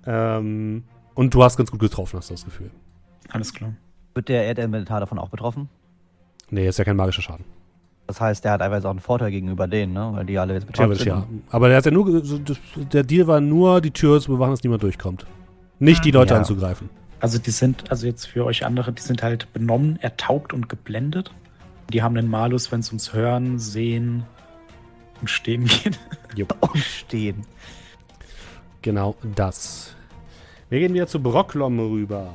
Ähm, 0.06 0.84
und 1.14 1.34
du 1.34 1.44
hast 1.44 1.58
ganz 1.58 1.72
gut 1.72 1.80
getroffen, 1.80 2.18
hast 2.18 2.30
du 2.30 2.34
das 2.34 2.46
Gefühl. 2.46 2.72
Alles 3.30 3.54
klar. 3.54 3.74
Wird 4.14 4.30
der 4.30 4.44
Erdelementar 4.46 5.00
davon 5.00 5.18
auch 5.18 5.30
betroffen? 5.30 5.70
Nee, 6.50 6.68
ist 6.68 6.78
ja 6.78 6.84
kein 6.86 6.96
magischer 6.96 7.22
Schaden. 7.22 7.46
Das 8.08 8.22
heißt, 8.22 8.44
der 8.46 8.52
hat 8.52 8.60
teilweise 8.62 8.88
auch 8.88 8.92
einen 8.92 9.00
Vorteil 9.00 9.32
gegenüber 9.32 9.68
denen, 9.68 9.94
ne? 9.94 10.12
Weil 10.14 10.26
die 10.26 10.38
alle 10.38 10.54
jetzt 10.54 10.68
betroffen 10.68 10.96
Theoretisch, 10.96 11.06
sind. 11.28 11.42
ja. 11.48 11.54
Aber 11.56 11.70
der 11.70 11.78
hat 11.78 11.86
ja 11.86 11.92
nur, 11.92 12.22
der 12.94 13.04
Deal 13.04 13.26
war 13.26 13.42
nur, 13.42 13.82
die 13.82 13.90
Tür 13.92 14.22
zu 14.22 14.32
bewachen, 14.32 14.52
dass 14.52 14.64
niemand 14.64 14.84
durchkommt. 14.84 15.26
Nicht 15.80 16.06
die 16.06 16.12
Leute 16.12 16.34
Ja. 16.36 16.40
anzugreifen. 16.40 16.90
Also 17.26 17.40
die 17.40 17.50
sind, 17.50 17.90
also 17.90 18.06
jetzt 18.06 18.28
für 18.28 18.46
euch 18.46 18.68
andere, 18.68 18.94
die 18.94 19.02
sind 19.02 19.24
halt 19.24 19.52
benommen, 19.52 19.98
ertaubt 20.00 20.54
und 20.54 20.70
geblendet. 20.70 21.32
Die 21.92 22.04
haben 22.04 22.16
einen 22.16 22.30
Malus, 22.30 22.72
wenn 22.72 22.82
es 22.82 22.90
ums 22.90 23.14
Hören, 23.14 23.58
Sehen 23.58 24.28
und 25.22 25.32
Stehen 25.32 25.66
geht. 25.66 25.98
Und 26.62 26.78
stehen. 26.78 27.42
Genau 28.84 29.16
das. 29.36 29.96
Wir 30.70 30.78
gehen 30.78 30.94
wieder 30.94 31.08
zu 31.08 31.20
Brocklom 31.20 31.80
rüber. 31.80 32.32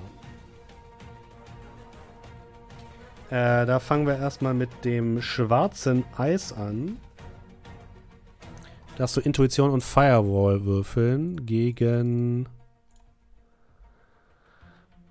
Äh, 3.28 3.66
da 3.66 3.78
fangen 3.78 4.08
wir 4.08 4.18
erstmal 4.18 4.54
mit 4.54 4.70
dem 4.84 5.22
schwarzen 5.22 6.02
Eis 6.18 6.52
an. 6.52 6.96
Darfst 8.98 9.16
du 9.16 9.20
Intuition 9.20 9.70
und 9.70 9.84
Firewall 9.84 10.64
würfeln 10.64 11.46
gegen 11.46 12.48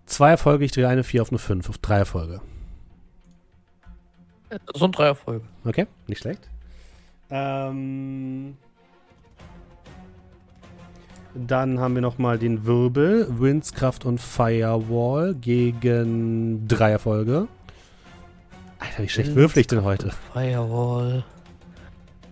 zwei 0.09 0.31
Erfolge. 0.31 0.65
Ich 0.65 0.71
drehe 0.71 0.87
eine 0.87 1.03
4 1.03 1.21
auf 1.21 1.29
eine 1.29 1.39
5, 1.39 1.69
auf 1.69 1.77
drei 1.77 1.97
Erfolge. 1.97 2.41
So 4.73 4.85
ein 4.85 4.91
Dreierfolge. 4.91 5.45
Okay, 5.63 5.85
nicht 6.07 6.21
schlecht. 6.21 6.49
Ähm, 7.29 8.57
dann 11.35 11.79
haben 11.79 11.93
wir 11.93 12.01
nochmal 12.01 12.39
den 12.39 12.65
Wirbel, 12.65 13.27
Windskraft 13.29 14.05
und 14.05 14.19
Firewall 14.19 15.35
gegen 15.35 16.67
drei 16.67 16.91
Erfolge. 16.91 17.47
Alter, 18.79 19.03
wie 19.03 19.09
schlecht 19.09 19.35
würfel 19.35 19.61
ich 19.61 19.67
denn 19.67 19.83
heute? 19.83 20.11
Firewall. 20.33 21.23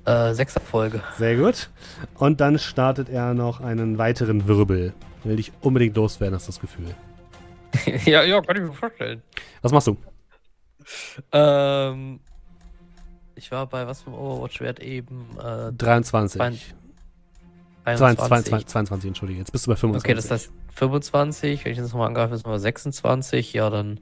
Äh, 0.06 0.34
sechs 0.34 0.56
Erfolge. 0.56 1.04
Sehr 1.18 1.36
gut. 1.36 1.70
Und 2.16 2.41
dann 2.41 2.58
startet 2.58 3.10
er 3.10 3.34
noch 3.34 3.60
einen 3.60 3.98
weiteren 3.98 4.48
Wirbel. 4.48 4.94
Will 5.24 5.36
dich 5.36 5.52
unbedingt 5.62 5.95
loswerden, 5.95 6.36
hast 6.36 6.48
du 6.48 6.52
das 6.54 6.60
Gefühl. 6.62 6.95
ja, 8.06 8.23
ja, 8.23 8.41
kann 8.41 8.56
ich 8.57 8.64
mir 8.64 8.73
vorstellen. 8.73 9.22
Was 9.61 9.72
machst 9.72 9.88
du? 9.88 9.98
Ähm, 11.31 12.19
ich 13.35 13.52
war 13.52 13.68
bei 13.68 13.85
was 13.88 14.02
für 14.02 14.07
einem 14.10 14.19
Overwatch-Wert 14.19 14.80
eben? 14.80 15.27
Äh, 15.38 15.72
23. 15.73 16.39
22. 16.39 16.76
22, 17.84 18.27
22, 18.27 18.68
22, 18.68 19.07
entschuldige. 19.07 19.39
Jetzt 19.39 19.52
bist 19.52 19.65
du 19.65 19.72
bei 19.72 19.77
25. 19.77 20.06
Okay, 20.06 20.15
das 20.15 20.30
heißt 20.30 20.52
25. 20.76 21.64
Wenn 21.64 21.72
ich 21.72 21.77
das 21.77 21.91
nochmal 21.91 22.07
angreife, 22.07 22.34
ist 22.35 22.44
nochmal 22.44 22.60
26. 22.60 23.53
Ja, 23.53 23.69
dann 23.69 23.99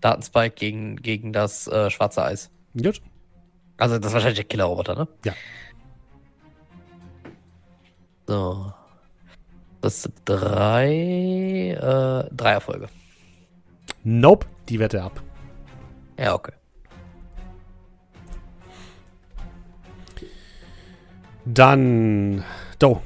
Datenspike 0.00 0.54
gegen, 0.54 0.96
gegen 0.96 1.32
das 1.32 1.66
äh, 1.66 1.90
schwarze 1.90 2.24
Eis. 2.24 2.50
Gut. 2.80 3.02
Also, 3.78 3.98
das 3.98 4.08
ist 4.08 4.12
wahrscheinlich 4.14 4.38
der 4.38 4.44
Killer-Roboter, 4.44 4.94
ne? 4.94 5.08
Ja. 5.24 5.34
So. 8.26 8.72
Das 9.86 10.02
sind 10.02 10.16
drei, 10.24 11.76
äh, 11.80 12.34
drei 12.34 12.50
Erfolge. 12.50 12.88
Nope, 14.02 14.44
die 14.68 14.80
wette 14.80 15.00
ab. 15.00 15.22
Ja, 16.18 16.34
okay. 16.34 16.54
Dann. 21.44 22.42
Do. 22.80 23.00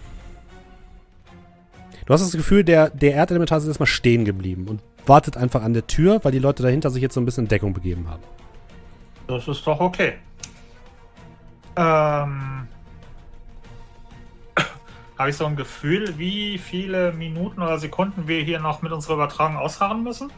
Du 2.06 2.14
hast 2.14 2.22
das 2.22 2.32
Gefühl, 2.32 2.64
der, 2.64 2.88
der 2.88 3.12
Erdelementar 3.12 3.58
ist 3.58 3.66
erstmal 3.66 3.86
stehen 3.86 4.24
geblieben 4.24 4.66
und 4.66 4.80
wartet 5.04 5.36
einfach 5.36 5.62
an 5.62 5.74
der 5.74 5.86
Tür, 5.86 6.20
weil 6.22 6.32
die 6.32 6.38
Leute 6.38 6.62
dahinter 6.62 6.88
sich 6.88 7.02
jetzt 7.02 7.12
so 7.12 7.20
ein 7.20 7.26
bisschen 7.26 7.44
in 7.44 7.48
Deckung 7.48 7.74
begeben 7.74 8.08
haben. 8.08 8.22
Das 9.26 9.46
ist 9.46 9.66
doch 9.66 9.80
okay. 9.80 10.14
Ähm, 11.76 12.68
Habe 15.20 15.28
ich 15.28 15.36
so 15.36 15.44
ein 15.44 15.54
Gefühl, 15.54 16.16
wie 16.16 16.56
viele 16.56 17.12
Minuten 17.12 17.60
oder 17.60 17.78
Sekunden 17.78 18.26
wir 18.26 18.42
hier 18.42 18.58
noch 18.58 18.80
mit 18.80 18.90
unserer 18.90 19.16
Übertragung 19.16 19.58
ausharren 19.58 20.02
müssen? 20.02 20.32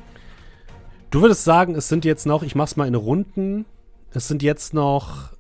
Du 1.13 1.23
würdest 1.23 1.45
sagen, 1.45 1.77
es 1.77 1.87
sind 1.87 2.05
jetzt 2.05 2.27
noch, 2.27 2.43
ich 2.43 2.57
mach's 2.57 2.75
mal 2.75 2.89
in 2.89 2.97
Runden, 2.97 3.65
es 4.11 4.27
sind 4.27 4.43
jetzt 4.43 4.75
noch, 4.75 5.35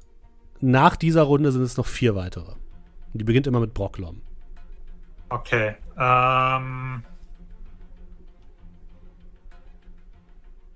nach 0.60 0.94
dieser 0.94 1.23
Runde 1.23 1.51
sind 1.51 1.62
es 1.62 1.77
noch 1.77 1.86
vier 1.86 2.14
weitere. 2.14 2.52
Die 3.14 3.24
beginnt 3.24 3.48
immer 3.48 3.59
mit 3.59 3.74
Brocklom. 3.74 4.23
Okay. 5.28 5.74
Ähm, 5.98 7.02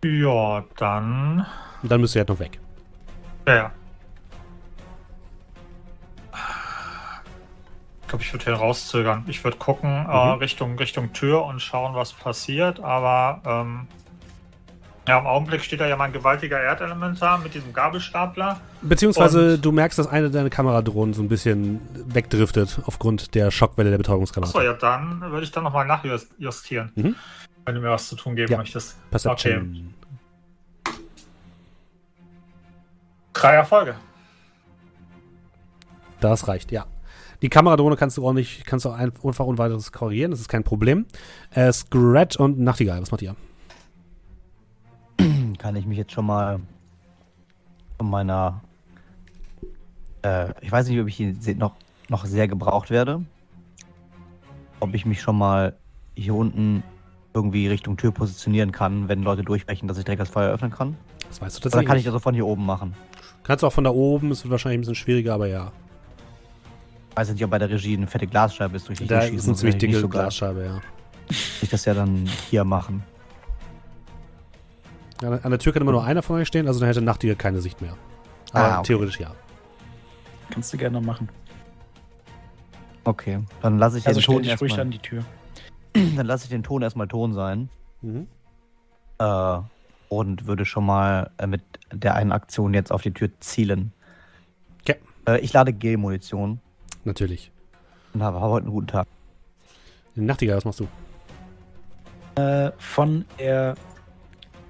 ja, 0.02 0.64
dann. 0.76 1.47
Und 1.82 1.93
dann 1.93 2.01
müsst 2.01 2.16
ihr 2.16 2.18
halt 2.22 2.30
noch 2.30 2.40
weg. 2.40 2.59
Ja, 3.47 3.55
ja. 3.55 3.72
Glaube, 8.16 8.22
ich 8.24 8.32
würde 8.32 8.44
hier 8.44 8.55
rauszögern. 8.55 9.24
Ich 9.26 9.44
würde 9.44 9.56
gucken 9.59 9.90
äh, 10.06 10.16
Richtung, 10.40 10.78
Richtung 10.78 11.12
Tür 11.12 11.44
und 11.44 11.60
schauen, 11.60 11.94
was 11.94 12.12
passiert. 12.12 12.80
Aber 12.80 13.40
ähm, 13.44 13.86
ja, 15.06 15.18
im 15.18 15.26
Augenblick 15.26 15.62
steht 15.62 15.80
da 15.80 15.86
ja 15.86 15.97
mein 15.97 16.12
gewaltiger 16.12 16.60
Erdelementar 16.60 17.38
mit 17.38 17.55
diesem 17.55 17.72
Gabelstapler. 17.72 18.60
Beziehungsweise 18.82 19.55
Und- 19.55 19.64
du 19.64 19.72
merkst, 19.72 19.98
dass 19.98 20.06
eine 20.06 20.30
deiner 20.30 20.51
Kameradrohnen 20.51 21.14
so 21.14 21.22
ein 21.22 21.28
bisschen 21.28 21.80
wegdriftet 21.93 22.80
aufgrund 22.86 23.34
der 23.34 23.51
Schockwelle 23.51 23.90
der 23.90 23.98
Betäubungsgranate. 23.98 24.51
Achso, 24.56 24.62
ja, 24.66 24.72
dann 24.72 25.20
würde 25.20 25.44
ich 25.44 25.52
dann 25.52 25.64
nochmal 25.64 25.86
nachjustieren. 25.86 26.93
Mhm. 26.94 27.14
Wenn 27.64 27.74
du 27.74 27.80
mir 27.80 27.90
was 27.90 28.09
zu 28.09 28.16
tun 28.16 28.36
geben 28.36 28.52
Ja. 28.52 28.59
möchtest. 28.59 28.97
Perception. 29.10 29.93
Drei 33.32 33.55
Erfolge. 33.55 33.97
Das 36.20 36.48
reicht, 36.48 36.72
ja. 36.72 36.86
Die 37.43 37.49
Kameradrohne 37.49 37.97
kannst 37.97 38.17
du 38.17 38.27
auch 38.27 38.33
nicht, 38.33 38.65
kannst 38.67 38.85
du 38.85 38.91
auch 38.91 38.95
ein- 38.95 39.13
einfach 39.25 39.45
ohne 39.45 39.59
weiteres 39.59 39.93
korrigieren, 39.93 40.31
das 40.31 40.41
ist 40.41 40.49
kein 40.49 40.65
Problem. 40.65 41.07
Äh, 41.51 41.73
Scratch 41.73 42.37
und 42.37 42.59
Nachtigall, 42.59 43.01
was 43.03 43.11
macht 43.11 43.23
ihr? 43.23 43.37
Kann 45.59 45.77
ich 45.77 45.87
mich 45.87 45.99
jetzt 45.99 46.13
schon 46.13 46.27
mal 46.27 46.61
von 47.99 48.11
meiner. 48.11 48.63
Äh, 50.23 50.53
ich 50.61 50.71
weiß 50.73 50.89
nicht, 50.89 51.01
ob 51.01 51.09
ich 51.09 51.17
hier 51.17 51.35
noch, 51.57 51.75
noch 52.09 52.25
sehr 52.27 52.49
gebraucht 52.49 52.91
werde. 52.91 53.25
Ob 54.81 54.95
ich 54.95 55.07
mich 55.07 55.21
schon 55.23 55.37
mal 55.39 55.75
hier 56.15 56.35
unten 56.35 56.83
irgendwie 57.35 57.69
Richtung 57.69 57.97
Tür 57.97 58.13
positionieren 58.13 58.73
kann, 58.73 59.09
wenn 59.09 59.23
Leute 59.23 59.43
durchbrechen, 59.43 59.89
dass 59.89 59.99
ich 59.99 60.05
direkt 60.05 60.21
das 60.23 60.31
Feuer 60.31 60.53
öffnen 60.53 60.71
kann. 60.71 60.97
Das 61.29 61.41
weißt 61.41 61.57
du 61.57 61.59
Oder 61.59 61.63
tatsächlich. 61.65 61.89
kann 61.89 61.99
ich 61.99 62.05
das 62.05 62.13
so 62.13 62.19
von 62.19 62.35
hier 62.35 62.47
oben 62.47 62.65
machen? 62.65 62.95
Kannst 63.43 63.63
du 63.63 63.67
auch 63.67 63.73
von 63.73 63.85
da 63.85 63.91
oben, 63.91 64.31
ist 64.31 64.49
wahrscheinlich 64.49 64.79
ein 64.79 64.81
bisschen 64.83 64.95
schwieriger, 64.95 65.35
aber 65.35 65.47
ja. 65.47 65.73
Weiß 67.16 67.30
nicht, 67.32 67.43
ob 67.43 67.51
bei 67.51 67.59
der 67.59 67.70
Regie 67.70 67.97
eine 67.97 68.06
fette 68.06 68.26
Glasscheibe 68.26 68.76
ist, 68.76 68.86
durch 68.88 68.98
die 68.98 69.05
ich 69.05 69.09
Da 69.09 69.16
durchschießen 69.20 69.38
ist 69.38 69.44
eine 69.44 69.52
muss, 69.52 69.60
ziemlich 69.60 69.78
dicke 69.78 69.98
so. 70.01 70.09
Glasscheibe, 70.09 70.64
ja. 70.64 70.80
Ich 71.62 71.68
das 71.70 71.84
ja 71.86 71.94
dann 71.94 72.26
hier 72.51 72.62
machen. 72.64 73.02
An, 75.22 75.32
an 75.43 75.51
der 75.51 75.59
Tür 75.59 75.72
kann 75.72 75.82
immer 75.82 75.93
nur 75.93 76.05
einer 76.05 76.22
von 76.22 76.36
euch 76.36 76.47
stehen, 76.47 76.68
also 76.68 76.78
dann 76.78 76.88
hätte 76.88 77.01
Nachtigall 77.01 77.36
keine 77.36 77.60
Sicht 77.60 77.80
mehr. 77.80 77.97
Aber 78.52 78.64
Ah, 78.64 78.78
okay. 78.80 78.86
theoretisch 78.88 79.18
ja. 79.18 79.34
Kannst 80.51 80.72
du 80.72 80.76
gerne 80.76 81.01
machen. 81.01 81.28
Okay, 83.05 83.40
dann 83.62 83.78
lasse 83.78 83.98
ich 83.98 84.06
Also 84.06 84.20
den 84.20 84.26
Ton 84.26 84.43
dich 84.43 84.51
ruhig 84.60 84.72
erstmal. 84.72 84.80
an 84.80 84.90
die 84.90 84.98
Tür. 84.98 85.24
Dann 86.16 86.26
lasse 86.26 86.44
ich 86.44 86.51
den 86.51 86.62
Ton 86.64 86.82
erstmal 86.82 87.09
Ton 87.09 87.32
sein. 87.32 87.68
Mhm. 88.02 88.26
Äh, 89.18 89.59
und 90.09 90.47
würde 90.47 90.64
schon 90.66 90.84
mal 90.84 91.30
äh, 91.38 91.47
mit 91.47 91.62
der 91.93 92.14
einen 92.16 92.32
Aktion 92.32 92.74
jetzt 92.74 92.93
auf 92.93 93.02
die 93.02 93.12
Tür 93.12 93.30
zielen. 93.40 93.93
Okay. 94.82 94.97
Äh, 95.26 95.38
ich 95.40 95.52
lade 95.52 95.72
Gel-Munition 95.72 96.60
Natürlich. 97.07 97.51
habe, 98.15 98.41
habe 98.41 98.41
heute 98.51 98.65
einen 98.66 98.74
guten 98.74 98.89
Tag. 98.89 99.07
Nachtigall, 100.15 100.57
was 100.57 100.65
machst 100.65 100.81
du? 100.81 102.41
Äh, 102.41 102.73
von 102.78 103.24
der 103.39 103.74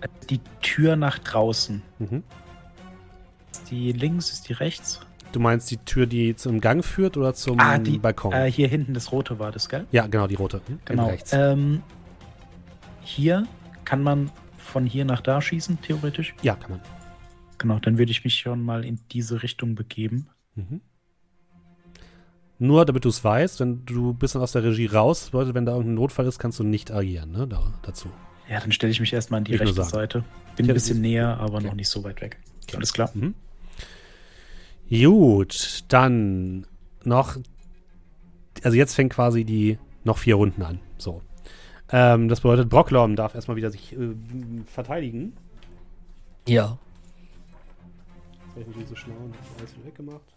äh, 0.00 0.08
die 0.30 0.40
Tür 0.60 0.96
nach 0.96 1.18
draußen. 1.18 1.82
Mhm. 1.98 2.22
Ist 3.52 3.70
die 3.70 3.92
links, 3.92 4.30
ist 4.32 4.48
die 4.48 4.52
rechts? 4.52 5.00
Du 5.32 5.40
meinst 5.40 5.70
die 5.70 5.78
Tür, 5.78 6.06
die 6.06 6.36
zum 6.36 6.60
Gang 6.60 6.84
führt 6.84 7.16
oder 7.16 7.34
zum 7.34 7.58
Ah, 7.58 7.78
die- 7.78 7.98
Balkon? 7.98 8.32
Äh, 8.32 8.50
hier 8.50 8.68
hinten 8.68 8.94
das 8.94 9.12
rote 9.12 9.38
war 9.38 9.50
das, 9.52 9.68
gell? 9.68 9.86
ja, 9.90 10.06
genau, 10.06 10.26
die 10.26 10.34
rote. 10.36 10.60
Mhm. 10.68 10.78
Genau. 10.84 11.06
Rechts. 11.08 11.32
Ähm, 11.32 11.82
hier 13.02 13.46
kann 13.84 14.02
man 14.02 14.30
von 14.58 14.84
hier 14.86 15.04
nach 15.04 15.20
da 15.20 15.40
schießen, 15.40 15.80
theoretisch. 15.80 16.34
ja, 16.42 16.54
kann 16.54 16.72
man. 16.72 16.80
Genau, 17.58 17.78
dann 17.78 17.98
würde 17.98 18.10
ich 18.10 18.22
mich 18.24 18.34
schon 18.38 18.62
mal 18.62 18.84
in 18.84 19.00
diese 19.12 19.42
Richtung 19.42 19.74
begeben. 19.74 20.28
Mhm. 20.54 20.80
Nur 22.58 22.84
damit 22.86 23.04
du 23.04 23.10
es 23.10 23.22
weißt, 23.22 23.60
wenn 23.60 23.84
du 23.84 24.10
ein 24.10 24.18
bisschen 24.18 24.40
aus 24.40 24.52
der 24.52 24.64
Regie 24.64 24.86
raus, 24.86 25.26
bedeutet, 25.26 25.54
wenn 25.54 25.66
da 25.66 25.72
irgendein 25.72 25.94
Notfall 25.94 26.26
ist, 26.26 26.38
kannst 26.38 26.58
du 26.58 26.64
nicht 26.64 26.90
agieren, 26.90 27.32
ne? 27.32 27.46
Da, 27.46 27.74
dazu. 27.82 28.08
Ja, 28.48 28.60
dann 28.60 28.72
stelle 28.72 28.92
ich 28.92 29.00
mich 29.00 29.12
erstmal 29.12 29.38
an 29.38 29.44
die 29.44 29.54
Ich 29.54 29.60
rechte 29.60 29.74
sagen. 29.74 29.88
Seite. 29.90 30.24
Bin 30.56 30.68
ein 30.70 30.74
bisschen 30.74 31.00
näher, 31.00 31.38
aber 31.38 31.56
okay. 31.56 31.66
noch 31.66 31.74
nicht 31.74 31.88
so 31.88 32.02
weit 32.04 32.20
weg. 32.22 32.38
Alles 32.74 32.92
klar. 32.92 33.10
Mhm. 33.14 33.34
Gut, 34.88 35.84
dann 35.88 36.66
noch. 37.04 37.36
Also 38.62 38.76
jetzt 38.76 38.94
fängt 38.94 39.12
quasi 39.12 39.44
die 39.44 39.78
noch 40.04 40.18
vier 40.18 40.36
Runden 40.36 40.62
an. 40.62 40.80
So. 40.96 41.22
Ähm, 41.90 42.28
das 42.28 42.40
bedeutet, 42.40 42.68
Brocklom 42.68 43.16
darf 43.16 43.34
erstmal 43.34 43.56
wieder 43.56 43.70
sich 43.70 43.92
äh, 43.92 44.14
verteidigen. 44.64 45.36
Ja. 46.48 46.78
Das 48.38 48.50
habe 48.50 48.60
ich 48.60 48.66
natürlich 48.68 48.88
so 48.88 48.96
schlau 48.96 49.14
und 49.16 49.34
alles 49.58 49.76
wieder 49.76 49.86
weggemacht. 49.86 50.35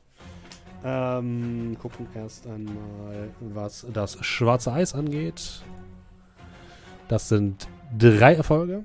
Ähm, 0.84 1.76
gucken 1.82 2.08
erst 2.16 2.48
einmal, 2.48 3.30
was 3.40 3.86
das 3.92 4.18
schwarze 4.26 4.72
Eis 4.72 4.94
angeht. 4.94 5.62
Das 7.10 7.28
sind 7.28 7.68
drei 7.98 8.36
Erfolge. 8.36 8.84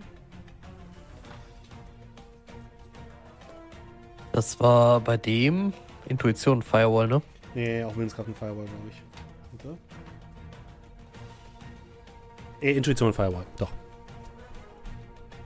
Das 4.33 4.59
war 4.59 5.01
bei 5.01 5.17
dem 5.17 5.73
Intuition 6.09 6.63
Firewall, 6.63 7.07
ne? 7.07 7.23
Nee, 7.55 7.85
auch 7.85 7.95
Willenskraft 7.95 8.29
und 8.29 8.37
Firewall, 8.37 8.65
glaube 8.65 8.89
ich. 8.91 9.03
Warte. 9.53 9.79
Äh, 12.61 12.73
Intuition 12.73 13.09
und 13.09 13.15
Firewall, 13.15 13.47
doch. 13.57 13.71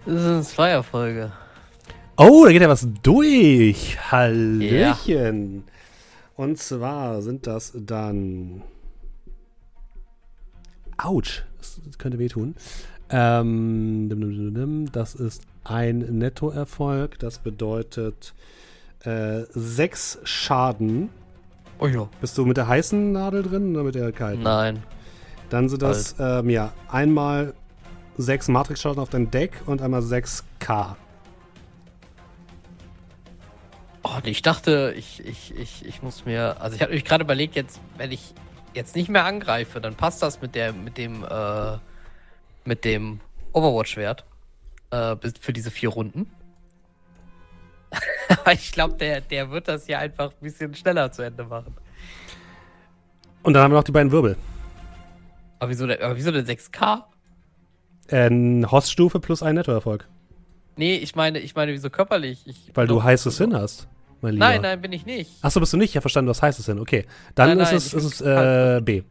Das 0.07 0.23
sind 0.23 0.45
zwei 0.47 0.71
Erfolge. 0.71 1.31
Oh, 2.17 2.45
da 2.47 2.53
geht 2.53 2.63
ja 2.63 2.69
was 2.69 2.89
durch. 3.03 3.99
Hallöchen. 4.11 5.65
Und 6.39 6.57
zwar 6.57 7.21
sind 7.21 7.49
das 7.49 7.73
dann. 7.75 8.63
Autsch, 10.97 11.43
das 11.59 11.99
könnte 11.99 12.21
wehtun. 12.21 12.55
Ähm, 13.11 14.89
das 14.93 15.17
ist 15.17 15.43
ein 15.65 15.99
Nettoerfolg. 15.99 17.19
Das 17.19 17.41
bedeutet 17.41 18.35
äh, 19.01 19.43
sechs 19.51 20.21
Schaden. 20.23 21.09
Oh 21.81 21.89
ja. 21.89 22.09
Bist 22.21 22.39
du 22.39 22.47
mit 22.47 22.57
der 22.57 22.69
heißen 22.69 23.11
Nadel 23.11 23.43
drin 23.43 23.75
oder 23.75 23.83
mit 23.83 23.97
der 23.97 24.13
kalten? 24.13 24.45
Nein. 24.45 24.85
Dann 25.51 25.69
sind 25.69 25.83
das, 25.83 26.15
ähm, 26.21 26.51
ja, 26.51 26.73
einmal 26.87 27.53
sechs 28.17 28.47
Matrix-Schaden 28.47 29.01
auf 29.01 29.11
dein 29.11 29.33
Deck 29.33 29.63
und 29.67 29.83
einmal 29.83 30.03
6K. 30.03 30.95
Oh, 34.11 34.21
ich 34.25 34.41
dachte, 34.43 34.95
ich, 34.97 35.25
ich, 35.25 35.55
ich, 35.55 35.85
ich 35.85 36.03
muss 36.03 36.25
mir. 36.25 36.61
Also 36.61 36.77
ich 36.77 36.83
habe 36.83 36.93
mich 36.95 37.05
gerade 37.05 37.25
überlegt, 37.25 37.57
jetzt, 37.57 37.81
wenn 37.99 38.11
ich 38.11 38.33
jetzt 38.73 38.97
nicht 38.97 39.11
mehr 39.11 39.25
angreife, 39.25 39.81
dann 39.81 39.95
passt 39.95 40.23
das 40.23 40.41
mit 40.41 40.55
der, 40.55 40.73
mit 40.73 40.97
dem, 40.97 41.25
äh, 41.25 41.77
mit 42.65 42.85
dem 42.85 43.21
Overwatch-Wert. 43.53 44.25
Äh, 44.91 45.17
für 45.41 45.53
diese 45.53 45.71
vier 45.71 45.91
Runden. 45.91 46.31
Aber 48.29 48.53
ich 48.53 48.73
glaube, 48.73 48.95
der, 48.95 49.21
der 49.21 49.51
wird 49.51 49.69
das 49.69 49.87
hier 49.87 49.99
einfach 49.99 50.31
ein 50.31 50.41
bisschen 50.41 50.75
schneller 50.75 51.13
zu 51.13 51.23
Ende 51.23 51.45
machen. 51.45 51.75
Und 53.43 53.53
dann 53.55 53.63
haben 53.63 53.73
wir 53.73 53.77
noch 53.77 53.85
die 53.85 53.93
beiden 53.93 54.11
Wirbel. 54.11 54.37
Aber 55.59 55.71
wieso 55.71 55.87
der, 55.87 56.03
aber 56.03 56.17
wieso 56.17 56.31
der 56.31 56.45
6K? 56.45 57.03
Äh, 58.09 58.65
Host-Stufe 58.65 59.21
plus 59.21 59.43
ein 59.43 59.57
Nettoerfolg. 59.57 60.09
Nee, 60.77 60.97
ich 60.97 61.17
meine, 61.17 61.41
ich 61.41 61.55
meine, 61.57 61.73
wieso 61.73 61.91
körperlich? 61.91 62.47
Ich 62.47 62.71
Weil 62.75 62.87
du 62.87 63.03
heißes 63.03 63.37
Sinn 63.37 63.55
hast, 63.55 63.89
mein 64.21 64.35
Lieber. 64.35 64.47
Nein, 64.47 64.63
nein, 64.63 64.81
bin 64.81 64.93
ich 64.93 65.07
nicht. 65.07 65.33
Achso, 65.43 65.61
bist 65.61 65.73
du 65.73 65.77
nicht? 65.77 65.95
Ja, 65.95 66.01
verstanden, 66.01 66.27
du 66.27 66.31
hast 66.31 66.43
heißes 66.43 66.65
Sinn. 66.65 66.79
Okay. 66.79 67.07
Dann 67.35 67.51
Nein, 67.51 67.61
ist 67.61 67.69
nein, 67.69 67.77
es, 67.77 67.95
ist 67.95 68.05
es 68.05 68.19
bin 68.19 68.35
kalt. 68.35 68.79
äh, 68.79 68.81
B. 68.85 69.03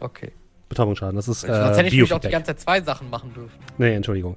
Okay. 0.00 0.32
Betäubungsschaden. 0.68 1.16
Das 1.16 1.28
ist 1.28 1.42
Sonst 1.42 1.52
hätte 1.52 1.82
äh, 1.82 1.86
ich 1.86 1.92
nämlich 1.94 2.12
auch 2.12 2.18
die 2.18 2.28
ganze 2.28 2.46
Zeit 2.48 2.60
zwei 2.60 2.80
Sachen 2.80 3.08
machen 3.10 3.32
dürfen. 3.32 3.58
Nee, 3.78 3.94
Entschuldigung. 3.94 4.36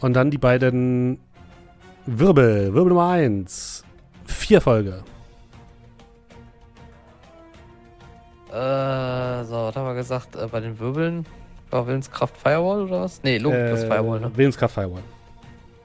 Und 0.00 0.14
dann 0.14 0.30
die 0.30 0.38
beiden 0.38 1.18
Wirbel. 2.06 2.72
Wirbel 2.72 2.88
Nummer 2.90 3.08
1. 3.10 3.84
Vier 4.24 4.60
Folge. 4.60 5.02
Äh, 8.50 9.44
so, 9.44 9.56
was 9.56 9.76
haben 9.76 9.86
wir 9.86 9.94
gesagt? 9.94 10.36
Äh, 10.36 10.46
bei 10.46 10.60
den 10.60 10.78
Wirbeln 10.78 11.26
war 11.70 11.86
Willenskraft 11.86 12.36
Firewall 12.36 12.82
oder 12.82 13.00
was? 13.02 13.22
Nee, 13.22 13.38
Logik 13.38 13.66
plus 13.68 13.84
Firewall, 13.84 14.20
ne? 14.20 14.36
Willenskraft 14.36 14.74
Firewall. 14.74 15.02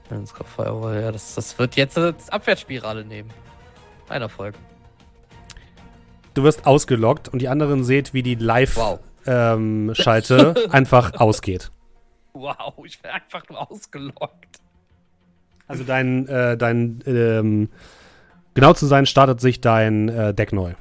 Willenskraft 0.08 0.50
Firewall, 0.54 1.02
ja, 1.02 1.12
das, 1.12 1.34
das 1.34 1.58
wird 1.58 1.76
jetzt 1.76 1.96
eine 1.98 2.14
Abwärtsspirale 2.30 3.04
nehmen. 3.04 3.30
Ein 4.08 4.22
Erfolg. 4.22 4.54
Du 6.34 6.42
wirst 6.42 6.66
ausgeloggt 6.66 7.28
und 7.28 7.40
die 7.40 7.48
anderen 7.48 7.84
seht, 7.84 8.12
wie 8.12 8.22
die 8.22 8.36
Wow. 8.36 8.98
Live-Schalte 9.24 10.54
einfach 10.70 11.14
ausgeht. 11.20 11.70
Wow, 12.32 12.74
ich 12.84 13.00
bin 13.00 13.10
einfach 13.12 13.48
nur 13.48 13.70
ausgelockt. 13.70 14.58
Also 15.66 15.84
dein, 15.84 16.26
äh, 16.28 16.56
dein, 16.56 17.02
ähm, 17.06 17.70
genau 18.54 18.72
zu 18.74 18.86
sein, 18.86 19.06
startet 19.06 19.40
sich 19.40 19.60
dein 19.60 20.08
äh, 20.08 20.34
Deck 20.34 20.52
neu. 20.52 20.74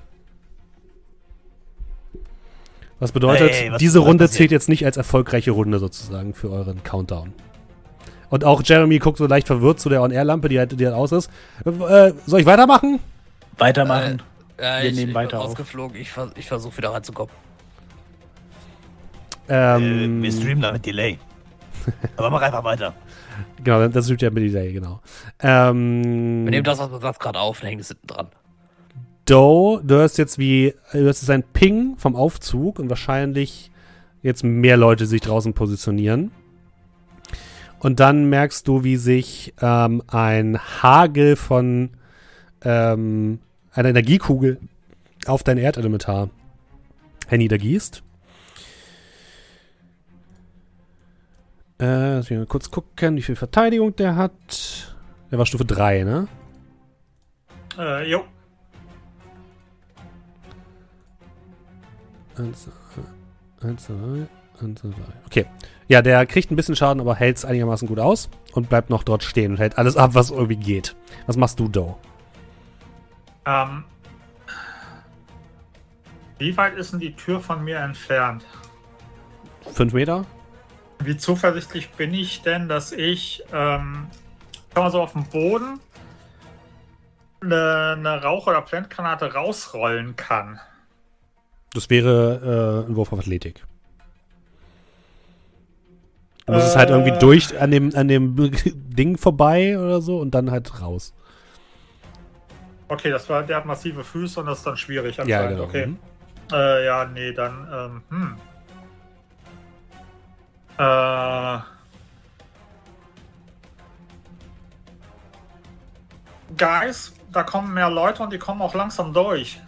Was 3.04 3.12
bedeutet, 3.12 3.52
Hey, 3.52 3.70
was- 3.72 3.80
diese 3.80 4.00
was 4.00 4.08
Runde 4.08 4.24
passiert? 4.24 4.38
zählt 4.38 4.52
jetzt 4.52 4.70
nicht 4.70 4.86
als 4.86 4.96
erfolgreiche 4.96 5.52
Runde 5.52 5.78
sozusagen 5.80 6.34
für 6.34 6.50
euren 6.50 6.84
Countdown. 6.84 7.34
Und 8.30 8.46
auch 8.46 8.64
Jeremy 8.64 8.98
guckt 9.00 9.18
so 9.18 9.28
leicht 9.28 9.48
verwirrt 9.48 9.80
zu 9.82 9.90
der 9.90 10.02
On-Air-Lampe, 10.02 10.48
die 10.48 10.58
halt, 10.58 10.80
die 10.80 10.86
halt 10.86 10.96
aus 10.96 11.12
ist. 11.12 11.30
Äh, 11.66 12.14
soll 12.26 12.40
ich 12.40 12.46
weitermachen? 12.46 13.00
Weitermachen. 13.58 14.22
Ja, 14.60 14.82
Wir 14.82 14.90
ich, 14.90 14.96
nehmen 14.96 15.10
ich 15.10 15.16
weiter 15.16 15.38
rausgeflogen. 15.38 15.98
Ich, 16.00 16.12
vers 16.12 16.30
ich 16.36 16.48
versuche 16.48 16.78
wieder 16.78 16.90
reinzukommen. 16.94 17.34
Ähm, 19.50 20.20
äh, 20.20 20.24
wir 20.24 20.32
streamen 20.32 20.62
da 20.62 20.72
mit 20.72 20.86
Delay. 20.86 21.20
Aber 22.18 22.30
mach 22.30 22.42
einfach 22.42 22.64
weiter. 22.64 22.94
Genau, 23.64 23.86
das 23.90 24.10
übt 24.10 24.24
ja 24.26 24.32
mit 24.32 24.44
Delay, 24.44 24.72
genau. 24.72 25.02
Ähm, 25.42 26.46
Wir 26.46 26.52
nehmen 26.52 26.64
das, 26.64 26.80
was 26.80 26.90
wir 26.92 27.00
das 27.00 27.20
gerade 27.20 27.40
auf 27.40 27.62
und 27.62 27.68
hängen 27.68 27.80
das 27.80 27.90
hinten 27.90 28.08
dran. 28.08 28.28
Doe, 29.26 29.82
du 29.84 29.96
hörst 29.96 30.18
jetzt 30.18 30.38
wie, 30.38 30.74
du 30.92 31.00
hörst 31.00 31.22
jetzt 31.22 31.30
ein 31.30 31.44
Ping 31.44 31.98
vom 31.98 32.16
Aufzug 32.16 32.80
und 32.80 32.90
wahrscheinlich 32.90 33.72
jetzt 34.22 34.44
mehr 34.44 34.78
Leute 34.78 35.06
sich 35.06 35.22
draußen 35.22 35.54
positionieren. 35.54 36.32
Und 37.80 38.00
dann 38.00 38.30
merkst 38.30 38.68
du, 38.68 38.84
wie 38.84 38.96
sich 38.96 39.54
ähm, 39.62 40.04
ein 40.08 40.58
Hagel 40.58 41.36
von 41.36 41.92
ähm, 42.64 43.40
einer 43.74 43.90
Energiekugel 43.90 44.60
auf 45.26 45.44
dein 45.44 45.58
Erdelementar 45.58 46.30
herniedergießt. 47.28 48.04
Äh, 51.80 52.16
lass 52.16 52.30
mich 52.30 52.40
mal 52.40 52.46
kurz 52.46 52.72
gucken, 52.72 53.18
wie 53.18 53.22
viel 53.22 53.36
Verteidigung 53.36 53.96
der 53.96 54.16
hat. 54.16 54.96
Der 55.32 55.38
war 55.38 55.46
Stufe 55.46 55.66
3, 55.66 56.04
ne? 56.04 56.28
Äh, 57.78 58.10
jo. 58.10 58.24
Eins, 62.38 62.68
äh, 62.68 63.68
eins, 63.68 63.86
zwei, 63.86 63.94
eins, 64.62 64.82
zwei, 64.82 64.90
drei. 64.90 65.14
Okay. 65.26 65.46
Ja, 65.88 66.02
der 66.02 66.26
kriegt 66.26 66.52
ein 66.52 66.56
bisschen 66.56 66.76
Schaden, 66.76 67.02
aber 67.02 67.16
hält 67.16 67.38
es 67.38 67.46
einigermaßen 67.46 67.88
gut 67.88 68.00
aus 68.00 68.30
und 68.54 68.70
bleibt 68.70 68.90
noch 68.90 69.04
dort 69.04 69.24
stehen 69.24 69.52
und 69.52 69.58
hält 69.58 69.78
alles 69.78 69.98
ab, 69.98 70.12
was 70.14 70.32
irgendwie 70.32 70.56
geht. 70.56 70.96
Was 71.28 71.38
machst 71.38 71.60
du, 71.60 71.68
Doe? 71.68 71.96
Ähm, 73.46 73.84
wie 76.40 76.56
weit 76.58 76.76
ist 76.76 76.94
denn 76.94 77.00
die 77.00 77.16
Tür 77.16 77.40
von 77.40 77.64
mir 77.64 77.80
entfernt? 77.80 78.44
Fünf 79.72 79.94
Meter? 79.94 80.26
Wie 81.00 81.18
zuversichtlich 81.18 81.90
bin 81.92 82.14
ich 82.14 82.42
denn, 82.42 82.68
dass 82.68 82.92
ich, 82.92 83.44
ähm, 83.52 84.08
kann 84.74 84.84
man 84.84 84.92
so 84.92 85.02
auf 85.02 85.14
dem 85.14 85.26
Boden 85.26 85.80
eine, 87.42 87.96
eine 87.98 88.22
Rauch- 88.22 88.48
oder 88.48 88.62
Plantgranate 88.62 89.34
rausrollen 89.34 90.16
kann? 90.16 90.60
Das 91.74 91.90
wäre 91.90 92.84
äh, 92.86 92.90
ein 92.90 92.96
Wurf 92.96 93.12
auf 93.12 93.20
Athletik. 93.20 93.66
Du 96.46 96.54
musst 96.54 96.68
es 96.68 96.76
halt 96.76 96.90
irgendwie 96.90 97.12
Äh. 97.12 97.20
durch 97.20 97.60
an 97.60 97.72
dem, 97.72 97.96
an 97.96 98.08
dem 98.08 98.36
Ding 98.76 99.18
vorbei 99.18 99.78
oder 99.80 100.02
so 100.02 100.20
und 100.20 100.32
dann 100.36 100.52
halt 100.52 100.82
raus. 100.82 101.14
Okay, 102.90 103.10
das 103.10 103.28
war, 103.30 103.44
der 103.44 103.58
hat 103.58 103.66
massive 103.66 104.04
Füße 104.04 104.40
und 104.40 104.46
das 104.46 104.60
ist 104.60 104.68
dann 104.68 104.78
schwierig 104.78 105.18
Ja, 105.18 105.48
genau. 105.48 105.64
Okay. 105.64 105.88
Mhm. 105.88 105.98
Äh, 106.52 106.86
ja, 106.86 107.06
nee, 107.06 107.32
dann, 107.32 107.68
ähm, 107.74 108.04
hm. 108.10 108.38
Äh. 110.78 111.60
Guys, 116.56 117.14
da 117.32 117.44
kommen 117.44 117.74
mehr 117.74 117.90
Leute 117.90 118.22
und 118.22 118.32
die 118.32 118.38
kommen 118.38 118.62
auch 118.62 118.76
langsam 118.76 119.14
durch. 119.14 119.60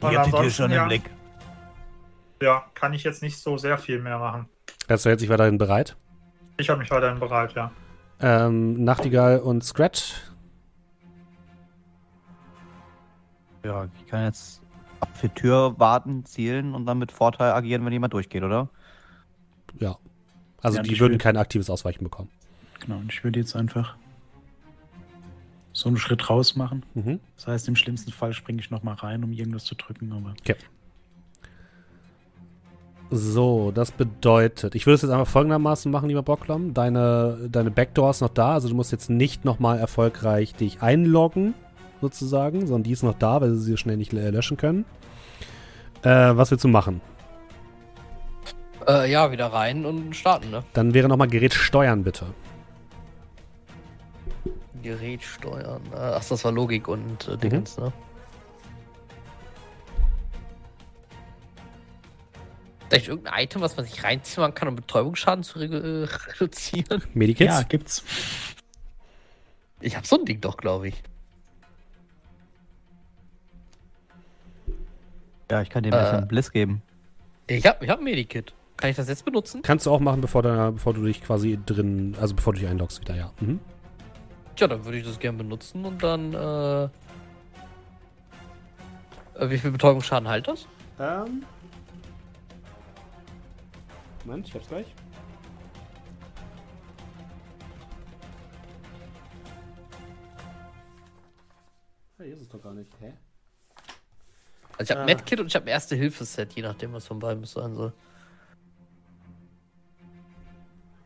Hab 0.00 0.10
die 0.10 0.16
Tür 0.16 0.24
ansonsten, 0.24 0.50
schon 0.50 0.70
ja, 0.70 0.82
im 0.82 0.88
Blick. 0.88 1.10
Ja, 2.40 2.64
kann 2.74 2.92
ich 2.92 3.04
jetzt 3.04 3.22
nicht 3.22 3.38
so 3.38 3.56
sehr 3.56 3.78
viel 3.78 4.00
mehr 4.00 4.18
machen. 4.18 4.48
Hast 4.88 5.04
du 5.04 5.08
jetzt 5.10 5.20
sich 5.20 5.28
weiterhin 5.28 5.58
bereit? 5.58 5.96
Ich 6.56 6.70
habe 6.70 6.80
mich 6.80 6.90
weiterhin 6.90 7.18
bereit, 7.18 7.52
ja. 7.54 7.70
Ähm, 8.20 8.84
Nachtigall 8.84 9.40
und 9.40 9.62
Scratch. 9.64 10.14
Ja, 13.64 13.88
ich 13.98 14.06
kann 14.06 14.24
jetzt 14.24 14.62
für 15.14 15.32
Tür 15.32 15.78
warten, 15.78 16.24
zielen 16.24 16.74
und 16.74 16.86
dann 16.86 16.98
mit 16.98 17.12
Vorteil 17.12 17.52
agieren, 17.52 17.84
wenn 17.84 17.92
jemand 17.92 18.12
durchgeht, 18.12 18.42
oder? 18.42 18.68
Ja. 19.78 19.98
Also 20.60 20.78
Ja, 20.78 20.82
die 20.82 20.98
würden 20.98 21.18
kein 21.18 21.36
aktives 21.36 21.70
Ausweichen 21.70 22.04
bekommen. 22.04 22.30
Genau, 22.80 22.96
und 22.98 23.12
ich 23.12 23.22
würde 23.22 23.38
jetzt 23.38 23.54
einfach 23.54 23.96
so 25.78 25.88
einen 25.88 25.96
Schritt 25.96 26.28
raus 26.28 26.56
machen. 26.56 26.84
Mhm. 26.94 27.20
Das 27.36 27.46
heißt, 27.46 27.68
im 27.68 27.76
schlimmsten 27.76 28.10
Fall 28.10 28.32
springe 28.32 28.60
ich 28.60 28.70
nochmal 28.70 28.94
rein, 28.94 29.22
um 29.22 29.32
irgendwas 29.32 29.64
zu 29.64 29.76
drücken, 29.76 30.12
aber 30.12 30.34
So, 33.10 33.70
das 33.70 33.92
bedeutet, 33.92 34.74
ich 34.74 34.86
würde 34.86 34.96
es 34.96 35.02
jetzt 35.02 35.12
einfach 35.12 35.28
folgendermaßen 35.28 35.90
machen, 35.90 36.08
lieber 36.08 36.22
Bocklam. 36.22 36.74
Deine, 36.74 37.48
deine 37.50 37.70
Backdoor 37.70 38.10
ist 38.10 38.20
noch 38.20 38.28
da, 38.28 38.54
also 38.54 38.68
du 38.68 38.74
musst 38.74 38.90
jetzt 38.90 39.08
nicht 39.08 39.44
nochmal 39.44 39.78
erfolgreich 39.78 40.54
dich 40.54 40.82
einloggen, 40.82 41.54
sozusagen, 42.00 42.66
sondern 42.66 42.82
die 42.82 42.92
ist 42.92 43.04
noch 43.04 43.14
da, 43.14 43.40
weil 43.40 43.54
sie 43.54 43.60
sie 43.60 43.76
schnell 43.76 43.96
nicht 43.96 44.12
äh, 44.12 44.30
löschen 44.30 44.56
können. 44.56 44.84
Äh, 46.02 46.08
was 46.36 46.50
willst 46.50 46.64
du 46.64 46.68
machen? 46.68 47.00
Äh, 48.86 49.10
ja, 49.10 49.30
wieder 49.30 49.46
rein 49.46 49.86
und 49.86 50.16
starten, 50.16 50.50
ne? 50.50 50.64
Dann 50.72 50.92
wäre 50.92 51.08
nochmal 51.08 51.28
Gerät 51.28 51.54
steuern, 51.54 52.02
bitte. 52.02 52.26
Gerät 54.88 55.22
steuern. 55.22 55.82
Äh, 55.92 55.96
ach, 55.98 56.24
das 56.24 56.42
war 56.44 56.50
Logik 56.52 56.88
und 56.88 57.28
äh, 57.28 57.36
Dingens, 57.36 57.76
ne? 57.76 57.92
Vielleicht 62.88 63.08
irgendein 63.08 63.44
Item, 63.44 63.60
was 63.60 63.76
man 63.76 63.84
sich 63.84 64.02
reinziehen 64.02 64.54
kann, 64.54 64.68
um 64.68 64.76
Betäubungsschaden 64.76 65.44
zu 65.44 65.58
re 65.58 66.08
reduzieren? 66.40 67.02
Medikits? 67.12 67.46
ja, 67.54 67.62
gibt's. 67.62 68.02
Ich 69.80 69.94
hab 69.94 70.06
so 70.06 70.18
ein 70.18 70.24
Ding 70.24 70.40
doch, 70.40 70.56
glaube 70.56 70.88
ich. 70.88 71.02
Ja, 75.50 75.60
ich 75.60 75.68
kann 75.68 75.82
dir 75.82 75.92
ein 75.92 76.22
Äh. 76.22 76.26
Bliss 76.26 76.50
geben. 76.50 76.80
Ich 77.46 77.66
hab, 77.66 77.82
ich 77.82 77.90
hab 77.90 77.98
ein 77.98 78.04
Medikit. 78.04 78.54
Kann 78.78 78.88
ich 78.90 78.96
das 78.96 79.08
jetzt 79.08 79.24
benutzen? 79.24 79.60
Kannst 79.62 79.84
du 79.86 79.90
auch 79.90 80.00
machen, 80.00 80.20
bevor, 80.22 80.42
du- 80.42 80.72
bevor 80.72 80.94
du 80.94 81.04
dich 81.04 81.22
quasi 81.22 81.58
drin, 81.66 82.16
also 82.20 82.34
bevor 82.34 82.54
du 82.54 82.60
dich 82.60 82.68
einloggst 82.68 83.00
wieder, 83.02 83.14
ja. 83.16 83.32
Mhm. 83.40 83.60
Tja, 84.58 84.66
dann 84.66 84.84
würde 84.84 84.98
ich 84.98 85.04
das 85.04 85.20
gerne 85.20 85.38
benutzen 85.38 85.84
und 85.84 86.02
dann, 86.02 86.34
äh, 86.34 86.84
äh, 89.36 89.50
Wie 89.50 89.56
viel 89.56 89.70
Betäubungsschaden 89.70 90.26
halt 90.26 90.48
das? 90.48 90.66
Ähm. 90.98 91.44
Moment, 94.24 94.48
ich 94.48 94.54
hab's 94.56 94.66
gleich. 94.66 94.86
Hey, 102.16 102.26
hier 102.26 102.34
ist 102.34 102.42
es 102.42 102.48
doch 102.48 102.60
gar 102.60 102.74
nicht. 102.74 102.90
Hä? 103.00 103.12
Also 104.76 104.82
ich 104.82 104.90
habe 104.90 105.02
Ah. 105.02 105.04
Medkit 105.06 105.38
und 105.40 105.46
ich 105.46 105.54
habe 105.54 105.70
Erste-Hilfe-Set, 105.70 106.52
je 106.54 106.62
nachdem, 106.62 106.92
was 106.92 107.06
von 107.06 107.20
beiden 107.20 107.44
sein 107.44 107.74
soll. 107.74 107.92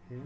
Hä? 0.08 0.20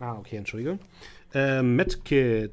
Ah, 0.00 0.14
okay, 0.14 0.36
entschuldige. 0.36 0.78
Äh, 1.34 1.62
Medkit. 1.62 2.52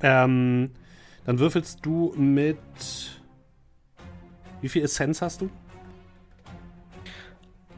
Ähm, 0.00 0.70
Dann 1.24 1.38
würfelst 1.38 1.80
du 1.82 2.12
mit. 2.16 2.58
Wie 4.60 4.68
viel 4.68 4.84
Essenz 4.84 5.22
hast 5.22 5.40
du? 5.40 5.50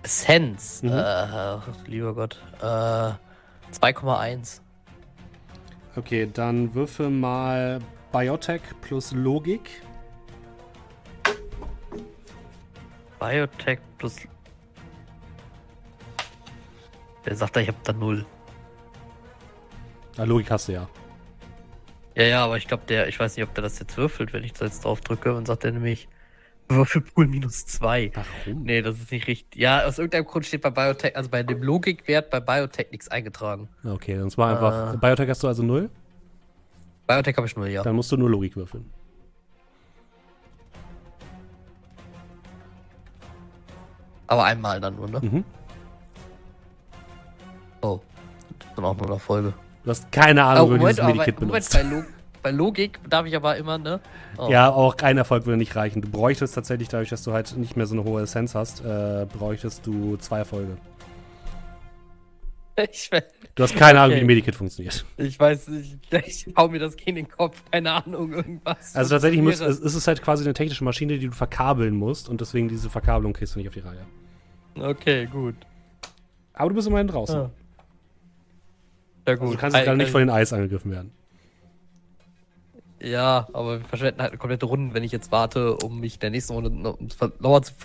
Essenz. 0.02 0.82
Mhm. 0.82 0.90
Äh, 0.90 1.59
lieber 1.86 2.14
Gott. 2.14 2.43
Äh, 2.60 3.12
2,1. 3.72 4.60
Okay, 5.97 6.28
dann 6.32 6.74
würfel 6.74 7.10
mal 7.10 7.80
Biotech 8.12 8.62
plus 8.80 9.12
Logik. 9.12 9.82
Biotech 13.18 13.80
plus. 13.98 14.16
Der 17.26 17.36
sagt 17.36 17.56
da, 17.56 17.60
ich 17.60 17.68
hab 17.68 17.82
da 17.85 17.93
null. 17.93 18.24
Ah, 20.16 20.24
Logik 20.24 20.51
hast 20.51 20.68
du 20.68 20.72
ja. 20.72 20.89
Ja, 22.14 22.24
ja, 22.24 22.44
aber 22.44 22.56
ich 22.56 22.66
glaube, 22.66 22.82
der, 22.89 23.09
ich 23.09 23.20
weiß 23.20 23.36
nicht, 23.36 23.47
ob 23.47 23.55
der 23.55 23.62
das 23.62 23.78
jetzt 23.78 23.97
würfelt, 23.97 24.32
wenn 24.32 24.43
ich 24.43 24.52
da 24.52 24.64
jetzt 24.64 24.85
drauf 24.85 25.01
drücke 25.01 25.35
und 25.35 25.47
sagt 25.47 25.64
er 25.64 25.70
nämlich 25.70 26.09
Würfelpool 26.68 27.26
minus 27.26 27.66
zwei. 27.66 28.10
Warum? 28.14 28.64
Nee, 28.64 28.82
das 28.82 28.98
ist 28.98 29.10
nicht 29.12 29.26
richtig. 29.26 29.60
Ja, 29.60 29.85
aus 29.85 29.98
irgendeinem 29.98 30.24
Grund 30.24 30.44
steht 30.44 30.62
bei 30.62 30.70
Biotech, 30.70 31.16
also 31.16 31.30
bei 31.30 31.43
dem 31.43 31.62
Logikwert 31.62 32.30
bei 32.30 32.40
Biotech 32.40 32.90
nichts 32.90 33.09
eingetragen. 33.09 33.68
Okay, 33.85 34.16
dann 34.16 34.36
war 34.36 34.51
einfach. 34.51 34.94
Äh. 34.94 34.97
Biotech 34.97 35.28
hast 35.28 35.43
du 35.43 35.48
also 35.48 35.62
0. 35.62 35.90
Biotech 37.09 37.36
habe 37.39 37.47
ich 37.47 37.56
null, 37.56 37.68
ja. 37.68 37.82
Dann 37.82 37.97
musst 37.97 38.12
du 38.12 38.16
nur 38.18 38.28
Logik 38.30 38.55
würfeln. 38.55 38.85
Aber 44.26 44.44
einmal 44.44 44.78
dann 44.80 44.94
nur, 44.97 45.09
ne? 45.09 45.20
Mhm. 45.22 45.44
Oh. 47.80 47.98
Dann 48.76 48.85
auch 48.85 48.97
nur 48.97 49.06
eine 49.06 49.18
Folge. 49.18 49.55
Du 49.85 49.90
hast 49.90 50.12
keine 50.12 50.44
Ahnung, 50.44 50.70
Oh, 50.70 50.74
wie 50.74 50.78
du 50.78 50.86
dieses 50.86 51.05
Medikit 51.05 51.40
Moment, 51.40 51.51
benutzt. 51.52 51.72
bei, 51.72 51.82
Log 51.82 52.05
bei 52.43 52.51
Logik 52.51 53.01
darf 53.09 53.24
ich 53.24 53.35
aber 53.35 53.56
immer, 53.56 53.78
ne? 53.78 54.01
Oh. 54.36 54.48
Ja, 54.51 54.68
auch 54.70 54.94
ein 55.02 55.16
Erfolg 55.16 55.47
würde 55.47 55.56
nicht 55.56 55.74
reichen. 55.76 56.02
Du 56.02 56.10
bräuchtest 56.10 56.55
tatsächlich, 56.55 56.89
dadurch, 56.89 57.09
dass 57.09 57.22
du 57.22 57.32
halt 57.32 57.56
nicht 57.56 57.74
mehr 57.76 57.86
so 57.86 57.94
eine 57.94 58.05
hohe 58.05 58.22
Essenz 58.22 58.55
hast, 58.55 58.85
äh, 58.85 59.26
bräuchtest 59.32 59.86
du 59.86 60.18
zwei 60.18 60.39
Erfolge. 60.40 60.76
Ich, 62.78 63.10
Du 63.55 63.64
hast 63.64 63.74
keine 63.74 63.98
Ahnung, 64.00 64.10
wie 64.10 64.14
Okay. 64.14 64.20
die 64.20 64.26
Medikit 64.26 64.55
funktioniert. 64.55 65.05
ich 65.16 65.38
weiß 65.40 65.66
nicht, 65.68 65.98
ich 66.26 66.46
hau 66.56 66.68
mir 66.68 66.78
das 66.78 66.96
Kind 66.96 67.18
in 67.18 67.24
den 67.24 67.28
Kopf, 67.28 67.60
keine 67.72 67.90
Ahnung, 67.92 68.32
irgendwas. 68.32 68.94
Also 68.94 69.10
tatsächlich 69.10 69.42
muss, 69.42 69.59
ist 69.60 69.94
es 69.94 70.06
halt 70.06 70.22
quasi 70.22 70.44
eine 70.44 70.55
technische 70.55 70.84
Maschine, 70.84 71.18
die 71.18 71.26
du 71.26 71.32
verkabeln 71.34 71.96
musst 71.96 72.28
und 72.28 72.40
deswegen 72.40 72.68
diese 72.68 72.88
Verkabelung 72.88 73.32
kriegst 73.32 73.55
du 73.55 73.59
nicht 73.59 73.66
auf 73.68 73.74
die 73.74 73.80
Reihe. 73.80 74.06
Okay, 74.78 75.26
gut. 75.26 75.56
Aber 76.52 76.68
du 76.68 76.76
bist 76.76 76.86
immerhin 76.86 77.09
draußen. 77.09 77.34
Ja. 77.36 77.50
Ja, 79.26 79.34
gut. 79.34 79.42
Also 79.42 79.52
du 79.55 79.59
kannst 79.60 79.76
jetzt 79.76 79.84
gerade 79.86 79.98
nicht 79.98 80.10
von 80.10 80.20
den 80.20 80.30
Eis 80.30 80.52
angegriffen 80.52 80.90
werden. 80.92 81.10
Ja, 83.00 83.46
aber 83.52 83.78
wir 83.80 83.84
verschwenden 83.86 84.20
halt 84.20 84.32
eine 84.32 84.38
komplette 84.38 84.66
Runde, 84.66 84.92
wenn 84.92 85.05
ich 85.05 85.12
jetzt 85.12 85.30
warte, 85.30 85.76
um 85.76 86.00
mich 86.00 86.14
in 86.14 86.20
der 86.20 86.30
nächsten 86.30 86.52
Runde 86.52 86.70
noch 86.70 86.98
um 86.98 87.09
zu 87.10 87.16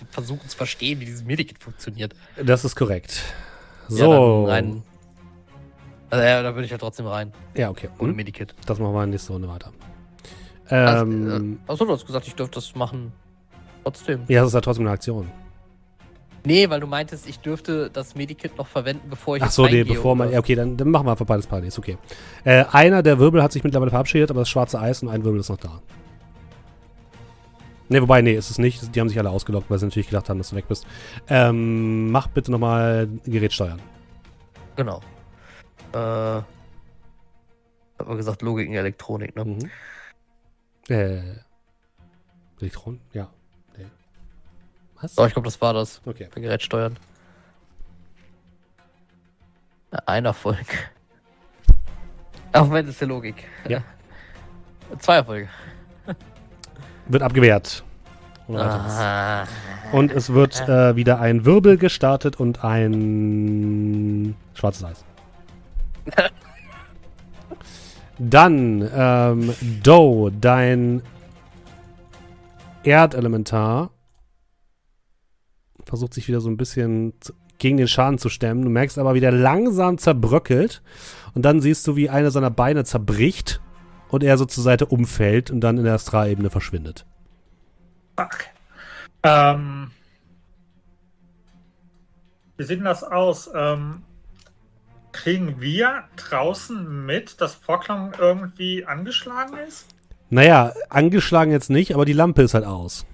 versuchen 0.10 0.48
zu 0.50 0.58
verstehen, 0.58 1.00
wie 1.00 1.06
dieses 1.06 1.24
Medikit 1.24 1.60
funktioniert. 1.60 2.16
Das 2.44 2.66
ist 2.66 2.76
korrekt. 2.76 3.22
Ja, 3.90 4.06
So. 4.06 4.46
dann 4.48 4.50
rein. 4.52 4.84
Also, 6.10 6.26
ja, 6.26 6.44
da 6.44 6.54
würde 6.54 6.66
ich 6.66 6.72
ja 6.72 6.78
trotzdem 6.78 7.08
rein, 7.08 7.32
Ja, 7.56 7.70
okay. 7.72 7.90
ohne 8.00 8.10
Hm? 8.10 8.16
Medikit. 8.18 8.54
Das 8.68 8.78
machen 8.80 8.94
wir 8.94 9.04
in 9.04 9.10
nächste 9.10 9.34
Runde 9.34 9.48
weiter. 9.48 9.72
Also, 10.70 11.04
Ähm, 11.06 11.60
äh, 11.68 11.72
achso, 11.72 11.86
du 11.86 11.92
hast 11.92 12.06
gesagt, 12.06 12.28
ich 12.28 12.36
dürfte 12.36 12.56
das 12.56 12.76
machen. 12.76 13.12
Trotzdem. 13.84 14.22
ja, 14.28 14.42
das 14.42 14.50
ist 14.50 14.54
ja 14.54 14.62
trotzdem 14.62 14.86
eine 14.86 14.94
Aktion. 14.94 15.30
Nee, 16.46 16.70
weil 16.70 16.80
du 16.82 16.88
meintest, 16.88 17.28
ich 17.28 17.40
dürfte 17.40 17.90
das 17.92 18.16
Medikit 18.16 18.58
noch 18.58 18.68
verwenden, 18.68 19.10
bevor 19.10 19.38
ich 19.38 19.42
Ach 19.44 19.48
jetzt 19.48 19.56
so, 19.56 19.66
nee, 19.66 19.84
bevor 19.84 20.16
man. 20.16 20.30
Ja, 20.32 20.40
okay, 20.40 20.56
dann, 20.56 20.76
dann 20.78 20.90
machen 20.92 21.06
wir 21.08 21.12
einfach 21.12 21.26
beides 21.26 21.48
parallel. 21.48 21.70
Ist 21.70 21.80
okay. 21.80 21.98
Äh, 22.44 22.66
einer 22.72 23.02
der 23.02 23.18
Wirbel 23.20 23.42
hat 23.42 23.52
sich 23.54 23.64
mittlerweile 23.64 23.92
verabschiedet, 23.92 24.30
aber 24.30 24.42
das 24.42 24.50
schwarze 24.50 24.80
Eis 24.80 25.02
und 25.04 25.10
ein 25.10 25.24
Wirbel 25.24 25.40
ist 25.40 25.50
noch 25.50 25.58
da. 25.58 25.82
Ne, 27.90 28.02
wobei, 28.02 28.22
nee, 28.22 28.34
ist 28.34 28.50
es 28.50 28.58
nicht. 28.58 28.96
Die 28.96 29.00
haben 29.00 29.10
sich 29.10 29.20
alle 29.20 29.30
ausgelockt, 29.30 29.70
weil 29.70 29.78
sie 29.78 29.86
natürlich 29.86 30.08
gedacht 30.08 30.30
haben, 30.30 30.38
dass 30.38 30.50
du 30.50 30.56
weg 30.56 30.68
bist. 30.68 30.88
Ähm, 31.28 32.12
mach 32.12 32.28
bitte 32.28 32.52
nochmal 32.52 33.08
Gerät 33.26 33.54
steuern. 33.54 33.82
Genau. 34.76 35.02
Äh. 35.94 36.42
Hat 38.00 38.08
man 38.08 38.18
gesagt, 38.18 38.42
Logik 38.42 38.68
in 38.68 38.74
Elektronik, 38.74 39.36
ne? 39.36 39.46
Mhm. 39.46 39.70
Äh. 40.90 41.22
Elektron? 42.60 43.00
Ja. 43.12 43.30
Nee. 43.78 43.86
Was? 45.02 45.18
Oh, 45.18 45.26
ich 45.26 45.34
glaube, 45.34 45.46
das 45.46 45.60
war 45.62 45.74
das. 45.74 46.02
Okay. 46.06 46.30
Bei 46.34 46.42
Gerät 46.42 46.64
steuern. 46.64 46.98
Ein 50.06 50.26
Erfolg. 50.26 50.66
Moment, 52.56 52.88
das 52.88 52.96
ist 52.96 53.02
der 53.02 53.08
Logik. 53.08 53.48
Ja. 53.68 53.84
Zwei 55.00 55.16
Erfolge. 55.16 55.50
Wird 57.08 57.24
abgewehrt. 57.24 57.84
Ah. 58.50 59.46
Und 59.92 60.12
es 60.12 60.34
wird 60.34 60.60
äh, 60.68 60.96
wieder 60.96 61.20
ein 61.20 61.46
Wirbel 61.46 61.78
gestartet 61.78 62.40
und 62.40 62.64
ein 62.64 64.36
schwarzes 64.54 64.84
Eis. 64.84 65.06
Dann, 68.20 68.90
ähm, 68.94 69.54
Doe, 69.82 70.32
dein 70.32 71.02
Erdelementar 72.84 73.92
versucht 75.86 76.14
sich 76.14 76.28
wieder 76.28 76.42
so 76.42 76.50
ein 76.50 76.58
bisschen 76.58 77.14
gegen 77.58 77.78
den 77.78 77.88
Schaden 77.88 78.18
zu 78.18 78.30
stemmen. 78.30 78.64
Du 78.64 78.70
merkst 78.70 78.98
aber, 78.98 79.14
wie 79.14 79.20
der 79.20 79.32
langsam 79.32 79.98
zerbröckelt. 79.98 80.82
Und 81.34 81.44
dann 81.44 81.62
siehst 81.62 81.88
du, 81.88 81.96
wie 81.96 82.10
eine 82.10 82.32
seiner 82.32 82.52
Beine 82.52 82.84
zerbricht 82.84 83.62
und 84.14 84.24
er 84.24 84.38
so 84.38 84.46
zur 84.46 84.64
Seite 84.64 84.86
umfällt 84.86 85.50
und 85.50 85.62
dann 85.62 85.78
in 85.78 85.86
der 85.86 85.96
Astralebene 85.96 86.52
verschwindet. 86.52 87.04
Fuck. 88.16 88.46
Ähm, 89.24 89.90
wie 92.58 92.64
sieht 92.64 92.78
denn 92.78 92.86
das 92.86 93.04
aus? 93.04 93.50
Ähm, 93.56 94.04
kriegen 95.14 95.60
wir 95.60 96.04
draußen 96.16 97.06
mit, 97.08 97.42
dass 97.42 97.56
Proclam 97.56 98.12
irgendwie 98.18 98.86
angeschlagen 98.86 99.58
ist? 99.58 99.88
Naja, 100.30 100.74
angeschlagen 100.90 101.52
jetzt 101.52 101.72
nicht, 101.72 101.96
aber 101.96 102.06
die 102.06 102.14
Lampe 102.14 102.44
ist 102.44 102.54
halt 102.54 102.66
aus. 102.66 103.08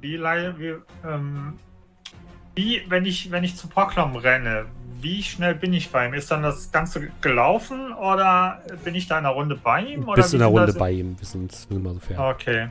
Wie, 0.00 0.18
wie, 0.18 0.74
ähm, 1.04 1.58
wie 2.54 2.82
wenn 2.88 3.04
ich 3.04 3.32
wenn 3.32 3.42
ich 3.42 3.56
zu 3.56 3.66
Proclam 3.66 4.14
renne, 4.14 4.66
wie 5.02 5.22
schnell 5.22 5.54
bin 5.54 5.72
ich 5.72 5.90
bei 5.90 6.06
ihm? 6.06 6.14
Ist 6.14 6.30
dann 6.30 6.42
das 6.42 6.72
Ganze 6.72 7.10
gelaufen 7.20 7.92
oder 7.92 8.62
bin 8.84 8.94
ich 8.94 9.06
da 9.08 9.18
in 9.18 9.26
einer 9.26 9.34
Runde 9.34 9.56
bei 9.56 9.82
ihm? 9.82 10.08
Oder 10.08 10.16
Bist 10.16 10.32
wie 10.32 10.36
in 10.36 10.40
der 10.40 10.48
Runde 10.48 10.72
bei 10.72 10.90
ihm. 10.92 11.18
Wir 11.18 11.26
sind, 11.26 11.52
wir 11.52 11.76
sind 11.76 11.82
mal 11.82 11.94
so 11.94 12.00
fair. 12.00 12.20
Okay. 12.20 12.70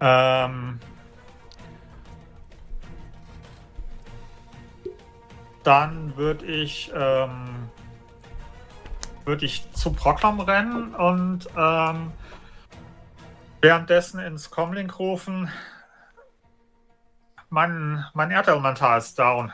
Ähm, 0.00 0.78
dann 5.64 6.16
würde 6.16 6.44
ich 6.46 6.92
ähm, 6.94 7.68
würde 9.24 9.44
ich 9.44 9.70
zu 9.72 9.92
Proclam 9.92 10.40
rennen 10.40 10.94
und 10.94 11.48
ähm, 11.56 12.12
währenddessen 13.60 14.20
ins 14.20 14.50
Comlink 14.50 14.98
rufen. 14.98 15.50
Mein, 17.50 18.04
mein 18.12 18.30
Erdelementar 18.30 18.98
ist 18.98 19.18
down. 19.18 19.50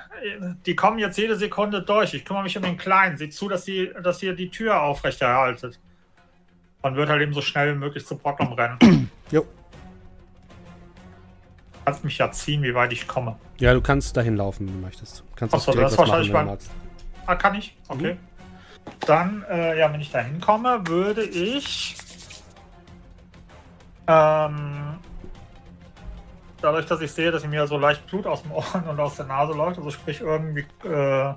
Die 0.66 0.74
kommen 0.74 0.98
jetzt 0.98 1.16
jede 1.16 1.36
Sekunde 1.36 1.82
durch. 1.82 2.12
Ich 2.14 2.24
kümmere 2.24 2.42
mich 2.42 2.56
um 2.56 2.64
den 2.64 2.76
Kleinen. 2.76 3.16
Sieh 3.16 3.30
zu, 3.30 3.48
dass, 3.48 3.64
sie, 3.64 3.90
dass 4.02 4.22
ihr 4.22 4.34
die 4.34 4.50
Tür 4.50 4.82
aufrechterhaltet. 4.82 5.78
Und 6.82 6.96
wird 6.96 7.08
halt 7.08 7.22
eben 7.22 7.32
so 7.32 7.40
schnell 7.40 7.74
wie 7.74 7.78
möglich 7.78 8.04
zu 8.04 8.16
Proclam 8.16 8.52
rennen. 8.52 9.10
Jo. 9.30 9.46
Kannst 11.84 12.04
mich 12.04 12.18
ja 12.18 12.30
ziehen, 12.30 12.62
wie 12.62 12.74
weit 12.74 12.92
ich 12.92 13.08
komme. 13.08 13.36
Ja, 13.58 13.72
du 13.72 13.80
kannst 13.80 14.16
dahin 14.16 14.36
laufen, 14.36 14.66
wenn 14.66 14.74
du 14.74 14.80
möchtest. 14.80 15.24
Kannst 15.34 15.54
Ach 15.54 15.58
auch 15.58 15.62
so, 15.62 15.72
direkt 15.72 15.86
das 15.86 15.92
ist 15.92 15.98
machen, 15.98 16.08
wahrscheinlich 16.08 16.32
du 16.32 16.44
mein-. 16.44 16.58
Ah, 17.26 17.34
kann 17.36 17.54
ich? 17.54 17.76
Okay. 17.88 18.16
Dann, 19.06 19.44
äh, 19.50 19.78
ja, 19.78 19.92
wenn 19.92 20.00
ich 20.00 20.10
da 20.10 20.20
hinkomme, 20.20 20.86
würde 20.86 21.24
ich. 21.24 21.96
Ähm, 24.06 24.98
dadurch, 26.64 26.86
dass 26.86 27.00
ich 27.02 27.12
sehe, 27.12 27.30
dass 27.30 27.46
mir 27.46 27.66
so 27.66 27.76
leicht 27.76 28.06
Blut 28.06 28.26
aus 28.26 28.42
dem 28.42 28.52
Ohren 28.52 28.88
und 28.88 28.98
aus 28.98 29.16
der 29.16 29.26
Nase 29.26 29.52
läuft, 29.52 29.78
also 29.78 29.90
sprich 29.90 30.20
irgendwie 30.20 30.66
äh, 30.88 31.34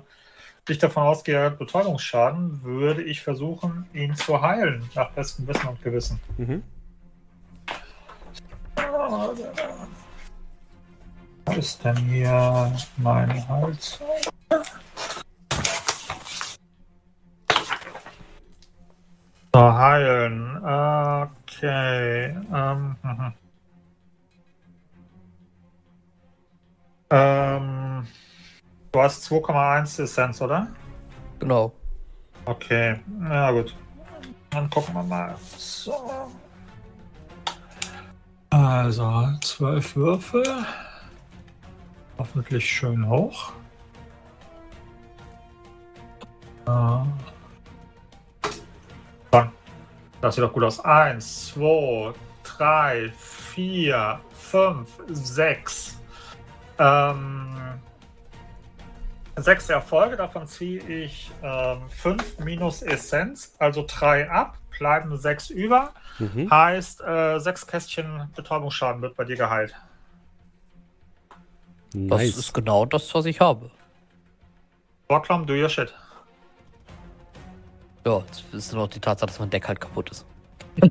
ich 0.68 0.78
davon 0.78 1.04
ausgehe, 1.04 1.50
Betäubungsschaden, 1.50 2.62
würde 2.62 3.02
ich 3.02 3.22
versuchen, 3.22 3.86
ihn 3.94 4.14
zu 4.14 4.40
heilen, 4.42 4.88
nach 4.94 5.10
bestem 5.12 5.46
Wissen 5.46 5.68
und 5.68 5.82
Gewissen. 5.82 6.20
Mhm. 6.36 6.62
Wo 11.46 11.52
ist 11.52 11.82
denn 11.82 11.96
hier 11.96 12.70
mein 12.98 13.48
Hals? 13.48 13.98
So, 19.54 19.60
heilen. 19.60 20.56
Okay. 20.58 22.36
Ähm, 22.52 22.96
ähm, 27.10 28.06
du 28.92 29.00
hast 29.00 29.30
2,1 29.30 30.02
Essenz, 30.02 30.40
oder? 30.40 30.68
Genau. 31.38 31.72
Okay, 32.44 33.00
na 33.06 33.50
gut. 33.50 33.74
Dann 34.50 34.70
gucken 34.70 34.94
wir 34.94 35.02
mal. 35.02 35.34
So. 35.56 35.94
Also, 38.50 39.28
zwölf 39.42 39.94
Würfel. 39.94 40.64
Hoffentlich 42.18 42.68
schön 42.68 43.08
hoch. 43.08 43.52
Äh. 46.66 47.04
Das 50.20 50.34
sieht 50.34 50.42
doch 50.42 50.52
gut 50.52 50.64
aus. 50.64 50.80
Eins, 50.84 51.48
zwei, 51.48 52.12
drei, 52.42 53.12
vier, 53.16 54.20
fünf, 54.32 54.88
sechs. 55.08 55.97
Ähm, 56.78 57.56
sechs 59.36 59.68
Erfolge, 59.68 60.16
davon 60.16 60.46
ziehe 60.46 60.80
ich 60.80 61.30
ähm, 61.42 61.88
fünf 61.88 62.38
minus 62.38 62.82
Essenz, 62.82 63.54
also 63.58 63.84
drei 63.86 64.30
ab, 64.30 64.58
bleiben 64.78 65.16
sechs 65.16 65.50
über. 65.50 65.92
Mhm. 66.18 66.50
Heißt, 66.50 67.00
äh, 67.00 67.38
sechs 67.38 67.66
Kästchen 67.66 68.30
Betäubungsschaden 68.34 69.02
wird 69.02 69.16
bei 69.16 69.24
dir 69.24 69.36
geheilt. 69.36 69.74
Das 71.92 72.20
Nice. 72.20 72.36
ist 72.36 72.52
genau 72.52 72.84
das, 72.84 73.14
was 73.14 73.24
ich 73.26 73.40
habe. 73.40 73.70
Vorklamm, 75.08 75.46
do 75.46 75.54
your 75.54 75.68
shit. 75.68 75.94
Ja, 78.04 78.18
jetzt 78.26 78.44
ist 78.52 78.72
nur 78.72 78.82
noch 78.82 78.90
die 78.90 79.00
Tatsache, 79.00 79.28
dass 79.28 79.40
mein 79.40 79.50
Deck 79.50 79.66
halt 79.66 79.80
kaputt 79.80 80.10
ist. 80.10 80.26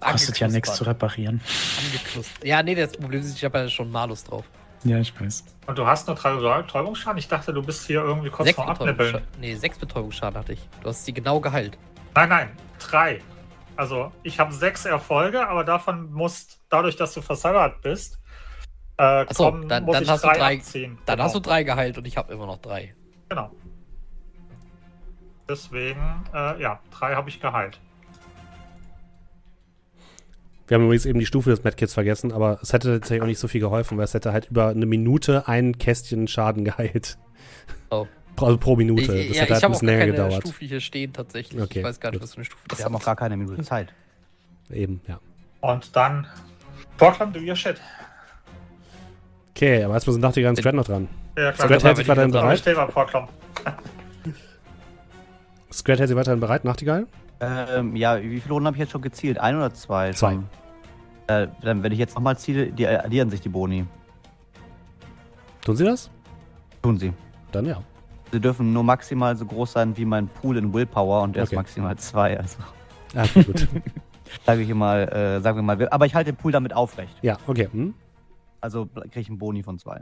Kostet 0.00 0.38
ja 0.40 0.48
nichts 0.48 0.74
zu 0.74 0.84
reparieren. 0.84 1.40
Angeknustert. 1.86 2.44
Ja, 2.44 2.62
nee, 2.62 2.74
das 2.74 2.92
Problem 2.92 3.20
ist, 3.20 3.36
ich 3.36 3.44
habe 3.44 3.58
ja 3.58 3.68
schon 3.68 3.90
Malus 3.90 4.24
drauf. 4.24 4.44
Ja, 4.84 4.98
ich 4.98 5.18
weiß. 5.20 5.44
Und 5.66 5.78
du 5.78 5.86
hast 5.86 6.08
nur 6.08 6.16
drei 6.16 6.34
Betäubungsschaden? 6.62 7.18
Ich 7.18 7.28
dachte, 7.28 7.52
du 7.52 7.62
bist 7.62 7.86
hier 7.86 8.00
irgendwie 8.02 8.30
kurz 8.30 8.46
Sechs 8.48 8.56
vor 8.56 8.68
Abnippeln. 8.68 9.22
Nee, 9.38 9.54
sechs 9.54 9.78
Betäubungsschaden 9.78 10.36
hatte 10.38 10.54
ich. 10.54 10.60
Du 10.82 10.88
hast 10.88 11.04
sie 11.04 11.12
genau 11.12 11.38
geheilt. 11.40 11.78
Nein, 12.14 12.28
nein, 12.28 12.50
drei. 12.80 13.20
Also, 13.76 14.10
ich 14.24 14.38
habe 14.40 14.52
sechs 14.52 14.84
Erfolge, 14.84 15.48
aber 15.48 15.64
davon 15.64 16.12
musst, 16.12 16.58
dadurch, 16.68 16.96
dass 16.96 17.14
du 17.14 17.22
versauert 17.22 17.80
bist, 17.80 18.18
äh, 18.98 19.24
Ach 19.24 19.26
so, 19.30 19.44
kommen, 19.44 19.68
dann- 19.68 19.84
muss 19.84 19.94
dann 19.94 20.02
ich 20.02 20.10
hast 20.10 20.24
du 20.24 20.28
drei, 20.28 20.38
drei- 20.38 20.56
abziehen. 20.58 20.98
Dann 21.06 21.14
genau. 21.16 21.24
hast 21.24 21.34
du 21.36 21.40
drei 21.40 21.62
geheilt 21.62 21.96
und 21.96 22.06
ich 22.06 22.16
habe 22.16 22.32
immer 22.32 22.46
noch 22.46 22.58
drei. 22.58 22.94
Genau. 23.28 23.50
Deswegen, 25.48 26.24
äh, 26.34 26.60
ja, 26.60 26.80
drei 26.90 27.14
habe 27.14 27.28
ich 27.28 27.40
geheilt. 27.40 27.80
Wir 30.72 30.76
haben 30.78 30.84
übrigens 30.84 31.04
eben 31.04 31.18
die 31.18 31.26
Stufe 31.26 31.50
des 31.50 31.64
Medkits 31.64 31.92
vergessen, 31.92 32.32
aber 32.32 32.58
es 32.62 32.72
hätte 32.72 32.98
tatsächlich 32.98 33.20
auch 33.20 33.26
nicht 33.26 33.38
so 33.38 33.46
viel 33.46 33.60
geholfen, 33.60 33.98
weil 33.98 34.06
es 34.06 34.14
hätte 34.14 34.32
halt 34.32 34.46
über 34.46 34.68
eine 34.68 34.86
Minute 34.86 35.46
ein 35.46 35.76
Kästchen 35.76 36.28
Schaden 36.28 36.64
geheilt. 36.64 37.18
Oh. 37.90 38.06
Also 38.40 38.56
pro 38.56 38.74
Minute. 38.76 39.02
Ich, 39.02 39.08
das 39.08 39.14
ja, 39.14 39.22
hätte 39.22 39.32
ich 39.32 39.40
halt 39.40 39.50
ein 39.50 39.62
habe 39.62 39.72
bisschen 39.72 39.86
länger 39.88 40.00
keine 40.00 40.12
gedauert. 40.12 40.42
Stufe 40.42 40.64
hier 40.64 40.80
stehen 40.80 41.12
tatsächlich. 41.12 41.60
Okay, 41.62 41.80
ich 41.80 41.84
weiß 41.84 42.00
gar 42.00 42.10
nicht, 42.10 42.20
gut. 42.20 42.22
was 42.22 42.32
für 42.32 42.38
eine 42.38 42.44
Stufe 42.46 42.62
das 42.66 42.78
Wir 42.78 42.84
haben 42.86 42.96
auch 42.96 43.04
gar 43.04 43.14
keine 43.14 43.36
Minute 43.36 43.62
Zeit. 43.62 43.92
Eben, 44.70 45.02
ja. 45.06 45.20
Und 45.60 45.94
dann, 45.94 46.26
Portland, 46.96 47.36
do 47.36 47.40
your 47.40 47.54
shit. 47.54 47.78
Okay, 49.54 49.84
aber 49.84 49.92
erstmal 49.92 50.14
sind 50.14 50.22
Nachtigall 50.22 50.50
und 50.50 50.56
Scrat 50.56 50.74
noch 50.74 50.86
dran. 50.86 51.06
Ja, 51.36 51.52
klar. 51.52 51.68
Scrat 51.68 51.84
hält 51.84 51.96
sich 51.98 52.08
weiterhin 52.08 52.30
ich 52.30 52.32
das 52.32 52.42
Aber 52.42 52.54
ich 52.54 52.62
bereit. 52.62 52.74
stehe 52.74 52.76
mal 52.76 52.86
Portland. 52.86 53.28
Scrat 55.70 55.98
hält 55.98 56.08
sich 56.08 56.16
weiterhin 56.16 56.40
bereit, 56.40 56.64
Nachtigall. 56.64 57.06
Ähm, 57.40 57.94
ja, 57.94 58.22
wie 58.22 58.40
viele 58.40 58.54
Runden 58.54 58.66
habe 58.66 58.76
ich 58.76 58.80
jetzt 58.80 58.92
schon 58.92 59.02
gezielt? 59.02 59.38
Ein 59.38 59.56
oder 59.56 59.74
zwei? 59.74 60.12
Zwei. 60.12 60.38
Äh, 61.40 61.48
dann, 61.62 61.82
wenn 61.82 61.92
ich 61.92 61.98
jetzt 61.98 62.14
nochmal 62.14 62.36
ziele, 62.38 62.72
die 62.72 62.86
addieren 62.86 63.30
sich 63.30 63.40
die 63.40 63.48
Boni. 63.48 63.86
Tun 65.64 65.76
sie 65.76 65.84
das? 65.84 66.10
Tun 66.82 66.98
sie. 66.98 67.12
Dann 67.52 67.66
ja. 67.66 67.82
Sie 68.32 68.40
dürfen 68.40 68.72
nur 68.72 68.82
maximal 68.82 69.36
so 69.36 69.44
groß 69.44 69.72
sein 69.72 69.96
wie 69.96 70.04
mein 70.04 70.26
Pool 70.28 70.56
in 70.56 70.72
Willpower 70.72 71.22
und 71.22 71.36
der 71.36 71.42
Okay. 71.44 71.52
ist 71.52 71.56
maximal 71.56 71.96
zwei. 71.96 72.38
Also 72.38 72.58
Ah, 73.14 73.24
okay, 73.24 73.44
gut. 73.44 73.68
sage 74.46 74.62
ich 74.62 74.72
mal, 74.74 75.02
äh, 75.08 75.40
sagen 75.42 75.58
wir 75.58 75.62
mal. 75.62 75.88
Aber 75.90 76.06
ich 76.06 76.14
halte 76.14 76.32
den 76.32 76.36
Pool 76.38 76.50
damit 76.52 76.72
aufrecht. 76.74 77.14
ja, 77.22 77.36
okay. 77.46 77.68
Hm? 77.70 77.94
Also 78.60 78.86
kriege 78.86 79.20
ich 79.20 79.28
einen 79.28 79.38
Boni 79.38 79.62
von 79.62 79.78
zwei. 79.78 80.00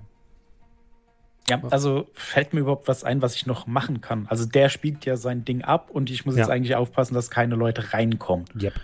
Ja, 1.48 1.60
also 1.70 2.06
fällt 2.12 2.52
mir 2.54 2.60
überhaupt 2.60 2.86
was 2.86 3.02
ein, 3.02 3.20
was 3.22 3.34
ich 3.34 3.46
noch 3.46 3.66
machen 3.66 4.00
kann. 4.00 4.26
Also 4.28 4.44
der 4.46 4.68
spielt 4.68 5.04
ja 5.06 5.16
sein 5.16 5.44
Ding 5.44 5.62
ab 5.62 5.90
und 5.90 6.10
ich 6.10 6.24
muss 6.24 6.36
jetzt 6.36 6.46
Ja. 6.48 6.54
eigentlich 6.54 6.76
aufpassen, 6.76 7.14
dass 7.14 7.30
keine 7.30 7.56
Leute 7.56 7.92
reinkommen. 7.92 8.44
Yep. 8.60 8.74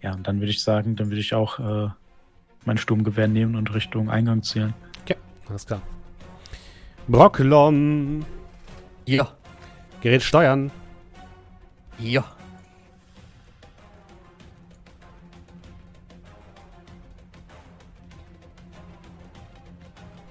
Ja, 0.00 0.14
und 0.14 0.26
dann 0.26 0.40
würde 0.40 0.50
ich 0.50 0.62
sagen, 0.62 0.96
dann 0.96 1.08
würde 1.08 1.20
ich 1.20 1.34
auch 1.34 1.58
äh, 1.58 1.90
mein 2.64 2.78
Sturmgewehr 2.78 3.28
nehmen 3.28 3.56
und 3.56 3.74
Richtung 3.74 4.10
Eingang 4.10 4.42
zielen. 4.42 4.74
Alles 5.48 5.66
klar. 5.66 5.80
Brocklom. 7.06 8.24
Ja. 9.06 9.32
Gerät 10.02 10.22
steuern. 10.22 10.70
Ja. 11.98 12.24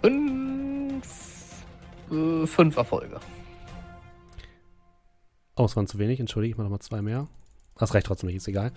Fünf, 0.04 1.64
äh, 2.12 2.46
fünf 2.46 2.78
Erfolge. 2.78 3.20
Oh, 5.56 5.66
es 5.66 5.76
waren 5.76 5.88
zu 5.88 5.98
wenig, 5.98 6.20
entschuldige, 6.20 6.52
ich 6.52 6.58
mache 6.58 6.66
nochmal 6.66 6.80
zwei 6.80 7.02
mehr. 7.02 7.28
Das 7.80 7.94
reicht 7.94 8.08
trotzdem 8.08 8.28
nicht, 8.28 8.38
ist 8.38 8.48
egal. 8.48 8.72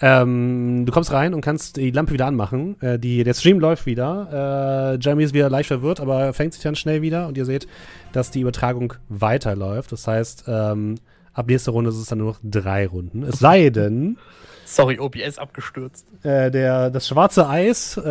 Ähm, 0.00 0.84
du 0.84 0.92
kommst 0.92 1.12
rein 1.12 1.32
und 1.34 1.40
kannst 1.40 1.76
die 1.76 1.90
Lampe 1.90 2.12
wieder 2.12 2.26
anmachen. 2.26 2.80
Äh, 2.82 2.98
die, 2.98 3.24
der 3.24 3.34
Stream 3.34 3.58
läuft 3.60 3.86
wieder. 3.86 4.92
Äh, 4.94 4.98
Jeremy 5.02 5.24
ist 5.24 5.34
wieder 5.34 5.48
leicht 5.50 5.68
verwirrt, 5.68 6.00
aber 6.00 6.20
er 6.22 6.32
fängt 6.34 6.52
sich 6.54 6.62
dann 6.62 6.74
schnell 6.76 7.00
wieder 7.02 7.28
und 7.28 7.36
ihr 7.38 7.44
seht, 7.46 7.66
dass 8.12 8.30
die 8.30 8.40
Übertragung 8.40 8.94
weiterläuft. 9.08 9.92
Das 9.92 10.06
heißt, 10.06 10.44
ähm, 10.48 10.96
ab 11.32 11.46
nächster 11.48 11.72
Runde 11.72 11.90
ist 11.90 11.96
es 11.96 12.06
dann 12.06 12.18
nur 12.18 12.32
noch 12.32 12.40
drei 12.42 12.86
Runden. 12.86 13.22
Es 13.22 13.38
sei 13.38 13.70
denn, 13.70 14.18
Sorry, 14.64 14.98
OBS 14.98 15.38
abgestürzt. 15.38 16.06
äh, 16.24 16.50
der, 16.50 16.90
das 16.90 17.08
schwarze 17.08 17.48
Eis 17.48 17.96
äh, 17.96 18.02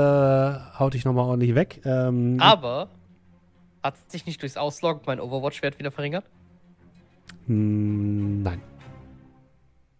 haut 0.80 0.93
dich 0.95 1.05
nochmal 1.05 1.26
ordentlich 1.26 1.55
weg. 1.55 1.81
Ähm, 1.85 2.38
Aber 2.39 2.89
hat 3.84 3.95
sich 4.11 4.26
nicht 4.26 4.41
durchs 4.41 4.57
Ausloggen 4.57 5.01
mein 5.05 5.19
Overwatch-Wert 5.19 5.80
wieder 5.80 5.91
verringert? 5.91 6.26
mh, 7.47 8.43
nein. 8.43 8.61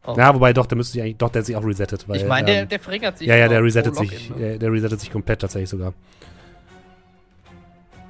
Oh. 0.06 0.16
Ja, 0.18 0.34
wobei 0.34 0.52
doch, 0.52 0.66
der 0.66 0.78
müsste 0.78 0.94
sich 0.94 1.02
eigentlich, 1.02 1.18
doch, 1.18 1.30
der 1.30 1.42
hat 1.42 1.46
sich 1.46 1.56
auch 1.56 1.64
resettet. 1.64 2.08
Weil, 2.10 2.18
ich 2.18 2.26
meine, 2.26 2.46
der, 2.48 2.62
ähm, 2.64 2.70
der 2.70 2.80
verringert 2.80 3.18
sich. 3.18 3.28
ja, 3.28 3.36
ja, 3.36 3.48
der 3.48 3.64
resettet 3.64 3.96
sich, 3.96 4.30
ne? 4.32 4.54
äh, 4.54 4.58
der 4.58 4.72
resettet 4.72 5.00
sich 5.00 5.12
komplett 5.12 5.42
tatsächlich 5.42 5.70
sogar. 5.70 5.94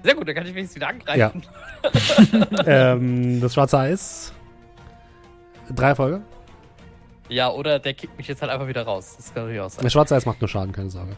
Sehr 0.03 0.15
gut, 0.15 0.27
dann 0.27 0.35
kann 0.35 0.45
ich 0.45 0.55
wenigstens 0.55 0.75
wieder 0.75 0.87
angreifen. 0.87 1.43
ähm, 2.65 3.41
das 3.41 3.53
schwarze 3.53 3.77
Eis. 3.77 4.33
Drei 5.69 5.89
Erfolge. 5.89 6.21
Ja, 7.29 7.49
oder 7.49 7.79
der 7.79 7.93
kickt 7.93 8.17
mich 8.17 8.27
jetzt 8.27 8.41
halt 8.41 8.51
einfach 8.51 8.67
wieder 8.67 8.83
raus. 8.83 9.15
Das 9.17 9.33
kann 9.33 9.43
natürlich 9.43 9.61
auch 9.61 9.69
sein. 9.69 9.83
Das 9.83 9.93
schwarze 9.93 10.15
Eis 10.15 10.25
macht 10.25 10.41
nur 10.41 10.47
Schaden, 10.47 10.71
keine 10.71 10.89
Sorge. 10.89 11.15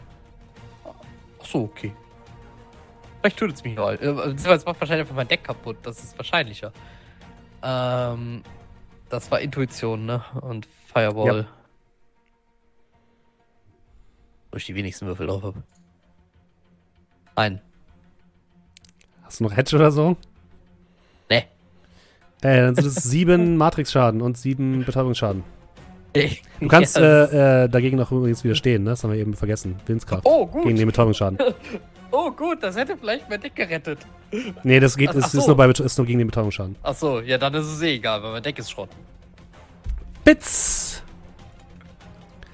Ach 0.84 1.46
so, 1.46 1.62
okay. 1.62 1.92
Vielleicht 3.20 3.38
tut 3.38 3.52
es 3.52 3.64
mich 3.64 3.74
noch. 3.74 3.90
Äh, 3.90 3.96
Es 3.96 4.64
macht 4.66 4.80
wahrscheinlich 4.80 5.00
einfach 5.00 5.14
mein 5.16 5.28
Deck 5.28 5.44
kaputt. 5.44 5.78
Das 5.82 6.02
ist 6.02 6.18
wahrscheinlicher. 6.18 6.72
Ähm, 7.62 8.42
das 9.14 9.30
war 9.30 9.40
Intuition, 9.40 10.06
ne? 10.06 10.22
Und 10.40 10.66
Fireball. 10.92 11.38
Ja. 11.42 11.46
Wo 14.50 14.56
ich 14.56 14.66
die 14.66 14.74
wenigsten 14.74 15.06
Würfel 15.06 15.26
drauf 15.26 15.42
habe. 15.42 15.62
Ein. 17.36 17.60
Hast 19.22 19.40
du 19.40 19.44
noch 19.44 19.56
Hedge 19.56 19.74
oder 19.76 19.90
so? 19.90 20.16
Ne. 21.30 21.38
Äh, 21.38 21.44
dann 22.42 22.74
sind 22.74 22.86
es 22.86 22.94
sieben 23.02 23.56
Matrix-Schaden 23.56 24.20
und 24.22 24.36
sieben 24.36 24.84
Betäubungsschaden. 24.84 25.42
Du 26.60 26.68
kannst 26.68 26.96
ist- 26.96 27.02
äh, 27.02 27.64
äh, 27.64 27.68
dagegen 27.68 27.96
noch 27.96 28.12
übrigens 28.12 28.44
widerstehen, 28.44 28.84
ne? 28.84 28.90
Das 28.90 29.02
haben 29.02 29.12
wir 29.12 29.18
eben 29.18 29.34
vergessen. 29.34 29.76
Willenskraft. 29.86 30.24
Oh, 30.26 30.46
gut. 30.46 30.64
Gegen 30.64 30.76
den 30.76 30.86
Betäubungsschaden. 30.86 31.38
Oh, 32.16 32.30
gut, 32.30 32.62
das 32.62 32.76
hätte 32.76 32.96
vielleicht 32.96 33.28
mein 33.28 33.40
Deck 33.40 33.56
gerettet. 33.56 33.98
Nee, 34.62 34.78
das 34.78 34.96
geht, 34.96 35.08
Ach- 35.10 35.14
ist, 35.14 35.24
ach 35.24 35.34
ist, 35.34 35.40
so. 35.42 35.46
nur 35.48 35.56
bei, 35.56 35.68
ist 35.68 35.98
nur 35.98 36.06
gegen 36.06 36.18
den 36.20 36.28
Betäubungsschaden. 36.28 36.76
Ach 36.82 36.94
so, 36.94 37.20
ja, 37.20 37.38
dann 37.38 37.54
ist 37.54 37.66
es 37.66 37.82
eh 37.82 37.94
egal, 37.96 38.22
weil 38.22 38.32
mein 38.32 38.42
Deck 38.42 38.58
ist 38.58 38.70
Schrott. 38.70 38.90
Bits! 40.24 41.02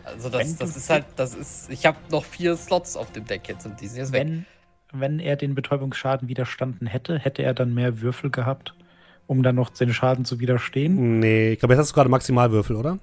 Also 0.05 0.29
das, 0.29 0.57
das 0.57 0.77
ist 0.77 0.91
halt, 0.91 1.05
das 1.17 1.35
ist, 1.35 1.71
ich 1.71 1.85
habe 1.87 1.99
noch 2.11 2.25
vier 2.25 2.57
Slots 2.57 2.97
auf 2.97 3.13
dem 3.13 3.27
Deck 3.27 3.49
jetzt 3.49 3.67
und 3.67 3.81
die 3.81 3.87
sind 3.87 3.99
jetzt 3.99 4.13
weg. 4.13 4.23
Wenn, 4.23 4.47
wenn 4.93 5.21
er 5.21 5.37
den 5.37 5.55
Betäubungsschaden 5.55 6.29
widerstanden 6.29 6.87
hätte, 6.87 7.19
hätte 7.19 7.43
er 7.43 7.55
dann 7.55 7.75
mehr 7.75 8.01
Würfel 8.01 8.31
gehabt, 8.31 8.75
um 9.27 9.43
dann 9.43 9.55
noch 9.57 9.71
den 9.71 9.93
Schaden 9.93 10.25
zu 10.25 10.41
widerstehen. 10.41 11.21
Nee, 11.21 11.53
ich 11.53 11.59
glaube, 11.59 11.75
jetzt 11.75 11.81
hast 11.83 11.91
du 11.91 11.95
gerade 11.95 12.11
Maximalwürfel, 12.11 12.77
oder? 12.77 12.99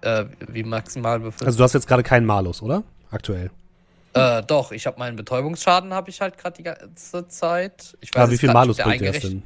Äh, 0.00 0.26
wie 0.48 0.62
Maximalwürfel. 0.62 1.46
Also 1.46 1.58
du 1.58 1.64
hast 1.64 1.74
jetzt 1.74 1.88
gerade 1.88 2.02
keinen 2.04 2.24
Malus, 2.24 2.62
oder? 2.62 2.84
Aktuell. 3.10 3.50
Äh, 4.38 4.42
doch, 4.46 4.72
ich 4.72 4.86
habe 4.86 4.98
meinen 4.98 5.16
Betäubungsschaden, 5.16 5.92
habe 5.94 6.10
ich 6.10 6.20
halt 6.20 6.36
gerade 6.38 6.56
die 6.56 6.62
ganze 6.62 7.28
Zeit. 7.28 7.96
Ich 8.00 8.14
Aber 8.16 8.26
wie 8.28 8.32
jetzt 8.32 8.40
viel 8.40 8.52
Malus 8.52 8.76
bringt 8.78 9.00
der 9.00 9.12
das 9.12 9.22
denn? 9.22 9.42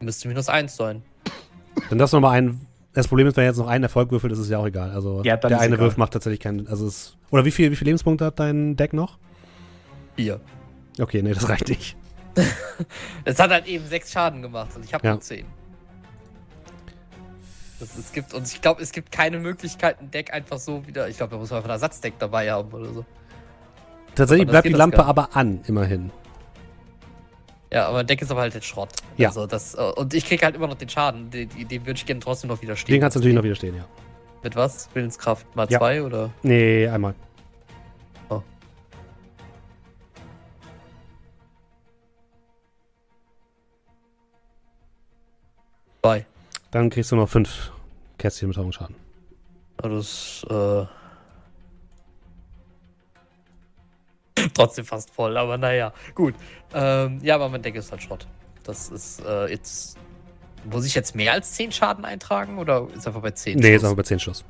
Müsste 0.00 0.28
minus 0.28 0.48
eins 0.48 0.76
sein. 0.76 1.02
Dann 1.88 1.98
darfst 1.98 2.12
du 2.12 2.16
nochmal 2.18 2.38
einen. 2.38 2.66
Das 2.92 3.06
Problem 3.06 3.26
ist, 3.28 3.36
wenn 3.36 3.44
er 3.44 3.50
jetzt 3.50 3.58
noch 3.58 3.68
einen 3.68 3.84
Erfolg 3.84 4.10
würfelt, 4.10 4.32
ist 4.32 4.38
es 4.40 4.48
ja 4.48 4.58
auch 4.58 4.66
egal. 4.66 4.90
Also 4.90 5.22
Ja, 5.24 5.36
der 5.36 5.58
eine 5.60 5.74
egal. 5.74 5.86
Würf 5.86 5.96
macht 5.96 6.12
tatsächlich 6.12 6.40
keinen. 6.40 6.66
Also 6.66 6.86
es, 6.86 7.16
oder 7.30 7.44
wie 7.44 7.50
viel, 7.52 7.70
wie 7.70 7.76
viel 7.76 7.86
Lebenspunkte 7.86 8.24
hat 8.24 8.40
dein 8.40 8.76
Deck 8.76 8.92
noch? 8.92 9.18
Vier. 10.16 10.40
Okay, 10.98 11.22
nee, 11.22 11.32
das 11.32 11.48
reicht 11.48 11.68
nicht. 11.68 11.96
Es 13.24 13.38
hat 13.38 13.50
halt 13.50 13.66
eben 13.66 13.86
sechs 13.86 14.12
Schaden 14.12 14.40
gemacht 14.42 14.70
und 14.76 14.84
ich 14.84 14.94
habe 14.94 15.06
Ja. 15.06 15.12
nur 15.14 15.20
zehn. 15.20 15.46
Das, 17.78 17.96
es 17.96 18.12
gibt, 18.12 18.34
und 18.34 18.46
ich 18.46 18.60
glaube, 18.60 18.82
es 18.82 18.92
gibt 18.92 19.10
keine 19.10 19.38
Möglichkeit, 19.38 20.00
ein 20.00 20.10
Deck 20.10 20.32
einfach 20.32 20.58
so 20.58 20.86
wieder. 20.86 21.08
Ich 21.08 21.16
glaube, 21.16 21.32
da 21.32 21.38
muss 21.38 21.50
man 21.50 21.58
einfach 21.58 21.70
ein 21.70 21.74
Ersatzdeck 21.74 22.14
dabei 22.18 22.50
haben 22.52 22.70
oder 22.72 22.92
so. 22.92 23.04
Tatsächlich 24.20 24.48
bleibt 24.48 24.66
die 24.68 24.72
Lampe 24.72 25.02
aber 25.02 25.34
an, 25.34 25.60
immerhin. 25.66 26.10
Ja, 27.72 27.88
aber 27.88 28.04
Deck 28.04 28.20
ist 28.20 28.30
aber 28.30 28.42
halt 28.42 28.52
jetzt 28.52 28.66
Schrott. 28.66 28.90
Ja. 29.16 29.28
Also 29.28 29.46
das, 29.46 29.74
äh, 29.74 29.80
und 29.80 30.12
ich 30.12 30.26
krieg 30.26 30.42
halt 30.44 30.56
immer 30.56 30.66
noch 30.66 30.74
den 30.74 30.90
Schaden. 30.90 31.30
Den, 31.30 31.48
den 31.48 31.86
würde 31.86 31.92
ich 31.96 32.04
gerne 32.04 32.20
trotzdem 32.20 32.50
noch 32.50 32.60
widerstehen. 32.60 32.92
Den 32.92 33.00
kannst 33.00 33.14
du 33.16 33.20
natürlich 33.20 33.36
noch 33.36 33.44
widerstehen, 33.44 33.76
ja. 33.76 33.86
Mit 34.42 34.56
was? 34.56 34.90
Willenskraft 34.92 35.46
mal 35.56 35.66
Ja. 35.70 35.78
zwei 35.78 36.02
oder? 36.02 36.30
Nee, 36.42 36.86
einmal. 36.86 37.14
Zwei. 46.02 46.26
Dann 46.70 46.90
kriegst 46.90 47.10
du 47.10 47.16
noch 47.16 47.28
fünf 47.28 47.72
Kästchen 48.18 48.48
mit 48.48 48.58
Also 48.58 49.96
Das, 49.96 50.46
äh. 50.50 50.99
Trotzdem 54.54 54.84
fast 54.84 55.10
voll, 55.10 55.36
aber 55.36 55.58
naja, 55.58 55.92
gut. 56.14 56.34
Ähm, 56.74 57.18
ja, 57.22 57.34
aber 57.34 57.48
mein 57.48 57.62
Deck 57.62 57.74
ist 57.74 57.90
halt 57.90 58.02
Schrott. 58.02 58.26
Das 58.64 58.88
ist 58.88 59.24
äh, 59.24 59.50
jetzt. 59.50 59.96
Muss 60.70 60.84
ich 60.84 60.94
jetzt 60.94 61.16
mehr 61.16 61.32
als 61.32 61.52
10 61.52 61.72
Schaden 61.72 62.04
eintragen 62.04 62.58
oder 62.58 62.86
ist 62.94 63.06
einfach 63.06 63.22
bei 63.22 63.30
10? 63.30 63.58
Nee, 63.58 63.76
ist 63.76 63.84
aber 63.84 63.96
bei 63.96 64.02
10 64.02 64.18
Schuss. 64.18 64.44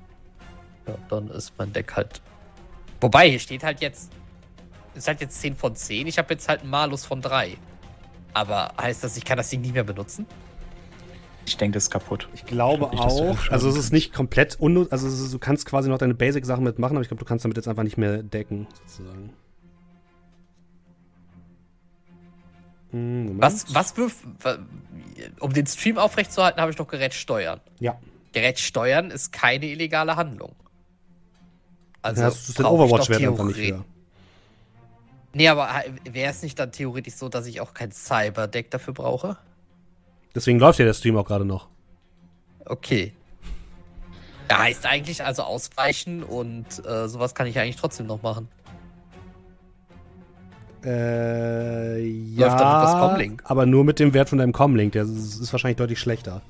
Ja, 0.89 0.95
dann 1.09 1.29
ist 1.31 1.53
mein 1.57 1.73
Deck 1.73 1.95
halt. 1.95 2.21
Wobei, 3.01 3.31
hier 3.31 3.39
steht 3.39 3.63
halt 3.63 3.81
jetzt. 3.81 4.11
Ist 4.95 5.07
halt 5.07 5.21
jetzt 5.21 5.41
10 5.41 5.55
von 5.55 5.77
10. 5.77 6.09
Ich 6.09 6.19
habe 6.19 6.35
jetzt 6.35 6.49
halt 6.49 6.63
einen 6.63 6.71
Malus 6.71 7.05
von 7.05 7.21
3. 7.23 7.57
Aber 8.33 8.73
heißt 8.81 9.05
das, 9.05 9.17
ich 9.17 9.25
kann 9.25 9.37
das 9.37 9.51
Ding 9.51 9.61
nicht 9.61 9.75
mehr 9.75 9.85
benutzen? 9.85 10.27
Ich 11.47 11.57
denke, 11.57 11.75
das 11.75 11.85
ist 11.85 11.91
kaputt. 11.91 12.29
Ich 12.35 12.45
glaube 12.45 12.91
Ich 12.93 13.01
glaub 13.01 13.11
nicht, 13.13 13.49
auch. 13.49 13.51
Also 13.51 13.69
es 13.69 13.77
ist 13.77 13.93
nicht 13.93 14.13
komplett 14.13 14.59
unnütz. 14.61 14.93
Also 14.93 15.09
ist, 15.09 15.33
du 15.33 15.39
kannst 15.39 15.67
quasi 15.67 15.89
noch 15.89 15.99
deine 15.99 16.15
Basic-Sachen 16.15 16.63
mitmachen, 16.63 16.97
aber 16.97 17.03
ich 17.03 17.09
glaube, 17.09 17.21
du 17.21 17.25
kannst 17.27 17.45
damit 17.45 17.57
jetzt 17.57 17.69
einfach 17.69 17.83
nicht 17.83 17.97
mehr 17.97 18.23
decken, 18.23 18.67
sozusagen. 18.87 19.33
Moment. 22.93 23.41
Was, 23.41 23.75
was 23.75 23.97
wirf. 23.97 24.17
Um 25.39 25.53
den 25.53 25.67
Stream 25.67 25.99
aufrechtzuerhalten, 25.99 26.61
habe 26.61 26.71
ich 26.71 26.77
doch 26.77 26.89
Gerät 26.89 27.15
steuern. 27.15 27.61
Ja. 27.79 27.99
Gerät 28.33 28.59
steuern 28.59 29.11
ist 29.11 29.33
keine 29.33 29.67
illegale 29.67 30.17
Handlung. 30.17 30.55
Also 32.03 32.23
Dann 32.23 32.31
hast 32.31 32.49
du 32.49 32.53
den 32.55 32.67
Overwatch-Wert 32.67 33.23
einfach 33.23 33.45
nicht 33.45 33.59
höher. 33.59 33.85
Nee, 35.33 35.49
aber 35.49 35.69
wäre 36.11 36.31
es 36.31 36.43
nicht 36.43 36.59
dann 36.59 36.73
theoretisch 36.73 37.15
so, 37.15 37.29
dass 37.29 37.47
ich 37.47 37.61
auch 37.61 37.75
kein 37.75 37.93
Cyber-Deck 37.93 38.71
dafür 38.71 38.95
brauche? 38.95 39.37
Deswegen 40.35 40.59
läuft 40.59 40.79
ja 40.79 40.85
der 40.85 40.95
Stream 40.95 41.17
auch 41.17 41.25
gerade 41.25 41.45
noch. 41.45 41.69
Okay. 42.65 43.13
Ja, 44.51 44.59
heißt 44.59 44.87
eigentlich 44.87 45.25
also 45.25 45.43
ausweichen 45.43 46.25
und 46.25 46.67
äh, 46.85 47.09
sowas 47.09 47.35
kann 47.35 47.47
ich 47.47 47.59
eigentlich 47.59 47.77
trotzdem 47.77 48.07
noch 48.07 48.23
machen. 48.23 48.49
Äh, 50.85 51.99
ja. 52.01 52.47
Läuft 52.47 52.61
dann 52.61 53.01
Comlink. 53.11 53.43
Aber 53.45 53.67
nur 53.67 53.85
mit 53.85 53.99
dem 53.99 54.15
Wert 54.15 54.29
von 54.29 54.39
deinem 54.39 54.53
Comlink. 54.53 54.93
Der 54.93 55.03
ist, 55.03 55.41
ist 55.41 55.53
wahrscheinlich 55.53 55.77
deutlich 55.77 55.99
schlechter. 55.99 56.43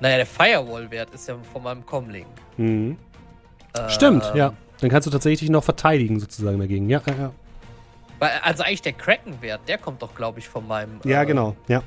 Naja, 0.00 0.16
der 0.16 0.26
Firewall-Wert 0.26 1.10
ist 1.14 1.28
ja 1.28 1.36
von 1.52 1.62
meinem 1.62 1.86
Comlink. 1.86 2.26
Mhm. 2.56 2.98
Ähm, 3.76 3.88
Stimmt, 3.88 4.30
ja. 4.34 4.52
Dann 4.80 4.90
kannst 4.90 5.06
du 5.06 5.10
tatsächlich 5.10 5.48
noch 5.50 5.64
verteidigen, 5.64 6.20
sozusagen 6.20 6.58
dagegen. 6.58 6.90
Ja, 6.90 7.00
ja, 7.06 7.14
ja. 7.14 7.32
Weil, 8.18 8.30
also 8.42 8.62
eigentlich 8.62 8.82
der 8.82 8.92
Kraken-Wert, 8.92 9.62
der 9.66 9.78
kommt 9.78 10.02
doch, 10.02 10.14
glaube 10.14 10.40
ich, 10.40 10.48
von 10.48 10.66
meinem. 10.66 11.00
Ja, 11.04 11.22
äh, 11.22 11.26
genau. 11.26 11.56
Ja. 11.68 11.82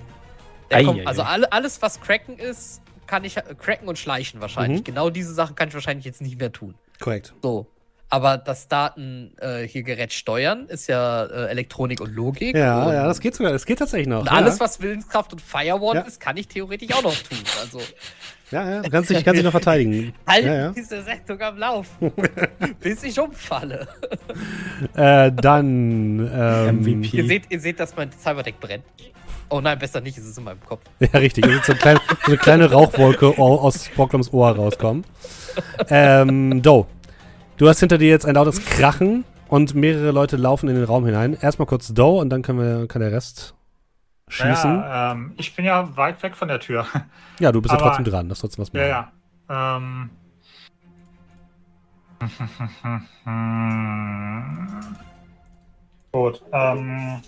Der 0.72 0.78
Ei, 0.78 0.84
kommt, 0.84 1.00
ei, 1.02 1.06
also 1.06 1.22
alle, 1.22 1.52
alles, 1.52 1.82
was 1.82 2.02
Kraken 2.02 2.38
ist, 2.38 2.82
kann 3.06 3.24
ich. 3.24 3.38
äh, 3.38 3.44
Kraken 3.58 3.88
und 3.88 3.98
Schleichen 3.98 4.42
wahrscheinlich. 4.42 4.82
Mhm. 4.82 4.86
Genau 4.86 5.10
diese 5.10 5.34
Sachen 5.34 5.56
kann 5.56 5.68
ich 5.70 5.74
wahrscheinlich 5.74 6.06
jetzt 6.06 6.22
nicht 6.22 6.40
mehr 6.40 6.52
tun. 6.52 6.76
Korrekt. 7.00 7.34
So. 7.42 7.68
Aber 8.10 8.38
das 8.38 8.70
Daten 8.70 9.34
äh, 9.42 9.68
hier 9.68 9.84
Gerät 9.84 10.14
steuern 10.14 10.68
ist 10.68 10.88
ja 10.88 11.26
äh, 11.26 11.48
Elektronik 11.50 12.00
und 12.00 12.14
Logik. 12.16 12.56
Ja, 12.56 12.84
und, 12.86 12.94
ja, 12.94 13.06
das 13.06 13.20
geht 13.20 13.36
sogar. 13.36 13.52
Das 13.52 13.66
geht 13.66 13.80
tatsächlich 13.80 14.08
noch. 14.08 14.22
Und 14.22 14.32
alles, 14.32 14.60
ja. 14.60 14.66
was 14.66 14.82
Willenskraft 14.82 15.34
und 15.34 15.42
Firewall 15.42 15.96
Ja. 15.96 16.02
ist, 16.04 16.20
kann 16.20 16.38
ich 16.38 16.48
theoretisch 16.48 16.94
auch 16.94 17.04
noch 17.04 17.14
tun. 17.16 17.38
Also, 17.62 17.82
Ja, 18.50 18.70
ja. 18.76 18.82
Du 18.82 18.90
kannst 18.90 19.10
dich, 19.10 19.26
kannst 19.26 19.40
dich 19.40 19.44
noch 19.44 19.52
verteidigen. 19.52 20.14
halt 20.28 20.46
Ja, 20.46 20.54
ja. 20.56 20.70
diese 20.72 21.02
Sendung 21.04 21.42
am 21.42 21.58
Laufen, 21.58 22.14
bis 22.80 23.04
ich 23.04 23.20
umfalle. 23.20 23.88
Äh, 24.96 25.32
dann. 25.34 26.32
Ähm, 26.34 26.80
MVP. 26.82 27.18
Ihr 27.18 27.26
seht, 27.28 27.44
ihr 27.50 27.60
seht, 27.60 27.78
dass 27.80 27.94
mein 27.98 28.10
Cyberdeck 28.14 28.58
brennt. 28.62 28.86
Oh 29.50 29.60
nein, 29.62 29.78
besser 29.80 30.00
nicht, 30.02 30.18
es 30.18 30.26
ist 30.26 30.38
in 30.38 30.44
meinem 30.46 30.62
Kopf. 30.66 30.82
Ja, 31.00 31.20
richtig. 31.20 31.46
Es 31.46 31.58
ist 31.60 31.66
so, 31.68 31.72
ein 31.74 31.80
klein, 31.80 32.00
so 32.08 32.28
eine 32.28 32.38
kleine 32.38 32.72
Rauchwolke 32.72 33.38
au- 33.38 33.60
aus 33.60 33.90
Brockloms 33.96 34.32
Ohr 34.34 34.50
rauskommen. 34.56 35.04
Ähm, 35.90 36.62
Do. 36.62 36.86
Du 37.58 37.68
hast 37.68 37.80
hinter 37.80 37.98
dir 37.98 38.10
jetzt 38.10 38.26
ein 38.26 38.36
lautes 38.36 38.64
Krachen 38.66 39.24
und 39.48 39.74
mehrere 39.74 40.12
Leute 40.12 40.38
laufen 40.38 40.70
in 40.70 40.76
den 40.76 40.84
Raum 40.84 41.06
hinein. 41.06 41.34
Erstmal 41.34 41.66
kurz 41.66 41.92
Do 41.94 42.20
und 42.20 42.30
dann 42.30 42.42
können 42.44 42.60
wir, 42.60 42.88
kann 42.88 43.02
der 43.02 43.12
Rest 43.12 43.56
schießen. 44.30 44.76
Ja, 44.76 44.88
Ja, 44.88 45.12
ähm, 45.14 45.34
ich 45.38 45.56
bin 45.56 45.66
ja 45.66 45.96
weit 45.98 46.22
weg 46.22 46.36
von 46.36 46.48
der 46.48 46.60
Tür. 46.60 46.86
du 47.40 47.62
bist 47.62 47.74
ja 47.74 47.80
aber- 47.80 47.88
trotzdem 47.90 48.06
dran. 48.06 48.30
Das 48.30 48.38
ist 48.38 48.42
trotzdem 48.42 48.62
was 48.64 48.72
Ja, 48.74 49.02
machen. 49.02 49.12
ja. 49.50 49.78
Ähm. 49.78 50.10
Gut. 56.12 56.42
Ähm. 56.52 57.22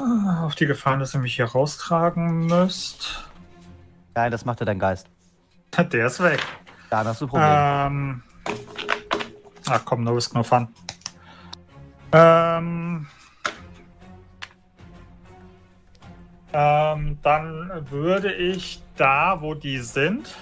Auf 0.00 0.54
die 0.54 0.66
Gefahren, 0.66 1.00
dass 1.00 1.14
ihr 1.14 1.20
mich 1.20 1.34
hier 1.36 1.46
raustragen 1.46 2.46
müsst. 2.46 3.28
Nein, 4.14 4.30
das 4.30 4.44
macht 4.44 4.60
ja 4.60 4.66
dein 4.66 4.78
Geist. 4.78 5.08
Der 5.76 6.06
ist 6.06 6.22
weg. 6.22 6.40
Dann 6.90 7.06
hast 7.06 7.20
du 7.20 7.26
ein 7.26 7.28
Problem. 7.28 7.48
Ähm. 7.50 8.22
Ach 9.68 9.84
komm, 9.84 10.04
no 10.04 10.12
risk, 10.12 10.34
no 10.34 10.42
fun. 10.42 10.68
Ähm. 12.12 13.06
Ähm, 16.52 17.18
dann 17.22 17.90
würde 17.90 18.32
ich 18.32 18.82
da, 18.96 19.40
wo 19.40 19.54
die 19.54 19.78
sind, 19.78 20.34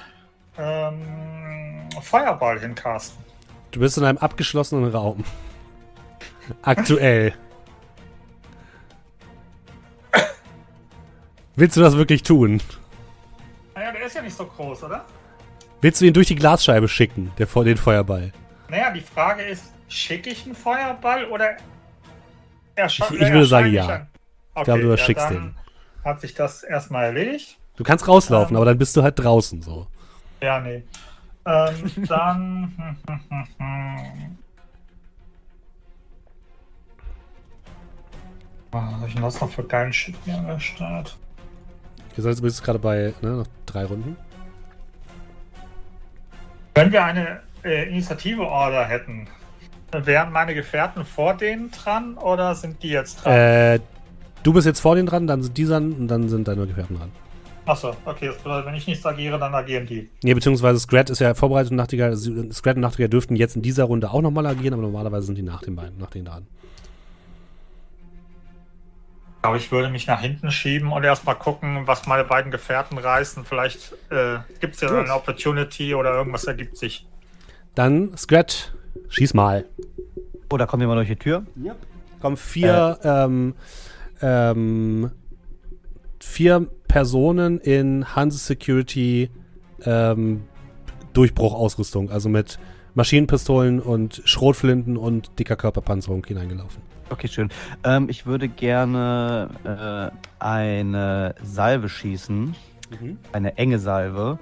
ähm, 0.57 1.03
Feuerball 2.01 2.61
hincasten. 2.61 3.23
Du 3.73 3.81
bist 3.81 3.99
in 3.99 4.05
einem 4.05 4.19
abgeschlossenen 4.19 4.91
Raum. 4.91 5.25
Aktuell. 6.63 7.35
Willst 11.57 11.77
du 11.77 11.81
das 11.81 11.97
wirklich 11.97 12.23
tun? 12.23 12.61
Naja, 13.75 13.93
der 13.93 14.07
ist 14.07 14.15
ja 14.15 14.23
nicht 14.23 14.37
so 14.37 14.47
groß, 14.47 14.85
oder? 14.85 15.05
Willst 15.81 16.01
du 16.01 16.07
ihn 16.07 16.15
durch 16.15 16.27
die 16.29 16.35
Glasscheibe 16.35 16.89
schicken, 16.89 17.33
der, 17.39 17.47
den 17.47 17.77
Feuerball? 17.77 18.33
Naja, 18.69 18.91
die 18.93 19.01
Frage 19.01 19.43
ist, 19.43 19.73
schicke 19.89 20.31
ich 20.31 20.45
einen 20.47 20.55
Feuerball 20.55 21.27
oder 21.27 21.57
erscha- 22.77 23.13
Ich- 23.15 23.21
ich 23.21 23.31
würde 23.33 23.47
sagen, 23.47 23.73
ja. 23.73 23.85
ich 23.85 23.91
ein- 23.91 24.09
Ich 24.57 24.63
glaube, 24.65 24.81
du 24.81 24.87
ja, 24.87 24.93
erschickst 24.93 25.25
dann 25.27 25.35
den. 25.35 25.55
Hat 26.05 26.21
sich 26.21 26.35
das 26.35 26.63
erstmal 26.63 27.05
erledigt? 27.07 27.59
Du 27.77 27.85
kannst 27.85 28.09
rauslaufen, 28.09 28.55
Ähm. 28.55 28.57
aber 28.57 28.65
dann 28.67 28.79
bist 28.79 28.97
du 28.97 29.03
halt 29.03 29.19
draußen 29.19 29.61
so. 29.61 29.87
Ja, 30.41 30.61
nee. 30.61 30.83
Ähm, 31.45 31.93
dann. 32.09 32.97
hm. 33.59 34.39
Was 38.73 38.83
hab 38.83 39.07
ich 39.09 39.15
denn 39.15 39.23
das 39.23 39.41
noch 39.41 39.51
für 39.51 39.65
geilen 39.65 39.93
Shit 39.93 40.17
hier 40.25 40.39
am 40.39 40.59
Start? 40.61 41.17
Ihr 42.17 42.23
seid 42.23 42.39
jetzt 42.39 42.63
gerade 42.65 42.79
bei 42.79 43.13
ne, 43.23 43.29
noch 43.31 43.47
drei 43.67 43.85
Runden. 43.85 44.17
Wenn 46.77 46.93
wir 46.93 47.03
eine 47.03 47.41
äh, 47.65 47.89
Initiative-Order 47.89 48.85
hätten, 48.85 49.29
wären 49.93 50.31
meine 50.31 50.55
Gefährten 50.55 51.07
vor 51.07 51.33
denen 51.33 51.71
dran 51.71 52.19
oder 52.19 52.55
sind 52.55 52.83
die 52.83 52.91
jetzt 52.91 53.25
dran? 53.25 53.33
Äh, 53.33 53.81
du 54.43 54.53
bist 54.53 54.67
jetzt 54.67 54.81
vor 54.81 54.95
denen 54.95 55.07
dran, 55.07 55.27
dann 55.27 55.43
sind 55.43 55.57
die 55.57 55.65
dran 55.65 55.93
und 55.93 56.09
dann 56.09 56.29
sind 56.29 56.47
deine 56.47 56.67
Gefährten 56.67 56.99
dran. 56.99 57.11
Achso, 57.65 57.97
okay, 58.05 58.27
das 58.27 58.37
bedeutet, 58.37 58.67
wenn 58.67 58.75
ich 58.75 58.87
nichts 58.87 59.07
agiere, 59.07 59.39
dann 59.39 59.55
agieren 59.55 59.87
die. 59.87 60.11
Nee, 60.23 60.35
beziehungsweise 60.35 60.79
Scrat 60.79 61.09
ist 61.09 61.21
ja 61.21 61.33
vorbereitet 61.33 61.71
und 61.71 61.79
Nachtigall. 61.79 62.15
Scrat 62.15 62.77
und 62.77 62.83
Nachtigall 62.83 63.09
dürften 63.09 63.37
jetzt 63.37 63.57
in 63.57 63.63
dieser 63.63 63.85
Runde 63.85 64.11
auch 64.11 64.21
nochmal 64.21 64.45
agieren, 64.45 64.75
aber 64.75 64.83
normalerweise 64.83 65.29
sind 65.29 65.39
die 65.39 65.43
nach 65.43 65.63
den 65.63 65.77
beiden, 65.77 65.97
nach 65.97 66.11
denen 66.11 66.27
dran. 66.27 66.47
Ich 69.47 69.49
glaube, 69.49 69.59
ich 69.59 69.71
würde 69.71 69.91
mich 69.91 70.07
nach 70.09 70.21
hinten 70.21 70.51
schieben 70.51 70.91
und 70.91 71.05
erstmal 71.05 71.37
gucken, 71.37 71.87
was 71.87 72.07
meine 72.07 72.25
beiden 72.25 72.51
Gefährten 72.51 72.99
reißen. 72.99 73.45
Vielleicht 73.45 73.93
äh, 74.11 74.39
gibt 74.61 74.75
es 74.75 74.81
ja 74.81 74.89
Gut. 74.89 74.99
eine 74.99 75.15
Opportunity 75.15 75.95
oder 75.95 76.15
irgendwas 76.15 76.45
ergibt 76.45 76.77
sich. 76.77 77.07
Dann, 77.77 78.17
Scrat, 78.17 78.75
schieß 79.09 79.35
mal. 79.35 79.65
Oh, 80.51 80.57
da 80.57 80.67
kommt 80.67 80.81
jemand 80.81 80.99
durch 80.99 81.09
die 81.09 81.17
Tür. 81.17 81.47
Kommen 82.21 82.37
vier, 82.37 82.99
ähm, 83.05 83.55
ähm, 84.21 85.13
vier 86.19 86.67
Personen 86.89 87.61
in 87.61 88.17
Hanse 88.17 88.39
Security 88.39 89.31
ähm, 89.85 90.43
Durchbruchausrüstung, 91.13 92.11
also 92.11 92.29
mit 92.29 92.59
Maschinenpistolen 92.95 93.81
und 93.81 94.23
Schrotflinten 94.25 94.97
und 94.97 95.39
dicker 95.39 95.55
Körperpanzerung 95.55 96.25
hineingelaufen. 96.27 96.96
Okay, 97.11 97.29
schön. 97.29 97.51
Ähm, 97.85 98.09
ich 98.09 98.27
würde 98.27 98.49
gerne 98.49 99.49
äh, 99.65 100.17
eine 100.43 101.35
Salve 101.43 101.89
schießen. 101.89 102.55
Eine 103.33 103.57
enge 103.59 103.79
Salve. 103.79 104.39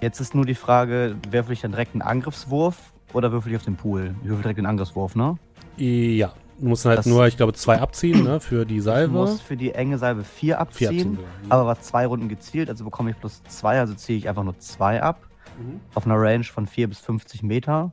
Jetzt 0.00 0.20
ist 0.20 0.34
nur 0.34 0.44
die 0.44 0.54
Frage, 0.54 1.16
würfel 1.30 1.52
ich 1.52 1.60
dann 1.62 1.72
direkt 1.72 1.94
einen 1.94 2.02
Angriffswurf 2.02 2.92
oder 3.12 3.32
würfel 3.32 3.52
ich 3.52 3.56
auf 3.56 3.64
den 3.64 3.76
Pool? 3.76 4.14
Ich 4.22 4.28
würfel 4.28 4.42
direkt 4.42 4.58
den 4.58 4.66
Angriffswurf, 4.66 5.14
ne? 5.14 5.36
Ja, 5.78 6.32
du 6.58 6.68
musst 6.68 6.84
halt 6.84 6.98
Das- 6.98 7.06
nur, 7.06 7.26
ich 7.26 7.36
glaube, 7.36 7.52
zwei 7.54 7.80
abziehen 7.80 8.22
ne, 8.24 8.40
für 8.40 8.64
die 8.66 8.80
Salve. 8.80 9.12
muss 9.12 9.40
für 9.40 9.56
die 9.56 9.72
enge 9.72 9.98
Salve 9.98 10.22
vier 10.24 10.56
Vier 10.56 10.60
abziehen, 10.60 10.88
abziehen. 10.90 11.18
ja. 11.44 11.50
aber 11.50 11.66
war 11.66 11.80
zwei 11.80 12.06
Runden 12.06 12.28
gezielt, 12.28 12.68
also 12.70 12.84
bekomme 12.84 13.10
ich 13.10 13.18
plus 13.20 13.42
zwei, 13.44 13.78
also 13.80 13.94
ziehe 13.94 14.18
ich 14.18 14.28
einfach 14.28 14.44
nur 14.44 14.58
zwei 14.58 15.02
ab. 15.02 15.20
Mhm. 15.58 15.80
Auf 15.94 16.06
einer 16.06 16.16
Range 16.20 16.44
von 16.44 16.66
4 16.66 16.88
bis 16.88 16.98
50 17.00 17.42
Meter. 17.42 17.92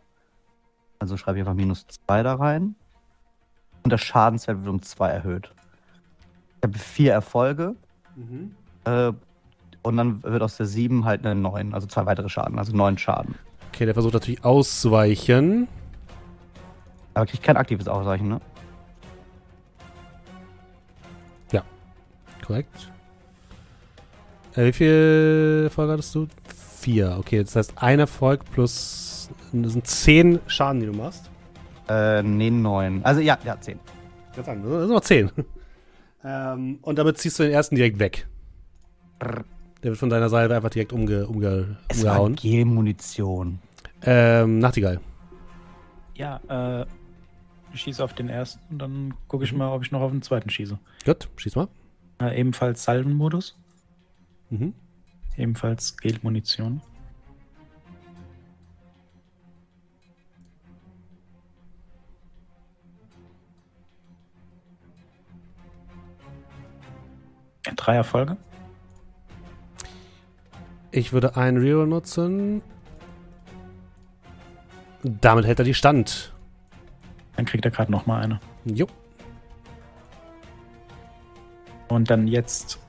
Also 1.00 1.16
schreibe 1.18 1.38
ich 1.38 1.42
einfach 1.42 1.56
minus 1.56 1.86
zwei 1.88 2.24
da 2.24 2.36
rein. 2.36 2.76
Und 3.84 3.92
der 3.92 3.98
Schadenswert 3.98 4.60
wird 4.60 4.70
um 4.70 4.82
zwei 4.82 5.10
erhöht. 5.10 5.52
Ich 6.58 6.64
habe 6.64 6.78
vier 6.78 7.14
Erfolge. 7.14 7.76
Mhm. 8.16 8.56
Äh, 8.86 9.12
und 9.82 9.98
dann 9.98 10.24
wird 10.24 10.42
aus 10.42 10.58
der 10.58 10.66
7 10.66 11.04
halt 11.04 11.26
eine 11.26 11.40
9, 11.40 11.74
also 11.74 11.88
zwei 11.88 12.06
weitere 12.06 12.30
Schaden, 12.30 12.58
also 12.58 12.74
neun 12.76 12.98
Schaden. 12.98 13.36
Okay, 13.70 13.86
der 13.86 13.94
versucht 13.94 14.14
natürlich 14.14 14.46
auszuweichen. 14.46 15.68
Aber 17.14 17.26
kriegt 17.26 17.44
kein 17.44 17.58
aktives 17.58 17.88
Ausweichen, 17.88 18.30
ne? 18.30 18.42
Korrekt. 22.46 22.92
Äh, 24.56 24.66
wie 24.66 24.74
viel 24.74 25.62
Erfolge 25.66 25.94
hattest 25.94 26.14
du? 26.14 26.28
Vier. 26.80 27.16
Okay, 27.18 27.44
das 27.44 27.56
heißt 27.56 27.74
ein 27.78 28.00
Erfolg 28.00 28.44
plus. 28.52 29.30
Das 29.54 29.74
sind 29.74 29.88
zehn 29.88 30.40
Schaden, 30.48 30.82
die 30.82 30.88
du 30.88 30.94
machst. 30.94 31.30
Äh, 32.20 32.24
nee, 32.24 32.50
9. 32.52 33.04
Also 33.04 33.22
ja, 33.22 33.38
ja, 33.46 33.60
10. 33.60 33.80
Ganz 34.36 34.46
sagen, 34.46 34.64
das 34.64 34.72
sind 34.82 34.90
noch 34.90 35.02
zehn. 35.02 35.32
ähm, 36.24 36.80
und 36.82 36.98
damit 36.98 37.18
ziehst 37.18 37.38
du 37.40 37.44
den 37.44 37.52
ersten 37.52 37.76
direkt 37.76 38.00
weg. 38.00 38.28
Der 39.22 39.92
wird 39.92 39.98
von 39.98 40.10
deiner 40.10 40.30
Salve 40.30 40.56
einfach 40.56 40.70
direkt 40.70 40.94
umge, 40.94 41.28
umge, 41.28 41.78
Es 41.90 42.04
war 42.04 42.22
umgehauen. 42.22 42.36
G-Munition. 42.36 43.60
Ähm, 44.04 44.60
Nachtigall. 44.60 45.00
Ja, 46.16 46.40
äh, 46.82 46.86
ich 47.74 47.82
schieße 47.82 48.04
auf 48.04 48.14
den 48.14 48.30
ersten 48.30 48.62
und 48.70 48.80
dann 48.80 49.14
gucke 49.28 49.44
ich 49.46 49.54
mal, 49.54 49.70
ob 49.74 49.84
ich 49.84 49.92
noch 49.92 50.02
auf 50.02 50.12
den 50.12 50.22
zweiten 50.22 50.50
schieße. 50.50 50.78
Gut, 51.06 51.30
schieß 51.38 51.56
mal. 51.56 51.68
Äh, 52.22 52.40
ebenfalls 52.40 52.84
Salvenmodus, 52.84 53.58
Mhm. 54.50 54.74
ebenfalls 55.38 55.98
Gel-Munition. 55.98 56.82
Drei 67.76 67.96
Erfolge. 67.96 68.38
Ich 70.92 71.14
würde 71.14 71.36
einen 71.38 71.58
Reroll 71.58 71.88
nutzen. 71.88 72.62
Damit 75.04 75.46
hält 75.46 75.60
er 75.60 75.66
die 75.66 75.74
Stand. 75.74 76.34
Dann 77.36 77.46
kriegt 77.46 77.66
er 77.66 77.72
gerade 77.72 77.92
noch 77.92 78.06
mal 78.06 78.22
eine. 78.22 78.40
Jo. 78.66 78.88
Und 81.88 82.10
dann 82.10 82.28
jetzt 82.28 82.80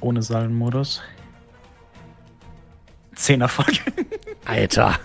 ohne 0.00 0.22
Salvenmodus. 0.22 1.02
Zehn 3.14 3.40
Erfolge. 3.40 3.80
Alter. 4.44 4.98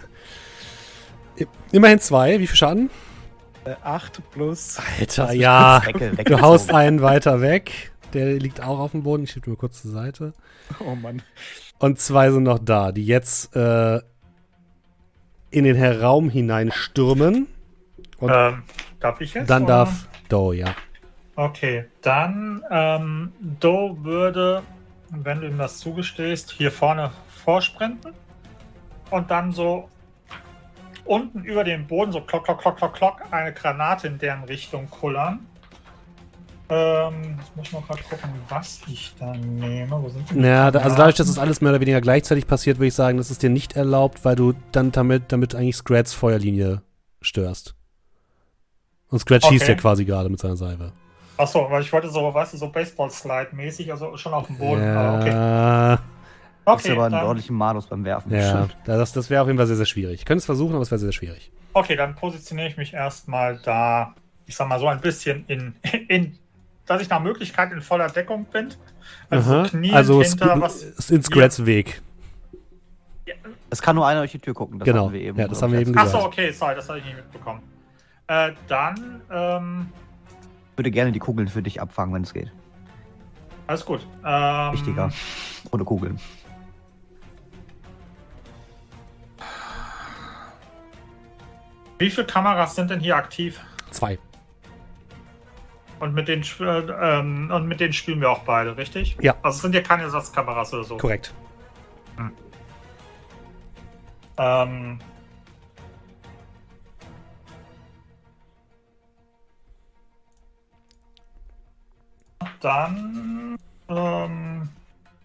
Immerhin 1.71 1.99
zwei. 1.99 2.39
Wie 2.39 2.47
viel 2.47 2.55
Schaden? 2.55 2.89
Äh, 3.65 3.75
acht 3.83 4.21
plus. 4.31 4.77
Alter, 4.99 5.33
ja. 5.33 5.81
Wecke, 5.85 6.23
Du 6.23 6.39
haust 6.39 6.73
einen 6.73 7.01
weiter 7.01 7.41
weg. 7.41 7.91
Der 8.15 8.33
liegt 8.39 8.61
auch 8.61 8.79
auf 8.79 8.91
dem 8.91 9.03
Boden. 9.03 9.23
Ich 9.25 9.31
schiebe 9.31 9.49
nur 9.49 9.57
kurz 9.57 9.81
zur 9.81 9.91
Seite. 9.91 10.33
Oh 10.79 10.95
Mann. 10.95 11.21
Und 11.79 11.99
zwei 11.99 12.31
sind 12.31 12.43
noch 12.43 12.59
da, 12.59 12.91
die 12.91 13.05
jetzt 13.05 13.55
äh, 13.55 13.97
in 15.51 15.63
den 15.65 15.81
Raum 16.01 16.29
hineinstürmen. 16.29 17.47
Und 18.17 18.31
Ähm, 18.33 18.63
darf 18.99 19.19
ich 19.21 19.33
jetzt? 19.33 19.49
dann 19.49 19.63
oder? 19.63 19.85
darf 19.85 20.07
Do, 20.29 20.53
ja. 20.53 20.73
Okay, 21.35 21.85
dann 22.01 22.63
ähm, 22.71 23.33
Do 23.59 23.97
würde, 24.01 24.63
wenn 25.09 25.41
du 25.41 25.47
ihm 25.47 25.57
das 25.57 25.77
zugestehst, 25.79 26.51
hier 26.51 26.71
vorne 26.71 27.11
vorsprinten 27.43 28.13
und 29.11 29.29
dann 29.29 29.51
so 29.51 29.89
unten 31.03 31.43
über 31.43 31.63
dem 31.63 31.85
Boden 31.87 32.11
so 32.13 32.21
klock, 32.21 32.45
klock, 32.45 32.61
klock, 32.61 32.77
klock, 32.77 32.93
klock 32.93 33.21
eine 33.31 33.53
Granate 33.53 34.07
in 34.07 34.17
deren 34.17 34.45
Richtung 34.45 34.89
kullern. 34.89 35.45
Ähm, 36.67 37.37
jetzt 37.39 37.55
muss 37.55 37.67
ich 37.67 37.73
mal 37.73 37.81
gerade 37.83 38.01
gucken, 38.03 38.29
was 38.49 38.81
ich 38.87 39.13
da 39.19 39.33
nehme. 39.35 40.01
Wo 40.01 40.09
sind 40.09 40.29
die 40.31 40.39
Ja, 40.39 40.71
da, 40.71 40.79
also 40.79 40.95
dadurch, 40.95 41.15
dass 41.15 41.27
das 41.27 41.37
alles 41.37 41.61
mehr 41.61 41.71
oder 41.71 41.81
weniger 41.81 42.01
gleichzeitig 42.01 42.47
passiert, 42.47 42.77
würde 42.77 42.87
ich 42.87 42.95
sagen, 42.95 43.17
das 43.17 43.29
ist 43.29 43.43
dir 43.43 43.49
nicht 43.51 43.75
erlaubt, 43.75 44.25
weil 44.25 44.35
du 44.35 44.53
dann 44.71 44.91
damit, 44.91 45.31
damit 45.31 45.53
eigentlich 45.53 45.75
Scrats 45.75 46.13
Feuerlinie 46.13 46.81
störst. 47.21 47.75
Und 49.09 49.19
Scratch 49.19 49.45
schießt 49.47 49.63
Okay. 49.63 49.71
ja 49.73 49.77
quasi 49.77 50.05
gerade 50.05 50.29
mit 50.29 50.39
seiner 50.39 50.55
Salve. 50.57 50.91
Achso, 51.37 51.69
weil 51.69 51.81
ich 51.81 51.91
wollte 51.93 52.09
so, 52.09 52.33
weißt 52.33 52.53
du, 52.53 52.57
so 52.57 52.69
Baseball-Slide-mäßig, 52.69 53.91
also 53.91 54.17
schon 54.17 54.33
auf 54.33 54.47
dem 54.47 54.57
Boden. 54.57 54.95
Aber 54.95 55.19
okay. 55.19 55.29
Ja, 55.29 55.99
Das 56.65 56.79
ist 56.83 56.85
Okay, 56.85 56.91
aber 56.93 57.05
einen 57.05 57.15
ordentlichen 57.15 57.55
Malus 57.55 57.85
beim 57.87 58.03
Werfen. 58.05 58.31
ja 58.31 58.67
das, 58.85 59.13
das 59.13 59.29
wäre 59.29 59.41
auf 59.41 59.47
jeden 59.47 59.57
Fall 59.57 59.67
sehr, 59.67 59.75
sehr 59.75 59.85
schwierig. 59.85 60.21
Ich 60.21 60.25
könnte 60.25 60.39
es 60.39 60.45
versuchen, 60.45 60.73
aber 60.73 60.81
es 60.81 60.89
wäre 60.91 60.99
sehr, 60.99 61.07
sehr 61.07 61.13
schwierig. 61.13 61.51
okay, 61.73 61.95
dann 61.95 62.15
positioniere 62.15 62.69
ich 62.69 62.77
mich 62.77 62.93
erstmal 62.93 63.57
da, 63.59 64.15
ich 64.45 64.55
sag 64.55 64.67
mal 64.67 64.79
so 64.79 64.87
ein 64.87 65.01
bisschen 65.01 65.45
in, 65.47 65.75
in 66.07 66.39
dass 66.85 67.01
ich 67.01 67.09
nach 67.09 67.21
Möglichkeit 67.21 67.71
in 67.71 67.81
voller 67.81 68.09
Deckung 68.09 68.45
bin. 68.45 68.69
Also 69.29 69.63
kniend 69.63 69.93
also 69.95 70.21
hinter 70.21 70.59
was. 70.61 70.83
ist 70.83 71.11
in 71.11 71.23
Scrats 71.23 71.65
Weg. 71.65 72.01
Es 73.69 73.81
kann 73.81 73.95
nur 73.95 74.07
einer 74.07 74.19
durch 74.21 74.31
die 74.31 74.39
Tür 74.39 74.53
gucken. 74.53 74.79
Das 74.79 74.85
Genau. 74.85 75.05
hatten 75.05 75.13
wir 75.13 75.21
eben. 75.21 75.37
Ja, 75.39 75.47
das 75.47 75.61
haben 75.61 75.73
wir 75.73 75.79
eben 75.81 75.97
als- 75.97 76.07
Achso, 76.13 76.17
gesagt. 76.17 76.33
okay, 76.33 76.51
sorry, 76.51 76.75
das 76.75 76.87
habe 76.87 76.99
ich 76.99 77.05
nicht 77.05 77.15
mitbekommen. 77.17 77.61
Äh, 78.27 78.51
dann, 78.67 79.21
ähm, 79.31 79.89
Ich 80.71 80.77
würde 80.77 80.91
gerne 80.91 81.11
die 81.11 81.19
Kugeln 81.19 81.47
für 81.47 81.61
dich 81.63 81.81
abfangen, 81.81 82.13
wenn 82.13 82.21
es 82.23 82.33
geht. 82.33 82.51
alles 83.67 83.83
gut. 83.85 84.05
Ähm, 84.23 84.73
Wichtiger. 84.73 85.11
Ohne 85.71 85.83
Kugeln. 85.83 86.19
Wie 91.97 92.09
viele 92.09 92.27
Kameras 92.27 92.75
sind 92.75 92.89
denn 92.91 92.99
hier 92.99 93.15
aktiv? 93.15 93.59
Zwei. 93.91 94.19
Und 95.99 96.13
mit 96.13 96.27
äh, 96.29 96.35
ähm, 96.35 97.51
und 97.51 97.67
mit 97.67 97.79
denen 97.79 97.93
spielen 97.93 98.21
wir 98.21 98.29
auch 98.29 98.43
beide, 98.43 98.75
richtig? 98.77 99.17
Ja. 99.21 99.35
Also 99.41 99.55
es 99.55 99.61
sind 99.61 99.75
ja 99.75 99.81
keine 99.81 100.03
Ersatzkameras 100.03 100.73
oder 100.73 100.83
so. 100.83 100.97
Korrekt. 100.97 101.33
Ähm, 104.37 104.99
dann, 112.59 113.57
ähm, 113.87 114.69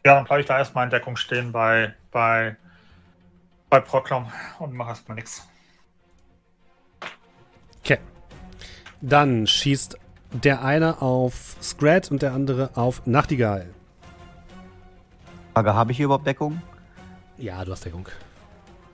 ja, 0.04 0.14
dann 0.14 0.24
bleibe 0.24 0.40
ich 0.40 0.46
da 0.46 0.58
erstmal 0.58 0.84
in 0.84 0.90
Deckung 0.90 1.16
stehen 1.16 1.50
bei, 1.50 1.94
bei, 2.12 2.56
bei 3.68 3.80
Proklom 3.80 4.30
und 4.60 4.74
mache 4.74 4.90
erstmal 4.90 5.16
nichts. 5.16 5.48
Okay. 7.80 7.98
Dann 9.00 9.46
schießt 9.46 9.98
der 10.32 10.64
eine 10.64 11.02
auf 11.02 11.56
Scrat 11.62 12.10
und 12.10 12.22
der 12.22 12.32
andere 12.32 12.70
auf 12.76 13.06
Nachtigall. 13.06 13.68
Frage, 15.54 15.74
habe 15.74 15.90
ich 15.90 15.96
hier 15.96 16.06
überhaupt 16.06 16.26
Deckung? 16.26 16.62
Ja, 17.36 17.64
du 17.64 17.72
hast 17.72 17.84
Deckung. 17.84 18.08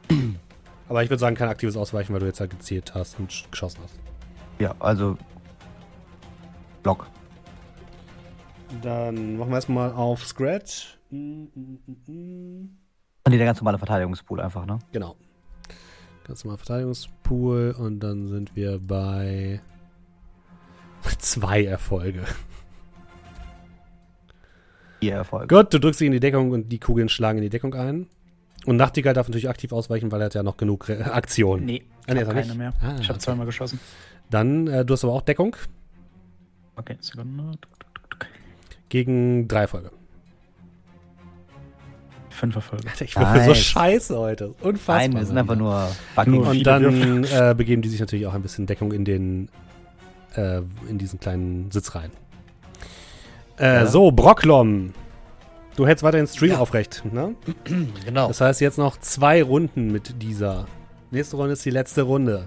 Aber 0.88 1.02
ich 1.02 1.10
würde 1.10 1.18
sagen, 1.20 1.36
kein 1.36 1.48
aktives 1.48 1.76
Ausweichen, 1.76 2.12
weil 2.12 2.20
du 2.20 2.26
jetzt 2.26 2.40
halt 2.40 2.50
gezielt 2.50 2.94
hast 2.94 3.18
und 3.18 3.30
sch- 3.30 3.50
geschossen 3.50 3.80
hast. 3.82 3.94
Ja, 4.58 4.74
also. 4.78 5.18
Block. 6.82 7.06
Dann 8.82 9.36
machen 9.36 9.50
wir 9.50 9.56
erstmal 9.56 9.92
auf 9.92 10.24
Scratch. 10.24 10.98
Mm, 11.10 11.44
mm, 11.54 11.78
mm. 12.06 12.70
Und 13.24 13.32
die 13.32 13.36
der 13.38 13.46
ganz 13.46 13.60
normale 13.60 13.78
Verteidigungspool 13.78 14.40
einfach, 14.40 14.64
ne? 14.64 14.78
Genau. 14.92 15.16
Ganz 16.24 16.44
normal 16.44 16.58
Verteidigungspool 16.58 17.74
und 17.78 18.00
dann 18.00 18.28
sind 18.28 18.54
wir 18.56 18.78
bei 18.80 19.60
zwei 21.14 21.64
Erfolge. 21.64 22.24
Vier 25.00 25.14
Erfolge. 25.14 25.54
Gut, 25.54 25.72
du 25.74 25.78
drückst 25.80 25.98
sie 25.98 26.06
in 26.06 26.12
die 26.12 26.20
Deckung 26.20 26.50
und 26.50 26.70
die 26.70 26.78
Kugeln 26.78 27.08
schlagen 27.08 27.38
in 27.38 27.42
die 27.42 27.50
Deckung 27.50 27.74
ein. 27.74 28.06
Und 28.64 28.76
Nachtigall 28.76 29.14
darf 29.14 29.28
natürlich 29.28 29.48
aktiv 29.48 29.72
ausweichen, 29.72 30.10
weil 30.10 30.20
er 30.20 30.26
hat 30.26 30.34
ja 30.34 30.42
noch 30.42 30.56
genug 30.56 30.88
Re 30.88 31.12
Aktion. 31.12 31.64
Nee, 31.64 31.82
Ah, 32.08 32.12
ich 32.12 32.14
nee, 32.14 32.20
habe 32.20 32.20
ist 32.22 32.28
er 32.28 32.34
keine 32.34 32.46
nicht? 32.46 32.58
mehr. 32.58 32.72
Ah, 32.80 32.96
ich 33.00 33.08
habe 33.08 33.14
okay. 33.16 33.18
zweimal 33.18 33.46
geschossen. 33.46 33.78
Dann, 34.30 34.66
äh, 34.68 34.84
du 34.84 34.94
hast 34.94 35.04
aber 35.04 35.12
auch 35.12 35.22
Deckung 35.22 35.56
Okay, 36.76 36.96
Sekunde. 37.00 37.52
Gegen 38.88 39.48
drei 39.48 39.62
Erfolge. 39.62 39.90
fünf 42.30 42.54
Erfolge. 42.54 42.86
Alter, 42.88 43.04
ich 43.06 43.16
würfel 43.16 43.40
so 43.42 43.48
Nice. 43.48 43.58
scheiße 43.58 44.18
heute. 44.18 44.48
Unfassbar. 44.60 44.98
Nein, 44.98 45.14
wir 45.14 45.24
sind 45.24 45.38
einfach 45.38 45.56
nur 45.56 45.88
Und 46.26 46.62
dann 46.66 47.24
äh, 47.24 47.54
begeben 47.56 47.80
die 47.82 47.88
sich 47.88 47.98
natürlich 48.00 48.26
auch 48.26 48.34
ein 48.34 48.42
bisschen 48.42 48.66
Deckung 48.66 48.92
in 48.92 49.04
den 49.06 49.48
äh, 50.36 50.62
in 50.88 50.98
diesen 50.98 51.18
kleinen 51.20 51.70
Sitz 51.70 51.94
rein. 51.94 52.10
Äh, 53.58 53.64
Ja. 53.80 53.86
So, 53.86 54.10
Brocklom. 54.12 54.92
Du 55.76 55.86
hältst 55.86 56.02
weiter 56.02 56.16
den 56.18 56.26
Stream 56.26 56.52
Ja. 56.52 56.58
aufrecht, 56.58 57.02
ne? 57.10 57.34
Genau. 58.04 58.28
Das 58.28 58.40
heißt 58.40 58.60
jetzt 58.60 58.78
noch 58.78 58.96
zwei 58.98 59.42
Runden 59.42 59.92
mit 59.92 60.22
dieser. 60.22 60.66
Nächste 61.10 61.36
Runde 61.36 61.52
ist 61.52 61.64
die 61.64 61.70
letzte 61.70 62.02
Runde. 62.02 62.46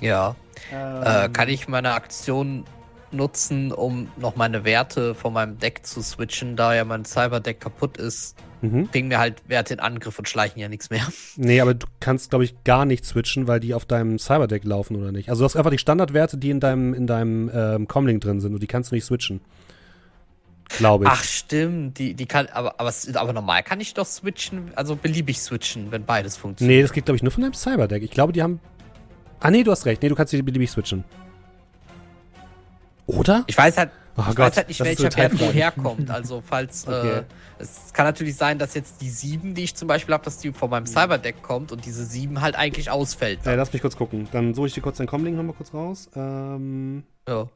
Ja. 0.00 0.34
Ähm. 0.72 1.02
Äh, 1.02 1.28
kann 1.30 1.48
ich 1.48 1.68
meine 1.68 1.92
Aktion 1.94 2.64
nutzen, 3.12 3.70
um 3.72 4.08
noch 4.16 4.34
meine 4.36 4.64
Werte 4.64 5.14
von 5.14 5.32
meinem 5.32 5.58
Deck 5.58 5.86
zu 5.86 6.02
switchen, 6.02 6.56
da 6.56 6.74
ja 6.74 6.84
mein 6.84 7.04
Cyberdeck 7.04 7.60
kaputt 7.60 7.96
ist? 7.96 8.34
Mhm. 8.64 8.88
Bringen 8.88 9.08
mir 9.08 9.18
halt 9.18 9.42
Werte 9.46 9.74
in 9.74 9.80
Angriff 9.80 10.18
und 10.18 10.28
schleichen 10.28 10.58
ja 10.58 10.68
nichts 10.68 10.88
mehr. 10.88 11.06
Nee, 11.36 11.60
aber 11.60 11.74
du 11.74 11.86
kannst, 12.00 12.30
glaube 12.30 12.44
ich, 12.44 12.54
gar 12.64 12.86
nicht 12.86 13.04
switchen, 13.04 13.46
weil 13.46 13.60
die 13.60 13.74
auf 13.74 13.84
deinem 13.84 14.18
Cyberdeck 14.18 14.64
laufen 14.64 14.96
oder 14.96 15.12
nicht. 15.12 15.28
Also 15.28 15.40
du 15.40 15.44
hast 15.44 15.56
einfach 15.56 15.70
die 15.70 15.78
Standardwerte, 15.78 16.38
die 16.38 16.50
in 16.50 16.60
deinem, 16.60 16.94
in 16.94 17.06
deinem 17.06 17.50
ähm, 17.52 17.88
Comlink 17.88 18.22
drin 18.22 18.40
sind 18.40 18.54
und 18.54 18.62
die 18.62 18.66
kannst 18.66 18.90
du 18.90 18.94
nicht 18.94 19.04
switchen. 19.04 19.40
Glaube 20.70 21.04
ich. 21.04 21.10
Ach 21.10 21.22
stimmt, 21.22 21.98
die, 21.98 22.14
die 22.14 22.26
kann, 22.26 22.46
aber, 22.46 22.80
aber, 22.80 22.92
aber 23.14 23.32
normal 23.32 23.62
kann 23.62 23.80
ich 23.80 23.92
doch 23.92 24.06
switchen, 24.06 24.72
also 24.74 24.96
beliebig 24.96 25.40
switchen, 25.40 25.90
wenn 25.90 26.04
beides 26.04 26.36
funktioniert. 26.36 26.76
Nee, 26.76 26.82
das 26.82 26.92
geht, 26.92 27.04
glaube 27.04 27.16
ich, 27.16 27.22
nur 27.22 27.32
von 27.32 27.42
deinem 27.42 27.54
Cyberdeck. 27.54 28.02
Ich 28.02 28.10
glaube, 28.10 28.32
die 28.32 28.42
haben. 28.42 28.60
Ah, 29.40 29.50
nee, 29.50 29.62
du 29.62 29.70
hast 29.70 29.84
recht. 29.84 30.02
Nee, 30.02 30.08
du 30.08 30.14
kannst 30.14 30.32
die 30.32 30.40
beliebig 30.40 30.70
switchen. 30.70 31.04
Oder? 33.06 33.44
Ich 33.46 33.58
weiß 33.58 33.76
halt, 33.76 33.90
Oh 34.16 34.20
ich 34.30 34.36
Gott, 34.36 34.38
weiß 34.38 34.56
halt 34.58 34.68
nicht, 34.68 34.80
welcher 34.84 35.16
Wert 35.16 35.40
woher 35.40 35.72
kommt. 35.72 36.08
Also 36.10 36.40
falls, 36.46 36.86
Okay. 36.86 37.18
äh, 37.18 37.24
es 37.58 37.92
kann 37.92 38.06
natürlich 38.06 38.36
sein, 38.36 38.58
dass 38.60 38.74
jetzt 38.74 39.00
die 39.00 39.10
7, 39.10 39.54
die 39.54 39.64
ich 39.64 39.74
zum 39.74 39.88
Beispiel 39.88 40.14
habe, 40.14 40.24
dass 40.24 40.38
die 40.38 40.52
von 40.52 40.70
meinem 40.70 40.86
Cyberdeck 40.86 41.42
kommt 41.42 41.72
und 41.72 41.84
diese 41.84 42.04
7 42.04 42.40
halt 42.40 42.54
eigentlich 42.54 42.90
ausfällt. 42.90 43.44
Äh, 43.44 43.56
lass 43.56 43.72
mich 43.72 43.82
kurz 43.82 43.96
gucken. 43.96 44.28
Dann 44.30 44.54
suche 44.54 44.68
ich 44.68 44.74
dir 44.74 44.82
kurz 44.82 44.98
deinen 44.98 45.08
Comlink 45.08 45.36
nochmal 45.36 45.54
kurz 45.56 45.74
raus. 45.74 46.08
Ähm. 46.14 47.02
Ja. 47.28 47.48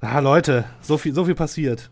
Ah, 0.00 0.18
Leute, 0.20 0.64
so 0.80 0.96
viel, 0.98 1.14
so 1.14 1.24
viel 1.24 1.34
passiert. 1.34 1.90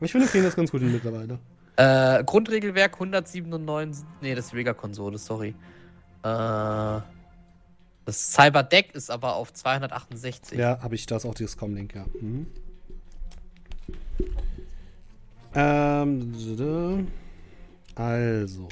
Ich 0.00 0.12
finde, 0.12 0.26
wir 0.26 0.30
kriegen 0.30 0.44
das 0.44 0.56
ganz 0.56 0.70
gut 0.70 0.80
hin 0.80 0.92
mittlerweile. 0.92 1.38
Äh, 1.76 2.22
Grundregelwerk 2.24 2.94
197, 2.94 4.04
nee, 4.20 4.34
das 4.34 4.44
ist 4.46 4.52
die 4.52 4.56
Vega-Konsole, 4.58 5.18
sorry. 5.18 5.54
Äh, 6.22 7.00
das 8.04 8.32
Cyberdeck 8.32 8.94
ist 8.94 9.10
aber 9.10 9.36
auf 9.36 9.52
268. 9.52 10.58
Ja, 10.58 10.80
habe 10.82 10.94
ich 10.94 11.06
das 11.06 11.24
auch, 11.24 11.34
dieses 11.34 11.56
Comlink, 11.56 11.94
ja. 11.94 12.04
Mhm. 12.20 12.46
Ähm, 15.54 17.08
also. 17.94 18.68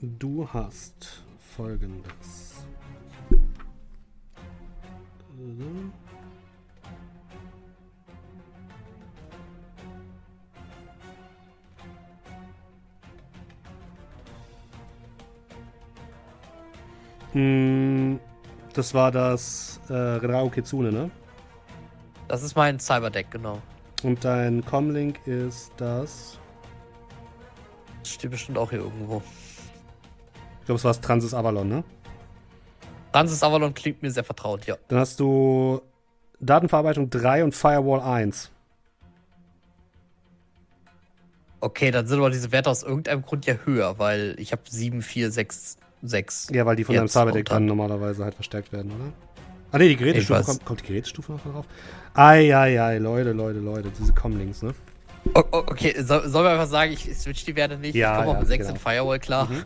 Du 0.00 0.48
hast 0.50 1.22
folgendes. 1.56 2.64
Das 17.32 18.94
war 18.94 19.10
das 19.10 19.80
äh, 19.88 19.92
Renrao 19.92 20.50
Kitsune, 20.50 20.90
ne? 20.90 21.10
Das 22.28 22.42
ist 22.42 22.56
mein 22.56 22.78
Cyberdeck, 22.78 23.30
genau. 23.30 23.60
Und 24.02 24.24
dein 24.24 24.64
Comlink 24.64 25.26
ist 25.26 25.72
das. 25.76 26.38
Das 28.00 28.12
steht 28.12 28.30
bestimmt 28.30 28.56
auch 28.58 28.70
hier 28.70 28.80
irgendwo. 28.80 29.22
Ich 30.60 30.66
glaube, 30.66 30.78
es 30.78 30.84
war 30.84 30.90
das 30.90 31.00
Transis 31.00 31.34
Avalon, 31.34 31.68
ne? 31.68 31.84
Francis 33.12 33.42
Avalon 33.42 33.74
klingt 33.74 34.02
mir 34.02 34.10
sehr 34.10 34.24
vertraut, 34.24 34.66
ja. 34.66 34.76
Dann 34.88 35.00
hast 35.00 35.18
du 35.18 35.82
Datenverarbeitung 36.38 37.10
3 37.10 37.44
und 37.44 37.54
Firewall 37.54 38.00
1. 38.00 38.50
Okay, 41.60 41.90
dann 41.90 42.06
sind 42.06 42.18
aber 42.18 42.30
diese 42.30 42.52
Werte 42.52 42.70
aus 42.70 42.82
irgendeinem 42.82 43.22
Grund 43.22 43.44
ja 43.44 43.54
höher, 43.64 43.98
weil 43.98 44.34
ich 44.38 44.52
habe 44.52 44.62
7, 44.66 45.02
4, 45.02 45.30
6, 45.30 45.76
6. 46.02 46.48
Ja, 46.52 46.66
weil 46.66 46.76
die 46.76 46.84
von 46.84 46.94
deinem 46.94 47.08
Cyberdeck 47.08 47.48
und 47.48 47.54
dann- 47.54 47.66
normalerweise 47.66 48.24
halt 48.24 48.34
verstärkt 48.34 48.72
werden, 48.72 48.90
oder? 48.92 49.12
Ah, 49.72 49.78
ne, 49.78 49.88
die 49.88 49.96
Gerätestufe 49.96 50.42
kommt. 50.42 50.64
Kommt 50.64 50.80
die 50.82 50.86
Gerätestufe 50.86 51.32
noch 51.32 51.42
drauf? 51.42 51.66
Eieiei, 52.14 52.98
Leute, 52.98 53.32
Leute, 53.32 53.60
Leute, 53.60 53.90
diese 53.98 54.12
Comlinks, 54.12 54.62
ne? 54.62 54.74
O- 55.34 55.40
o- 55.40 55.44
okay, 55.58 55.94
so, 55.98 56.20
sollen 56.26 56.46
wir 56.46 56.50
einfach 56.52 56.66
sagen, 56.66 56.92
ich 56.92 57.04
switch 57.16 57.44
die 57.44 57.54
Werte 57.54 57.76
nicht? 57.76 57.94
Ja, 57.94 58.18
ich 58.20 58.24
komme 58.24 58.32
ja, 58.32 58.38
auf 58.42 58.48
6 58.48 58.66
genau. 58.66 58.74
in 58.76 58.80
Firewall 58.80 59.18
klar. 59.20 59.48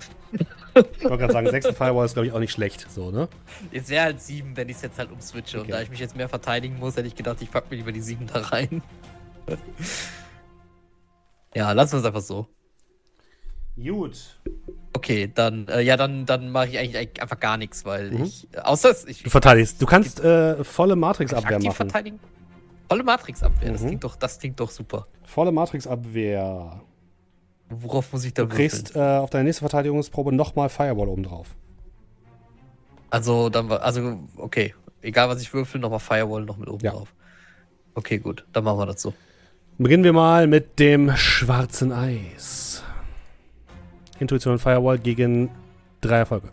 Ich 0.75 1.05
wollte 1.05 1.19
gerade 1.19 1.33
sagen, 1.33 1.49
6. 1.49 1.69
Firewall 1.69 2.05
ist, 2.05 2.15
glaube 2.15 2.27
ich, 2.27 2.33
auch 2.33 2.41
nicht 2.41 2.51
schlecht, 2.51 2.85
so, 2.91 3.13
ne? 3.13 3.29
Jetzt 3.71 3.91
wäre 3.91 4.07
halt 4.07 4.21
7, 4.21 4.57
wenn 4.57 4.69
ich 4.69 4.75
es 4.75 4.83
jetzt 4.83 4.99
halt 4.99 5.13
umswitche. 5.13 5.59
Und 5.59 5.63
Okay. 5.67 5.71
da 5.73 5.81
ich 5.83 5.89
mich 5.89 6.01
jetzt 6.01 6.17
mehr 6.17 6.29
verteidigen 6.29 6.81
muss, 6.81 6.97
hätte 6.97 7.07
ich 7.07 7.15
gedacht, 7.15 7.37
ich 7.43 7.49
pack 7.53 7.71
mir 7.71 7.77
lieber 7.77 7.93
die 7.93 8.01
7 8.01 8.27
da 8.27 8.41
rein. 8.41 8.83
ja, 11.55 11.73
lassen 11.73 11.93
wir 11.93 11.99
es 12.01 12.05
einfach 12.05 12.21
so. 12.23 12.49
Gut. 13.77 14.39
Okay, 14.97 15.31
dann, 15.35 15.67
äh, 15.69 15.81
ja, 15.83 15.97
dann, 15.97 16.25
dann 16.25 16.51
mache 16.51 16.69
ich 16.69 16.79
eigentlich, 16.79 17.21
einfach 17.21 17.41
gar 17.41 17.57
nichts, 17.57 17.85
weil 17.85 18.13
Mhm. 18.13 18.25
ich. 18.25 18.49
Außer 18.63 18.91
es- 18.91 19.05
ich. 19.07 19.23
Du 19.25 19.31
verteidigst. 19.31 19.83
Du 19.83 19.87
kannst 19.87 20.21
äh, 20.21 20.63
volle 20.65 20.97
Matrix-Abwehr 20.97 21.59
machen. 21.59 21.73
verteidigen. 21.75 22.21
Volle 22.89 23.03
Matrix-Abwehr, 23.03 23.73
das, 23.73 23.83
Mhm. 23.83 23.87
klingt 23.89 24.05
doch, 24.05 24.15
das 24.17 24.39
klingt 24.39 24.61
doch 24.61 24.71
super. 24.71 25.07
Volle 25.25 25.51
Matrix-Abwehr. 25.53 26.81
Worauf 27.71 28.13
muss 28.13 28.25
ich 28.25 28.35
da 28.35 28.43
Du 28.45 28.49
kriegst 28.49 28.95
äh, 28.95 29.01
auf 29.01 29.31
deine 29.31 29.45
nächste 29.45 29.61
Verteidigungsprobe 29.63 30.33
nochmal 30.33 30.69
Firewall 30.69 31.09
oben 31.09 31.25
drauf. 31.25 31.49
Also, 33.11 33.49
dann 33.49 33.69
war, 33.69 33.83
also, 33.83 34.21
okay. 34.37 34.75
Egal, 35.03 35.29
was 35.29 35.43
ich 35.43 35.53
würfel, 35.53 35.81
nochmal 35.81 35.99
Firewall 36.01 36.45
noch 36.45 36.57
mit 36.57 36.69
oben 36.69 36.85
Ja. 36.85 36.93
drauf. 36.93 37.13
Okay, 37.95 38.19
gut, 38.19 38.45
dann 38.53 38.63
machen 38.65 38.79
wir 38.79 38.87
das 38.87 39.03
so. 39.03 39.13
Beginnen 39.77 40.05
wir 40.05 40.13
mal 40.13 40.47
mit 40.47 40.79
dem 40.79 41.15
schwarzen 41.17 41.91
Eis. 41.93 42.84
Intuition 44.21 44.53
und 44.55 44.59
Firewall 44.61 44.99
gegen 44.99 45.51
drei 46.01 46.19
Erfolge. 46.19 46.49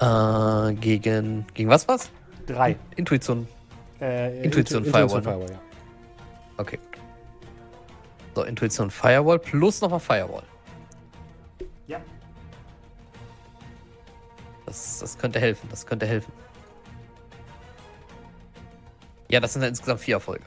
Äh, 0.00 0.74
gegen. 0.74 1.46
Gegen 1.54 1.68
was 1.68 1.86
was? 1.88 2.10
Drei. 2.46 2.76
Intuition. 2.96 3.46
Äh, 4.00 4.42
Intuition, 4.42 4.84
Intu- 4.84 4.90
Firewall, 4.90 5.18
ne? 5.18 5.22
Firewall, 5.24 5.50
ja. 5.50 5.60
Okay. 6.56 6.78
So, 8.34 8.44
Intuition 8.44 8.90
Firewall 8.90 9.38
plus 9.38 9.80
nochmal 9.80 10.00
Firewall. 10.00 10.42
Ja. 11.86 12.00
Das, 14.66 15.00
das 15.00 15.18
könnte 15.18 15.40
helfen, 15.40 15.68
das 15.70 15.84
könnte 15.84 16.06
helfen. 16.06 16.32
Ja, 19.28 19.40
das 19.40 19.52
sind 19.52 19.62
dann 19.62 19.70
insgesamt 19.70 20.00
vier 20.00 20.14
Erfolge. 20.16 20.44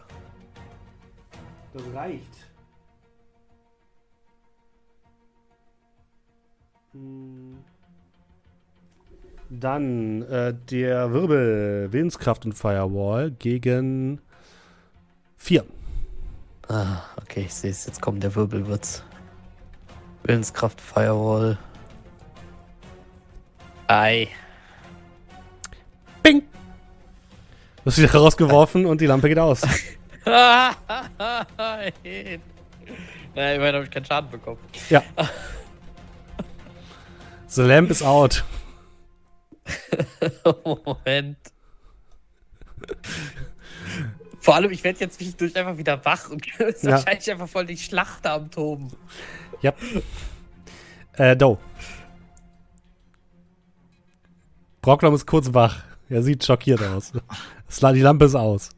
Das 1.73 1.83
reicht. 1.93 2.42
Dann 9.49 10.21
äh, 10.23 10.53
der 10.69 11.11
Wirbel, 11.11 11.91
Willenskraft 11.91 12.45
und 12.45 12.53
Firewall 12.53 13.31
gegen 13.31 14.21
vier. 15.37 15.65
Ah, 16.67 17.01
okay, 17.21 17.41
ich 17.45 17.53
sehe 17.53 17.71
es. 17.71 17.85
Jetzt 17.85 18.01
kommt 18.01 18.23
der 18.23 18.35
Wirbel, 18.35 18.67
wird's. 18.67 19.03
Willenskraft, 20.23 20.79
Firewall. 20.79 21.57
Ei. 23.87 24.27
Bing! 26.23 26.41
Du 27.77 27.85
hast 27.85 27.97
wieder 27.97 28.13
rausgeworfen 28.13 28.85
und 28.85 29.01
die 29.01 29.07
Lampe 29.07 29.27
geht 29.27 29.39
aus. 29.39 29.61
Nein. 30.25 30.73
Immerhin 33.35 33.75
habe 33.75 33.83
ich 33.83 33.91
keinen 33.91 34.05
Schaden 34.05 34.29
bekommen. 34.29 34.59
Ja. 34.89 35.03
The 37.55 37.61
lamp 37.63 37.91
is 37.91 38.01
out. 38.01 38.43
Moment. 40.85 41.37
Vor 44.39 44.55
allem, 44.55 44.71
ich 44.71 44.83
werde 44.83 44.99
jetzt 44.99 45.17
zwischendurch 45.17 45.55
einfach 45.55 45.77
wieder 45.77 46.03
wach 46.03 46.29
und 46.29 46.45
ist 46.59 46.83
Ja. 46.83 46.91
wahrscheinlich 46.91 47.31
einfach 47.31 47.47
voll 47.47 47.65
die 47.65 47.77
Schlacht 47.77 48.25
am 48.25 48.49
Toben. 48.51 48.91
Ja. 49.61 49.73
Äh, 51.13 51.35
Do. 51.37 51.59
Brocklom 54.81 55.13
ist 55.15 55.25
kurz 55.25 55.53
wach. 55.53 55.83
Er 56.09 56.23
sieht 56.23 56.43
schockiert 56.43 56.81
aus. 56.83 57.13
Die 57.13 58.01
Lampe 58.01 58.25
ist 58.25 58.35
aus. 58.35 58.69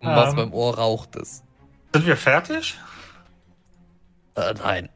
Und 0.00 0.08
was 0.08 0.30
Ähm. 0.30 0.36
beim 0.36 0.52
Ohr 0.54 0.76
raucht 0.78 1.16
es. 1.16 1.42
Sind 1.92 2.06
wir 2.06 2.16
fertig? 2.16 2.78
Äh, 4.36 4.54
nein. 4.54 4.88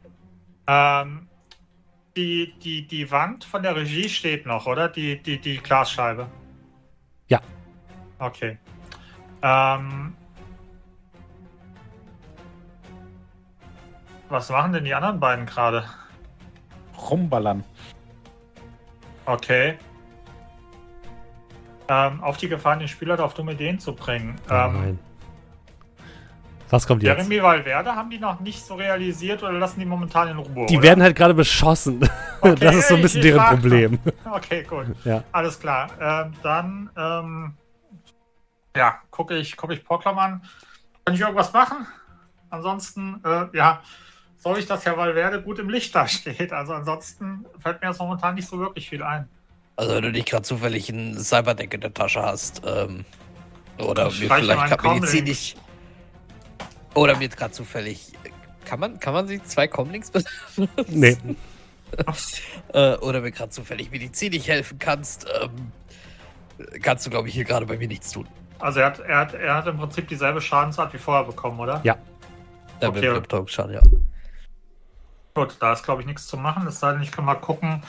Ähm, 0.66 1.28
die, 2.16 2.52
die, 2.62 2.86
die 2.86 3.10
Wand 3.10 3.44
von 3.44 3.62
der 3.62 3.76
Regie 3.76 4.08
steht 4.08 4.46
noch, 4.46 4.66
oder? 4.66 4.88
Die, 4.88 5.22
die, 5.22 5.38
die 5.38 5.58
Glasscheibe. 5.58 6.26
Ja. 7.28 7.40
Okay. 8.18 8.58
Ähm, 9.42 10.14
was 14.28 14.50
machen 14.50 14.72
denn 14.72 14.84
die 14.84 14.94
anderen 14.94 15.20
beiden 15.20 15.46
gerade? 15.46 15.84
Rumballern. 17.10 17.64
Okay. 19.24 19.78
Ähm, 21.88 22.22
auf 22.22 22.36
die 22.36 22.48
Gefahr, 22.48 22.76
den 22.76 22.88
Spieler 22.88 23.18
auf 23.22 23.34
dumme 23.34 23.52
Ideen 23.52 23.78
zu 23.78 23.94
bringen. 23.94 24.36
Ähm, 24.48 24.72
nein. 24.72 24.98
Was 26.70 26.86
kommt 26.86 27.02
jetzt? 27.02 27.16
Jeremy 27.18 27.42
Valverde 27.42 27.94
haben 27.94 28.10
die 28.10 28.18
noch 28.18 28.38
nicht 28.40 28.64
so 28.64 28.76
realisiert 28.76 29.42
oder 29.42 29.52
lassen 29.52 29.80
die 29.80 29.86
momentan 29.86 30.28
in 30.28 30.38
Ruhe? 30.38 30.66
Die 30.66 30.76
oder? 30.76 30.82
werden 30.84 31.02
halt 31.02 31.16
gerade 31.16 31.34
beschossen. 31.34 32.08
Okay, 32.42 32.54
das 32.58 32.76
ist 32.76 32.88
so 32.88 32.94
ein 32.94 33.02
bisschen 33.02 33.20
deren 33.20 33.44
Problem. 33.48 33.98
Okay, 34.32 34.62
gut. 34.62 34.86
Ja. 35.04 35.22
Alles 35.30 35.60
klar. 35.60 35.90
Ähm, 36.00 36.32
dann, 36.42 36.90
ähm, 36.96 37.54
ja, 38.74 38.94
gucke 39.10 39.36
ich, 39.36 39.58
gucke 39.58 39.74
ich 39.74 39.84
Proklam 39.84 40.18
an. 40.18 40.42
Kann 41.04 41.14
ich 41.14 41.20
irgendwas 41.20 41.52
machen? 41.52 41.86
Ansonsten, 42.48 43.20
äh, 43.26 43.54
ja, 43.54 43.82
soll 44.38 44.58
ich, 44.58 44.66
dass 44.66 44.86
Herr 44.86 44.96
Valverde 44.96 45.42
gut 45.42 45.58
im 45.58 45.68
Licht 45.68 45.94
da 45.94 46.08
steht. 46.08 46.50
Also 46.50 46.72
ansonsten 46.72 47.44
fällt 47.58 47.82
mir 47.82 47.88
jetzt 47.88 48.00
momentan 48.00 48.36
nicht 48.36 48.48
so 48.48 48.58
wirklich 48.58 48.88
viel 48.88 49.02
ein. 49.02 49.28
Also 49.76 49.94
wenn 49.94 50.02
du 50.02 50.10
nicht 50.10 50.26
gerade 50.26 50.42
zufällig 50.42 50.88
ein 50.88 51.18
Cyberdeck 51.18 51.74
in 51.74 51.82
der 51.82 51.92
Tasche 51.92 52.22
hast, 52.22 52.62
ähm, 52.64 53.04
oder 53.78 54.10
streiche 54.10 54.44
vielleicht 54.44 54.66
gerade 54.66 54.76
Comlink. 54.76 55.00
medizinisch. 55.02 55.56
Oder 56.94 57.16
mir 57.16 57.28
gerade 57.28 57.52
zufällig. 57.52 58.12
Kann 58.64 58.80
man, 58.80 59.00
kann 59.00 59.14
man 59.14 59.26
sich 59.26 59.42
zwei 59.44 59.68
Comlinks 59.68 60.10
benutzen? 60.10 60.68
Nee. 60.88 61.16
Äh, 62.72 62.94
oder 62.98 63.20
mir 63.20 63.32
gerade 63.32 63.50
zufällig 63.50 63.90
medizinisch 63.90 64.46
helfen 64.46 64.78
kannst, 64.78 65.26
ähm, 65.42 65.72
kannst 66.82 67.04
du, 67.04 67.10
glaube 67.10 67.26
ich, 67.26 67.34
hier 67.34 67.42
gerade 67.42 67.66
bei 67.66 67.76
mir 67.76 67.88
nichts 67.88 68.12
tun. 68.12 68.28
Also 68.60 68.78
er 68.78 68.86
hat, 68.86 69.00
er 69.00 69.18
hat, 69.18 69.34
er 69.34 69.54
hat 69.56 69.66
im 69.66 69.76
Prinzip 69.76 70.06
dieselbe 70.06 70.40
Schadensart 70.40 70.92
wie 70.92 70.98
vorher 70.98 71.24
bekommen, 71.24 71.58
oder? 71.58 71.80
Ja. 71.82 71.96
Da 72.78 72.88
Okay. 72.90 73.20
ja. 73.72 73.80
Gut, 75.34 75.56
da 75.60 75.72
ist, 75.72 75.82
glaube 75.82 76.02
ich, 76.02 76.06
nichts 76.06 76.26
zu 76.26 76.36
machen. 76.36 76.66
Es 76.66 76.80
sei 76.80 76.92
denn, 76.92 77.02
ich 77.02 77.12
kann 77.12 77.24
mal 77.24 77.34
gucken. 77.34 77.82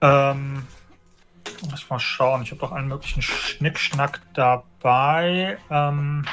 Ähm, 0.00 0.66
muss 1.68 1.80
ich 1.80 1.90
mal 1.90 1.98
schauen. 1.98 2.42
Ich 2.42 2.50
habe 2.50 2.60
doch 2.60 2.72
allen 2.72 2.88
möglichen 2.88 3.22
Schnickschnack 3.22 4.20
dabei. 4.34 5.58
Ähm, 5.70 6.24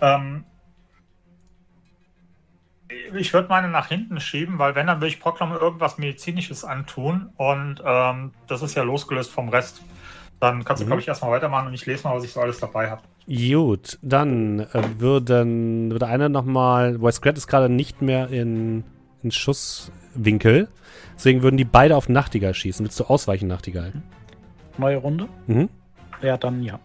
ähm, 0.00 0.44
ich 3.14 3.32
würde 3.34 3.48
meine 3.48 3.68
nach 3.68 3.88
hinten 3.88 4.20
schieben, 4.20 4.58
weil 4.58 4.74
wenn, 4.74 4.86
dann 4.86 5.00
will 5.00 5.08
ich 5.08 5.20
Proklam 5.20 5.52
irgendwas 5.52 5.98
Medizinisches 5.98 6.64
antun. 6.64 7.30
Und 7.36 7.82
ähm, 7.84 8.32
das 8.46 8.62
ist 8.62 8.74
ja 8.74 8.82
losgelöst 8.82 9.30
vom 9.30 9.48
Rest. 9.50 9.82
Dann 10.40 10.64
kannst 10.64 10.80
du, 10.80 10.84
Mhm. 10.84 10.88
glaube 10.90 11.02
ich, 11.02 11.08
erstmal 11.08 11.32
weitermachen 11.32 11.66
und 11.68 11.74
ich 11.74 11.84
lese 11.84 12.04
mal, 12.06 12.16
was 12.16 12.24
ich 12.24 12.32
so 12.32 12.40
alles 12.40 12.60
dabei 12.60 12.90
habe. 12.90 13.02
Gut, 13.26 13.98
dann 14.02 14.60
äh, 14.60 14.82
würden, 14.98 15.90
würde 15.90 16.06
einer 16.06 16.28
nochmal, 16.28 17.02
weil 17.02 17.12
Scrat 17.12 17.36
ist 17.36 17.46
gerade 17.46 17.68
nicht 17.68 18.00
mehr 18.00 18.28
in, 18.28 18.84
in 19.22 19.30
Schusswinkel, 19.32 20.68
deswegen 21.14 21.42
würden 21.42 21.58
die 21.58 21.64
beide 21.64 21.94
auf 21.96 22.08
Nachtigall 22.08 22.54
schießen. 22.54 22.84
Willst 22.86 22.98
du 23.00 23.04
ausweichen, 23.04 23.48
Nachtigall? 23.48 23.92
Neue 24.78 24.96
Runde? 24.96 25.28
Mhm. 25.46 25.68
Ja, 26.22 26.38
dann 26.38 26.62
ja. 26.62 26.78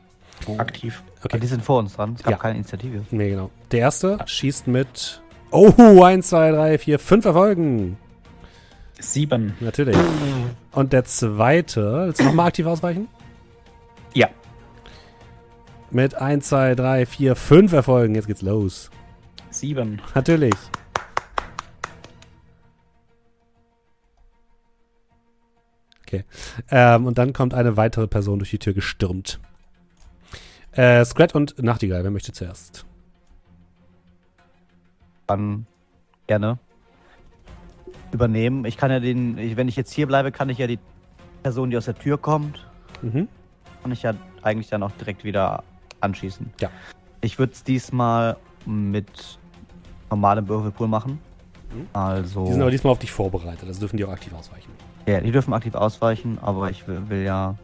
Aktiv. 0.57 1.01
Okay. 1.23 1.39
Die 1.39 1.47
sind 1.47 1.63
vor 1.63 1.79
uns 1.79 1.93
dran. 1.95 2.13
Es 2.17 2.23
gab 2.23 2.31
Ja. 2.31 2.37
keine 2.37 2.55
Initiative. 2.55 3.05
Nee, 3.11 3.29
genau. 3.29 3.49
Der 3.71 3.79
erste 3.79 4.17
schießt 4.25 4.67
mit, 4.67 5.21
oh, 5.51 6.03
1, 6.03 6.27
2, 6.29 6.51
3, 6.51 6.77
4, 6.77 6.99
5 6.99 7.25
Erfolgen. 7.25 7.97
Sieben. 8.99 9.53
Natürlich. 9.59 9.97
Und 10.71 10.93
der 10.93 11.05
zweite, 11.05 12.05
willst 12.07 12.19
du 12.19 12.25
nochmal 12.25 12.47
aktiv 12.47 12.65
ausweichen? 12.65 13.07
Ja. 14.13 14.27
Mit 15.91 16.15
1, 16.15 16.47
2, 16.49 16.75
3, 16.75 17.05
4, 17.05 17.35
5 17.35 17.73
Erfolgen. 17.73 18.15
Jetzt 18.15 18.27
geht's 18.27 18.41
los. 18.41 18.89
Sieben. 19.49 20.01
Natürlich. 20.15 20.53
Okay. 26.05 26.23
Ähm, 26.69 27.05
und 27.07 27.17
dann 27.17 27.33
kommt 27.33 27.53
eine 27.53 27.77
weitere 27.77 28.07
Person 28.07 28.39
durch 28.39 28.51
die 28.51 28.59
Tür 28.59 28.73
gestürmt. 28.73 29.39
Äh, 30.75 31.05
Scrat 31.05 31.35
und 31.35 31.61
Nachtigall, 31.61 32.03
wer 32.03 32.11
möchte 32.11 32.31
zuerst? 32.31 32.85
Dann 35.27 35.65
gerne 36.27 36.57
übernehmen. 38.11 38.65
Ich 38.65 38.77
kann 38.77 38.91
ja 38.91 38.99
den, 38.99 39.37
ich, 39.37 39.55
wenn 39.55 39.67
ich 39.67 39.75
jetzt 39.75 39.91
hier 39.93 40.07
bleibe, 40.07 40.31
kann 40.31 40.49
ich 40.49 40.57
ja 40.57 40.67
die 40.67 40.79
Person, 41.43 41.69
die 41.69 41.77
aus 41.77 41.85
der 41.85 41.95
Tür 41.95 42.17
kommt, 42.17 42.65
Mhm. 43.01 43.27
kann 43.81 43.91
ich 43.91 44.01
ja 44.03 44.13
eigentlich 44.41 44.69
dann 44.69 44.81
auch 44.83 44.91
direkt 44.91 45.23
wieder 45.23 45.63
anschießen. 45.99 46.51
Ja. 46.61 46.69
Ich 47.21 47.37
würde 47.37 47.53
es 47.53 47.63
diesmal 47.63 48.37
mit 48.65 49.37
normalem 50.09 50.47
Würfelpool 50.47 50.87
machen. 50.87 51.19
Mhm. 51.73 51.87
Also. 51.93 52.45
Die 52.45 52.53
sind 52.53 52.61
aber 52.61 52.71
diesmal 52.71 52.91
auf 52.91 52.99
dich 52.99 53.11
vorbereitet, 53.11 53.67
also 53.67 53.79
dürfen 53.79 53.97
die 53.97 54.05
auch 54.05 54.11
aktiv 54.11 54.33
ausweichen. 54.33 54.71
ja, 55.05 55.19
die 55.19 55.31
dürfen 55.31 55.53
aktiv 55.53 55.75
ausweichen, 55.75 56.39
aber 56.41 56.69
ich 56.69 56.87
will, 56.87 57.09
will 57.09 57.23
ja. 57.23 57.55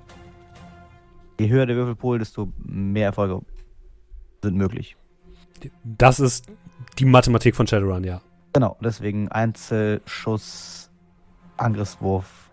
Je 1.39 1.47
höher 1.47 1.65
der 1.65 1.77
Würfelpool, 1.77 2.19
desto 2.19 2.51
mehr 2.57 3.05
Erfolge 3.05 3.41
sind 4.43 4.57
möglich. 4.57 4.97
Das 5.85 6.19
ist 6.19 6.47
die 6.97 7.05
Mathematik 7.05 7.55
von 7.55 7.65
Shadowrun, 7.65 8.03
ja. 8.03 8.21
Genau, 8.51 8.75
deswegen 8.81 9.29
Einzelschuss, 9.29 10.91
Angriffswurf. 11.55 12.51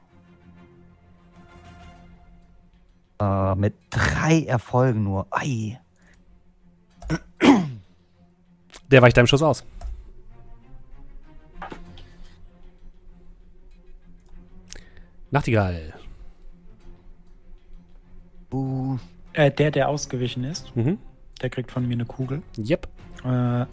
Äh, 3.21 3.55
mit 3.57 3.75
drei 3.91 4.45
Erfolgen 4.45 5.03
nur. 5.03 5.27
Ei. 5.31 5.81
Der 8.91 9.03
weicht 9.03 9.17
deinem 9.17 9.27
Schuss 9.27 9.43
aus. 9.43 9.65
Nachtigall. 15.33 15.96
Uh, 18.53 18.99
Äh, 19.33 19.51
der, 19.51 19.71
der 19.71 19.89
ausgewichen 19.91 20.45
ist, 20.45 20.75
Mhm. 20.75 20.97
der 21.43 21.51
kriegt 21.51 21.71
von 21.71 21.87
mir 21.87 21.93
eine 21.93 22.07
Kugel. 22.07 22.43
Yep. 22.57 22.89
Äh, 23.25 23.67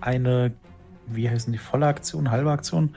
eine, 0.00 0.52
wie 1.06 1.28
heißen 1.28 1.52
die, 1.52 1.58
volle 1.58 1.86
Aktion, 1.88 2.30
halbe 2.30 2.52
Aktion? 2.52 2.94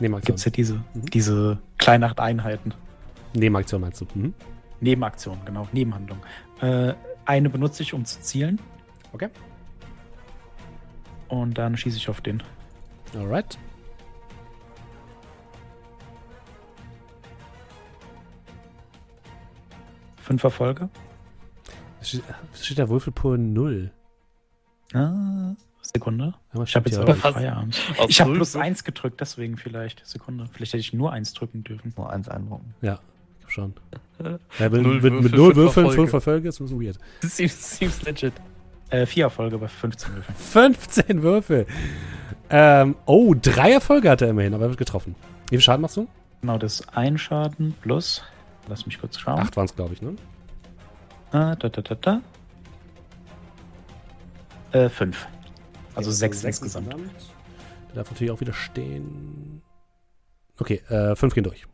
Nebenaktion. 0.00 0.26
Gibt 0.26 0.38
es 0.38 0.44
ja 0.46 0.50
diese, 0.50 0.74
Mhm. 0.94 1.06
diese 1.12 1.58
Kleinacheinheiten. 1.76 2.72
Nebenaktion 3.34 3.82
meinst 3.82 4.00
du? 4.00 4.06
Mhm. 4.14 4.32
Nebenaktion, 4.80 5.38
genau, 5.44 5.68
Nebenhandlung. 5.72 6.18
Äh, 6.62 6.94
eine 7.26 7.50
benutze 7.50 7.82
ich, 7.82 7.92
um 7.92 8.04
zu 8.06 8.20
zielen. 8.20 8.58
Okay. 9.12 9.28
Und 11.28 11.58
dann 11.58 11.76
schieße 11.76 11.98
ich 11.98 12.08
auf 12.08 12.22
den. 12.22 12.42
Alright. 13.14 13.58
Fünf 20.28 20.44
Erfolge. 20.44 20.90
Es 22.02 22.20
steht 22.62 22.76
der 22.76 22.90
Würfelpool 22.90 23.38
0. 23.38 23.90
Ah, 24.92 25.54
Sekunde. 25.80 26.34
Aber 26.52 26.64
Ich 26.64 26.76
habe 26.76 26.88
jetzt 26.90 26.98
aber? 26.98 27.14
Feierabend. 27.14 27.80
Ich 28.08 28.20
habe 28.20 28.34
plus 28.34 28.54
Würfel- 28.54 28.60
eins 28.60 28.84
gedrückt, 28.84 29.20
deswegen 29.22 29.56
vielleicht. 29.56 30.06
Sekunde. 30.06 30.46
Vielleicht 30.52 30.74
hätte 30.74 30.80
ich 30.80 30.92
nur 30.92 31.12
eins 31.12 31.32
drücken 31.32 31.64
dürfen. 31.64 31.94
nur 31.96 32.10
eins 32.12 32.28
eindrucken. 32.28 32.74
Ja, 32.82 33.00
ich 33.32 33.46
glaub 33.46 33.50
schon. 33.52 33.74
Ja, 34.58 34.68
mit, 34.68 34.82
Null 34.82 35.00
mit, 35.00 35.02
mit 35.04 35.12
Würfel, 35.32 35.38
null 35.38 35.46
fünf 35.46 35.56
Würfeln, 35.56 35.86
Erfolge. 35.86 35.94
fünf 36.02 36.12
Erfolge 36.12 36.48
ist 36.48 36.60
ein 36.60 36.64
bisschen 36.64 36.80
weird. 36.82 36.98
Seems, 37.22 37.78
seems 37.78 38.02
legit. 38.02 38.32
Äh, 38.90 39.06
vier 39.06 39.24
Erfolge 39.24 39.56
bei 39.58 39.68
15 39.68 40.14
Würfeln. 40.14 40.36
15 40.36 41.22
Würfel. 41.22 41.66
Ähm, 42.50 42.96
oh, 43.06 43.34
drei 43.40 43.72
Erfolge 43.72 44.10
hat 44.10 44.20
er 44.20 44.28
immerhin, 44.28 44.52
aber 44.54 44.64
er 44.64 44.68
wird 44.70 44.78
getroffen. 44.78 45.14
Wie 45.50 45.56
viel 45.56 45.60
Schaden 45.62 45.80
machst 45.82 45.96
du? 45.96 46.06
Genau, 46.42 46.58
das 46.58 46.80
ist 46.80 46.96
ein 46.96 47.16
Schaden 47.16 47.74
plus. 47.80 48.22
Lass 48.68 48.86
mich 48.86 49.00
kurz 49.00 49.18
schauen. 49.18 49.38
Acht 49.40 49.56
waren 49.56 49.64
es, 49.64 49.74
glaube 49.74 49.94
ich, 49.94 50.02
ne? 50.02 50.14
Ah, 51.32 51.54
da, 51.56 51.68
da, 51.68 51.82
da, 51.82 51.94
da. 51.94 52.20
Äh, 54.72 54.88
fünf. 54.88 55.26
Also 55.94 56.10
sechs, 56.10 56.40
sechs 56.40 56.58
insgesamt. 56.58 56.92
Der 56.92 57.94
darf 57.94 58.10
natürlich 58.10 58.30
auch 58.30 58.40
wieder 58.40 58.52
stehen. 58.52 59.62
Okay, 60.58 60.82
äh, 60.88 61.16
fünf 61.16 61.34
gehen 61.34 61.44
durch. 61.44 61.66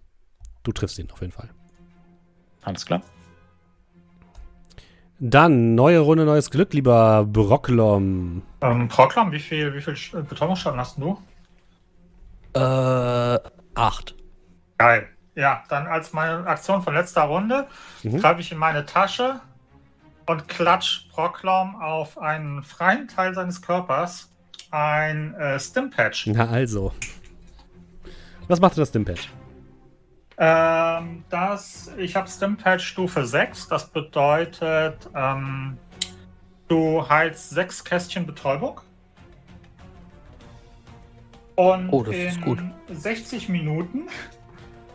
Du 0.62 0.72
triffst 0.72 0.98
ihn 0.98 1.10
auf 1.10 1.20
jeden 1.20 1.32
Fall. 1.32 1.50
Alles 2.62 2.86
klar. 2.86 3.02
Dann, 5.20 5.74
neue 5.74 6.00
Runde, 6.00 6.24
neues 6.24 6.50
Glück, 6.50 6.72
lieber 6.74 7.24
Brocklom. 7.24 8.42
Ähm, 8.60 8.88
Proklam, 8.88 9.32
wie 9.32 9.38
viel, 9.38 9.74
wie 9.74 9.80
viel 9.80 9.94
Sch- 9.94 10.20
Betäubungsschaden 10.22 10.78
hast 10.78 10.98
du? 10.98 11.18
Äh, 12.54 13.38
acht. 13.74 14.14
Geil. 14.78 15.08
Ja, 15.34 15.64
dann 15.68 15.86
als 15.86 16.12
meine 16.12 16.46
Aktion 16.46 16.82
von 16.82 16.94
letzter 16.94 17.22
Runde 17.22 17.66
Mhm. 18.02 18.18
greife 18.20 18.40
ich 18.40 18.52
in 18.52 18.58
meine 18.58 18.86
Tasche 18.86 19.40
und 20.26 20.46
klatsch 20.48 21.08
Proklam 21.10 21.76
auf 21.76 22.18
einen 22.18 22.62
freien 22.62 23.08
Teil 23.08 23.34
seines 23.34 23.60
Körpers 23.60 24.30
ein 24.70 25.34
äh, 25.34 25.58
Stimpatch. 25.60 26.26
Na 26.28 26.48
also. 26.48 26.92
Was 28.48 28.60
macht 28.60 28.76
das 28.78 28.88
Stimpatch? 28.90 29.28
Ähm, 30.36 31.24
das, 31.30 31.92
ich 31.96 32.16
habe 32.16 32.28
Stimpad 32.28 32.82
Stufe 32.82 33.24
6. 33.24 33.68
Das 33.68 33.86
bedeutet, 33.88 35.08
ähm, 35.14 35.78
du 36.68 37.08
heilst 37.08 37.50
sechs 37.50 37.84
Kästchen 37.84 38.26
Betäubung. 38.26 38.80
Und 41.56 41.88
Oh, 41.90 42.02
das 42.02 42.14
in 42.16 42.26
ist 42.28 42.40
gut. 42.40 42.58
60 42.88 43.48
Minuten 43.48 44.08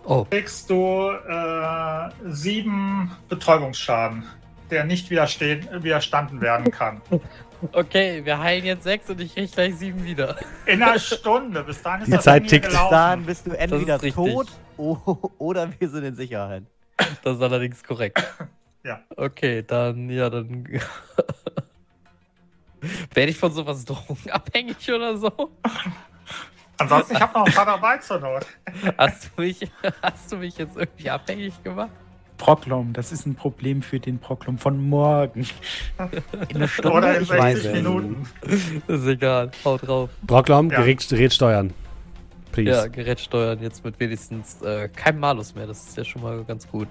Oh, 0.09 0.25
kriegst 0.27 0.67
du 0.71 1.11
äh, 1.11 2.09
sieben 2.31 3.15
Betäubungsschaden, 3.27 4.23
der 4.71 4.83
nicht 4.83 5.11
widerstehen, 5.11 5.67
widerstanden 5.83 6.41
werden 6.41 6.71
kann. 6.71 6.99
okay, 7.73 8.25
wir 8.25 8.39
heilen 8.39 8.65
jetzt 8.65 8.85
sechs 8.85 9.07
und 9.07 9.21
ich 9.21 9.35
krieg 9.35 9.51
gleich 9.51 9.75
sieben 9.75 10.03
wieder. 10.03 10.35
In 10.65 10.81
einer 10.81 10.97
Stunde. 10.97 11.63
Bis 11.63 11.83
dahin 11.83 12.01
ist 12.01 12.07
Die 12.07 12.11
das 12.13 12.23
Zeit 12.23 12.47
tickt. 12.47 12.69
Bis 12.69 12.73
dahin 12.73 13.23
bist 13.23 13.45
du 13.45 13.51
entweder 13.51 13.99
tot 13.99 14.47
oder 15.37 15.69
wir 15.77 15.87
sind 15.87 16.03
in 16.03 16.15
Sicherheit. 16.15 16.63
Das 17.23 17.35
ist 17.35 17.43
allerdings 17.43 17.83
korrekt. 17.83 18.19
Ja. 18.83 19.01
Okay, 19.15 19.61
dann, 19.61 20.09
ja, 20.09 20.31
dann. 20.31 20.63
Werde 23.13 23.29
ich 23.29 23.37
von 23.37 23.51
sowas 23.51 23.85
drogenabhängig 23.85 24.91
oder 24.91 25.17
so? 25.17 25.51
Ansonsten, 26.79 27.13
ich 27.15 27.21
habe 27.21 27.37
noch 27.37 27.45
ein 27.45 27.53
paar 27.53 27.65
dabei 27.65 27.97
zur 27.97 28.19
Not. 28.19 28.45
Hast 28.97 29.29
du 29.35 29.41
mich, 29.41 29.59
hast 30.01 30.31
du 30.31 30.37
mich 30.37 30.57
jetzt 30.57 30.77
irgendwie 30.77 31.09
abhängig 31.09 31.61
gemacht? 31.63 31.91
Proklom, 32.37 32.93
das 32.93 33.11
ist 33.11 33.25
ein 33.25 33.35
Problem 33.35 33.81
für 33.81 33.99
den 33.99 34.17
Proklom 34.19 34.57
von 34.57 34.81
morgen. 34.89 35.45
In 36.49 36.55
einer 36.55 36.67
Stunde, 36.69 36.97
Oder 36.97 37.17
in 37.17 37.23
ich 37.23 37.29
weiß 37.29 37.61
60 37.63 37.65
es. 37.71 37.73
Minuten. 37.83 38.29
Ist 38.87 39.05
egal, 39.07 39.51
haut 39.65 39.85
drauf. 39.85 40.09
Brocklom, 40.23 40.69
Ja. 40.71 40.79
Gerät, 40.79 41.05
Gerät 41.09 41.33
steuern. 41.33 41.73
Please. 42.53 42.71
Ja, 42.71 42.87
Gerät 42.87 43.19
steuern 43.19 43.61
jetzt 43.61 43.83
mit 43.83 43.99
wenigstens 43.99 44.61
äh, 44.61 44.87
keinem 44.87 45.19
Malus 45.19 45.53
mehr. 45.53 45.67
Das 45.67 45.85
ist 45.89 45.97
ja 45.97 46.05
schon 46.05 46.21
mal 46.21 46.43
ganz 46.45 46.65
gut. 46.67 46.87